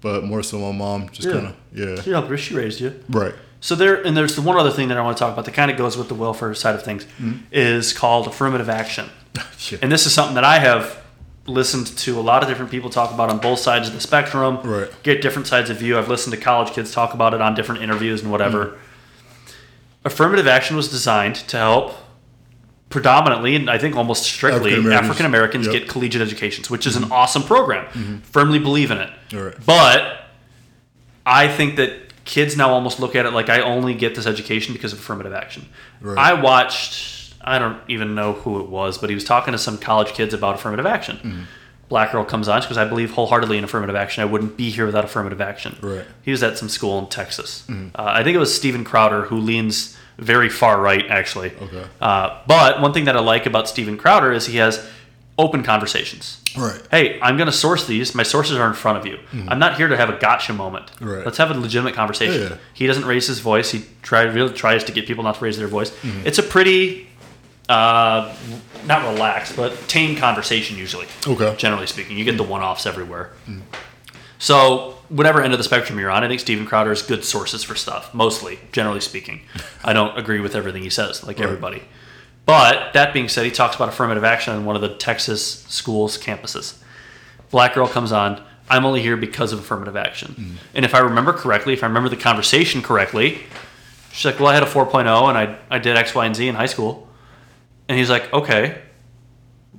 but 0.00 0.24
more 0.24 0.42
so 0.42 0.58
my 0.58 0.72
mom. 0.76 1.08
Just 1.10 1.28
Yeah. 1.28 1.32
kind 1.34 1.46
of 1.48 1.54
yeah, 1.72 2.02
You 2.04 2.12
know, 2.12 2.36
she 2.36 2.54
raised 2.54 2.80
you. 2.80 2.94
right, 3.08 3.34
So 3.60 3.74
there, 3.74 4.00
and 4.06 4.16
there's 4.16 4.34
the 4.36 4.42
one 4.42 4.56
other 4.56 4.70
thing 4.70 4.88
that 4.88 4.96
I 4.98 5.02
want 5.02 5.16
to 5.16 5.20
talk 5.22 5.32
about 5.32 5.44
that 5.44 5.54
kind 5.54 5.70
of 5.70 5.76
goes 5.76 5.96
with 5.96 6.08
the 6.08 6.14
welfare 6.14 6.54
side 6.54 6.74
of 6.74 6.82
things, 6.82 7.06
is 7.52 7.92
called 7.92 8.26
affirmative 8.26 8.68
action. 8.68 9.06
Yeah. 9.70 9.78
And 9.82 9.90
this 9.92 10.06
is 10.06 10.12
something 10.14 10.36
that 10.36 10.44
I 10.44 10.60
have 10.60 11.02
listened 11.46 11.88
to 11.98 12.18
a 12.18 12.22
lot 12.22 12.42
of 12.42 12.48
different 12.48 12.70
people 12.70 12.88
talk 12.90 13.12
about 13.12 13.28
on 13.28 13.38
both 13.38 13.58
sides 13.58 13.88
of 13.88 13.92
the 13.94 14.00
spectrum. 14.00 14.60
Right. 14.62 14.88
Get 15.02 15.20
different 15.20 15.46
sides 15.48 15.68
of 15.68 15.76
view. 15.78 15.98
I've 15.98 16.08
listened 16.08 16.32
to 16.34 16.40
college 16.40 16.72
kids 16.72 16.92
talk 16.92 17.12
about 17.12 17.34
it 17.34 17.40
on 17.40 17.54
different 17.54 17.82
interviews 17.82 18.22
and 18.22 18.30
whatever. 18.30 18.78
Affirmative 20.08 20.46
action 20.46 20.74
was 20.76 20.88
designed 20.88 21.36
to 21.36 21.56
help 21.56 21.94
predominantly, 22.88 23.54
and 23.54 23.68
I 23.68 23.76
think 23.78 23.94
almost 23.94 24.22
strictly, 24.22 24.74
African-Americans. 24.74 25.66
Yep. 25.66 25.72
get 25.72 25.88
collegiate 25.88 26.22
educations, 26.22 26.70
which 26.70 26.86
is 26.86 26.96
an 26.96 27.12
awesome 27.12 27.42
program. 27.42 28.22
Firmly 28.22 28.58
believe 28.58 28.90
in 28.90 28.98
it. 28.98 29.10
Right. 29.32 29.54
But 29.66 30.24
I 31.26 31.48
think 31.48 31.76
that 31.76 32.24
kids 32.24 32.56
now 32.56 32.70
almost 32.70 33.00
look 33.00 33.14
at 33.14 33.26
it 33.26 33.32
like 33.32 33.50
I 33.50 33.60
only 33.60 33.94
get 33.94 34.14
this 34.14 34.26
education 34.26 34.72
because 34.72 34.92
of 34.94 34.98
affirmative 34.98 35.32
action. 35.34 35.68
Right. 36.00 36.16
I 36.16 36.32
watched, 36.40 37.34
I 37.42 37.58
don't 37.58 37.78
even 37.88 38.14
know 38.14 38.32
who 38.32 38.60
it 38.60 38.68
was, 38.70 38.96
but 38.96 39.10
he 39.10 39.14
was 39.14 39.24
talking 39.24 39.52
to 39.52 39.58
some 39.58 39.76
college 39.76 40.12
kids 40.12 40.32
about 40.32 40.54
affirmative 40.54 40.86
action. 40.86 41.16
Mm-hmm. 41.16 41.42
Black 41.90 42.12
girl 42.12 42.24
comes 42.24 42.48
on 42.48 42.60
because 42.60 42.76
I 42.76 42.86
believe 42.86 43.12
wholeheartedly 43.12 43.56
in 43.58 43.64
affirmative 43.64 43.96
action. 43.96 44.22
I 44.22 44.26
wouldn't 44.26 44.56
be 44.56 44.70
here 44.70 44.86
without 44.86 45.04
affirmative 45.04 45.40
action. 45.42 45.76
Right. 45.80 46.00
Mm-hmm. 46.00 46.12
He 46.22 46.30
was 46.30 46.42
at 46.42 46.56
some 46.56 46.70
school 46.70 46.98
in 46.98 47.06
Texas. 47.08 47.66
Uh, 47.68 47.88
I 47.96 48.22
think 48.24 48.34
it 48.34 48.38
was 48.38 48.54
Steven 48.54 48.84
Crowder 48.84 49.22
who 49.22 49.36
leans 49.38 49.96
very 50.18 50.48
far 50.48 50.80
right, 50.80 51.06
actually. 51.08 51.52
Okay. 51.56 51.84
Uh, 52.00 52.40
but 52.46 52.80
one 52.80 52.92
thing 52.92 53.04
that 53.04 53.16
I 53.16 53.20
like 53.20 53.46
about 53.46 53.68
Steven 53.68 53.96
Crowder 53.96 54.32
is 54.32 54.46
he 54.46 54.58
has 54.58 54.86
open 55.38 55.62
conversations 55.62 56.42
right, 56.56 56.82
hey, 56.90 57.20
I'm 57.20 57.36
going 57.36 57.46
to 57.46 57.52
source 57.52 57.86
these. 57.86 58.14
My 58.14 58.22
sources 58.22 58.56
are 58.56 58.66
in 58.66 58.74
front 58.74 58.98
of 58.98 59.06
you. 59.06 59.18
I'm 59.48 59.58
not 59.58 59.76
here 59.76 59.88
to 59.88 59.96
have 59.96 60.10
a 60.10 60.18
gotcha 60.18 60.52
moment. 60.52 60.86
Mm-hmm. 60.86 61.08
Right. 61.08 61.24
Let's 61.24 61.38
have 61.38 61.50
a 61.50 61.54
legitimate 61.54 61.94
conversation. 61.94 62.52
Yeah. 62.52 62.56
He 62.74 62.86
doesn't 62.86 63.04
raise 63.04 63.26
his 63.26 63.40
voice. 63.40 63.70
He 63.70 63.84
try, 64.02 64.22
really 64.22 64.52
tries 64.52 64.84
to 64.84 64.92
get 64.92 65.06
people 65.06 65.24
not 65.24 65.36
to 65.36 65.44
raise 65.44 65.56
their 65.56 65.68
voice. 65.68 65.90
Mm-hmm. 65.90 66.26
It's 66.26 66.38
a 66.38 66.42
pretty, 66.42 67.08
uh, 67.68 68.34
not 68.86 69.02
relaxed, 69.12 69.56
but 69.56 69.76
tame 69.88 70.16
conversation 70.16 70.76
usually. 70.76 71.06
Okay. 71.26 71.54
Generally 71.56 71.86
speaking, 71.88 72.18
you 72.18 72.24
get 72.24 72.36
the 72.36 72.44
one-offs 72.44 72.86
everywhere. 72.86 73.32
So 74.38 74.97
whatever 75.08 75.42
end 75.42 75.52
of 75.52 75.58
the 75.58 75.64
spectrum 75.64 75.98
you're 75.98 76.10
on, 76.10 76.24
I 76.24 76.28
think 76.28 76.40
Steven 76.40 76.66
Crowder 76.66 76.92
is 76.92 77.02
good 77.02 77.24
sources 77.24 77.64
for 77.64 77.74
stuff. 77.74 78.12
Mostly, 78.14 78.58
generally 78.72 79.00
speaking, 79.00 79.40
I 79.84 79.92
don't 79.92 80.16
agree 80.18 80.40
with 80.40 80.54
everything 80.54 80.82
he 80.82 80.90
says, 80.90 81.24
like 81.24 81.40
everybody. 81.40 81.82
But 82.44 82.94
that 82.94 83.12
being 83.12 83.28
said, 83.28 83.44
he 83.44 83.50
talks 83.50 83.76
about 83.76 83.90
affirmative 83.90 84.24
action 84.24 84.54
on 84.54 84.64
one 84.64 84.74
of 84.74 84.82
the 84.82 84.94
Texas 84.94 85.64
schools 85.68 86.16
campuses. 86.16 86.78
Black 87.50 87.74
girl 87.74 87.86
comes 87.86 88.12
on. 88.12 88.42
I'm 88.70 88.84
only 88.84 89.02
here 89.02 89.16
because 89.16 89.52
of 89.52 89.58
affirmative 89.58 89.96
action. 89.96 90.32
Mm-hmm. 90.32 90.56
And 90.74 90.84
if 90.84 90.94
I 90.94 90.98
remember 90.98 91.32
correctly, 91.32 91.72
if 91.72 91.82
I 91.82 91.86
remember 91.86 92.08
the 92.08 92.16
conversation 92.16 92.82
correctly, 92.82 93.40
she's 94.12 94.26
like, 94.26 94.38
"Well, 94.38 94.48
I 94.48 94.54
had 94.54 94.62
a 94.62 94.66
4.0 94.66 95.28
and 95.28 95.38
I 95.38 95.58
I 95.70 95.78
did 95.78 95.96
X, 95.96 96.14
Y, 96.14 96.24
and 96.24 96.36
Z 96.36 96.48
in 96.48 96.54
high 96.54 96.66
school." 96.66 97.08
And 97.88 97.98
he's 97.98 98.10
like, 98.10 98.30
"Okay, 98.32 98.78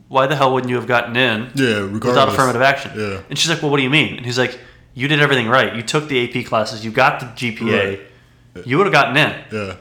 why 0.08 0.26
the 0.26 0.36
hell 0.36 0.54
wouldn't 0.54 0.70
you 0.70 0.78
have 0.78 0.88
gotten 0.88 1.16
in 1.16 1.52
yeah. 1.54 1.82
Regardless, 1.82 2.06
without 2.06 2.30
affirmative 2.30 2.64
action?" 2.64 2.92
Yeah. 2.96 3.22
And 3.30 3.38
she's 3.38 3.50
like, 3.50 3.62
"Well, 3.62 3.70
what 3.70 3.78
do 3.78 3.84
you 3.84 3.92
mean?" 3.92 4.18
And 4.18 4.26
he's 4.26 4.40
like, 4.40 4.60
"You 4.94 5.08
did 5.08 5.20
everything 5.22 5.48
right. 5.48 5.76
You 5.76 5.82
took 5.84 6.08
the 6.08 6.18
AP 6.40 6.46
classes. 6.46 6.84
You 6.86 6.92
got 6.92 7.20
the 7.20 7.26
GPA. 7.28 8.00
Right. 8.56 8.66
You 8.68 8.78
would 8.78 8.86
have 8.88 8.94
gotten 8.94 9.16
in." 9.18 9.34
Yeah, 9.52 9.76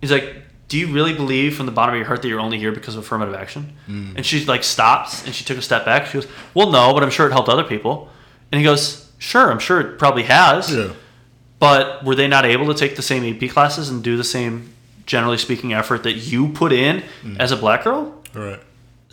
He's 0.00 0.10
like, 0.12 0.36
do 0.68 0.78
you 0.78 0.88
really 0.92 1.14
believe 1.14 1.56
from 1.56 1.66
the 1.66 1.72
bottom 1.72 1.94
of 1.94 1.98
your 1.98 2.06
heart 2.06 2.22
that 2.22 2.28
you're 2.28 2.40
only 2.40 2.58
here 2.58 2.72
because 2.72 2.94
of 2.96 3.04
affirmative 3.04 3.34
action? 3.34 3.72
Mm. 3.88 4.16
And 4.16 4.26
she 4.26 4.44
like 4.44 4.64
stops 4.64 5.24
and 5.24 5.34
she 5.34 5.44
took 5.44 5.56
a 5.58 5.62
step 5.62 5.84
back. 5.84 6.06
She 6.06 6.14
goes, 6.14 6.26
well, 6.54 6.70
no, 6.70 6.92
but 6.94 7.02
I'm 7.02 7.10
sure 7.10 7.26
it 7.26 7.32
helped 7.32 7.48
other 7.48 7.64
people. 7.64 8.08
And 8.50 8.58
he 8.58 8.64
goes, 8.64 9.10
sure, 9.18 9.50
I'm 9.50 9.58
sure 9.58 9.80
it 9.80 9.98
probably 9.98 10.24
has. 10.24 10.74
Yeah. 10.74 10.92
But 11.58 12.04
were 12.04 12.14
they 12.14 12.28
not 12.28 12.44
able 12.44 12.66
to 12.66 12.74
take 12.74 12.96
the 12.96 13.02
same 13.02 13.24
AP 13.24 13.50
classes 13.50 13.88
and 13.88 14.02
do 14.02 14.16
the 14.16 14.24
same, 14.24 14.72
generally 15.06 15.38
speaking, 15.38 15.72
effort 15.72 16.02
that 16.02 16.12
you 16.14 16.48
put 16.48 16.72
in 16.72 17.02
Mm. 17.22 17.38
as 17.38 17.52
a 17.52 17.56
black 17.56 17.84
girl? 17.84 18.14
All 18.34 18.42
right. 18.42 18.60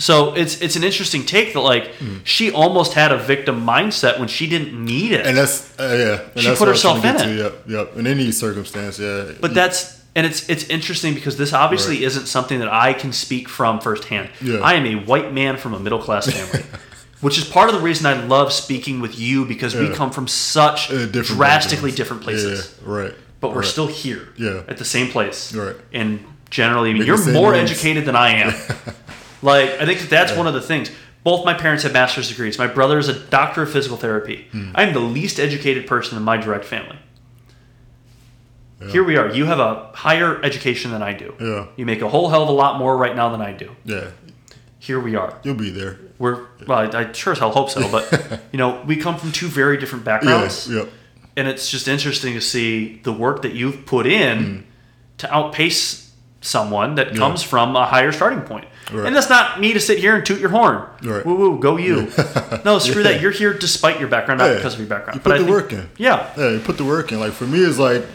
So 0.02 0.34
it's 0.42 0.62
it's 0.62 0.76
an 0.76 0.84
interesting 0.84 1.24
take 1.26 1.54
that 1.54 1.60
like 1.74 1.92
she 2.24 2.52
almost 2.52 2.94
had 2.94 3.12
a 3.12 3.18
victim 3.18 3.56
mindset 3.66 4.18
when 4.20 4.28
she 4.28 4.48
didn't 4.48 4.74
need 4.94 5.12
it. 5.12 5.26
And 5.28 5.38
that's 5.38 5.56
uh, 5.80 5.84
yeah. 5.84 6.30
And 6.34 6.42
She 6.42 6.48
that's 6.48 6.60
put 6.60 6.68
what 6.68 6.70
I 6.70 6.72
was 6.72 6.82
herself 6.82 7.06
in 7.06 7.14
get 7.18 7.24
to. 7.26 7.34
Yep. 7.44 7.54
Yep. 7.68 7.98
In 8.00 8.08
any 8.08 8.32
circumstance, 8.32 8.98
yeah. 9.00 9.34
but 9.40 9.54
that's 9.54 10.02
and 10.16 10.26
it's 10.26 10.50
it's 10.50 10.66
interesting 10.70 11.14
because 11.14 11.38
this 11.38 11.54
obviously 11.54 11.96
Right. 11.98 12.04
isn't 12.10 12.28
something 12.28 12.60
that 12.60 12.72
I 12.88 12.94
can 12.94 13.12
speak 13.14 13.48
from 13.48 13.80
firsthand. 13.80 14.30
Yeah. 14.42 14.58
I 14.70 14.74
am 14.74 14.86
a 14.86 14.96
white 15.06 15.32
man 15.34 15.58
from 15.58 15.74
a 15.74 15.80
middle 15.80 16.00
class 16.02 16.26
family. 16.30 16.66
Which 17.22 17.38
is 17.38 17.46
part 17.46 17.70
of 17.70 17.76
the 17.76 17.82
reason 17.82 18.08
I 18.08 18.16
love 18.26 18.52
speaking 18.52 19.00
with 19.00 19.14
you 19.20 19.46
because 19.46 19.76
we 19.76 19.88
come 19.94 20.10
from 20.10 20.28
such 20.28 20.90
Uh, 20.90 21.06
different 21.06 21.28
drastically 21.38 21.92
backgrounds. 21.92 21.96
different 21.98 22.24
places. 22.24 22.58
Yeah. 22.82 22.94
Right. 23.00 23.14
But 23.40 23.50
we're 23.52 23.58
right. 23.62 23.66
still 23.76 23.86
here. 24.04 24.24
Yeah. 24.38 24.64
At 24.68 24.78
the 24.80 24.86
same 24.86 25.08
place. 25.16 25.54
Right. 25.54 25.76
And 25.94 26.20
generally, 26.50 26.90
I 26.90 26.94
mean, 26.94 27.06
you're 27.06 27.32
more 27.32 27.54
educated 27.54 28.06
than 28.06 28.16
I 28.16 28.30
am. 28.44 28.54
like, 29.42 29.70
I 29.80 29.86
think 29.86 30.00
that 30.02 30.10
that's 30.10 30.36
one 30.36 30.48
of 30.48 30.54
the 30.54 30.62
things. 30.62 30.92
Both 31.24 31.46
my 31.46 31.54
parents 31.54 31.84
have 31.84 31.94
master's 31.94 32.30
degrees. 32.30 32.58
My 32.58 32.68
brother 32.68 32.98
is 32.98 33.08
a 33.08 33.14
doctor 33.28 33.62
of 33.64 33.72
physical 33.72 33.98
therapy. 33.98 34.48
Hmm. 34.52 34.72
I 34.74 34.84
am 34.84 34.94
the 34.94 35.00
least 35.00 35.40
educated 35.40 35.86
person 35.88 36.18
in 36.18 36.24
my 36.24 36.38
direct 36.38 36.66
family. 36.66 36.98
Here 38.90 39.04
we 39.04 39.16
are. 39.16 39.30
You 39.32 39.46
have 39.46 39.60
a 39.60 39.92
higher 39.94 40.44
education 40.44 40.90
than 40.90 41.04
I 41.04 41.14
do. 41.14 41.36
Yeah. 41.40 41.68
You 41.76 41.86
make 41.86 42.02
a 42.02 42.10
whole 42.10 42.30
hell 42.30 42.42
of 42.42 42.50
a 42.50 42.52
lot 42.52 42.80
more 42.80 42.98
right 42.98 43.16
now 43.16 43.30
than 43.30 43.40
I 43.40 43.52
do. 43.54 43.76
Yeah. 43.86 44.10
Here 44.80 45.00
we 45.00 45.16
are. 45.16 45.40
You'll 45.44 45.54
be 45.54 45.70
there. 45.70 46.00
We're 46.18 46.48
well, 46.66 46.80
I, 46.96 47.00
I 47.10 47.12
sure 47.12 47.34
as 47.34 47.40
hell 47.40 47.52
hope 47.52 47.70
so, 47.70 47.88
but 47.92 48.42
you 48.52 48.58
know, 48.58 48.82
we 48.88 48.96
come 48.98 49.18
from 49.20 49.32
two 49.32 49.48
very 49.48 49.78
different 49.78 50.04
Yeah. 50.04 50.18
backgrounds 50.18 50.68
Yep. 50.68 50.90
and 51.38 51.48
it's 51.48 51.70
just 51.70 51.88
interesting 51.88 52.34
to 52.34 52.42
see 52.42 53.00
the 53.04 53.14
work 53.14 53.44
that 53.44 53.54
you've 53.54 53.86
put 53.86 54.08
in 54.08 54.66
to 55.20 55.32
outpace 55.32 56.12
someone 56.42 56.96
that 56.96 57.10
Mm. 57.10 57.14
Yeah. 57.14 57.18
comes 57.20 57.44
from 57.44 57.76
a 57.76 57.86
higher 57.86 58.12
starting 58.12 58.42
point. 58.42 58.66
Right. 58.92 59.06
And 59.08 59.16
that's 59.16 59.30
not 59.30 59.60
me 59.60 59.74
to 59.74 59.80
sit 59.80 60.00
here 60.00 60.16
and 60.16 60.26
toot 60.26 60.40
your 60.40 60.50
horn. 60.50 60.84
Right. 61.04 61.26
Woo 61.26 61.36
woo, 61.36 61.60
go 61.60 61.78
you. 61.78 62.12
no, 62.66 62.80
screw 62.80 63.02
Yeah. 63.04 63.12
that. 63.12 63.22
You're 63.22 63.32
here 63.32 63.54
despite 63.54 64.00
your 64.00 64.10
background, 64.10 64.40
not 64.40 64.48
Yeah. 64.50 64.56
because 64.56 64.74
of 64.74 64.80
your 64.80 64.90
background. 64.90 65.16
You 65.16 65.22
put 65.22 65.32
I 65.34 65.38
the 65.38 65.44
think- 65.46 65.56
work 65.56 65.74
in. 65.74 65.90
Yeah. 65.98 66.30
Yeah, 66.38 66.50
you 66.52 66.60
put 66.60 66.78
the 66.78 66.84
work 66.86 67.12
in. 67.12 67.20
Like 67.20 67.32
for 67.34 67.46
me, 67.46 67.60
it's 67.60 67.78
like 67.80 68.06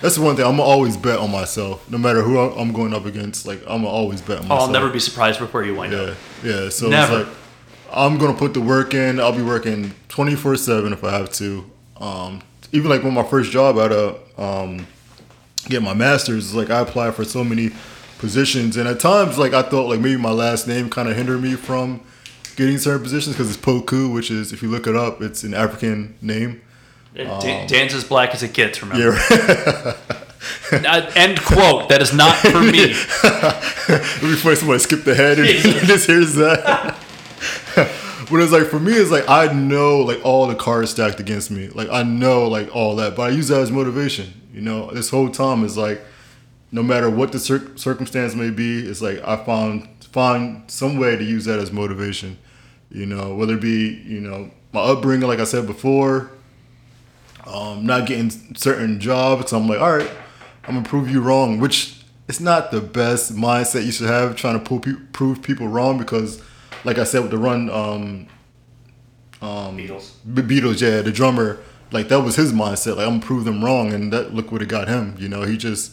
that's 0.00 0.14
the 0.16 0.22
one 0.22 0.34
thing 0.36 0.46
I'm 0.46 0.58
always 0.60 0.96
bet 0.96 1.18
on 1.18 1.30
myself, 1.30 1.88
no 1.90 1.96
matter 1.98 2.22
who 2.22 2.38
I'm 2.38 2.72
going 2.72 2.94
up 2.94 3.04
against. 3.04 3.46
Like 3.46 3.62
I'm 3.66 3.84
always 3.84 4.20
bet 4.20 4.38
on 4.38 4.44
Oh, 4.44 4.48
myself. 4.48 4.62
I'll 4.68 4.72
never 4.72 4.88
be 4.90 4.98
surprised 5.00 5.40
with 5.40 5.52
where 5.52 5.64
you 5.64 5.74
wind 5.74 5.92
Yeah, 5.92 5.98
up. 6.00 6.16
yeah. 6.42 6.68
So 6.70 6.88
Never. 6.88 7.20
it's 7.20 7.28
like 7.28 7.36
I'm 7.92 8.16
gonna 8.18 8.36
put 8.38 8.54
the 8.54 8.60
work 8.62 8.94
in. 8.94 9.20
I'll 9.20 9.36
be 9.36 9.42
working 9.42 9.94
24 10.08 10.56
seven 10.56 10.92
if 10.94 11.04
I 11.04 11.10
have 11.12 11.30
to. 11.32 11.70
Um, 12.00 12.40
even 12.72 12.88
like 12.88 13.02
when 13.02 13.12
my 13.12 13.22
first 13.22 13.52
job 13.52 13.76
out 13.76 13.92
of 13.92 14.18
um, 14.38 14.86
get 15.68 15.82
my 15.82 15.92
master's, 15.94 16.54
like 16.54 16.70
I 16.70 16.80
applied 16.80 17.14
for 17.14 17.24
so 17.24 17.44
many 17.44 17.70
positions, 18.22 18.78
and 18.78 18.88
at 18.88 18.98
times 19.00 19.36
like 19.36 19.52
I 19.52 19.60
thought 19.62 19.88
like 19.90 20.00
maybe 20.00 20.16
my 20.16 20.30
last 20.30 20.66
name 20.66 20.88
kind 20.88 21.08
of 21.08 21.16
hindered 21.16 21.42
me 21.42 21.54
from 21.56 22.00
getting 22.56 22.78
certain 22.78 23.02
positions 23.02 23.36
because 23.36 23.54
it's 23.54 23.62
Poku, 23.62 24.12
which 24.14 24.30
is 24.30 24.52
if 24.52 24.62
you 24.62 24.68
look 24.70 24.86
it 24.86 24.96
up, 24.96 25.20
it's 25.20 25.42
an 25.44 25.52
African 25.52 26.14
name. 26.22 26.62
Um, 27.18 27.26
Dan- 27.40 27.66
Dan's 27.68 27.92
as 27.92 28.04
black 28.04 28.32
as 28.34 28.42
it 28.42 28.54
gets, 28.54 28.80
remember? 28.82 29.14
Yeah, 29.14 29.94
Uh, 30.72 31.10
end 31.16 31.40
quote. 31.42 31.88
That 31.90 32.00
is 32.00 32.14
not 32.14 32.34
for 32.36 32.60
me. 32.60 32.82
It'd 32.84 34.20
be 34.22 34.36
funny 34.36 34.52
if 34.54 34.58
somebody 34.58 34.78
skipped 34.78 35.06
ahead 35.06 35.38
and 35.38 35.46
just 35.86 36.06
hears 36.06 36.34
that. 36.36 36.96
but 37.74 38.40
it's 38.40 38.52
like 38.52 38.66
for 38.68 38.80
me, 38.80 38.92
it's 38.94 39.10
like 39.10 39.28
I 39.28 39.52
know 39.52 39.98
like 39.98 40.24
all 40.24 40.46
the 40.46 40.54
cards 40.54 40.90
stacked 40.92 41.20
against 41.20 41.50
me. 41.50 41.68
Like 41.68 41.88
I 41.90 42.02
know 42.02 42.48
like 42.48 42.74
all 42.74 42.96
that, 42.96 43.14
but 43.16 43.22
I 43.22 43.28
use 43.30 43.48
that 43.48 43.60
as 43.60 43.70
motivation. 43.70 44.32
You 44.54 44.60
know, 44.62 44.90
this 44.90 45.10
whole 45.10 45.28
time 45.28 45.64
is 45.64 45.76
like 45.76 46.00
no 46.72 46.82
matter 46.82 47.08
what 47.08 47.32
the 47.32 47.38
cir- 47.38 47.76
circumstance 47.76 48.34
may 48.34 48.50
be, 48.50 48.80
it's 48.86 49.00
like 49.02 49.20
I 49.26 49.36
found 49.44 49.88
find 50.10 50.70
some 50.70 50.98
way 50.98 51.16
to 51.16 51.22
use 51.24 51.44
that 51.44 51.58
as 51.58 51.70
motivation. 51.72 52.38
You 52.90 53.06
know, 53.06 53.34
whether 53.34 53.54
it 53.54 53.60
be 53.60 54.02
you 54.04 54.20
know 54.20 54.50
my 54.72 54.80
upbringing, 54.80 55.28
like 55.28 55.38
I 55.38 55.44
said 55.44 55.66
before, 55.66 56.30
um, 57.46 57.86
not 57.86 58.06
getting 58.06 58.30
certain 58.56 59.00
jobs. 59.00 59.50
So 59.50 59.58
I'm 59.58 59.68
like, 59.68 59.80
all 59.80 59.96
right, 59.96 60.10
I'm 60.64 60.74
gonna 60.74 60.88
prove 60.88 61.10
you 61.10 61.20
wrong, 61.20 61.60
which 61.60 62.02
it's 62.28 62.40
not 62.40 62.70
the 62.70 62.80
best 62.80 63.34
mindset 63.34 63.84
you 63.84 63.92
should 63.92 64.08
have 64.08 64.36
trying 64.36 64.58
to 64.58 64.64
prove, 64.64 64.82
pe- 64.82 65.04
prove 65.12 65.42
people 65.42 65.68
wrong 65.68 65.98
because, 65.98 66.40
like 66.84 66.98
I 66.98 67.04
said 67.04 67.20
with 67.22 67.30
the 67.30 67.38
run, 67.38 67.68
um, 67.70 68.28
Beatles. 69.76 70.12
Be- 70.32 70.42
Beatles, 70.42 70.80
yeah, 70.80 71.02
the 71.02 71.12
drummer, 71.12 71.58
like 71.90 72.08
that 72.08 72.20
was 72.20 72.36
his 72.36 72.52
mindset. 72.52 72.96
Like 72.96 73.06
I'm 73.06 73.14
gonna 73.14 73.26
prove 73.26 73.44
them 73.44 73.64
wrong, 73.64 73.92
and 73.92 74.12
that 74.12 74.34
look 74.34 74.52
what 74.52 74.62
it 74.62 74.68
got 74.68 74.88
him. 74.88 75.16
You 75.18 75.28
know, 75.28 75.42
he 75.42 75.56
just, 75.56 75.92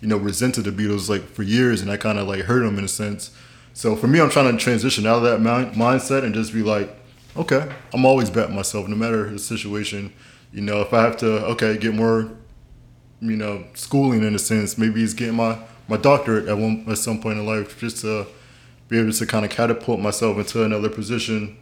you 0.00 0.08
know, 0.08 0.16
resented 0.16 0.64
the 0.64 0.70
Beatles 0.72 1.08
like 1.08 1.22
for 1.22 1.42
years, 1.42 1.80
and 1.82 1.90
I 1.90 1.96
kind 1.96 2.18
of 2.18 2.26
like 2.26 2.42
hurt 2.42 2.62
them 2.62 2.78
in 2.78 2.84
a 2.84 2.88
sense. 2.88 3.30
So 3.72 3.96
for 3.96 4.06
me, 4.06 4.20
I'm 4.20 4.30
trying 4.30 4.50
to 4.50 4.62
transition 4.62 5.06
out 5.06 5.18
of 5.18 5.22
that 5.22 5.40
mind- 5.40 5.74
mindset 5.74 6.24
and 6.24 6.34
just 6.34 6.52
be 6.52 6.62
like, 6.62 6.94
okay, 7.36 7.70
I'm 7.94 8.04
always 8.04 8.30
betting 8.30 8.54
myself, 8.54 8.88
no 8.88 8.96
matter 8.96 9.30
the 9.30 9.38
situation. 9.38 10.12
You 10.52 10.62
know, 10.62 10.80
if 10.80 10.92
I 10.92 11.02
have 11.02 11.16
to, 11.18 11.44
okay, 11.46 11.76
get 11.78 11.94
more, 11.94 12.30
you 13.20 13.36
know, 13.36 13.64
schooling 13.74 14.24
in 14.24 14.34
a 14.34 14.38
sense. 14.38 14.76
Maybe 14.76 15.02
it's 15.02 15.14
getting 15.14 15.36
my 15.36 15.58
my 15.86 15.96
doctorate 15.96 16.48
at 16.48 16.56
one 16.56 16.84
at 16.88 16.98
some 16.98 17.20
point 17.20 17.38
in 17.38 17.46
life, 17.46 17.78
just 17.78 17.98
to 17.98 18.26
be 18.88 18.98
able 18.98 19.12
to 19.12 19.26
kind 19.26 19.44
of 19.44 19.50
catapult 19.50 20.00
myself 20.00 20.36
into 20.38 20.64
another 20.64 20.88
position 20.88 21.56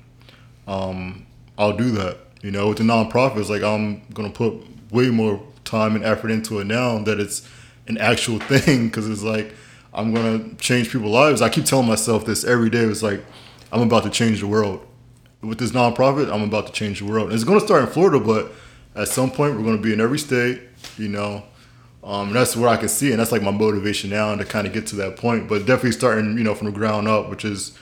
um, 0.69 1.27
I'll 1.57 1.77
do 1.77 1.91
that. 1.93 2.19
You 2.43 2.53
know, 2.53 2.69
with 2.69 2.79
the 2.79 2.85
nonprofits, 2.85 3.49
like 3.49 3.63
I'm 3.63 4.03
gonna 4.13 4.31
put 4.31 4.55
way 4.93 5.11
more 5.11 5.43
time 5.65 5.97
and 5.97 6.05
effort 6.05 6.31
into 6.31 6.61
it 6.61 6.67
now 6.67 6.99
that 6.99 7.19
it's 7.19 7.49
an 7.89 7.99
actual 7.99 8.39
thing 8.53 8.89
because 8.89 9.09
it's 9.09 9.23
like 9.23 9.53
I'm 9.93 10.13
gonna 10.15 10.55
change 10.57 10.91
people's 10.93 11.13
lives. 11.13 11.43
I 11.43 11.49
keep 11.49 11.65
telling 11.65 11.89
myself 11.89 12.25
this 12.25 12.45
every 12.45 12.71
day. 12.71 12.81
It's 12.85 13.03
like 13.03 13.25
I'm 13.73 13.83
about 13.83 14.05
to 14.05 14.11
change 14.11 14.41
the 14.41 14.47
world 14.47 14.87
with 15.41 15.59
this 15.59 15.73
nonprofit. 15.73 16.33
I'm 16.33 16.43
about 16.43 16.67
to 16.67 16.73
change 16.73 17.01
the 17.01 17.07
world. 17.07 17.27
And 17.27 17.35
It's 17.35 17.45
gonna 17.45 17.61
start 17.61 17.83
in 17.83 17.89
Florida, 17.89 18.21
but 18.21 18.53
at 18.95 19.09
some 19.09 19.31
point 19.31 19.57
we're 19.57 19.65
gonna 19.65 19.79
be 19.79 19.93
in 19.93 20.01
every 20.01 20.19
state. 20.19 20.63
You 20.97 21.09
know, 21.09 21.43
um, 22.05 22.29
and 22.29 22.37
that's 22.37 22.57
where 22.57 22.69
I 22.69 22.77
can 22.77 22.89
see, 22.89 23.09
it. 23.09 23.13
and 23.13 23.21
that's 23.21 23.33
like 23.33 23.43
my 23.43 23.51
motivation 23.51 24.11
now 24.11 24.35
to 24.35 24.45
kind 24.45 24.67
of 24.67 24.73
get 24.73 24.87
to 24.89 24.97
that 24.97 25.17
point. 25.17 25.49
But 25.49 25.61
definitely 25.61 25.93
starting, 25.93 26.39
you 26.39 26.45
know, 26.45 26.55
from 26.55 26.67
the 26.67 26.73
ground 26.73 27.09
up, 27.09 27.29
which 27.31 27.45
is 27.45 27.77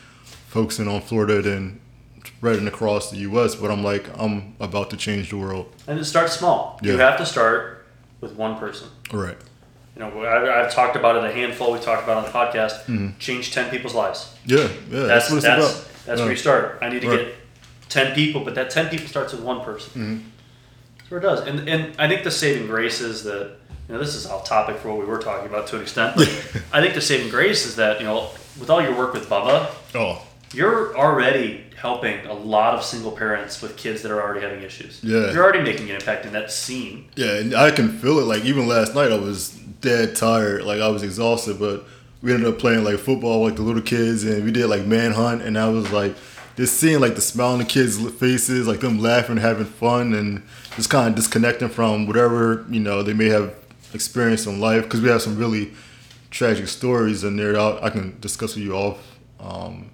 focusing 0.49 0.89
on 0.89 1.03
Florida, 1.03 1.43
then 1.43 1.81
spreading 2.25 2.67
across 2.67 3.11
the 3.11 3.19
U.S. 3.19 3.55
But 3.55 3.71
I'm 3.71 3.83
like, 3.85 4.07
I'm 4.19 4.57
about 4.61 4.91
to 4.91 4.97
change 4.97 5.31
the 5.31 5.37
world. 5.37 5.73
And 5.87 5.99
it 5.99 6.05
starts 6.05 6.39
small. 6.39 6.79
You 6.83 6.97
have 6.99 7.19
to 7.19 7.27
start 7.27 7.87
with 8.21 8.33
one 8.35 8.59
person. 8.59 8.89
All 9.13 9.21
right. 9.21 9.37
You 9.97 10.03
know, 10.03 10.23
I, 10.25 10.65
I've 10.65 10.73
talked 10.75 10.95
about 10.95 11.17
it 11.17 11.25
a 11.25 11.33
handful. 11.33 11.73
We 11.73 11.79
talked 11.79 12.05
about 12.05 12.19
it 12.19 12.27
on 12.27 12.33
the 12.33 12.39
podcast. 12.39 12.85
Mm-hmm. 12.85 13.19
Change 13.19 13.53
ten 13.53 13.71
people's 13.71 13.95
lives. 13.95 14.35
Yeah, 14.45 14.59
yeah. 14.91 15.05
That's 15.05 15.29
That's, 15.31 15.43
that's 15.43 15.45
that's, 15.45 16.05
about. 16.07 16.19
where 16.21 16.31
you 16.31 16.37
start. 16.37 16.79
I 16.83 16.91
need 16.91 17.01
to 17.03 17.09
Right. 17.09 17.19
get 17.27 17.35
ten 17.89 18.15
people, 18.15 18.45
but 18.45 18.55
that 18.57 18.69
ten 18.71 18.89
people 18.91 19.07
starts 19.09 19.33
with 19.33 19.43
one 19.43 19.65
person. 19.65 19.91
Mm-hmm. 20.03 20.29
That's 20.99 21.11
where 21.11 21.21
it 21.21 21.23
does. 21.23 21.41
And 21.47 21.69
and 21.69 21.95
I 21.99 22.09
think 22.09 22.25
the 22.25 22.31
saving 22.31 22.67
grace 22.67 23.01
is 23.01 23.25
that 23.25 23.53
you 23.89 23.95
know 23.95 23.99
this 23.99 24.15
is 24.15 24.27
off 24.27 24.45
topic 24.47 24.77
for 24.77 24.89
what 24.91 24.99
we 24.99 25.07
were 25.07 25.19
talking 25.19 25.47
about 25.49 25.67
to 25.69 25.77
an 25.77 25.83
extent. 25.83 26.15
But 26.17 26.29
I 26.73 26.83
think 26.83 26.93
the 26.95 27.01
saving 27.01 27.31
grace 27.31 27.65
is 27.65 27.77
that 27.77 27.99
you 28.01 28.07
know 28.07 28.29
with 28.61 28.69
all 28.69 28.83
your 28.83 28.95
work 28.97 29.15
with 29.15 29.29
Bubba, 29.31 29.71
Oh, 29.95 30.23
you're 30.53 30.95
already 30.97 31.63
helping 31.81 32.25
a 32.27 32.33
lot 32.35 32.75
of 32.75 32.83
single 32.83 33.13
parents 33.13 33.63
with 33.63 33.77
kids 33.77 34.03
that 34.03 34.11
are 34.11 34.21
already 34.21 34.41
having 34.41 34.63
issues. 34.63 35.01
Yeah. 35.03 35.31
You're 35.33 35.43
already 35.45 35.61
making 35.63 35.89
an 35.91 35.97
impact 35.97 36.25
in 36.27 36.33
that 36.33 36.51
scene. 36.51 37.09
yeah. 37.17 37.37
And 37.37 37.55
I 37.55 37.71
can 37.71 37.89
feel 37.99 38.19
it. 38.19 38.25
Like 38.25 38.45
even 38.45 38.67
last 38.67 38.95
night, 38.95 39.13
I 39.13 39.19
was 39.19 39.59
dead 39.81 40.17
tired. 40.17 40.65
Like 40.65 40.81
I 40.81 40.89
was 40.89 41.03
exhausted, 41.03 41.59
but 41.59 41.85
we 42.23 42.33
ended 42.33 42.49
up 42.49 42.59
playing 42.59 42.85
like 42.85 42.99
football, 42.99 43.43
with 43.43 43.53
like 43.53 43.57
the 43.57 43.63
little 43.63 43.83
kids, 43.83 44.25
and 44.25 44.45
we 44.45 44.53
did 44.53 44.67
like 44.67 44.85
manhunt, 44.87 45.43
and 45.43 45.59
I 45.59 45.69
was 45.69 45.93
like. 45.93 46.15
Just 46.57 46.81
seeing 46.81 47.01
like 47.01 47.17
the 47.17 47.21
smile 47.21 47.53
on 47.53 47.59
the 47.59 47.67
kids' 47.67 47.99
faces, 48.13 48.67
like 48.67 48.81
them 48.81 48.99
laughing, 48.99 49.37
having 49.37 49.67
fun, 49.67 50.15
and 50.15 50.43
just 50.75 50.89
kind 50.89 51.07
of 51.11 51.15
disconnecting 51.15 51.69
from 51.69 52.07
whatever 52.07 52.65
you 52.71 52.81
know 52.81 53.03
they 53.03 53.13
may 53.13 53.27
have 53.27 53.55
experienced 53.93 54.47
in 54.47 54.59
life. 54.59 54.85
Because 54.85 55.03
we 55.03 55.11
have 55.11 55.21
some 55.21 55.37
really 55.37 55.75
tragic 56.31 56.67
stories 56.69 57.25
in 57.25 57.37
there. 57.37 57.53
That 57.53 57.85
I 57.85 57.91
can 57.91 58.19
discuss 58.21 58.55
with 58.55 58.65
you 58.65 58.73
off 58.73 59.19
um, 59.39 59.91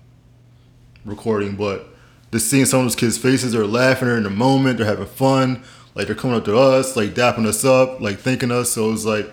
recording, 1.05 1.57
but 1.57 1.89
just 2.31 2.49
seeing 2.49 2.65
some 2.65 2.79
of 2.81 2.85
those 2.87 2.95
kids' 2.95 3.19
faces, 3.19 3.53
they're 3.53 3.67
laughing, 3.67 4.07
they're 4.07 4.17
in 4.17 4.23
the 4.23 4.31
moment, 4.31 4.79
they're 4.79 4.87
having 4.87 5.07
fun, 5.07 5.65
like 5.97 6.07
they're 6.07 6.15
coming 6.15 6.37
up 6.37 6.45
to 6.45 6.57
us, 6.57 6.97
like 6.97 7.11
dapping 7.11 7.45
us 7.45 7.65
up, 7.65 8.01
like 8.01 8.21
thanking 8.21 8.53
us. 8.53 8.71
So 8.71 8.93
it's 8.93 9.05
like, 9.05 9.31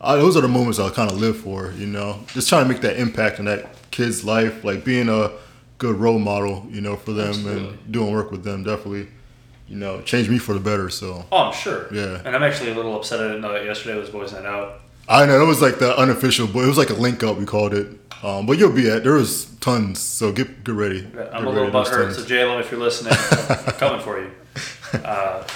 I, 0.00 0.16
those 0.16 0.36
are 0.36 0.40
the 0.40 0.48
moments 0.48 0.78
I 0.78 0.88
kind 0.90 1.10
of 1.10 1.18
live 1.20 1.36
for, 1.38 1.72
you 1.72 1.86
know, 1.86 2.20
just 2.28 2.48
trying 2.48 2.64
to 2.66 2.72
make 2.72 2.80
that 2.82 2.96
impact 2.96 3.38
in 3.38 3.44
that 3.46 3.90
kid's 3.90 4.24
life, 4.24 4.64
like 4.64 4.84
being 4.84 5.08
a 5.08 5.30
good 5.78 5.96
role 5.96 6.18
model, 6.18 6.66
you 6.70 6.80
know, 6.80 6.96
for 6.96 7.12
them 7.12 7.28
Absolutely. 7.28 7.68
and 7.68 7.92
doing 7.92 8.12
work 8.12 8.30
with 8.30 8.42
them 8.44 8.62
definitely, 8.64 9.08
you 9.68 9.76
know, 9.76 10.00
changed 10.02 10.30
me 10.30 10.38
for 10.38 10.54
the 10.54 10.60
better. 10.60 10.88
So 10.88 11.26
Oh, 11.30 11.36
I'm 11.48 11.52
sure. 11.52 11.92
Yeah. 11.92 12.22
And 12.24 12.34
I'm 12.34 12.42
actually 12.42 12.70
a 12.70 12.74
little 12.74 12.96
upset 12.96 13.20
I 13.20 13.24
didn't 13.24 13.42
know 13.42 13.52
that 13.52 13.64
yesterday 13.64 13.98
was 13.98 14.08
Boys 14.10 14.32
Night 14.32 14.46
Out. 14.46 14.80
I 15.08 15.26
know 15.26 15.42
it 15.42 15.46
was 15.46 15.60
like 15.60 15.78
the 15.78 15.96
unofficial, 15.98 16.46
but 16.46 16.60
it 16.64 16.68
was 16.68 16.78
like 16.78 16.90
a 16.90 16.94
link 16.94 17.22
up. 17.22 17.36
We 17.36 17.44
called 17.44 17.74
it. 17.74 17.88
Um, 18.22 18.46
but 18.46 18.58
you'll 18.58 18.72
be 18.72 18.88
at 18.90 19.02
there 19.02 19.14
was 19.14 19.46
tons, 19.60 19.98
so 19.98 20.30
get 20.30 20.62
get 20.62 20.74
ready. 20.74 21.00
I'm 21.00 21.12
Get 21.12 21.44
a 21.44 21.50
little 21.50 21.70
butthurt, 21.70 22.12
so 22.14 22.22
Jalen, 22.22 22.60
if 22.60 22.70
you're 22.70 22.78
listening, 22.78 23.14
I'm 23.14 23.72
coming 23.74 24.00
for 24.00 24.20
you. 24.20 24.30
Uh, 25.04 25.46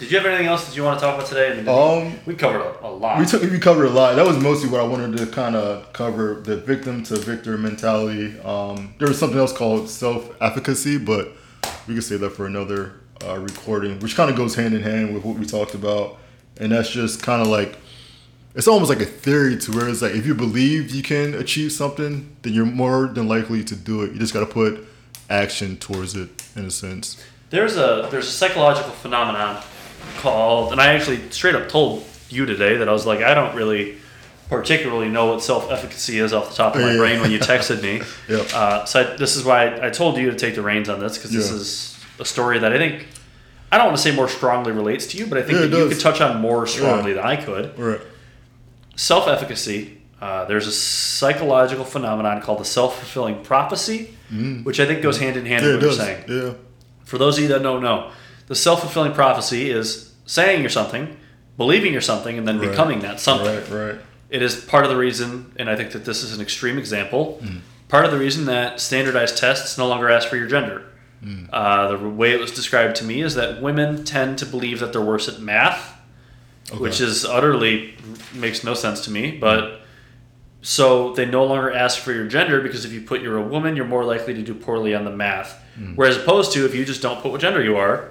did 0.00 0.10
you 0.10 0.16
have 0.16 0.26
anything 0.26 0.46
else 0.46 0.66
that 0.66 0.74
you 0.74 0.82
want 0.82 0.98
to 0.98 1.04
talk 1.04 1.14
about 1.14 1.28
today? 1.28 1.52
I 1.52 1.56
mean, 1.56 1.68
Um, 1.68 2.18
we 2.24 2.34
covered 2.34 2.62
a, 2.62 2.86
a 2.86 2.88
lot. 2.88 3.18
We 3.18 3.26
took 3.26 3.42
we 3.42 3.58
covered 3.58 3.84
a 3.84 3.90
lot. 3.90 4.16
That 4.16 4.26
was 4.26 4.38
mostly 4.42 4.70
what 4.70 4.80
I 4.80 4.84
wanted 4.84 5.18
to 5.18 5.26
kind 5.26 5.54
of 5.54 5.92
cover 5.92 6.40
the 6.42 6.56
victim 6.56 7.02
to 7.04 7.16
victor 7.16 7.58
mentality. 7.58 8.40
Um, 8.40 8.94
there 8.98 9.08
was 9.08 9.18
something 9.18 9.38
else 9.38 9.52
called 9.52 9.90
self 9.90 10.30
efficacy, 10.40 10.96
but 10.96 11.32
we 11.86 11.94
could 11.94 12.04
say 12.04 12.16
that 12.16 12.30
for 12.30 12.46
another 12.46 12.94
uh, 13.26 13.38
recording, 13.38 14.00
which 14.00 14.16
kind 14.16 14.30
of 14.30 14.36
goes 14.36 14.54
hand 14.54 14.72
in 14.72 14.80
hand 14.82 15.12
with 15.14 15.22
what 15.22 15.36
we 15.38 15.44
talked 15.44 15.74
about. 15.74 16.16
And 16.56 16.72
that's 16.72 16.88
just 16.90 17.22
kind 17.22 17.42
of 17.42 17.48
like 17.48 17.76
it's 18.54 18.66
almost 18.68 18.88
like 18.88 19.00
a 19.00 19.06
theory 19.06 19.58
to 19.58 19.72
where 19.72 19.86
it's 19.86 20.00
like 20.00 20.14
if 20.14 20.26
you 20.26 20.34
believe 20.34 20.94
you 20.94 21.02
can 21.02 21.34
achieve 21.34 21.72
something, 21.72 22.34
then 22.40 22.54
you're 22.54 22.64
more 22.64 23.06
than 23.06 23.28
likely 23.28 23.62
to 23.64 23.76
do 23.76 24.02
it. 24.02 24.12
You 24.12 24.18
just 24.18 24.32
got 24.32 24.40
to 24.40 24.46
put 24.46 24.88
action 25.28 25.76
towards 25.76 26.16
it 26.16 26.30
in 26.56 26.64
a 26.64 26.70
sense. 26.70 27.22
There's 27.50 27.76
a 27.76 28.08
there's 28.10 28.28
a 28.28 28.32
psychological 28.32 28.92
phenomenon 28.92 29.62
called, 30.18 30.72
and 30.72 30.80
I 30.80 30.94
actually 30.94 31.30
straight 31.30 31.54
up 31.54 31.68
told 31.68 32.04
you 32.28 32.46
today 32.46 32.76
that 32.78 32.88
I 32.88 32.92
was 32.92 33.06
like, 33.06 33.20
I 33.20 33.34
don't 33.34 33.54
really 33.56 33.96
particularly 34.48 35.08
know 35.08 35.26
what 35.32 35.42
self 35.42 35.70
efficacy 35.70 36.18
is 36.18 36.32
off 36.32 36.50
the 36.50 36.54
top 36.56 36.74
of 36.74 36.82
my 36.82 36.92
Yeah. 36.92 36.96
brain 36.98 37.20
when 37.20 37.30
you 37.30 37.38
texted 37.38 37.82
me. 37.82 38.02
Yep. 38.28 38.46
Uh, 38.54 38.84
so 38.84 39.00
I, 39.00 39.16
this 39.16 39.36
is 39.36 39.44
why 39.44 39.66
I, 39.66 39.86
I 39.86 39.90
told 39.90 40.16
you 40.16 40.30
to 40.30 40.36
take 40.36 40.54
the 40.54 40.62
reins 40.62 40.88
on 40.88 41.00
this 41.00 41.16
because 41.16 41.30
this 41.32 41.48
Yeah. 41.50 41.56
is 41.56 41.96
a 42.18 42.24
story 42.24 42.58
that 42.58 42.72
I 42.72 42.78
think 42.78 43.06
I 43.72 43.76
don't 43.78 43.86
want 43.86 43.96
to 43.98 44.02
say 44.02 44.14
more 44.14 44.28
strongly 44.28 44.72
relates 44.72 45.06
to 45.08 45.16
you, 45.18 45.26
but 45.26 45.38
I 45.38 45.42
think 45.42 45.60
Yeah, 45.60 45.66
that 45.66 45.76
you 45.78 45.88
could 45.88 46.00
touch 46.00 46.20
on 46.20 46.40
more 46.40 46.66
strongly 46.66 47.12
than 47.12 47.24
I 47.24 47.36
could. 47.36 47.78
Right. 47.78 48.00
Self 48.96 49.28
efficacy. 49.28 49.98
Uh, 50.20 50.44
there's 50.44 50.66
a 50.66 50.72
psychological 50.72 51.84
phenomenon 51.84 52.42
called 52.42 52.58
the 52.60 52.64
self 52.64 52.98
fulfilling 52.98 53.42
prophecy, 53.42 54.14
which 54.64 54.78
I 54.80 54.86
think 54.86 55.02
goes 55.02 55.18
hand 55.18 55.36
in 55.36 55.46
hand 55.46 55.62
Mm. 55.64 55.66
Yeah, 55.66 55.72
with 55.76 55.82
what 55.82 55.96
you're 55.96 56.06
saying. 56.06 56.24
Yeah. 56.28 56.52
For 57.04 57.16
those 57.18 57.38
of 57.38 57.42
you 57.42 57.48
that 57.48 57.62
don't 57.62 57.82
know, 57.82 58.10
the 58.50 58.56
self 58.56 58.80
fulfilling 58.80 59.12
prophecy 59.12 59.70
is 59.70 60.12
saying 60.26 60.60
you're 60.60 60.68
something, 60.70 61.16
believing 61.56 61.92
you're 61.92 62.00
something, 62.02 62.36
and 62.36 62.48
then 62.48 62.58
Right. 62.58 62.68
becoming 62.70 62.98
that 63.00 63.20
something. 63.20 63.46
Right. 63.70 63.86
Right. 63.92 63.98
It 64.28 64.42
is 64.42 64.56
part 64.56 64.82
of 64.84 64.90
the 64.90 64.96
reason, 64.96 65.52
and 65.56 65.70
I 65.70 65.76
think 65.76 65.92
that 65.92 66.04
this 66.04 66.24
is 66.24 66.34
an 66.34 66.40
extreme 66.40 66.76
example, 66.76 67.38
Mm. 67.44 67.60
part 67.88 68.04
of 68.04 68.10
the 68.10 68.18
reason 68.18 68.46
that 68.46 68.80
standardized 68.80 69.36
tests 69.38 69.78
no 69.78 69.86
longer 69.86 70.10
ask 70.10 70.26
for 70.28 70.36
your 70.36 70.48
gender. 70.48 70.82
Mm. 71.24 71.48
Uh, 71.52 71.92
the 71.92 72.08
way 72.08 72.32
it 72.32 72.40
was 72.40 72.50
described 72.50 72.96
to 72.96 73.04
me 73.04 73.22
is 73.22 73.36
that 73.36 73.62
women 73.62 74.02
tend 74.04 74.36
to 74.38 74.46
believe 74.46 74.80
that 74.80 74.92
they're 74.92 75.00
worse 75.00 75.28
at 75.28 75.38
math, 75.40 75.94
which 76.76 77.00
is 77.00 77.24
utterly 77.24 77.94
makes 78.34 78.64
no 78.64 78.74
sense 78.74 79.00
to 79.04 79.12
me, 79.12 79.30
but. 79.30 79.76
So 80.62 81.14
they 81.14 81.24
no 81.24 81.44
longer 81.46 81.72
ask 81.72 81.98
for 82.00 82.12
your 82.12 82.26
gender 82.26 82.60
because 82.60 82.84
if 82.84 82.92
you 82.92 83.00
put 83.00 83.22
you're 83.22 83.38
a 83.38 83.42
woman, 83.42 83.76
you're 83.76 83.86
more 83.86 84.04
likely 84.04 84.34
to 84.34 84.42
do 84.42 84.52
poorly 84.52 84.94
on 84.94 85.06
the 85.06 85.10
math. 85.10 85.58
Mm. 85.80 85.96
Whereas 85.96 86.18
opposed 86.18 86.52
to 86.52 86.66
if 86.66 86.74
you 86.74 86.84
just 86.84 87.00
don't 87.00 87.18
put 87.22 87.32
what 87.32 87.40
gender 87.40 87.62
you 87.64 87.78
are, 87.78 88.10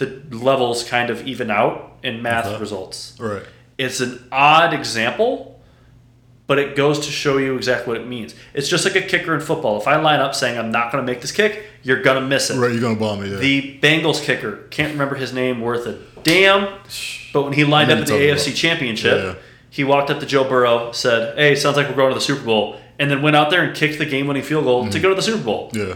the 0.00 0.36
levels 0.36 0.82
kind 0.82 1.10
of 1.10 1.26
even 1.26 1.50
out 1.50 1.98
in 2.02 2.22
math 2.22 2.46
Okay. 2.46 2.58
results. 2.58 3.16
Right. 3.20 3.42
It's 3.78 4.00
an 4.00 4.26
odd 4.32 4.74
example, 4.74 5.60
but 6.46 6.58
it 6.58 6.74
goes 6.74 6.98
to 7.06 7.12
show 7.12 7.38
you 7.38 7.56
exactly 7.56 7.92
what 7.92 8.00
it 8.00 8.08
means. 8.08 8.34
It's 8.54 8.68
just 8.68 8.84
like 8.84 8.96
a 8.96 9.02
kicker 9.02 9.34
in 9.34 9.40
football. 9.40 9.80
If 9.80 9.86
I 9.86 9.96
line 9.96 10.20
up 10.20 10.34
saying 10.34 10.58
I'm 10.58 10.70
not 10.72 10.90
going 10.90 11.04
to 11.04 11.10
make 11.10 11.20
this 11.20 11.32
kick, 11.32 11.64
you're 11.82 12.02
going 12.02 12.20
to 12.20 12.26
miss 12.26 12.50
it. 12.50 12.58
Right. 12.58 12.72
You're 12.72 12.80
gonna 12.80 12.96
bomb 12.96 13.22
it. 13.22 13.28
Yeah. 13.28 13.36
The 13.36 13.78
Bengals 13.80 14.22
kicker, 14.22 14.66
can't 14.70 14.92
remember 14.92 15.14
his 15.14 15.32
name 15.32 15.60
worth 15.60 15.86
a 15.86 15.98
damn, 16.22 16.78
but 17.32 17.42
when 17.44 17.52
he 17.52 17.64
lined 17.64 17.90
up 17.90 18.00
at 18.00 18.06
the 18.06 18.14
AFC 18.14 18.38
talking 18.38 18.54
Championship, 18.54 19.24
Yeah. 19.24 19.34
he 19.70 19.84
walked 19.84 20.10
up 20.10 20.20
to 20.20 20.26
Joe 20.26 20.44
Burrow, 20.44 20.92
said, 20.92 21.38
"Hey, 21.38 21.54
sounds 21.54 21.76
like 21.76 21.88
we're 21.88 21.94
going 21.94 22.10
to 22.10 22.14
the 22.14 22.20
Super 22.20 22.44
Bowl," 22.44 22.78
and 22.98 23.10
then 23.10 23.22
went 23.22 23.36
out 23.36 23.50
there 23.50 23.62
and 23.62 23.74
kicked 23.74 23.98
the 23.98 24.04
game-winning 24.04 24.42
field 24.42 24.64
goal 24.64 24.88
to 24.88 24.98
mm. 24.98 25.02
go 25.02 25.08
to 25.08 25.14
the 25.14 25.22
Super 25.22 25.42
Bowl. 25.42 25.70
Yeah. 25.72 25.94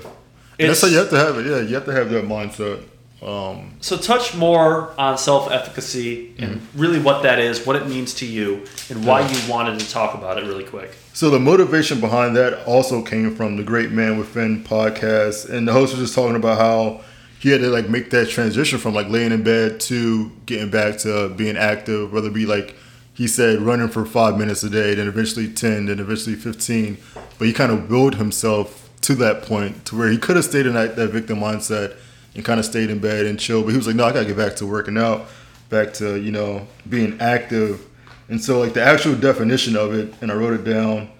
That's 0.58 0.80
how 0.80 0.88
you 0.88 0.98
have 0.98 1.10
to 1.10 1.18
have 1.18 1.38
it. 1.38 1.46
Yeah, 1.46 1.60
you 1.60 1.74
have 1.74 1.84
to 1.84 1.92
have 1.92 2.10
that 2.10 2.24
mindset. 2.24 2.84
Um, 3.24 3.70
So 3.80 3.96
touch 3.96 4.34
more 4.34 4.92
on 4.98 5.16
self-efficacy 5.16 6.34
and 6.38 6.60
really 6.74 6.98
what 6.98 7.22
that 7.22 7.38
is, 7.38 7.64
what 7.66 7.76
it 7.76 7.86
means 7.88 8.12
to 8.14 8.26
you, 8.26 8.64
and 8.90 9.04
why 9.06 9.26
you 9.26 9.50
wanted 9.50 9.80
to 9.80 9.90
talk 9.90 10.14
about 10.14 10.36
it 10.38 10.44
really 10.44 10.64
quick. 10.64 10.90
so 11.14 11.30
the 11.30 11.38
motivation 11.38 12.00
behind 12.00 12.36
that 12.36 12.64
also 12.66 13.00
came 13.02 13.34
from 13.34 13.56
the 13.56 13.62
Great 13.62 13.90
Man 13.92 14.18
Within 14.18 14.62
podcast, 14.62 15.48
and 15.48 15.66
the 15.66 15.72
host 15.72 15.94
was 15.94 16.02
just 16.02 16.14
talking 16.14 16.36
about 16.36 16.58
how 16.58 17.00
he 17.38 17.50
had 17.50 17.60
to 17.60 17.68
like 17.68 17.88
make 17.88 18.10
that 18.10 18.28
transition 18.28 18.78
from 18.78 18.94
like 18.94 19.08
laying 19.08 19.32
in 19.32 19.42
bed 19.42 19.78
to 19.80 20.30
getting 20.46 20.70
back 20.70 20.98
to 20.98 21.28
being 21.30 21.56
active, 21.56 22.12
whether 22.12 22.28
it 22.28 22.34
be 22.34 22.46
like 22.46 22.74
he 23.14 23.26
said 23.28 23.60
running 23.60 23.88
for 23.88 24.04
five 24.04 24.36
minutes 24.38 24.62
a 24.64 24.70
day, 24.70 24.94
then 24.94 25.06
eventually 25.08 25.48
ten, 25.48 25.86
then 25.86 25.98
eventually 25.98 26.36
fifteen. 26.36 26.98
But 27.38 27.46
he 27.46 27.52
kind 27.54 27.70
of 27.72 27.88
willed 27.90 28.16
himself 28.16 28.90
to 29.02 29.14
that 29.16 29.42
point 29.42 29.84
to 29.86 29.96
where 29.96 30.08
he 30.10 30.18
could 30.18 30.36
have 30.36 30.44
stayed 30.44 30.66
in 30.66 30.74
that, 30.74 30.96
that 30.96 31.08
victim 31.08 31.38
mindset 31.38 31.96
and 32.34 32.44
kind 32.44 32.58
of 32.58 32.66
stayed 32.66 32.90
in 32.90 32.98
bed 32.98 33.26
and 33.26 33.38
chill. 33.38 33.62
But 33.62 33.70
he 33.70 33.76
was 33.76 33.86
like, 33.86 33.96
no, 33.96 34.04
I 34.04 34.12
gotta 34.12 34.26
get 34.26 34.36
back 34.36 34.56
to 34.56 34.66
working 34.66 34.98
out, 34.98 35.26
back 35.68 35.92
to 35.94 36.20
you 36.20 36.32
know 36.32 36.66
being 36.88 37.20
active. 37.20 37.86
And 38.28 38.42
so 38.42 38.58
like 38.58 38.72
the 38.72 38.82
actual 38.82 39.14
definition 39.14 39.76
of 39.76 39.94
it, 39.94 40.14
and 40.20 40.30
I 40.30 40.34
wrote 40.34 40.54
it 40.54 40.64
down. 40.64 41.10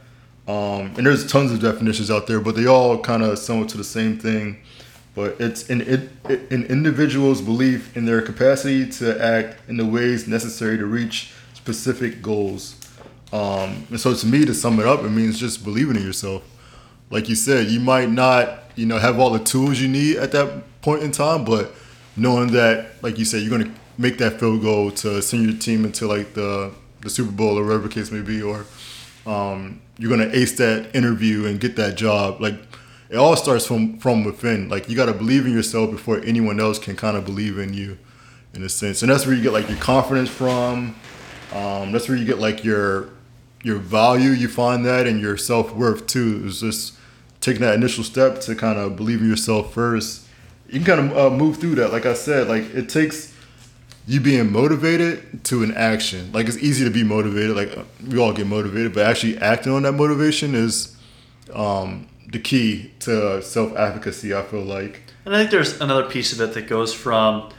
Um, 0.46 0.92
and 0.96 1.06
there's 1.06 1.26
tons 1.26 1.52
of 1.52 1.60
definitions 1.60 2.10
out 2.10 2.26
there, 2.26 2.38
but 2.38 2.54
they 2.54 2.66
all 2.66 2.98
kind 2.98 3.22
of 3.22 3.38
somewhat 3.38 3.70
to 3.70 3.78
the 3.78 3.84
same 3.84 4.18
thing. 4.18 4.58
But 5.14 5.40
it's 5.40 5.70
an, 5.70 5.80
it, 5.82 6.10
an 6.50 6.64
individual's 6.64 7.40
belief 7.40 7.96
in 7.96 8.04
their 8.04 8.20
capacity 8.20 8.88
to 8.92 9.22
act 9.22 9.68
in 9.68 9.76
the 9.76 9.86
ways 9.86 10.26
necessary 10.26 10.76
to 10.76 10.86
reach 10.86 11.32
specific 11.54 12.20
goals. 12.20 12.76
Um, 13.32 13.86
and 13.90 13.98
so 13.98 14.14
to 14.14 14.26
me, 14.26 14.44
to 14.44 14.54
sum 14.54 14.80
it 14.80 14.86
up, 14.86 15.02
it 15.02 15.10
means 15.10 15.38
just 15.38 15.64
believing 15.64 15.96
in 15.96 16.02
yourself. 16.02 16.42
Like 17.14 17.28
you 17.28 17.36
said, 17.36 17.68
you 17.68 17.78
might 17.78 18.10
not, 18.10 18.64
you 18.74 18.86
know, 18.86 18.98
have 18.98 19.20
all 19.20 19.30
the 19.30 19.38
tools 19.38 19.80
you 19.80 19.86
need 19.86 20.16
at 20.16 20.32
that 20.32 20.64
point 20.82 21.04
in 21.04 21.12
time, 21.12 21.44
but 21.44 21.72
knowing 22.16 22.48
that, 22.48 23.02
like 23.02 23.20
you 23.20 23.24
said, 23.24 23.42
you're 23.42 23.56
going 23.56 23.72
to 23.72 23.80
make 23.96 24.18
that 24.18 24.40
field 24.40 24.62
goal 24.62 24.90
to 24.90 25.22
send 25.22 25.44
your 25.44 25.56
team 25.56 25.84
into 25.84 26.08
like 26.08 26.34
the 26.34 26.72
the 27.02 27.08
Super 27.08 27.30
Bowl 27.30 27.56
or 27.56 27.64
whatever 27.64 27.86
case 27.86 28.10
may 28.10 28.20
be, 28.20 28.42
or 28.42 28.66
um, 29.26 29.80
you're 29.96 30.08
going 30.08 30.28
to 30.28 30.36
ace 30.36 30.56
that 30.58 30.90
interview 30.92 31.46
and 31.46 31.60
get 31.60 31.76
that 31.76 31.96
job. 31.96 32.40
Like 32.40 32.56
it 33.08 33.16
all 33.16 33.36
starts 33.36 33.64
from 33.64 33.96
from 33.98 34.24
within. 34.24 34.68
Like 34.68 34.88
you 34.88 34.96
got 34.96 35.06
to 35.06 35.12
believe 35.12 35.46
in 35.46 35.52
yourself 35.52 35.92
before 35.92 36.18
anyone 36.24 36.58
else 36.58 36.80
can 36.80 36.96
kind 36.96 37.16
of 37.16 37.24
believe 37.24 37.58
in 37.58 37.74
you, 37.74 37.96
in 38.54 38.64
a 38.64 38.68
sense. 38.68 39.02
And 39.02 39.12
that's 39.12 39.24
where 39.24 39.36
you 39.36 39.42
get 39.42 39.52
like 39.52 39.68
your 39.68 39.78
confidence 39.78 40.30
from. 40.30 40.96
Um, 41.52 41.92
that's 41.92 42.08
where 42.08 42.18
you 42.18 42.24
get 42.24 42.40
like 42.40 42.64
your 42.64 43.10
your 43.62 43.78
value. 43.78 44.30
You 44.30 44.48
find 44.48 44.84
that 44.84 45.06
and 45.06 45.20
your 45.20 45.36
self 45.36 45.72
worth 45.72 46.08
too. 46.08 46.42
Is 46.46 46.58
just 46.58 46.94
taking 47.44 47.60
that 47.60 47.74
initial 47.74 48.02
step 48.02 48.40
to 48.40 48.54
kind 48.54 48.78
of 48.78 48.96
believe 48.96 49.20
in 49.20 49.28
yourself 49.28 49.74
first. 49.74 50.26
You 50.66 50.80
can 50.80 50.84
kind 50.84 51.12
of 51.12 51.16
uh, 51.16 51.36
move 51.36 51.58
through 51.58 51.74
that. 51.76 51.92
Like 51.92 52.06
I 52.06 52.14
said, 52.14 52.48
like 52.48 52.74
it 52.74 52.88
takes 52.88 53.34
you 54.06 54.18
being 54.18 54.50
motivated 54.50 55.44
to 55.44 55.62
an 55.62 55.74
action. 55.74 56.32
Like 56.32 56.48
it's 56.48 56.56
easy 56.56 56.84
to 56.84 56.90
be 56.90 57.04
motivated. 57.04 57.54
Like 57.54 57.76
uh, 57.76 57.84
we 58.08 58.18
all 58.18 58.32
get 58.32 58.46
motivated, 58.46 58.94
but 58.94 59.06
actually 59.06 59.36
acting 59.38 59.72
on 59.72 59.82
that 59.82 59.92
motivation 59.92 60.54
is 60.54 60.96
um, 61.52 62.08
the 62.32 62.38
key 62.38 62.92
to 63.00 63.42
self 63.42 63.76
advocacy. 63.76 64.34
I 64.34 64.42
feel 64.42 64.62
like. 64.62 65.02
And 65.26 65.34
I 65.34 65.40
think 65.40 65.50
there's 65.50 65.80
another 65.80 66.08
piece 66.08 66.32
of 66.32 66.40
it 66.40 66.54
that 66.54 66.66
goes 66.66 66.94
from 66.94 67.50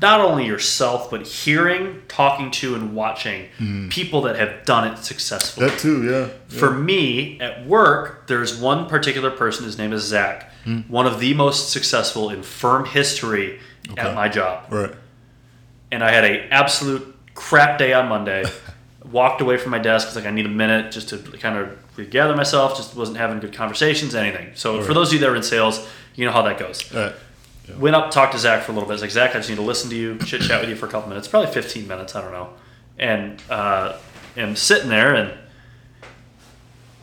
not 0.00 0.20
only 0.20 0.46
yourself, 0.46 1.10
but 1.10 1.26
hearing, 1.26 2.02
talking 2.08 2.50
to, 2.50 2.74
and 2.74 2.94
watching 2.94 3.48
mm. 3.58 3.90
people 3.90 4.22
that 4.22 4.36
have 4.36 4.64
done 4.64 4.90
it 4.92 4.98
successfully. 4.98 5.68
That 5.68 5.78
too, 5.78 6.04
yeah. 6.04 6.28
yeah. 6.48 6.58
For 6.58 6.70
me, 6.70 7.38
at 7.40 7.66
work, 7.66 8.26
there's 8.26 8.58
one 8.58 8.88
particular 8.88 9.30
person, 9.30 9.64
his 9.64 9.76
name 9.76 9.92
is 9.92 10.02
Zach, 10.02 10.50
hmm. 10.64 10.80
one 10.82 11.06
of 11.06 11.20
the 11.20 11.34
most 11.34 11.70
successful 11.70 12.30
in 12.30 12.42
firm 12.42 12.86
history 12.86 13.60
at 13.96 14.14
my 14.14 14.28
job. 14.28 14.72
right. 14.72 14.94
And 15.90 16.02
I 16.02 16.10
had 16.10 16.24
a 16.24 16.48
absolute 16.48 17.14
crap 17.34 17.78
day 17.78 17.92
on 17.92 18.08
Monday. 18.08 18.44
Walked 19.10 19.42
away 19.42 19.58
from 19.58 19.72
my 19.72 19.78
desk, 19.78 20.14
like, 20.16 20.24
I 20.24 20.30
need 20.30 20.46
a 20.46 20.48
minute 20.48 20.90
just 20.90 21.10
to 21.10 21.18
kind 21.18 21.58
of 21.58 21.76
regather 21.98 22.34
myself, 22.34 22.76
just 22.76 22.96
wasn't 22.96 23.18
having 23.18 23.40
good 23.40 23.52
conversations, 23.52 24.14
anything. 24.14 24.52
So, 24.54 24.80
for 24.80 24.94
those 24.94 25.08
of 25.08 25.14
you 25.14 25.18
that 25.18 25.28
are 25.28 25.36
in 25.36 25.42
sales, 25.42 25.86
you 26.14 26.24
know 26.24 26.32
how 26.32 26.42
that 26.42 26.56
goes. 26.58 26.90
Right. 26.94 27.12
Went 27.78 27.96
up, 27.96 28.10
talked 28.10 28.32
to 28.32 28.38
Zach 28.38 28.62
for 28.62 28.72
a 28.72 28.74
little 28.74 28.88
bit. 28.88 28.92
I 28.92 28.94
was 28.94 29.02
like, 29.02 29.10
Zach, 29.10 29.30
I 29.30 29.34
just 29.38 29.48
need 29.48 29.56
to 29.56 29.62
listen 29.62 29.88
to 29.90 29.96
you, 29.96 30.18
chit 30.18 30.42
chat 30.42 30.60
with 30.60 30.68
you 30.68 30.76
for 30.76 30.86
a 30.86 30.88
couple 30.88 31.08
minutes, 31.08 31.28
probably 31.28 31.52
15 31.52 31.86
minutes, 31.86 32.14
I 32.14 32.20
don't 32.20 32.32
know. 32.32 32.50
And 32.98 33.40
uh, 33.48 33.96
am 34.36 34.56
sitting 34.56 34.88
there, 34.88 35.14
and 35.14 35.32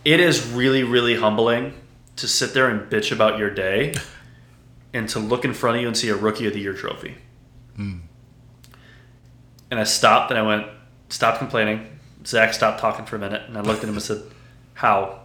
it 0.05 0.20
is 0.20 0.47
really, 0.51 0.84
really 0.84 1.16
humbling 1.16 1.74
to 2.18 2.28
sit 2.28 2.53
there 2.53 2.70
and 2.70 2.89
bitch 2.91 3.12
about 3.12 3.39
your 3.39 3.49
day 3.49 3.95
and 4.93 5.07
to 5.10 5.20
look 5.20 5.45
in 5.45 5.53
front 5.53 5.78
of 5.78 5.82
you 5.82 5.88
and 5.88 5.95
see 5.97 6.10
a 6.10 6.16
Rookie 6.16 6.45
of 6.45 6.53
the 6.53 6.60
Year 6.60 6.74
trophy. 6.74 7.16
And 9.72 9.80
I 9.80 9.84
stopped 9.86 10.32
and 10.32 10.39
I 10.39 10.41
went, 10.41 10.68
stop 11.10 11.38
complaining. 11.38 11.88
Zach 12.26 12.53
stopped 12.53 12.80
talking 12.80 13.05
for 13.05 13.16
a 13.16 13.20
minute, 13.20 13.43
and 13.47 13.57
I 13.57 13.62
looked 13.62 13.84
at 13.84 13.88
him 13.89 13.95
and 13.95 14.03
said, 14.03 14.22
How? 14.74 15.22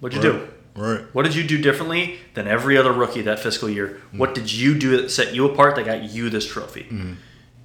What'd 0.00 0.16
you 0.16 0.22
do? 0.32 0.48
Right. 0.76 1.00
What 1.12 1.24
did 1.24 1.34
you 1.34 1.42
do 1.44 1.58
differently 1.58 2.18
than 2.34 2.46
every 2.46 2.76
other 2.78 2.92
rookie 2.92 3.22
that 3.22 3.40
fiscal 3.40 3.68
year? 3.68 4.00
What 4.12 4.34
did 4.34 4.52
you 4.52 4.78
do 4.78 5.00
that 5.02 5.10
set 5.10 5.34
you 5.34 5.44
apart 5.46 5.76
that 5.76 5.84
got 5.84 6.04
you 6.04 6.30
this 6.30 6.46
trophy? 6.46 6.86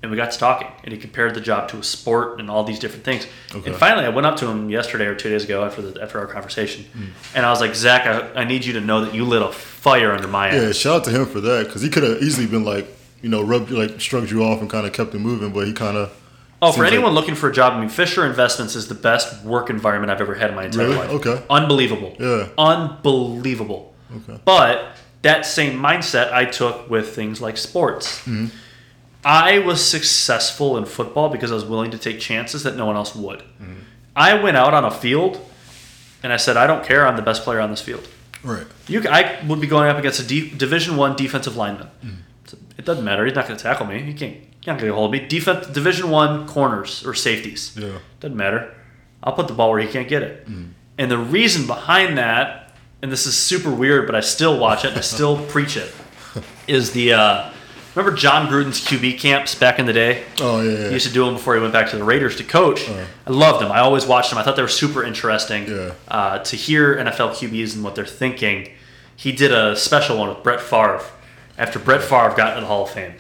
and 0.02 0.12
we 0.12 0.18
got 0.18 0.32
to 0.32 0.38
talking, 0.38 0.68
and 0.84 0.94
he 0.94 1.00
compared 1.00 1.34
the 1.34 1.42
job 1.42 1.68
to 1.70 1.78
a 1.80 1.84
sport 1.84 2.40
and 2.40 2.48
all 2.52 2.64
these 2.64 2.78
different 2.78 3.04
things. 3.04 3.26
Okay. 3.56 3.72
And 3.72 3.80
finally, 3.80 4.06
I 4.06 4.10
went 4.10 4.28
up 4.28 4.36
to 4.38 4.48
him 4.48 4.70
yesterday 4.70 5.06
or 5.06 5.16
two 5.16 5.30
days 5.30 5.44
ago 5.46 5.66
after 5.66 5.82
the 5.82 6.00
after 6.02 6.20
our 6.20 6.28
conversation, 6.28 6.84
Hmm. 6.94 7.06
and 7.36 7.44
I 7.46 7.50
was 7.50 7.60
like, 7.60 7.74
Zach, 7.74 8.06
I, 8.06 8.42
I 8.42 8.44
need 8.44 8.66
you 8.66 8.74
to 8.74 8.82
know 8.82 9.04
that 9.04 9.16
you 9.16 9.26
lit 9.26 9.42
a 9.42 9.52
fire 9.52 10.12
under 10.12 10.28
my 10.28 10.50
ass. 10.50 10.54
Yeah, 10.62 10.72
shout 10.74 10.96
out 10.98 11.04
to 11.06 11.10
him 11.12 11.26
for 11.26 11.42
that 11.42 11.66
because 11.66 11.82
he 11.82 11.90
could 11.90 12.04
have 12.04 12.22
easily 12.22 12.46
been 12.46 12.64
like, 12.64 12.88
you 13.24 13.30
know, 13.30 13.42
rubbed 13.42 13.72
like 13.72 14.00
shrugged 14.00 14.30
you 14.30 14.44
off 14.44 14.62
and 14.62 14.70
kind 14.70 14.86
of 14.86 14.94
kept 14.94 15.16
it 15.16 15.20
moving, 15.20 15.52
but 15.52 15.66
he 15.66 15.74
kind 15.74 15.98
of. 15.98 16.12
Oh, 16.66 16.72
for 16.72 16.86
anyone 16.86 17.14
like- 17.14 17.22
looking 17.22 17.36
for 17.36 17.50
a 17.50 17.54
job, 17.54 17.74
I 17.74 17.80
mean, 17.80 17.90
Fisher 17.90 18.26
Investments 18.26 18.76
is 18.76 18.88
the 18.88 18.96
best 18.96 19.44
work 19.44 19.70
environment 19.70 20.12
I've 20.12 20.22
ever 20.22 20.36
had 20.36 20.50
in 20.50 20.56
my 20.56 20.66
entire 20.66 20.86
Really? 20.88 20.98
life. 20.98 21.10
Okay. 21.12 21.44
Unbelievable. 21.50 22.16
Yeah. 22.20 22.48
Unbelievable. 22.58 23.94
Okay. 24.18 24.40
But 24.46 24.96
that 25.22 25.46
same 25.46 25.80
mindset 25.80 26.32
I 26.32 26.46
took 26.46 26.90
with 26.90 27.16
things 27.16 27.42
like 27.42 27.58
sports. 27.58 28.20
Mm-hmm. 28.20 28.48
I 29.24 29.60
was 29.60 29.84
successful 29.84 30.78
in 30.78 30.86
football 30.86 31.30
because 31.30 31.52
I 31.52 31.56
was 31.56 31.66
willing 31.66 31.92
to 31.92 31.98
take 31.98 32.20
chances 32.20 32.64
that 32.64 32.76
no 32.76 32.86
one 32.86 32.96
else 32.96 33.16
would. 33.16 33.40
Mm-hmm. 33.40 33.74
I 34.16 34.36
went 34.36 34.56
out 34.56 34.74
on 34.74 34.86
a 34.86 34.92
field 34.92 35.44
and 36.22 36.32
I 36.32 36.38
said, 36.38 36.58
I 36.58 36.68
don't 36.68 36.84
care. 36.86 37.08
I'm 37.08 37.16
the 37.16 37.22
best 37.24 37.44
player 37.44 37.60
on 37.60 37.72
this 37.72 37.82
field. 37.82 38.08
Right. 38.44 38.68
You, 38.88 39.04
I 39.10 39.40
would 39.48 39.60
be 39.60 39.66
going 39.68 39.90
up 39.90 39.98
against 39.98 40.20
a 40.20 40.24
D, 40.24 40.50
Division 40.52 40.96
One 40.96 41.16
defensive 41.16 41.56
lineman. 41.58 41.90
So 42.04 42.10
it 42.86 42.88
doesn't 42.88 43.04
matter. 43.04 43.26
He's 43.26 43.34
not 43.36 43.48
going 43.48 43.58
to 43.58 43.64
tackle 43.64 43.86
me. 43.88 44.02
He 44.02 44.14
can't. 44.14 44.34
He's 44.36 44.68
not 44.68 44.78
going 44.80 44.90
to 44.92 44.96
hold 44.96 45.12
me. 45.12 45.20
Defense, 45.20 45.68
Division 45.68 46.10
One 46.10 46.48
corners 46.48 47.06
or 47.06 47.14
safeties. 47.14 47.76
Yeah. 47.78 47.98
Doesn't 48.20 48.38
matter. 48.38 48.74
I'll 49.24 49.34
put 49.34 49.48
the 49.48 49.54
ball 49.54 49.72
where 49.72 49.80
he 49.80 49.88
can't 49.88 50.08
get 50.08 50.22
it. 50.22 50.48
And 50.98 51.12
the 51.12 51.18
reason 51.18 51.66
behind 51.68 52.18
that, 52.18 52.74
and 53.02 53.12
this 53.12 53.26
is 53.26 53.36
super 53.38 53.72
weird, 53.72 54.06
but 54.06 54.16
I 54.16 54.20
still 54.22 54.58
watch 54.60 54.86
it 54.86 54.90
and 54.90 54.98
I 54.98 55.02
still 55.02 55.44
preach 55.48 55.78
it, 55.78 55.92
is 56.68 56.92
the 56.94 57.14
uh, 57.14 57.50
remember 57.96 58.16
Jon 58.18 58.48
Gruden's 58.48 58.82
QB 58.86 59.20
camps 59.20 59.56
back 59.56 59.78
in 59.80 59.86
the 59.88 59.94
day. 59.94 60.24
Oh 60.40 60.62
yeah. 60.62 60.72
yeah. 60.78 60.88
He 60.88 60.94
used 60.94 61.08
to 61.08 61.14
do 61.14 61.26
them 61.26 61.34
before 61.36 61.56
he 61.56 61.62
went 61.62 61.74
back 61.74 61.90
to 61.92 61.98
the 61.98 62.04
Raiders 62.04 62.36
to 62.38 62.44
coach. 62.44 62.88
I 62.90 63.32
loved 63.32 63.64
them. 63.64 63.72
I 63.72 63.80
always 63.80 64.06
watched 64.06 64.30
them. 64.30 64.38
I 64.40 64.44
thought 64.44 64.56
they 64.56 64.62
were 64.62 64.68
super 64.68 65.04
interesting 65.04 65.68
Yeah. 65.68 65.92
uh, 66.08 66.40
to 66.40 66.56
hear 66.56 66.96
NFL 66.98 67.32
QBs 67.32 67.74
and 67.76 67.84
what 67.84 67.96
they're 67.96 68.06
thinking. 68.06 68.70
He 69.18 69.32
did 69.32 69.52
a 69.52 69.76
special 69.76 70.18
one 70.18 70.30
with 70.30 70.44
Brett 70.44 70.60
Favre 70.62 71.02
after 71.58 71.80
Brett 71.80 72.02
Favre 72.02 72.34
got 72.36 72.50
into 72.50 72.62
the 72.62 72.68
Hall 72.68 72.84
of 72.84 72.92
Fame. 72.92 73.14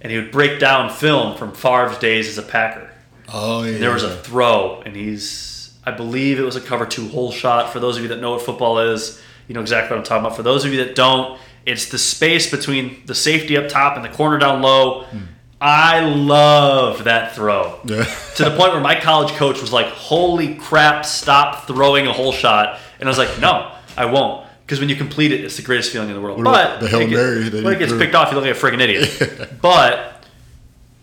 And 0.00 0.10
he 0.10 0.18
would 0.18 0.32
break 0.32 0.58
down 0.58 0.90
film 0.90 1.36
from 1.36 1.52
Favre's 1.52 1.98
days 1.98 2.28
as 2.28 2.38
a 2.38 2.42
Packer. 2.42 2.90
oh 3.32 3.62
yeah. 3.62 3.78
There 3.78 3.92
was 3.92 4.02
a 4.02 4.16
throw, 4.16 4.82
and 4.84 4.96
he's, 4.96 5.72
I 5.86 5.92
believe 5.92 6.38
it 6.40 6.42
was 6.42 6.56
a 6.56 6.60
cover 6.60 6.86
two 6.86 7.08
hole 7.08 7.30
shot. 7.30 7.72
For 7.72 7.78
those 7.80 7.96
of 7.96 8.02
you 8.02 8.08
that 8.08 8.20
know 8.20 8.32
what 8.32 8.42
football 8.42 8.78
is, 8.80 9.20
you 9.48 9.54
know 9.54 9.60
exactly 9.60 9.90
what 9.94 9.98
I'm 9.98 10.04
talking 10.04 10.24
about. 10.26 10.36
For 10.36 10.42
those 10.42 10.64
of 10.64 10.72
you 10.72 10.84
that 10.84 10.94
don't, 10.96 11.38
it's 11.64 11.86
the 11.90 11.98
space 11.98 12.50
between 12.50 13.02
the 13.06 13.14
safety 13.14 13.56
up 13.56 13.68
top 13.68 13.94
and 13.96 14.04
the 14.04 14.08
corner 14.08 14.38
down 14.38 14.60
low. 14.62 15.04
Hmm. 15.04 15.18
I 15.60 16.00
love 16.00 17.04
that 17.04 17.36
throw 17.36 17.78
Yeah. 17.84 18.02
to 18.34 18.44
the 18.44 18.50
point 18.56 18.72
where 18.72 18.80
my 18.80 18.98
college 18.98 19.32
coach 19.34 19.60
was 19.60 19.72
like, 19.72 19.86
"Holy 19.86 20.56
crap! 20.56 21.04
Stop 21.06 21.68
throwing 21.68 22.08
a 22.08 22.12
hole 22.12 22.32
shot!" 22.32 22.80
And 22.98 23.08
I 23.08 23.10
was 23.10 23.18
like, 23.18 23.38
"No, 23.40 23.70
I 23.96 24.06
won't." 24.06 24.44
Because 24.72 24.80
when 24.80 24.88
you 24.88 24.96
complete 24.96 25.32
it, 25.32 25.44
it's 25.44 25.58
the 25.58 25.62
greatest 25.62 25.92
feeling 25.92 26.08
in 26.08 26.14
the 26.14 26.20
world. 26.22 26.38
What 26.42 26.44
But 26.46 26.80
the 26.80 26.88
Hail 26.88 27.00
when 27.00 27.08
it 27.08 27.10
get- 27.10 27.16
Mary 27.16 27.62
when 27.62 27.74
it 27.74 27.78
gets 27.78 27.92
picked 27.92 28.14
off, 28.14 28.30
you 28.32 28.38
look 28.40 28.46
like 28.46 28.56
a 28.56 28.58
friggin' 28.58 28.80
idiot. 28.80 29.60
but 29.60 30.24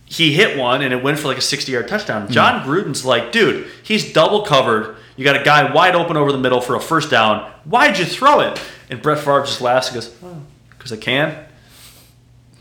he 0.05 0.33
hit 0.33 0.57
one 0.57 0.81
and 0.81 0.91
it 0.91 1.03
went 1.03 1.19
for 1.19 1.27
like 1.27 1.37
a 1.37 1.41
60 1.41 1.71
yard 1.71 1.87
touchdown. 1.87 2.25
Hmm. 2.25 2.31
Jon 2.33 2.67
Gruden's 2.67 3.05
like, 3.05 3.31
dude, 3.31 3.67
he's 3.83 4.11
double 4.11 4.41
covered. 4.41 4.95
You 5.17 5.23
got 5.23 5.39
a 5.39 5.43
guy 5.43 5.71
wide 5.71 5.93
open 5.93 6.17
over 6.17 6.31
the 6.31 6.39
middle 6.39 6.61
for 6.61 6.73
a 6.73 6.81
first 6.81 7.11
down. 7.11 7.47
Why'd 7.63 7.99
you 7.99 8.05
throw 8.05 8.39
it? 8.39 8.59
And 8.89 9.03
Brett 9.03 9.19
Favre 9.19 9.41
just 9.41 9.61
laughs 9.61 9.89
and 9.89 9.93
goes, 10.01 10.15
oh, 10.23 10.41
because 10.71 10.91
I 10.91 10.97
can. 10.97 11.45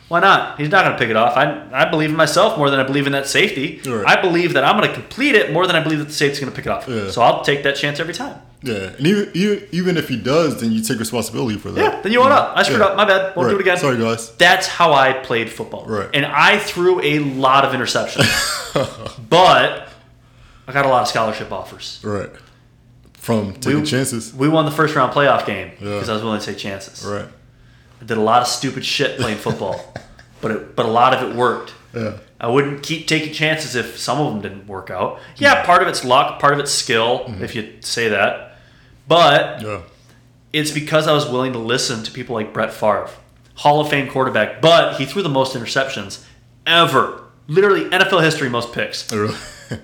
Why 0.08 0.20
not? 0.20 0.60
He's 0.60 0.68
not 0.68 0.84
going 0.84 0.92
to 0.92 0.98
pick 0.98 1.08
it 1.08 1.16
off. 1.16 1.38
I, 1.38 1.70
I 1.72 1.88
believe 1.88 2.10
in 2.10 2.16
myself 2.16 2.58
more 2.58 2.68
than 2.68 2.80
I 2.80 2.82
believe 2.82 3.06
in 3.06 3.12
that 3.12 3.26
safety. 3.26 3.80
Right. 3.86 4.06
I 4.06 4.20
believe 4.20 4.52
that 4.52 4.62
I'm 4.62 4.76
going 4.76 4.90
to 4.90 4.94
complete 4.94 5.34
it 5.34 5.54
more 5.54 5.66
than 5.66 5.74
I 5.74 5.82
believe 5.82 6.00
that 6.00 6.08
the 6.08 6.12
safety's 6.12 6.40
going 6.40 6.52
to 6.52 6.56
pick 6.56 6.66
it 6.66 6.70
off. 6.70 6.86
Yeah. 6.86 7.10
So 7.10 7.22
I'll 7.22 7.42
take 7.44 7.62
that 7.62 7.76
chance 7.76 7.98
every 7.98 8.12
time. 8.12 8.42
Yeah, 8.60 8.74
and 8.96 9.06
even, 9.06 9.30
even 9.34 9.68
even 9.70 9.96
if 9.96 10.08
he 10.08 10.16
does, 10.16 10.60
then 10.60 10.72
you 10.72 10.82
take 10.82 10.98
responsibility 10.98 11.58
for 11.58 11.70
that. 11.70 11.80
Yeah, 11.80 12.00
then 12.02 12.10
you 12.10 12.20
own 12.20 12.32
up. 12.32 12.56
I 12.56 12.64
screwed 12.64 12.80
Yeah. 12.80 12.86
up. 12.86 12.96
My 12.96 13.04
bad. 13.04 13.36
Won't 13.36 13.50
do 13.50 13.54
it 13.56 13.60
again. 13.60 13.78
Sorry, 13.78 13.96
guys. 13.96 14.32
That's 14.36 14.66
how 14.66 14.92
I 14.92 15.12
played 15.12 15.48
football. 15.50 15.86
Right. 15.86 16.08
And 16.12 16.26
I 16.26 16.58
threw 16.58 17.00
a 17.00 17.20
lot 17.20 17.64
of 17.64 17.72
interceptions. 17.72 18.26
but 19.30 19.88
I 20.66 20.72
got 20.72 20.86
a 20.86 20.88
lot 20.88 21.02
of 21.02 21.08
scholarship 21.08 21.52
offers. 21.52 22.00
Right. 22.02 22.30
From 23.14 23.54
taking 23.54 23.80
We- 23.82 23.86
chances. 23.86 24.34
We 24.34 24.48
won 24.48 24.64
the 24.64 24.70
first 24.72 24.94
round 24.96 25.12
playoff 25.12 25.46
game 25.46 25.70
Yeah. 25.80 25.94
because 25.94 26.08
I 26.08 26.14
was 26.14 26.22
willing 26.22 26.40
to 26.40 26.46
take 26.46 26.58
chances. 26.58 27.04
Right. 27.04 27.26
I 28.00 28.04
did 28.04 28.16
a 28.16 28.20
lot 28.22 28.42
of 28.42 28.48
stupid 28.48 28.84
shit 28.84 29.18
playing 29.18 29.38
football, 29.38 29.94
but 30.40 30.50
it, 30.50 30.76
but 30.76 30.84
a 30.86 30.88
lot 30.88 31.14
of 31.14 31.28
it 31.28 31.36
worked. 31.36 31.74
Yeah. 31.94 32.18
I 32.40 32.46
wouldn't 32.48 32.82
keep 32.82 33.08
taking 33.08 33.32
chances 33.32 33.74
if 33.74 33.98
some 33.98 34.20
of 34.20 34.32
them 34.32 34.40
didn't 34.40 34.68
work 34.68 34.90
out. 34.90 35.18
Yeah, 35.36 35.64
part 35.64 35.82
of 35.82 35.88
it's 35.88 36.04
luck, 36.04 36.38
part 36.40 36.52
of 36.52 36.60
it's 36.60 36.70
skill, 36.70 37.20
mm-hmm. 37.26 37.42
if 37.42 37.54
you 37.56 37.78
say 37.80 38.08
that. 38.10 38.47
But 39.08 39.62
Yeah. 39.62 39.78
it's 40.52 40.70
because 40.70 41.06
I 41.08 41.12
was 41.12 41.26
willing 41.26 41.52
to 41.54 41.58
listen 41.58 42.02
to 42.04 42.10
people 42.12 42.34
like 42.34 42.52
Brett 42.52 42.72
Favre, 42.72 43.08
Hall 43.56 43.80
of 43.80 43.88
Fame 43.88 44.08
quarterback, 44.08 44.60
but 44.60 44.94
he 44.98 45.04
threw 45.06 45.22
the 45.22 45.28
most 45.28 45.54
interceptions 45.56 46.20
ever. 46.66 47.22
Literally 47.46 47.84
NFL 47.90 48.20
history 48.22 48.48
most 48.48 48.72
picks. 48.72 49.10
Really- 49.12 49.34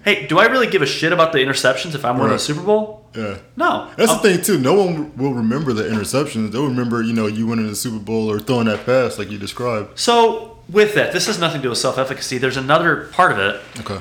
Hey, 0.03 0.27
do 0.27 0.39
I 0.39 0.47
really 0.47 0.67
give 0.67 0.81
a 0.81 0.87
shit 0.87 1.13
about 1.13 1.33
the 1.33 1.41
interceptions 1.41 1.95
if 1.95 2.07
I'm 2.07 2.15
winning 2.15 2.31
Right. 2.31 2.37
the 2.39 2.43
Super 2.43 2.63
Bowl? 2.63 3.07
yeah. 3.15 3.35
No. 3.55 3.89
That's 3.99 4.13
Um, 4.13 4.21
the 4.23 4.31
thing 4.33 4.43
too. 4.43 4.59
No 4.59 4.73
one 4.73 5.13
will 5.15 5.35
remember 5.35 5.75
the 5.75 5.83
interceptions. 5.83 6.53
They'll 6.53 6.65
remember, 6.65 7.03
you 7.03 7.13
know, 7.13 7.27
you 7.27 7.47
winning 7.47 7.69
the 7.69 7.77
Super 7.77 7.99
Bowl 7.99 8.31
or 8.31 8.39
throwing 8.41 8.65
that 8.65 8.87
pass 8.87 9.19
like 9.19 9.31
you 9.31 9.37
described. 9.37 9.99
So 10.01 10.57
with 10.71 10.95
that, 10.95 11.13
this 11.13 11.27
has 11.27 11.39
nothing 11.39 11.59
to 11.61 11.65
do 11.65 11.69
with 11.69 11.77
self-efficacy. 11.77 12.39
There's 12.39 12.57
another 12.57 13.11
part 13.13 13.33
of 13.33 13.39
it. 13.39 13.61
Okay. 13.81 13.99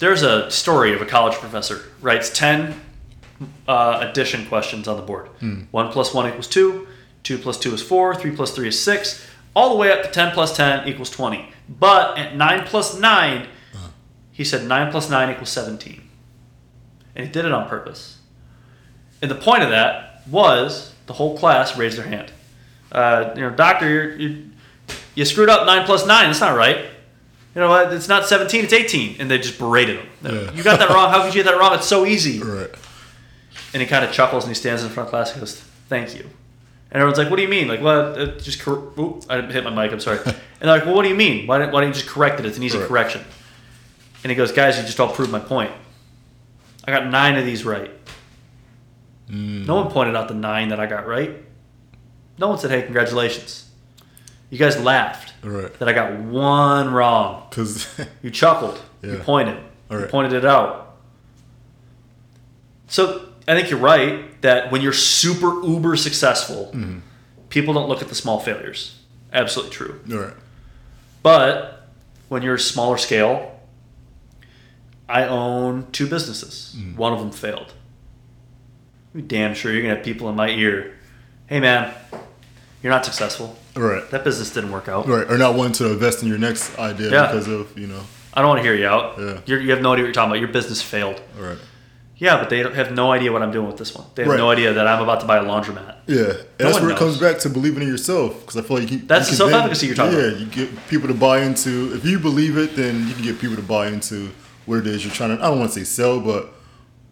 There's 0.00 0.22
a 0.22 0.50
story 0.50 0.92
of 0.92 1.00
a 1.00 1.06
college 1.06 1.34
professor 1.36 1.82
writes 2.02 2.28
ten 2.28 2.80
uh, 3.68 3.98
addition 4.08 4.46
questions 4.46 4.88
on 4.88 4.96
the 4.96 5.02
board. 5.02 5.28
One 5.70 5.90
plus 5.92 6.12
one 6.14 6.28
equals 6.28 6.48
two. 6.48 6.86
Two 7.22 7.38
plus 7.38 7.58
two 7.58 7.72
is 7.74 7.82
four. 7.82 8.14
Three 8.14 8.30
plus 8.34 8.54
three 8.54 8.68
is 8.68 8.80
six. 8.80 9.26
All 9.56 9.70
the 9.70 9.76
way 9.76 9.92
up 9.92 10.02
to 10.02 10.10
ten 10.10 10.32
plus 10.32 10.56
ten 10.56 10.86
equals 10.88 11.10
twenty. 11.10 11.48
But 11.68 12.18
at 12.18 12.36
nine 12.36 12.64
plus 12.66 12.98
nine, 12.98 13.46
he 14.32 14.44
said 14.44 14.66
nine 14.66 14.90
plus 14.90 15.08
nine 15.08 15.30
equals 15.30 15.50
seventeen, 15.50 16.02
and 17.14 17.26
he 17.26 17.32
did 17.32 17.44
it 17.44 17.52
on 17.52 17.68
purpose. 17.68 18.18
And 19.22 19.30
the 19.30 19.36
point 19.36 19.62
of 19.62 19.70
that 19.70 20.22
was 20.28 20.92
the 21.06 21.14
whole 21.14 21.38
class 21.38 21.76
raised 21.78 21.96
their 21.96 22.06
hand. 22.06 22.32
Uh, 22.92 23.32
you 23.34 23.40
know, 23.42 23.50
doctor, 23.50 23.88
you're, 23.88 24.16
you 24.16 24.50
you 25.14 25.24
screwed 25.24 25.48
up 25.48 25.66
nine 25.66 25.86
plus 25.86 26.06
nine. 26.06 26.26
That's 26.26 26.40
not 26.40 26.56
right. 26.56 26.86
You 27.54 27.60
know 27.60 27.68
what? 27.68 27.92
It's 27.92 28.08
not 28.08 28.26
17, 28.26 28.64
it's 28.64 28.72
18. 28.72 29.20
And 29.20 29.30
they 29.30 29.38
just 29.38 29.58
berated 29.60 30.00
him. 30.00 30.08
Yeah. 30.24 30.52
You 30.52 30.64
got 30.64 30.80
that 30.80 30.88
wrong. 30.90 31.10
How 31.10 31.22
could 31.22 31.34
you 31.34 31.44
get 31.44 31.50
that 31.52 31.58
wrong? 31.58 31.74
It's 31.74 31.86
so 31.86 32.04
easy. 32.04 32.40
Right. 32.40 32.68
And 33.74 33.82
he 33.82 33.86
kind 33.88 34.04
of 34.04 34.12
chuckles 34.12 34.44
and 34.44 34.50
he 34.50 34.54
stands 34.54 34.82
in 34.82 34.88
front 34.88 35.08
of 35.08 35.10
class 35.10 35.32
and 35.32 35.40
goes, 35.40 35.60
Thank 35.88 36.14
you. 36.14 36.22
And 36.22 37.02
everyone's 37.02 37.18
like, 37.18 37.28
What 37.28 37.36
do 37.36 37.42
you 37.42 37.48
mean? 37.48 37.68
Like, 37.68 37.80
what? 37.82 37.96
Uh, 37.96 38.26
just 38.38 38.62
cor- 38.62 38.90
Oop, 38.98 39.24
I 39.28 39.42
hit 39.42 39.64
my 39.64 39.70
mic. 39.70 39.92
I'm 39.92 40.00
sorry. 40.00 40.20
And 40.60 40.68
they're 40.70 40.78
like, 40.78 40.86
Well, 40.86 40.94
what 40.94 41.02
do 41.02 41.08
you 41.10 41.14
mean? 41.14 41.46
Why 41.46 41.58
didn't, 41.58 41.72
why 41.74 41.80
didn't 41.82 41.96
you 41.96 42.00
just 42.00 42.10
correct 42.14 42.40
it? 42.40 42.46
It's 42.46 42.56
an 42.56 42.62
easy 42.62 42.78
correction. 42.78 43.20
And 44.22 44.30
he 44.30 44.36
goes, 44.36 44.50
Guys, 44.52 44.78
you 44.78 44.84
just 44.84 44.98
all 45.00 45.12
proved 45.12 45.30
my 45.30 45.40
point. 45.40 45.72
I 46.86 46.92
got 46.92 47.06
nine 47.08 47.36
of 47.36 47.44
these 47.44 47.64
right. 47.64 47.90
Mm. 49.28 49.66
No 49.66 49.74
one 49.76 49.90
pointed 49.90 50.14
out 50.16 50.28
the 50.28 50.34
nine 50.34 50.68
that 50.68 50.78
I 50.80 50.86
got 50.86 51.06
right. 51.06 51.36
No 52.38 52.48
one 52.48 52.58
said, 52.58 52.70
Hey, 52.70 52.82
congratulations. 52.82 53.68
You 54.50 54.58
guys 54.58 54.80
laughed 54.80 55.32
Right. 55.42 55.72
that 55.80 55.88
I 55.88 55.92
got 55.92 56.14
one 56.20 56.92
wrong. 56.92 57.46
Because 57.50 57.86
You 58.22 58.30
chuckled. 58.30 58.80
You 59.02 59.16
Yeah. 59.16 59.22
pointed. 59.24 59.58
You 59.90 60.06
pointed 60.06 60.32
it 60.32 60.44
out. 60.44 60.96
So 62.88 63.28
I 63.46 63.54
think 63.54 63.70
you're 63.70 63.78
right 63.80 64.40
that 64.42 64.70
when 64.72 64.80
you're 64.80 64.92
super 64.92 65.62
uber 65.62 65.96
successful, 65.96 66.70
Mm-hmm. 66.74 66.98
people 67.50 67.74
don't 67.74 67.88
look 67.88 68.02
at 68.02 68.08
the 68.08 68.14
small 68.14 68.40
failures. 68.40 68.98
Absolutely 69.32 69.72
true. 69.74 70.00
right. 70.06 70.32
But 71.22 71.88
when 72.28 72.42
you're 72.42 72.58
smaller 72.58 72.96
scale, 72.98 73.58
I 75.08 75.24
own 75.26 75.86
two 75.92 76.06
businesses. 76.08 76.74
Mm. 76.78 76.96
One 76.96 77.12
of 77.12 77.18
them 77.18 77.30
failed. 77.30 77.74
I'm 79.14 79.26
damn 79.26 79.54
sure 79.54 79.72
you're 79.72 79.82
gonna 79.82 79.96
have 79.96 80.04
people 80.04 80.28
in 80.28 80.36
my 80.36 80.48
ear. 80.50 80.94
Hey 81.46 81.60
man, 81.60 81.92
you're 82.82 82.92
not 82.92 83.04
successful. 83.04 83.56
Right. 83.76 84.08
That 84.10 84.24
business 84.24 84.52
didn't 84.52 84.72
work 84.72 84.88
out. 84.88 85.06
Right. 85.06 85.28
Or 85.30 85.36
not 85.36 85.54
wanting 85.54 85.74
to 85.74 85.92
invest 85.92 86.22
in 86.22 86.28
your 86.28 86.38
next 86.38 86.78
idea 86.78 87.10
Yeah. 87.10 87.26
because 87.26 87.48
of, 87.48 87.76
you 87.78 87.86
know. 87.86 88.00
I 88.32 88.40
don't 88.40 88.48
want 88.48 88.58
to 88.58 88.62
hear 88.62 88.74
you 88.74 88.86
out. 88.86 89.18
Yeah. 89.18 89.40
You're, 89.46 89.60
you 89.60 89.70
have 89.70 89.80
no 89.82 89.92
idea 89.92 90.04
what 90.04 90.06
you're 90.08 90.12
talking 90.12 90.30
about. 90.32 90.40
Your 90.40 90.48
business 90.48 90.80
failed. 90.82 91.20
Right. 91.38 91.58
Yeah, 92.16 92.38
but 92.38 92.48
they 92.48 92.58
have 92.58 92.92
no 92.92 93.10
idea 93.12 93.32
what 93.32 93.42
I'm 93.42 93.50
doing 93.50 93.66
with 93.66 93.76
this 93.76 93.92
one. 93.94 94.06
They 94.14 94.22
have 94.22 94.30
Right. 94.30 94.38
no 94.38 94.50
idea 94.50 94.72
that 94.72 94.86
I'm 94.86 95.02
about 95.02 95.20
to 95.20 95.26
buy 95.26 95.38
a 95.38 95.42
laundromat. 95.44 95.96
Yeah, 96.06 96.16
and 96.18 96.28
No 96.28 96.36
that's 96.58 96.80
where 96.80 96.90
it 96.90 96.96
comes 96.96 97.18
back 97.18 97.38
to 97.40 97.48
believing 97.48 97.82
in 97.82 97.88
yourself. 97.88 98.40
Because 98.40 98.56
I 98.56 98.62
feel 98.62 98.78
like 98.78 98.90
you, 98.90 99.00
That's 99.04 99.30
you 99.30 99.36
the 99.36 99.44
then- 99.44 99.52
self-efficacy 99.52 99.86
you're 99.88 99.96
talking 99.96 100.18
yeah, 100.18 100.24
about. 100.26 100.38
you 100.40 100.46
get 100.46 100.88
people 100.88 101.08
to 101.08 101.14
buy 101.14 101.40
into. 101.40 101.92
If 101.94 102.04
you 102.04 102.18
believe 102.20 102.56
it, 102.56 102.76
then 102.76 103.08
you 103.08 103.14
can 103.14 103.24
get 103.24 103.40
people 103.40 103.56
to 103.56 103.62
buy 103.62 103.88
into 103.88 104.30
what 104.66 104.78
it 104.78 104.86
is 104.86 105.04
you're 105.04 105.12
trying 105.12 105.36
to. 105.36 105.42
I 105.44 105.48
don't 105.48 105.58
want 105.58 105.72
to 105.72 105.78
say 105.80 105.84
sell, 105.84 106.20
but 106.20 106.52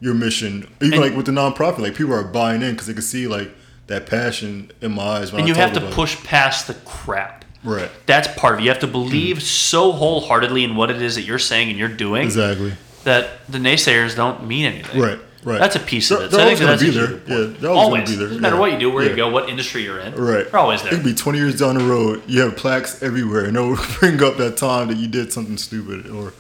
your 0.00 0.14
mission. 0.14 0.68
Even 0.80 0.94
And- 0.94 1.02
like 1.02 1.16
with 1.16 1.26
the 1.26 1.32
nonprofit, 1.32 1.78
like 1.80 1.94
people 1.96 2.14
are 2.14 2.22
buying 2.22 2.62
in 2.62 2.70
because 2.72 2.86
they 2.86 2.92
can 2.94 3.02
see 3.02 3.26
like 3.26 3.50
that 3.88 4.06
passion 4.06 4.70
in 4.80 4.92
my 4.94 5.02
eyes. 5.02 5.32
When 5.32 5.40
And 5.40 5.46
I 5.46 5.48
you 5.48 5.54
have 5.60 5.72
to 5.72 5.78
about 5.80 5.90
it. 5.92 5.94
push 5.94 6.16
past 6.22 6.68
the 6.68 6.74
crap. 6.74 7.44
Right. 7.64 7.90
That's 8.06 8.28
part 8.40 8.54
of 8.54 8.60
it. 8.60 8.62
You 8.64 8.68
have 8.70 8.80
to 8.80 8.86
believe 8.86 9.38
mm. 9.38 9.42
so 9.42 9.92
wholeheartedly 9.92 10.62
in 10.64 10.74
what 10.76 10.90
it 10.90 11.00
is 11.02 11.14
that 11.16 11.22
you're 11.22 11.38
saying 11.38 11.70
and 11.70 11.78
you're 11.78 11.88
doing 11.88 12.22
Exactly. 12.24 12.72
That 13.04 13.46
the 13.50 13.58
naysayers 13.58 14.14
don't 14.16 14.46
mean 14.46 14.66
anything. 14.66 15.00
Right. 15.00 15.18
Right. 15.44 15.58
That's 15.58 15.74
a 15.74 15.80
piece 15.80 16.10
of 16.12 16.18
They're- 16.18 16.26
it. 16.26 16.30
they're 16.30 16.40
So 16.40 16.46
I 16.46 16.54
think 16.54 16.60
always 16.68 16.82
gonna 16.94 17.06
that's 17.06 17.18
be 17.18 17.26
there. 17.26 17.38
Yeah, 17.50 17.54
they're 17.58 17.70
always 17.70 17.84
always. 17.84 18.10
be 18.10 18.14
there. 18.16 18.26
Doesn't 18.28 18.42
matter 18.42 18.54
Yeah. 18.54 18.60
what 18.60 18.72
you 18.72 18.78
do, 18.78 18.90
where 18.92 19.02
Yeah. 19.04 19.10
you 19.10 19.16
go, 19.16 19.28
what 19.28 19.48
industry 19.48 19.82
you're 19.82 19.98
in. 19.98 20.14
Right. 20.14 20.48
They're 20.48 20.60
always 20.60 20.80
It 20.80 20.84
there. 20.84 20.92
could 20.92 21.02
be 21.04 21.14
20 21.14 21.38
years 21.38 21.58
down 21.58 21.76
the 21.78 21.84
road. 21.84 22.22
You 22.28 22.42
have 22.42 22.56
plaques 22.56 23.02
everywhere, 23.02 23.44
and 23.46 23.56
they'll 23.56 23.76
bring 23.98 24.22
up 24.22 24.36
that 24.36 24.56
time 24.56 24.86
that 24.88 24.98
you 24.98 25.08
did 25.08 25.32
something 25.32 25.56
stupid 25.58 26.06
or 26.08 26.32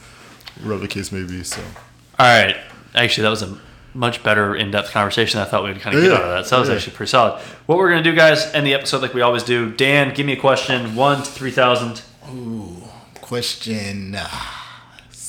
whatever 0.62 0.82
the 0.82 0.88
case 0.88 1.10
may 1.10 1.22
be. 1.22 1.42
So, 1.42 1.60
All 2.20 2.26
right. 2.26 2.56
Actually, 2.94 3.22
that 3.24 3.30
was 3.30 3.42
a 3.42 3.56
much 3.94 4.22
better 4.22 4.54
in-depth 4.54 4.92
conversation 4.92 5.38
than 5.38 5.48
I 5.48 5.50
thought 5.50 5.64
we'd 5.64 5.80
kind 5.80 5.96
of 5.96 6.02
get 6.02 6.12
out 6.12 6.22
of 6.22 6.28
that. 6.30 6.46
So 6.46 6.54
that 6.56 6.60
was 6.60 6.68
Yeah. 6.68 6.76
actually 6.76 6.92
pretty 6.94 7.10
solid. 7.10 7.40
What 7.66 7.78
we're 7.78 7.88
gonna 7.90 8.02
do, 8.04 8.14
guys, 8.14 8.46
end 8.54 8.64
the 8.66 8.74
episode 8.74 9.02
like 9.02 9.14
we 9.14 9.20
always 9.20 9.42
do. 9.42 9.70
Dan, 9.70 10.14
give 10.14 10.24
me 10.26 10.34
a 10.34 10.36
question, 10.36 10.94
one 10.94 11.18
to 11.24 11.30
three 11.30 11.50
thousand. 11.50 12.02
Ooh, 12.32 12.84
question 13.20 14.14
uh, 14.14 14.28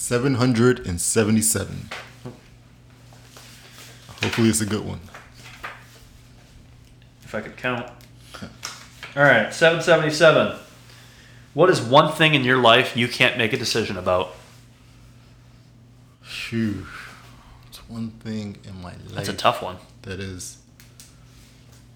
777. 0.03 1.89
Hopefully, 4.21 4.49
it's 4.49 4.59
a 4.59 4.65
good 4.65 4.85
one. 4.85 4.99
If 7.23 7.33
I 7.33 7.39
could 7.39 7.55
count. 7.55 7.89
All 9.15 9.23
right, 9.23 9.53
seven 9.53 9.81
seventy-seven. 9.81 10.57
What 11.53 11.69
is 11.69 11.79
one 11.81 12.11
thing 12.11 12.33
in 12.33 12.43
your 12.43 12.57
life 12.57 12.97
you 12.97 13.07
can't 13.07 13.37
make 13.37 13.53
a 13.53 13.57
decision 13.57 13.95
about? 13.95 14.35
Phew. 16.21 16.85
It's 17.69 17.87
one 17.89 18.09
thing 18.11 18.57
in 18.65 18.81
my 18.81 18.91
life 18.91 19.13
That's 19.13 19.29
a 19.29 19.33
tough 19.33 19.61
one. 19.61 19.77
that 20.01 20.19
is 20.19 20.57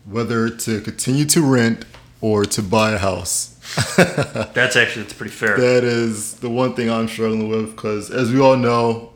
whether 0.06 0.50
to 0.50 0.80
continue 0.80 1.26
to 1.26 1.42
rent 1.42 1.84
or 2.22 2.46
to 2.46 2.62
buy 2.62 2.92
a 2.92 3.00
house. 3.00 3.57
That's 4.54 4.76
actually 4.76 5.04
that's 5.04 5.14
pretty 5.14 5.32
fair. 5.34 5.58
That 5.60 5.84
is 5.84 6.36
the 6.36 6.50
one 6.50 6.74
thing 6.74 6.90
I'm 6.90 7.08
struggling 7.08 7.50
with 7.50 7.76
because, 7.76 8.10
as 8.10 8.32
we 8.32 8.40
all 8.40 8.56
know, 8.58 9.14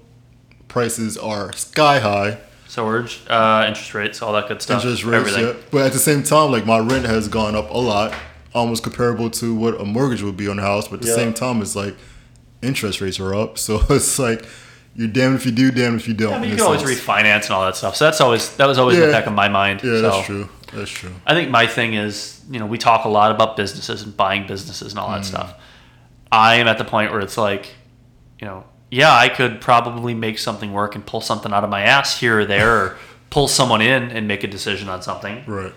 prices 0.68 1.18
are 1.18 1.52
sky 1.54 2.00
high. 2.00 2.38
So 2.68 2.88
urge, 2.88 3.22
uh, 3.30 3.66
interest 3.68 3.94
rates, 3.94 4.22
all 4.22 4.34
that 4.34 4.48
good 4.48 4.62
stuff. 4.62 4.84
Interest 4.84 5.04
rates, 5.04 5.16
everything. 5.30 5.56
yeah. 5.56 5.68
But 5.72 5.86
at 5.88 5.94
the 5.94 6.00
same 6.00 6.24
time, 6.24 6.52
like 6.52 6.66
my 6.66 6.80
rent 6.80 7.06
has 7.06 7.28
gone 7.28 7.56
up 7.56 7.70
a 7.70 7.78
lot, 7.78 8.14
almost 8.54 8.84
comparable 8.84 9.30
to 9.32 9.54
what 9.56 9.80
a 9.80 9.86
mortgage 9.86 10.22
would 10.22 10.38
be 10.38 10.48
on 10.48 10.60
a 10.60 10.62
house. 10.62 10.88
But 10.88 10.96
at 10.96 11.02
the 11.02 11.08
Yeah. 11.10 11.16
same 11.16 11.34
time, 11.34 11.62
it's 11.62 11.76
like 11.76 11.96
interest 12.62 13.02
rates 13.02 13.20
are 13.20 13.34
up, 13.34 13.58
so 13.66 13.82
it's 13.90 14.20
like 14.20 14.46
you're 14.96 15.08
damned 15.08 15.36
if 15.36 15.46
you 15.46 15.52
do, 15.52 15.72
damned 15.72 16.00
if 16.02 16.08
you 16.08 16.14
don't. 16.14 16.34
I 16.34 16.40
mean, 16.40 16.50
you 16.52 16.56
can 16.58 16.66
always 16.66 16.82
sense. 16.82 17.00
refinance 17.00 17.44
and 17.46 17.52
all 17.52 17.66
that 17.66 17.76
stuff. 17.78 17.96
So 17.96 18.06
that's 18.06 18.22
always 18.22 18.56
that 18.58 18.68
was 18.68 18.78
always 18.78 18.98
in 18.98 19.06
the 19.06 19.12
back 19.12 19.26
of 19.28 19.34
my 19.34 19.48
mind. 19.50 19.82
Yeah, 19.84 19.96
so. 19.96 20.02
that's 20.02 20.26
true. 20.26 20.50
That's 20.74 20.90
true. 20.92 21.12
I 21.26 21.34
think 21.34 21.50
my 21.50 21.68
thing 21.68 21.94
is, 21.94 22.42
you 22.50 22.60
know, 22.60 22.66
we 22.66 22.78
talk 22.78 23.06
a 23.06 23.10
lot 23.10 23.32
about 23.32 23.56
businesses 23.58 24.04
and 24.04 24.16
buying 24.16 24.48
businesses 24.48 24.92
and 24.94 25.00
all 25.00 25.10
Mm. 25.10 25.16
that 25.18 25.26
stuff. 25.26 25.54
I 26.32 26.56
am 26.56 26.68
at 26.68 26.78
the 26.78 26.86
point 26.86 27.12
where 27.12 27.20
it's 27.22 27.38
like, 27.38 27.74
you 28.40 28.48
know, 28.48 28.64
yeah, 28.90 29.14
I 29.14 29.30
could 29.30 29.62
probably 29.62 30.14
make 30.14 30.38
something 30.40 30.72
work 30.74 30.96
and 30.96 31.06
pull 31.06 31.22
something 31.22 31.52
out 31.54 31.64
of 31.64 31.70
my 31.70 31.82
ass 31.84 32.20
here 32.20 32.40
or 32.40 32.46
there, 32.46 32.76
or 32.76 32.98
pull 33.30 33.48
someone 33.48 33.82
in 33.82 34.12
and 34.12 34.28
make 34.28 34.44
a 34.44 34.48
decision 34.48 34.90
on 34.90 35.02
something. 35.02 35.44
Right. 35.46 35.74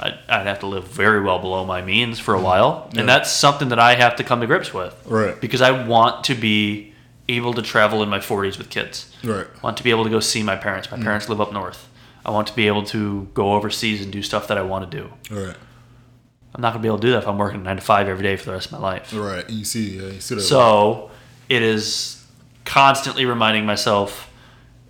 I'd, 0.00 0.18
I'd 0.28 0.46
have 0.46 0.58
to 0.60 0.66
live 0.66 0.88
very 0.88 1.20
well 1.22 1.38
below 1.38 1.64
my 1.64 1.80
means 1.82 2.18
for 2.18 2.34
a 2.34 2.40
while, 2.40 2.88
Yeah. 2.92 3.00
and 3.00 3.08
that's 3.08 3.30
something 3.30 3.68
that 3.68 3.78
I 3.78 3.94
have 3.94 4.16
to 4.16 4.24
come 4.24 4.40
to 4.40 4.46
grips 4.46 4.74
with. 4.74 4.94
Right. 5.06 5.40
Because 5.40 5.62
I 5.62 5.70
want 5.86 6.24
to 6.24 6.34
be 6.34 6.92
able 7.28 7.54
to 7.54 7.62
travel 7.62 8.02
in 8.02 8.08
my 8.08 8.18
40s 8.18 8.58
with 8.58 8.70
kids. 8.70 9.12
Right. 9.24 9.46
I 9.46 9.60
want 9.62 9.76
to 9.78 9.82
be 9.84 9.90
able 9.90 10.04
to 10.04 10.10
go 10.10 10.20
see 10.20 10.42
my 10.42 10.56
parents. 10.56 10.88
Mm. 10.88 10.98
My 10.98 11.04
parents 11.04 11.28
live 11.28 11.40
up 11.40 11.52
north. 11.52 11.88
I 12.26 12.32
want 12.32 12.48
to 12.48 12.54
be 12.54 12.66
able 12.66 12.82
to 12.86 13.28
go 13.34 13.54
overseas 13.54 14.02
and 14.02 14.12
do 14.12 14.20
stuff 14.20 14.48
that 14.48 14.58
I 14.58 14.62
want 14.62 14.90
to 14.90 14.96
do. 14.98 15.10
Right. 15.30 15.56
I'm 16.54 16.60
not 16.60 16.72
gonna 16.72 16.82
be 16.82 16.88
able 16.88 16.98
to 16.98 17.06
do 17.06 17.12
that 17.12 17.18
if 17.18 17.28
I'm 17.28 17.38
working 17.38 17.62
nine 17.62 17.76
to 17.76 17.82
five 17.82 18.08
every 18.08 18.24
day 18.24 18.34
for 18.36 18.46
the 18.46 18.52
rest 18.52 18.66
of 18.66 18.72
my 18.72 18.78
life. 18.78 19.14
Right. 19.14 19.48
You 19.48 19.64
see, 19.64 19.98
yeah, 19.98 20.08
you 20.08 20.20
see 20.20 20.34
that. 20.34 20.40
So 20.40 21.10
it 21.48 21.62
is 21.62 22.26
constantly 22.64 23.26
reminding 23.26 23.64
myself 23.64 24.30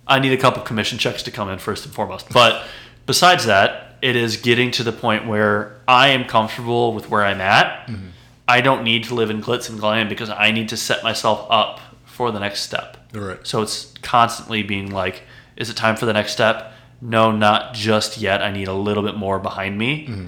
I 0.07 0.19
need 0.19 0.33
a 0.33 0.37
couple 0.37 0.63
commission 0.63 0.97
checks 0.97 1.23
to 1.25 1.31
come 1.31 1.51
in 1.51 1.59
first 1.59 1.85
and 1.85 1.93
foremost. 1.93 2.33
But 2.33 2.65
besides 3.05 3.47
that, 3.47 3.97
it 4.01 4.17
is 4.17 4.37
getting 4.37 4.71
to 4.73 4.85
the 4.85 4.93
point 4.93 5.27
where 5.27 5.81
I 5.87 6.09
am 6.09 6.25
comfortable 6.25 6.95
with 6.95 7.11
where 7.11 7.25
I'm 7.25 7.41
at. 7.41 7.89
Mm-hmm. 7.89 8.09
I 8.49 8.61
don't 8.61 8.85
need 8.85 9.05
to 9.05 9.15
live 9.15 9.29
in 9.29 9.43
glitz 9.43 9.69
and 9.69 9.79
glam 9.79 10.09
because 10.09 10.31
I 10.31 10.53
need 10.53 10.69
to 10.71 10.77
set 10.77 11.03
myself 11.03 11.47
up 11.51 11.81
for 12.05 12.31
the 12.31 12.39
next 12.39 12.63
step. 12.63 12.97
Right. 13.13 13.45
So 13.45 13.61
it's 13.61 13.93
constantly 14.03 14.63
being 14.63 14.91
like, 14.91 15.23
is 15.57 15.69
it 15.69 15.77
time 15.77 15.97
for 15.97 16.07
the 16.07 16.13
next 16.13 16.33
step? 16.33 16.73
No, 17.01 17.31
not 17.31 17.75
just 17.75 18.19
yet. 18.19 18.43
I 18.43 18.51
need 18.51 18.69
a 18.69 18.73
little 18.73 19.03
bit 19.03 19.17
more 19.17 19.39
behind 19.39 19.77
me. 19.79 20.07
Mm-hmm. 20.07 20.27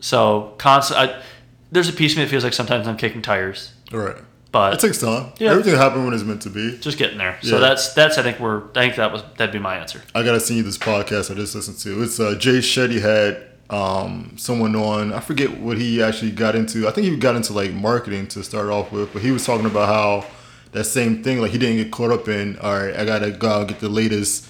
So 0.00 0.54
constant. 0.58 0.98
I, 1.00 1.22
there's 1.70 1.88
a 1.88 1.92
piece 1.92 2.12
of 2.12 2.18
me 2.18 2.24
that 2.24 2.30
feels 2.30 2.44
like 2.44 2.52
sometimes 2.52 2.88
I'm 2.88 2.96
kicking 2.96 3.22
tires, 3.22 3.72
Right. 3.92 4.16
but 4.50 4.74
It 4.74 4.80
takes 4.80 4.98
time. 4.98 5.32
Yeah. 5.38 5.50
Everything 5.50 5.76
happened 5.76 6.04
when 6.04 6.14
it's 6.14 6.24
meant 6.24 6.42
to 6.42 6.50
be. 6.50 6.78
just 6.78 6.98
getting 6.98 7.18
there. 7.18 7.38
Yeah. 7.42 7.50
So 7.50 7.60
that's 7.60 7.92
that's 7.94 8.18
I 8.18 8.22
think 8.22 8.40
we're 8.40 8.62
I 8.70 8.80
think 8.80 8.96
that 8.96 9.12
was 9.12 9.22
that'd 9.36 9.52
be 9.52 9.58
my 9.58 9.76
answer. 9.76 10.00
I 10.14 10.22
gotta 10.22 10.40
send 10.40 10.56
you 10.58 10.62
this 10.64 10.78
podcast 10.78 11.30
I 11.30 11.34
just 11.34 11.54
listened 11.54 11.78
to. 11.78 12.02
It's 12.02 12.18
uh, 12.18 12.34
Jay 12.38 12.58
Shetty 12.58 13.00
had 13.00 13.46
um, 13.68 14.32
someone 14.36 14.74
on. 14.74 15.12
I 15.12 15.20
forget 15.20 15.58
what 15.60 15.78
he 15.78 16.02
actually 16.02 16.32
got 16.32 16.56
into. 16.56 16.88
I 16.88 16.90
think 16.90 17.06
he 17.06 17.16
got 17.16 17.36
into 17.36 17.52
like 17.52 17.72
marketing 17.72 18.26
to 18.28 18.42
start 18.42 18.68
off 18.68 18.90
with, 18.90 19.12
but 19.12 19.22
he 19.22 19.30
was 19.30 19.44
talking 19.46 19.66
about 19.66 19.88
how 19.88 20.28
that 20.72 20.84
same 20.84 21.22
thing. 21.22 21.40
Like 21.40 21.50
he 21.50 21.58
didn't 21.58 21.76
get 21.76 21.90
caught 21.90 22.10
up 22.10 22.28
in. 22.28 22.58
All 22.58 22.74
right, 22.74 22.96
I 22.96 23.04
gotta 23.04 23.30
go 23.30 23.48
out 23.48 23.60
and 23.60 23.68
get 23.70 23.80
the 23.80 23.88
latest 23.88 24.48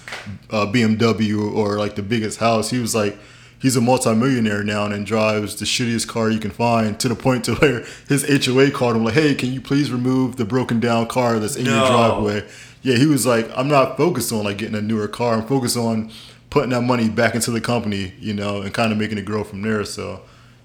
uh, 0.49 0.65
BMW 0.65 1.53
or 1.53 1.77
like 1.77 1.95
the 1.95 2.03
biggest 2.03 2.39
house. 2.39 2.69
He 2.69 2.79
was 2.79 2.95
like. 2.95 3.17
He's 3.61 3.75
a 3.75 3.81
multimillionaire 3.81 4.63
now 4.63 4.87
and 4.87 5.05
drives 5.05 5.55
the 5.57 5.65
shittiest 5.65 6.07
car 6.07 6.31
you 6.31 6.39
can 6.39 6.49
find 6.49 6.99
to 6.99 7.07
the 7.07 7.13
point 7.13 7.45
to 7.45 7.53
where 7.57 7.85
his 8.09 8.25
HOA 8.43 8.71
called 8.71 8.95
him 8.95 9.03
like, 9.03 9.13
"Hey, 9.13 9.35
can 9.35 9.53
you 9.53 9.61
please 9.61 9.91
remove 9.91 10.37
the 10.37 10.45
broken 10.45 10.79
down 10.79 11.05
car 11.05 11.37
that's 11.37 11.55
in 11.55 11.67
your 11.67 11.85
driveway?" 11.85 12.43
Yeah, 12.81 12.95
he 12.95 13.05
was 13.05 13.25
like, 13.25 13.49
I'm 13.55 13.67
not 13.67 13.97
focused 13.97 14.31
on 14.33 14.43
like 14.45 14.57
getting 14.57 14.75
a 14.75 14.81
newer 14.81 15.07
car. 15.07 15.35
I'm 15.35 15.45
focused 15.45 15.77
on 15.77 16.11
putting 16.49 16.71
that 16.71 16.81
money 16.81 17.09
back 17.09 17.35
into 17.35 17.51
the 17.51 17.61
company, 17.61 18.13
you 18.19 18.33
know, 18.33 18.61
and 18.61 18.73
kind 18.73 18.91
of 18.91 18.97
making 18.97 19.17
it 19.17 19.25
grow 19.25 19.43
from 19.43 19.61
there. 19.61 19.85
So 19.85 20.21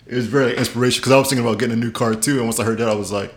it 0.07 0.15
was 0.15 0.27
very 0.27 0.57
inspirational 0.57 1.03
because 1.03 1.13
I 1.13 1.19
was 1.19 1.29
thinking 1.29 1.47
about 1.47 1.59
getting 1.59 1.75
a 1.75 1.81
new 1.81 1.93
car 1.93 2.15
too. 2.15 2.37
And 2.39 2.45
once 2.45 2.59
I 2.59 2.65
heard 2.65 2.79
that, 2.79 2.89
I 2.89 2.95
was 2.95 3.13
like, 3.13 3.35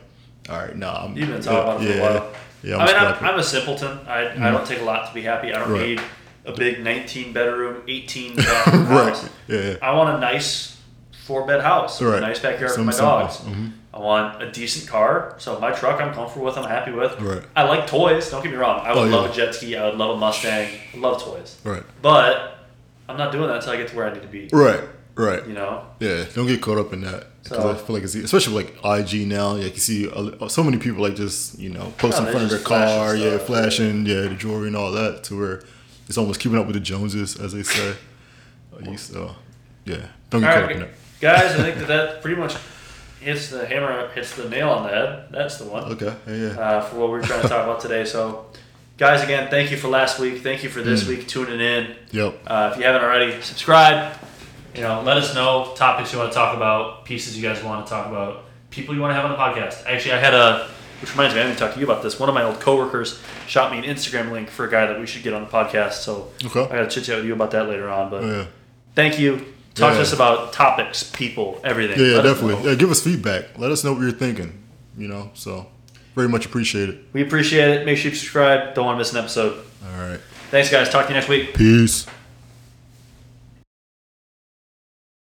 all 0.49 0.57
right, 0.57 0.75
no, 0.75 0.89
I'm, 0.89 1.15
You've 1.17 1.29
been 1.29 1.41
talking 1.41 1.59
about 1.59 1.81
it 1.81 1.85
for 1.91 1.97
yeah, 1.97 2.07
a 2.09 2.19
while. 2.19 2.33
Yeah, 2.63 2.77
I 2.77 2.85
mean, 2.87 2.95
I'm. 2.95 3.23
I'm 3.33 3.39
a 3.39 3.43
simpleton. 3.43 3.99
I, 4.07 4.47
I 4.47 4.51
don't 4.51 4.65
take 4.67 4.79
a 4.81 4.83
lot 4.83 5.07
to 5.07 5.13
be 5.13 5.21
happy. 5.21 5.53
I 5.53 5.59
don't 5.59 5.71
Right. 5.71 5.87
need 5.89 6.01
a 6.45 6.51
big 6.53 6.83
19 6.83 7.31
bedroom, 7.33 7.83
18 7.87 8.35
bathroom 8.37 8.85
house. 8.85 9.23
right. 9.23 9.31
Yeah, 9.47 9.61
yeah. 9.71 9.75
I 9.81 9.93
want 9.95 10.15
a 10.17 10.19
nice 10.19 10.77
four 11.25 11.45
bed 11.47 11.61
house, 11.61 12.01
Right. 12.01 12.17
a 12.17 12.21
nice 12.21 12.39
backyard 12.39 12.71
for 12.73 12.81
my 12.81 12.91
dogs. 12.91 13.37
Mhm. 13.37 13.73
I 13.93 13.99
want 13.99 14.41
a 14.43 14.51
decent 14.51 14.87
car. 14.89 15.35
So 15.39 15.59
my 15.59 15.71
truck, 15.71 15.99
I'm 16.01 16.13
comfortable 16.13 16.45
with. 16.45 16.57
I'm 16.57 16.67
happy 16.69 16.91
with. 16.91 17.19
Right. 17.21 17.43
I 17.55 17.63
like 17.63 17.87
toys. 17.87 18.29
Don't 18.29 18.41
get 18.43 18.51
me 18.51 18.57
wrong. 18.57 18.81
I 18.85 18.89
would 18.93 18.99
Oh, 18.99 19.05
yeah. 19.05 19.15
love 19.15 19.31
a 19.31 19.33
jet 19.33 19.55
ski. 19.55 19.75
I 19.77 19.85
would 19.89 19.97
love 19.97 20.11
a 20.15 20.19
Mustang. 20.19 20.69
I 20.93 20.97
love 20.97 21.21
toys. 21.23 21.57
Right. 21.63 21.83
But 22.01 22.57
I'm 23.07 23.17
not 23.17 23.31
doing 23.31 23.47
that 23.47 23.57
until 23.57 23.71
I 23.73 23.77
get 23.77 23.87
to 23.89 23.95
where 23.95 24.07
I 24.09 24.13
need 24.13 24.21
to 24.21 24.27
be. 24.27 24.49
Right. 24.51 24.81
Right. 25.15 25.45
You 25.47 25.53
know. 25.53 25.85
Yeah, 25.99 26.25
don't 26.35 26.45
get 26.47 26.61
caught 26.61 26.77
up 26.77 26.93
in 26.93 27.01
that 27.01 27.27
because 27.49 27.63
So- 27.63 27.71
I 27.71 27.75
feel 27.75 27.95
like 27.95 28.03
it's 28.03 28.15
especially 28.15 28.53
with, 28.55 28.83
like 28.83 28.99
IG 29.11 29.27
now. 29.27 29.53
Like 29.53 29.73
you 29.73 29.79
see 29.79 30.09
uh, 30.09 30.47
so 30.47 30.63
many 30.63 30.77
people 30.77 31.01
like 31.01 31.15
just 31.15 31.57
you 31.59 31.69
know 31.69 31.91
posting 31.97 32.25
in 32.25 32.31
front 32.31 32.45
of 32.45 32.49
their 32.51 32.59
car, 32.59 33.15
yeah, 33.15 33.35
stuff. 33.35 33.47
flashing, 33.47 34.05
yeah, 34.05 34.21
the 34.21 34.35
jewelry 34.35 34.67
and 34.67 34.75
all 34.75 34.91
that, 34.91 35.23
to 35.25 35.37
where 35.39 35.63
it's 36.07 36.17
almost 36.17 36.39
keeping 36.39 36.57
up 36.57 36.65
with 36.65 36.75
the 36.75 36.79
Joneses, 36.79 37.35
as 37.39 37.53
they 37.53 37.63
say. 37.63 37.95
So 38.97 39.35
yeah, 39.85 40.07
don't 40.29 40.41
get 40.41 40.49
All 40.49 40.55
caught 40.55 40.63
up 40.63 40.71
in 40.71 40.79
right, 40.81 40.89
that. 40.89 41.19
guys. 41.19 41.59
I 41.59 41.63
think 41.63 41.77
that 41.79 41.87
that 41.87 42.21
pretty 42.21 42.39
much 42.39 42.55
hits 43.19 43.49
the 43.49 43.65
hammer, 43.65 44.07
hits 44.09 44.35
the 44.35 44.47
nail 44.49 44.69
on 44.69 44.83
the 44.83 44.89
head. 44.89 45.25
That's 45.31 45.57
the 45.57 45.65
one. 45.65 45.83
Okay, 45.93 46.13
yeah, 46.27 46.35
yeah. 46.35 46.47
uh, 46.59 46.81
for 46.81 46.95
what 46.97 47.09
we're 47.09 47.21
trying 47.21 47.41
to 47.41 47.47
talk 47.49 47.63
about 47.65 47.81
today. 47.81 48.05
So, 48.05 48.45
guys, 48.97 49.21
again, 49.23 49.49
thank 49.49 49.71
you 49.71 49.77
for 49.77 49.89
last 49.89 50.17
week. 50.19 50.41
Thank 50.41 50.63
you 50.63 50.69
for 50.69 50.81
this 50.81 51.03
Mm. 51.03 51.07
week 51.09 51.27
tuning 51.27 51.59
in. 51.59 51.95
Yep. 52.11 52.39
Uh, 52.47 52.69
if 52.71 52.79
you 52.79 52.85
haven't 52.85 53.03
already, 53.03 53.41
subscribe. 53.41 54.13
You 54.75 54.81
know, 54.81 55.01
let 55.01 55.17
us 55.17 55.33
know 55.35 55.73
topics 55.75 56.13
you 56.13 56.19
want 56.19 56.31
to 56.31 56.35
talk 56.35 56.55
about, 56.55 57.05
pieces 57.05 57.35
you 57.35 57.41
guys 57.47 57.63
want 57.63 57.85
to 57.85 57.89
talk 57.89 58.07
about, 58.07 58.45
people 58.69 58.93
you 58.95 59.01
want 59.01 59.11
to 59.11 59.15
have 59.15 59.25
on 59.25 59.31
the 59.31 59.37
podcast. 59.37 59.85
Actually, 59.85 60.13
I 60.13 60.19
had 60.19 60.33
a, 60.33 60.69
which 61.01 61.11
reminds 61.11 61.33
me, 61.35 61.41
I 61.41 61.43
didn't 61.45 61.57
talk 61.57 61.73
to 61.73 61.79
you 61.79 61.85
about 61.85 62.03
this. 62.03 62.19
One 62.19 62.29
of 62.29 62.35
my 62.35 62.43
old 62.43 62.59
coworkers 62.59 63.21
shot 63.47 63.71
me 63.71 63.77
an 63.79 63.83
Instagram 63.83 64.31
link 64.31 64.49
for 64.49 64.67
a 64.67 64.71
guy 64.71 64.85
that 64.85 64.99
we 64.99 65.05
should 65.07 65.23
get 65.23 65.33
on 65.33 65.43
the 65.43 65.49
podcast. 65.49 65.93
So 65.93 66.31
Okay. 66.45 66.63
I 66.65 66.67
got 66.67 66.83
to 66.83 66.87
chit 66.89 67.05
chat 67.05 67.17
with 67.17 67.25
you 67.25 67.33
about 67.33 67.51
that 67.51 67.67
later 67.67 67.89
on. 67.89 68.09
But 68.09 68.23
oh, 68.23 68.27
Yeah, 68.39 68.45
thank 68.95 69.19
you. 69.19 69.53
Talk 69.75 69.93
to 69.93 70.01
us 70.01 70.11
about 70.11 70.51
topics, 70.51 71.03
people, 71.03 71.61
everything. 71.63 71.97
yeah, 71.99 72.17
yeah 72.17 72.21
definitely. 72.21 72.69
Yeah, 72.69 72.75
give 72.75 72.91
us 72.91 73.01
feedback. 73.01 73.57
Let 73.57 73.71
us 73.71 73.83
know 73.83 73.93
what 73.93 74.01
you're 74.01 74.11
thinking. 74.11 74.61
You 74.97 75.07
know, 75.07 75.31
so 75.35 75.67
very 76.15 76.27
much 76.27 76.45
appreciate 76.45 76.89
it. 76.89 76.97
We 77.13 77.21
appreciate 77.21 77.69
it. 77.69 77.85
Make 77.85 77.97
sure 77.97 78.11
you 78.11 78.17
subscribe. 78.17 78.73
Don't 78.73 78.85
want 78.85 78.95
to 78.95 78.99
miss 78.99 79.13
an 79.13 79.19
episode. 79.19 79.63
All 79.85 80.01
right. 80.01 80.19
Thanks, 80.51 80.69
guys. 80.69 80.89
Talk 80.89 81.05
to 81.05 81.13
you 81.13 81.15
next 81.15 81.29
week. 81.29 81.53
Peace. 81.53 82.05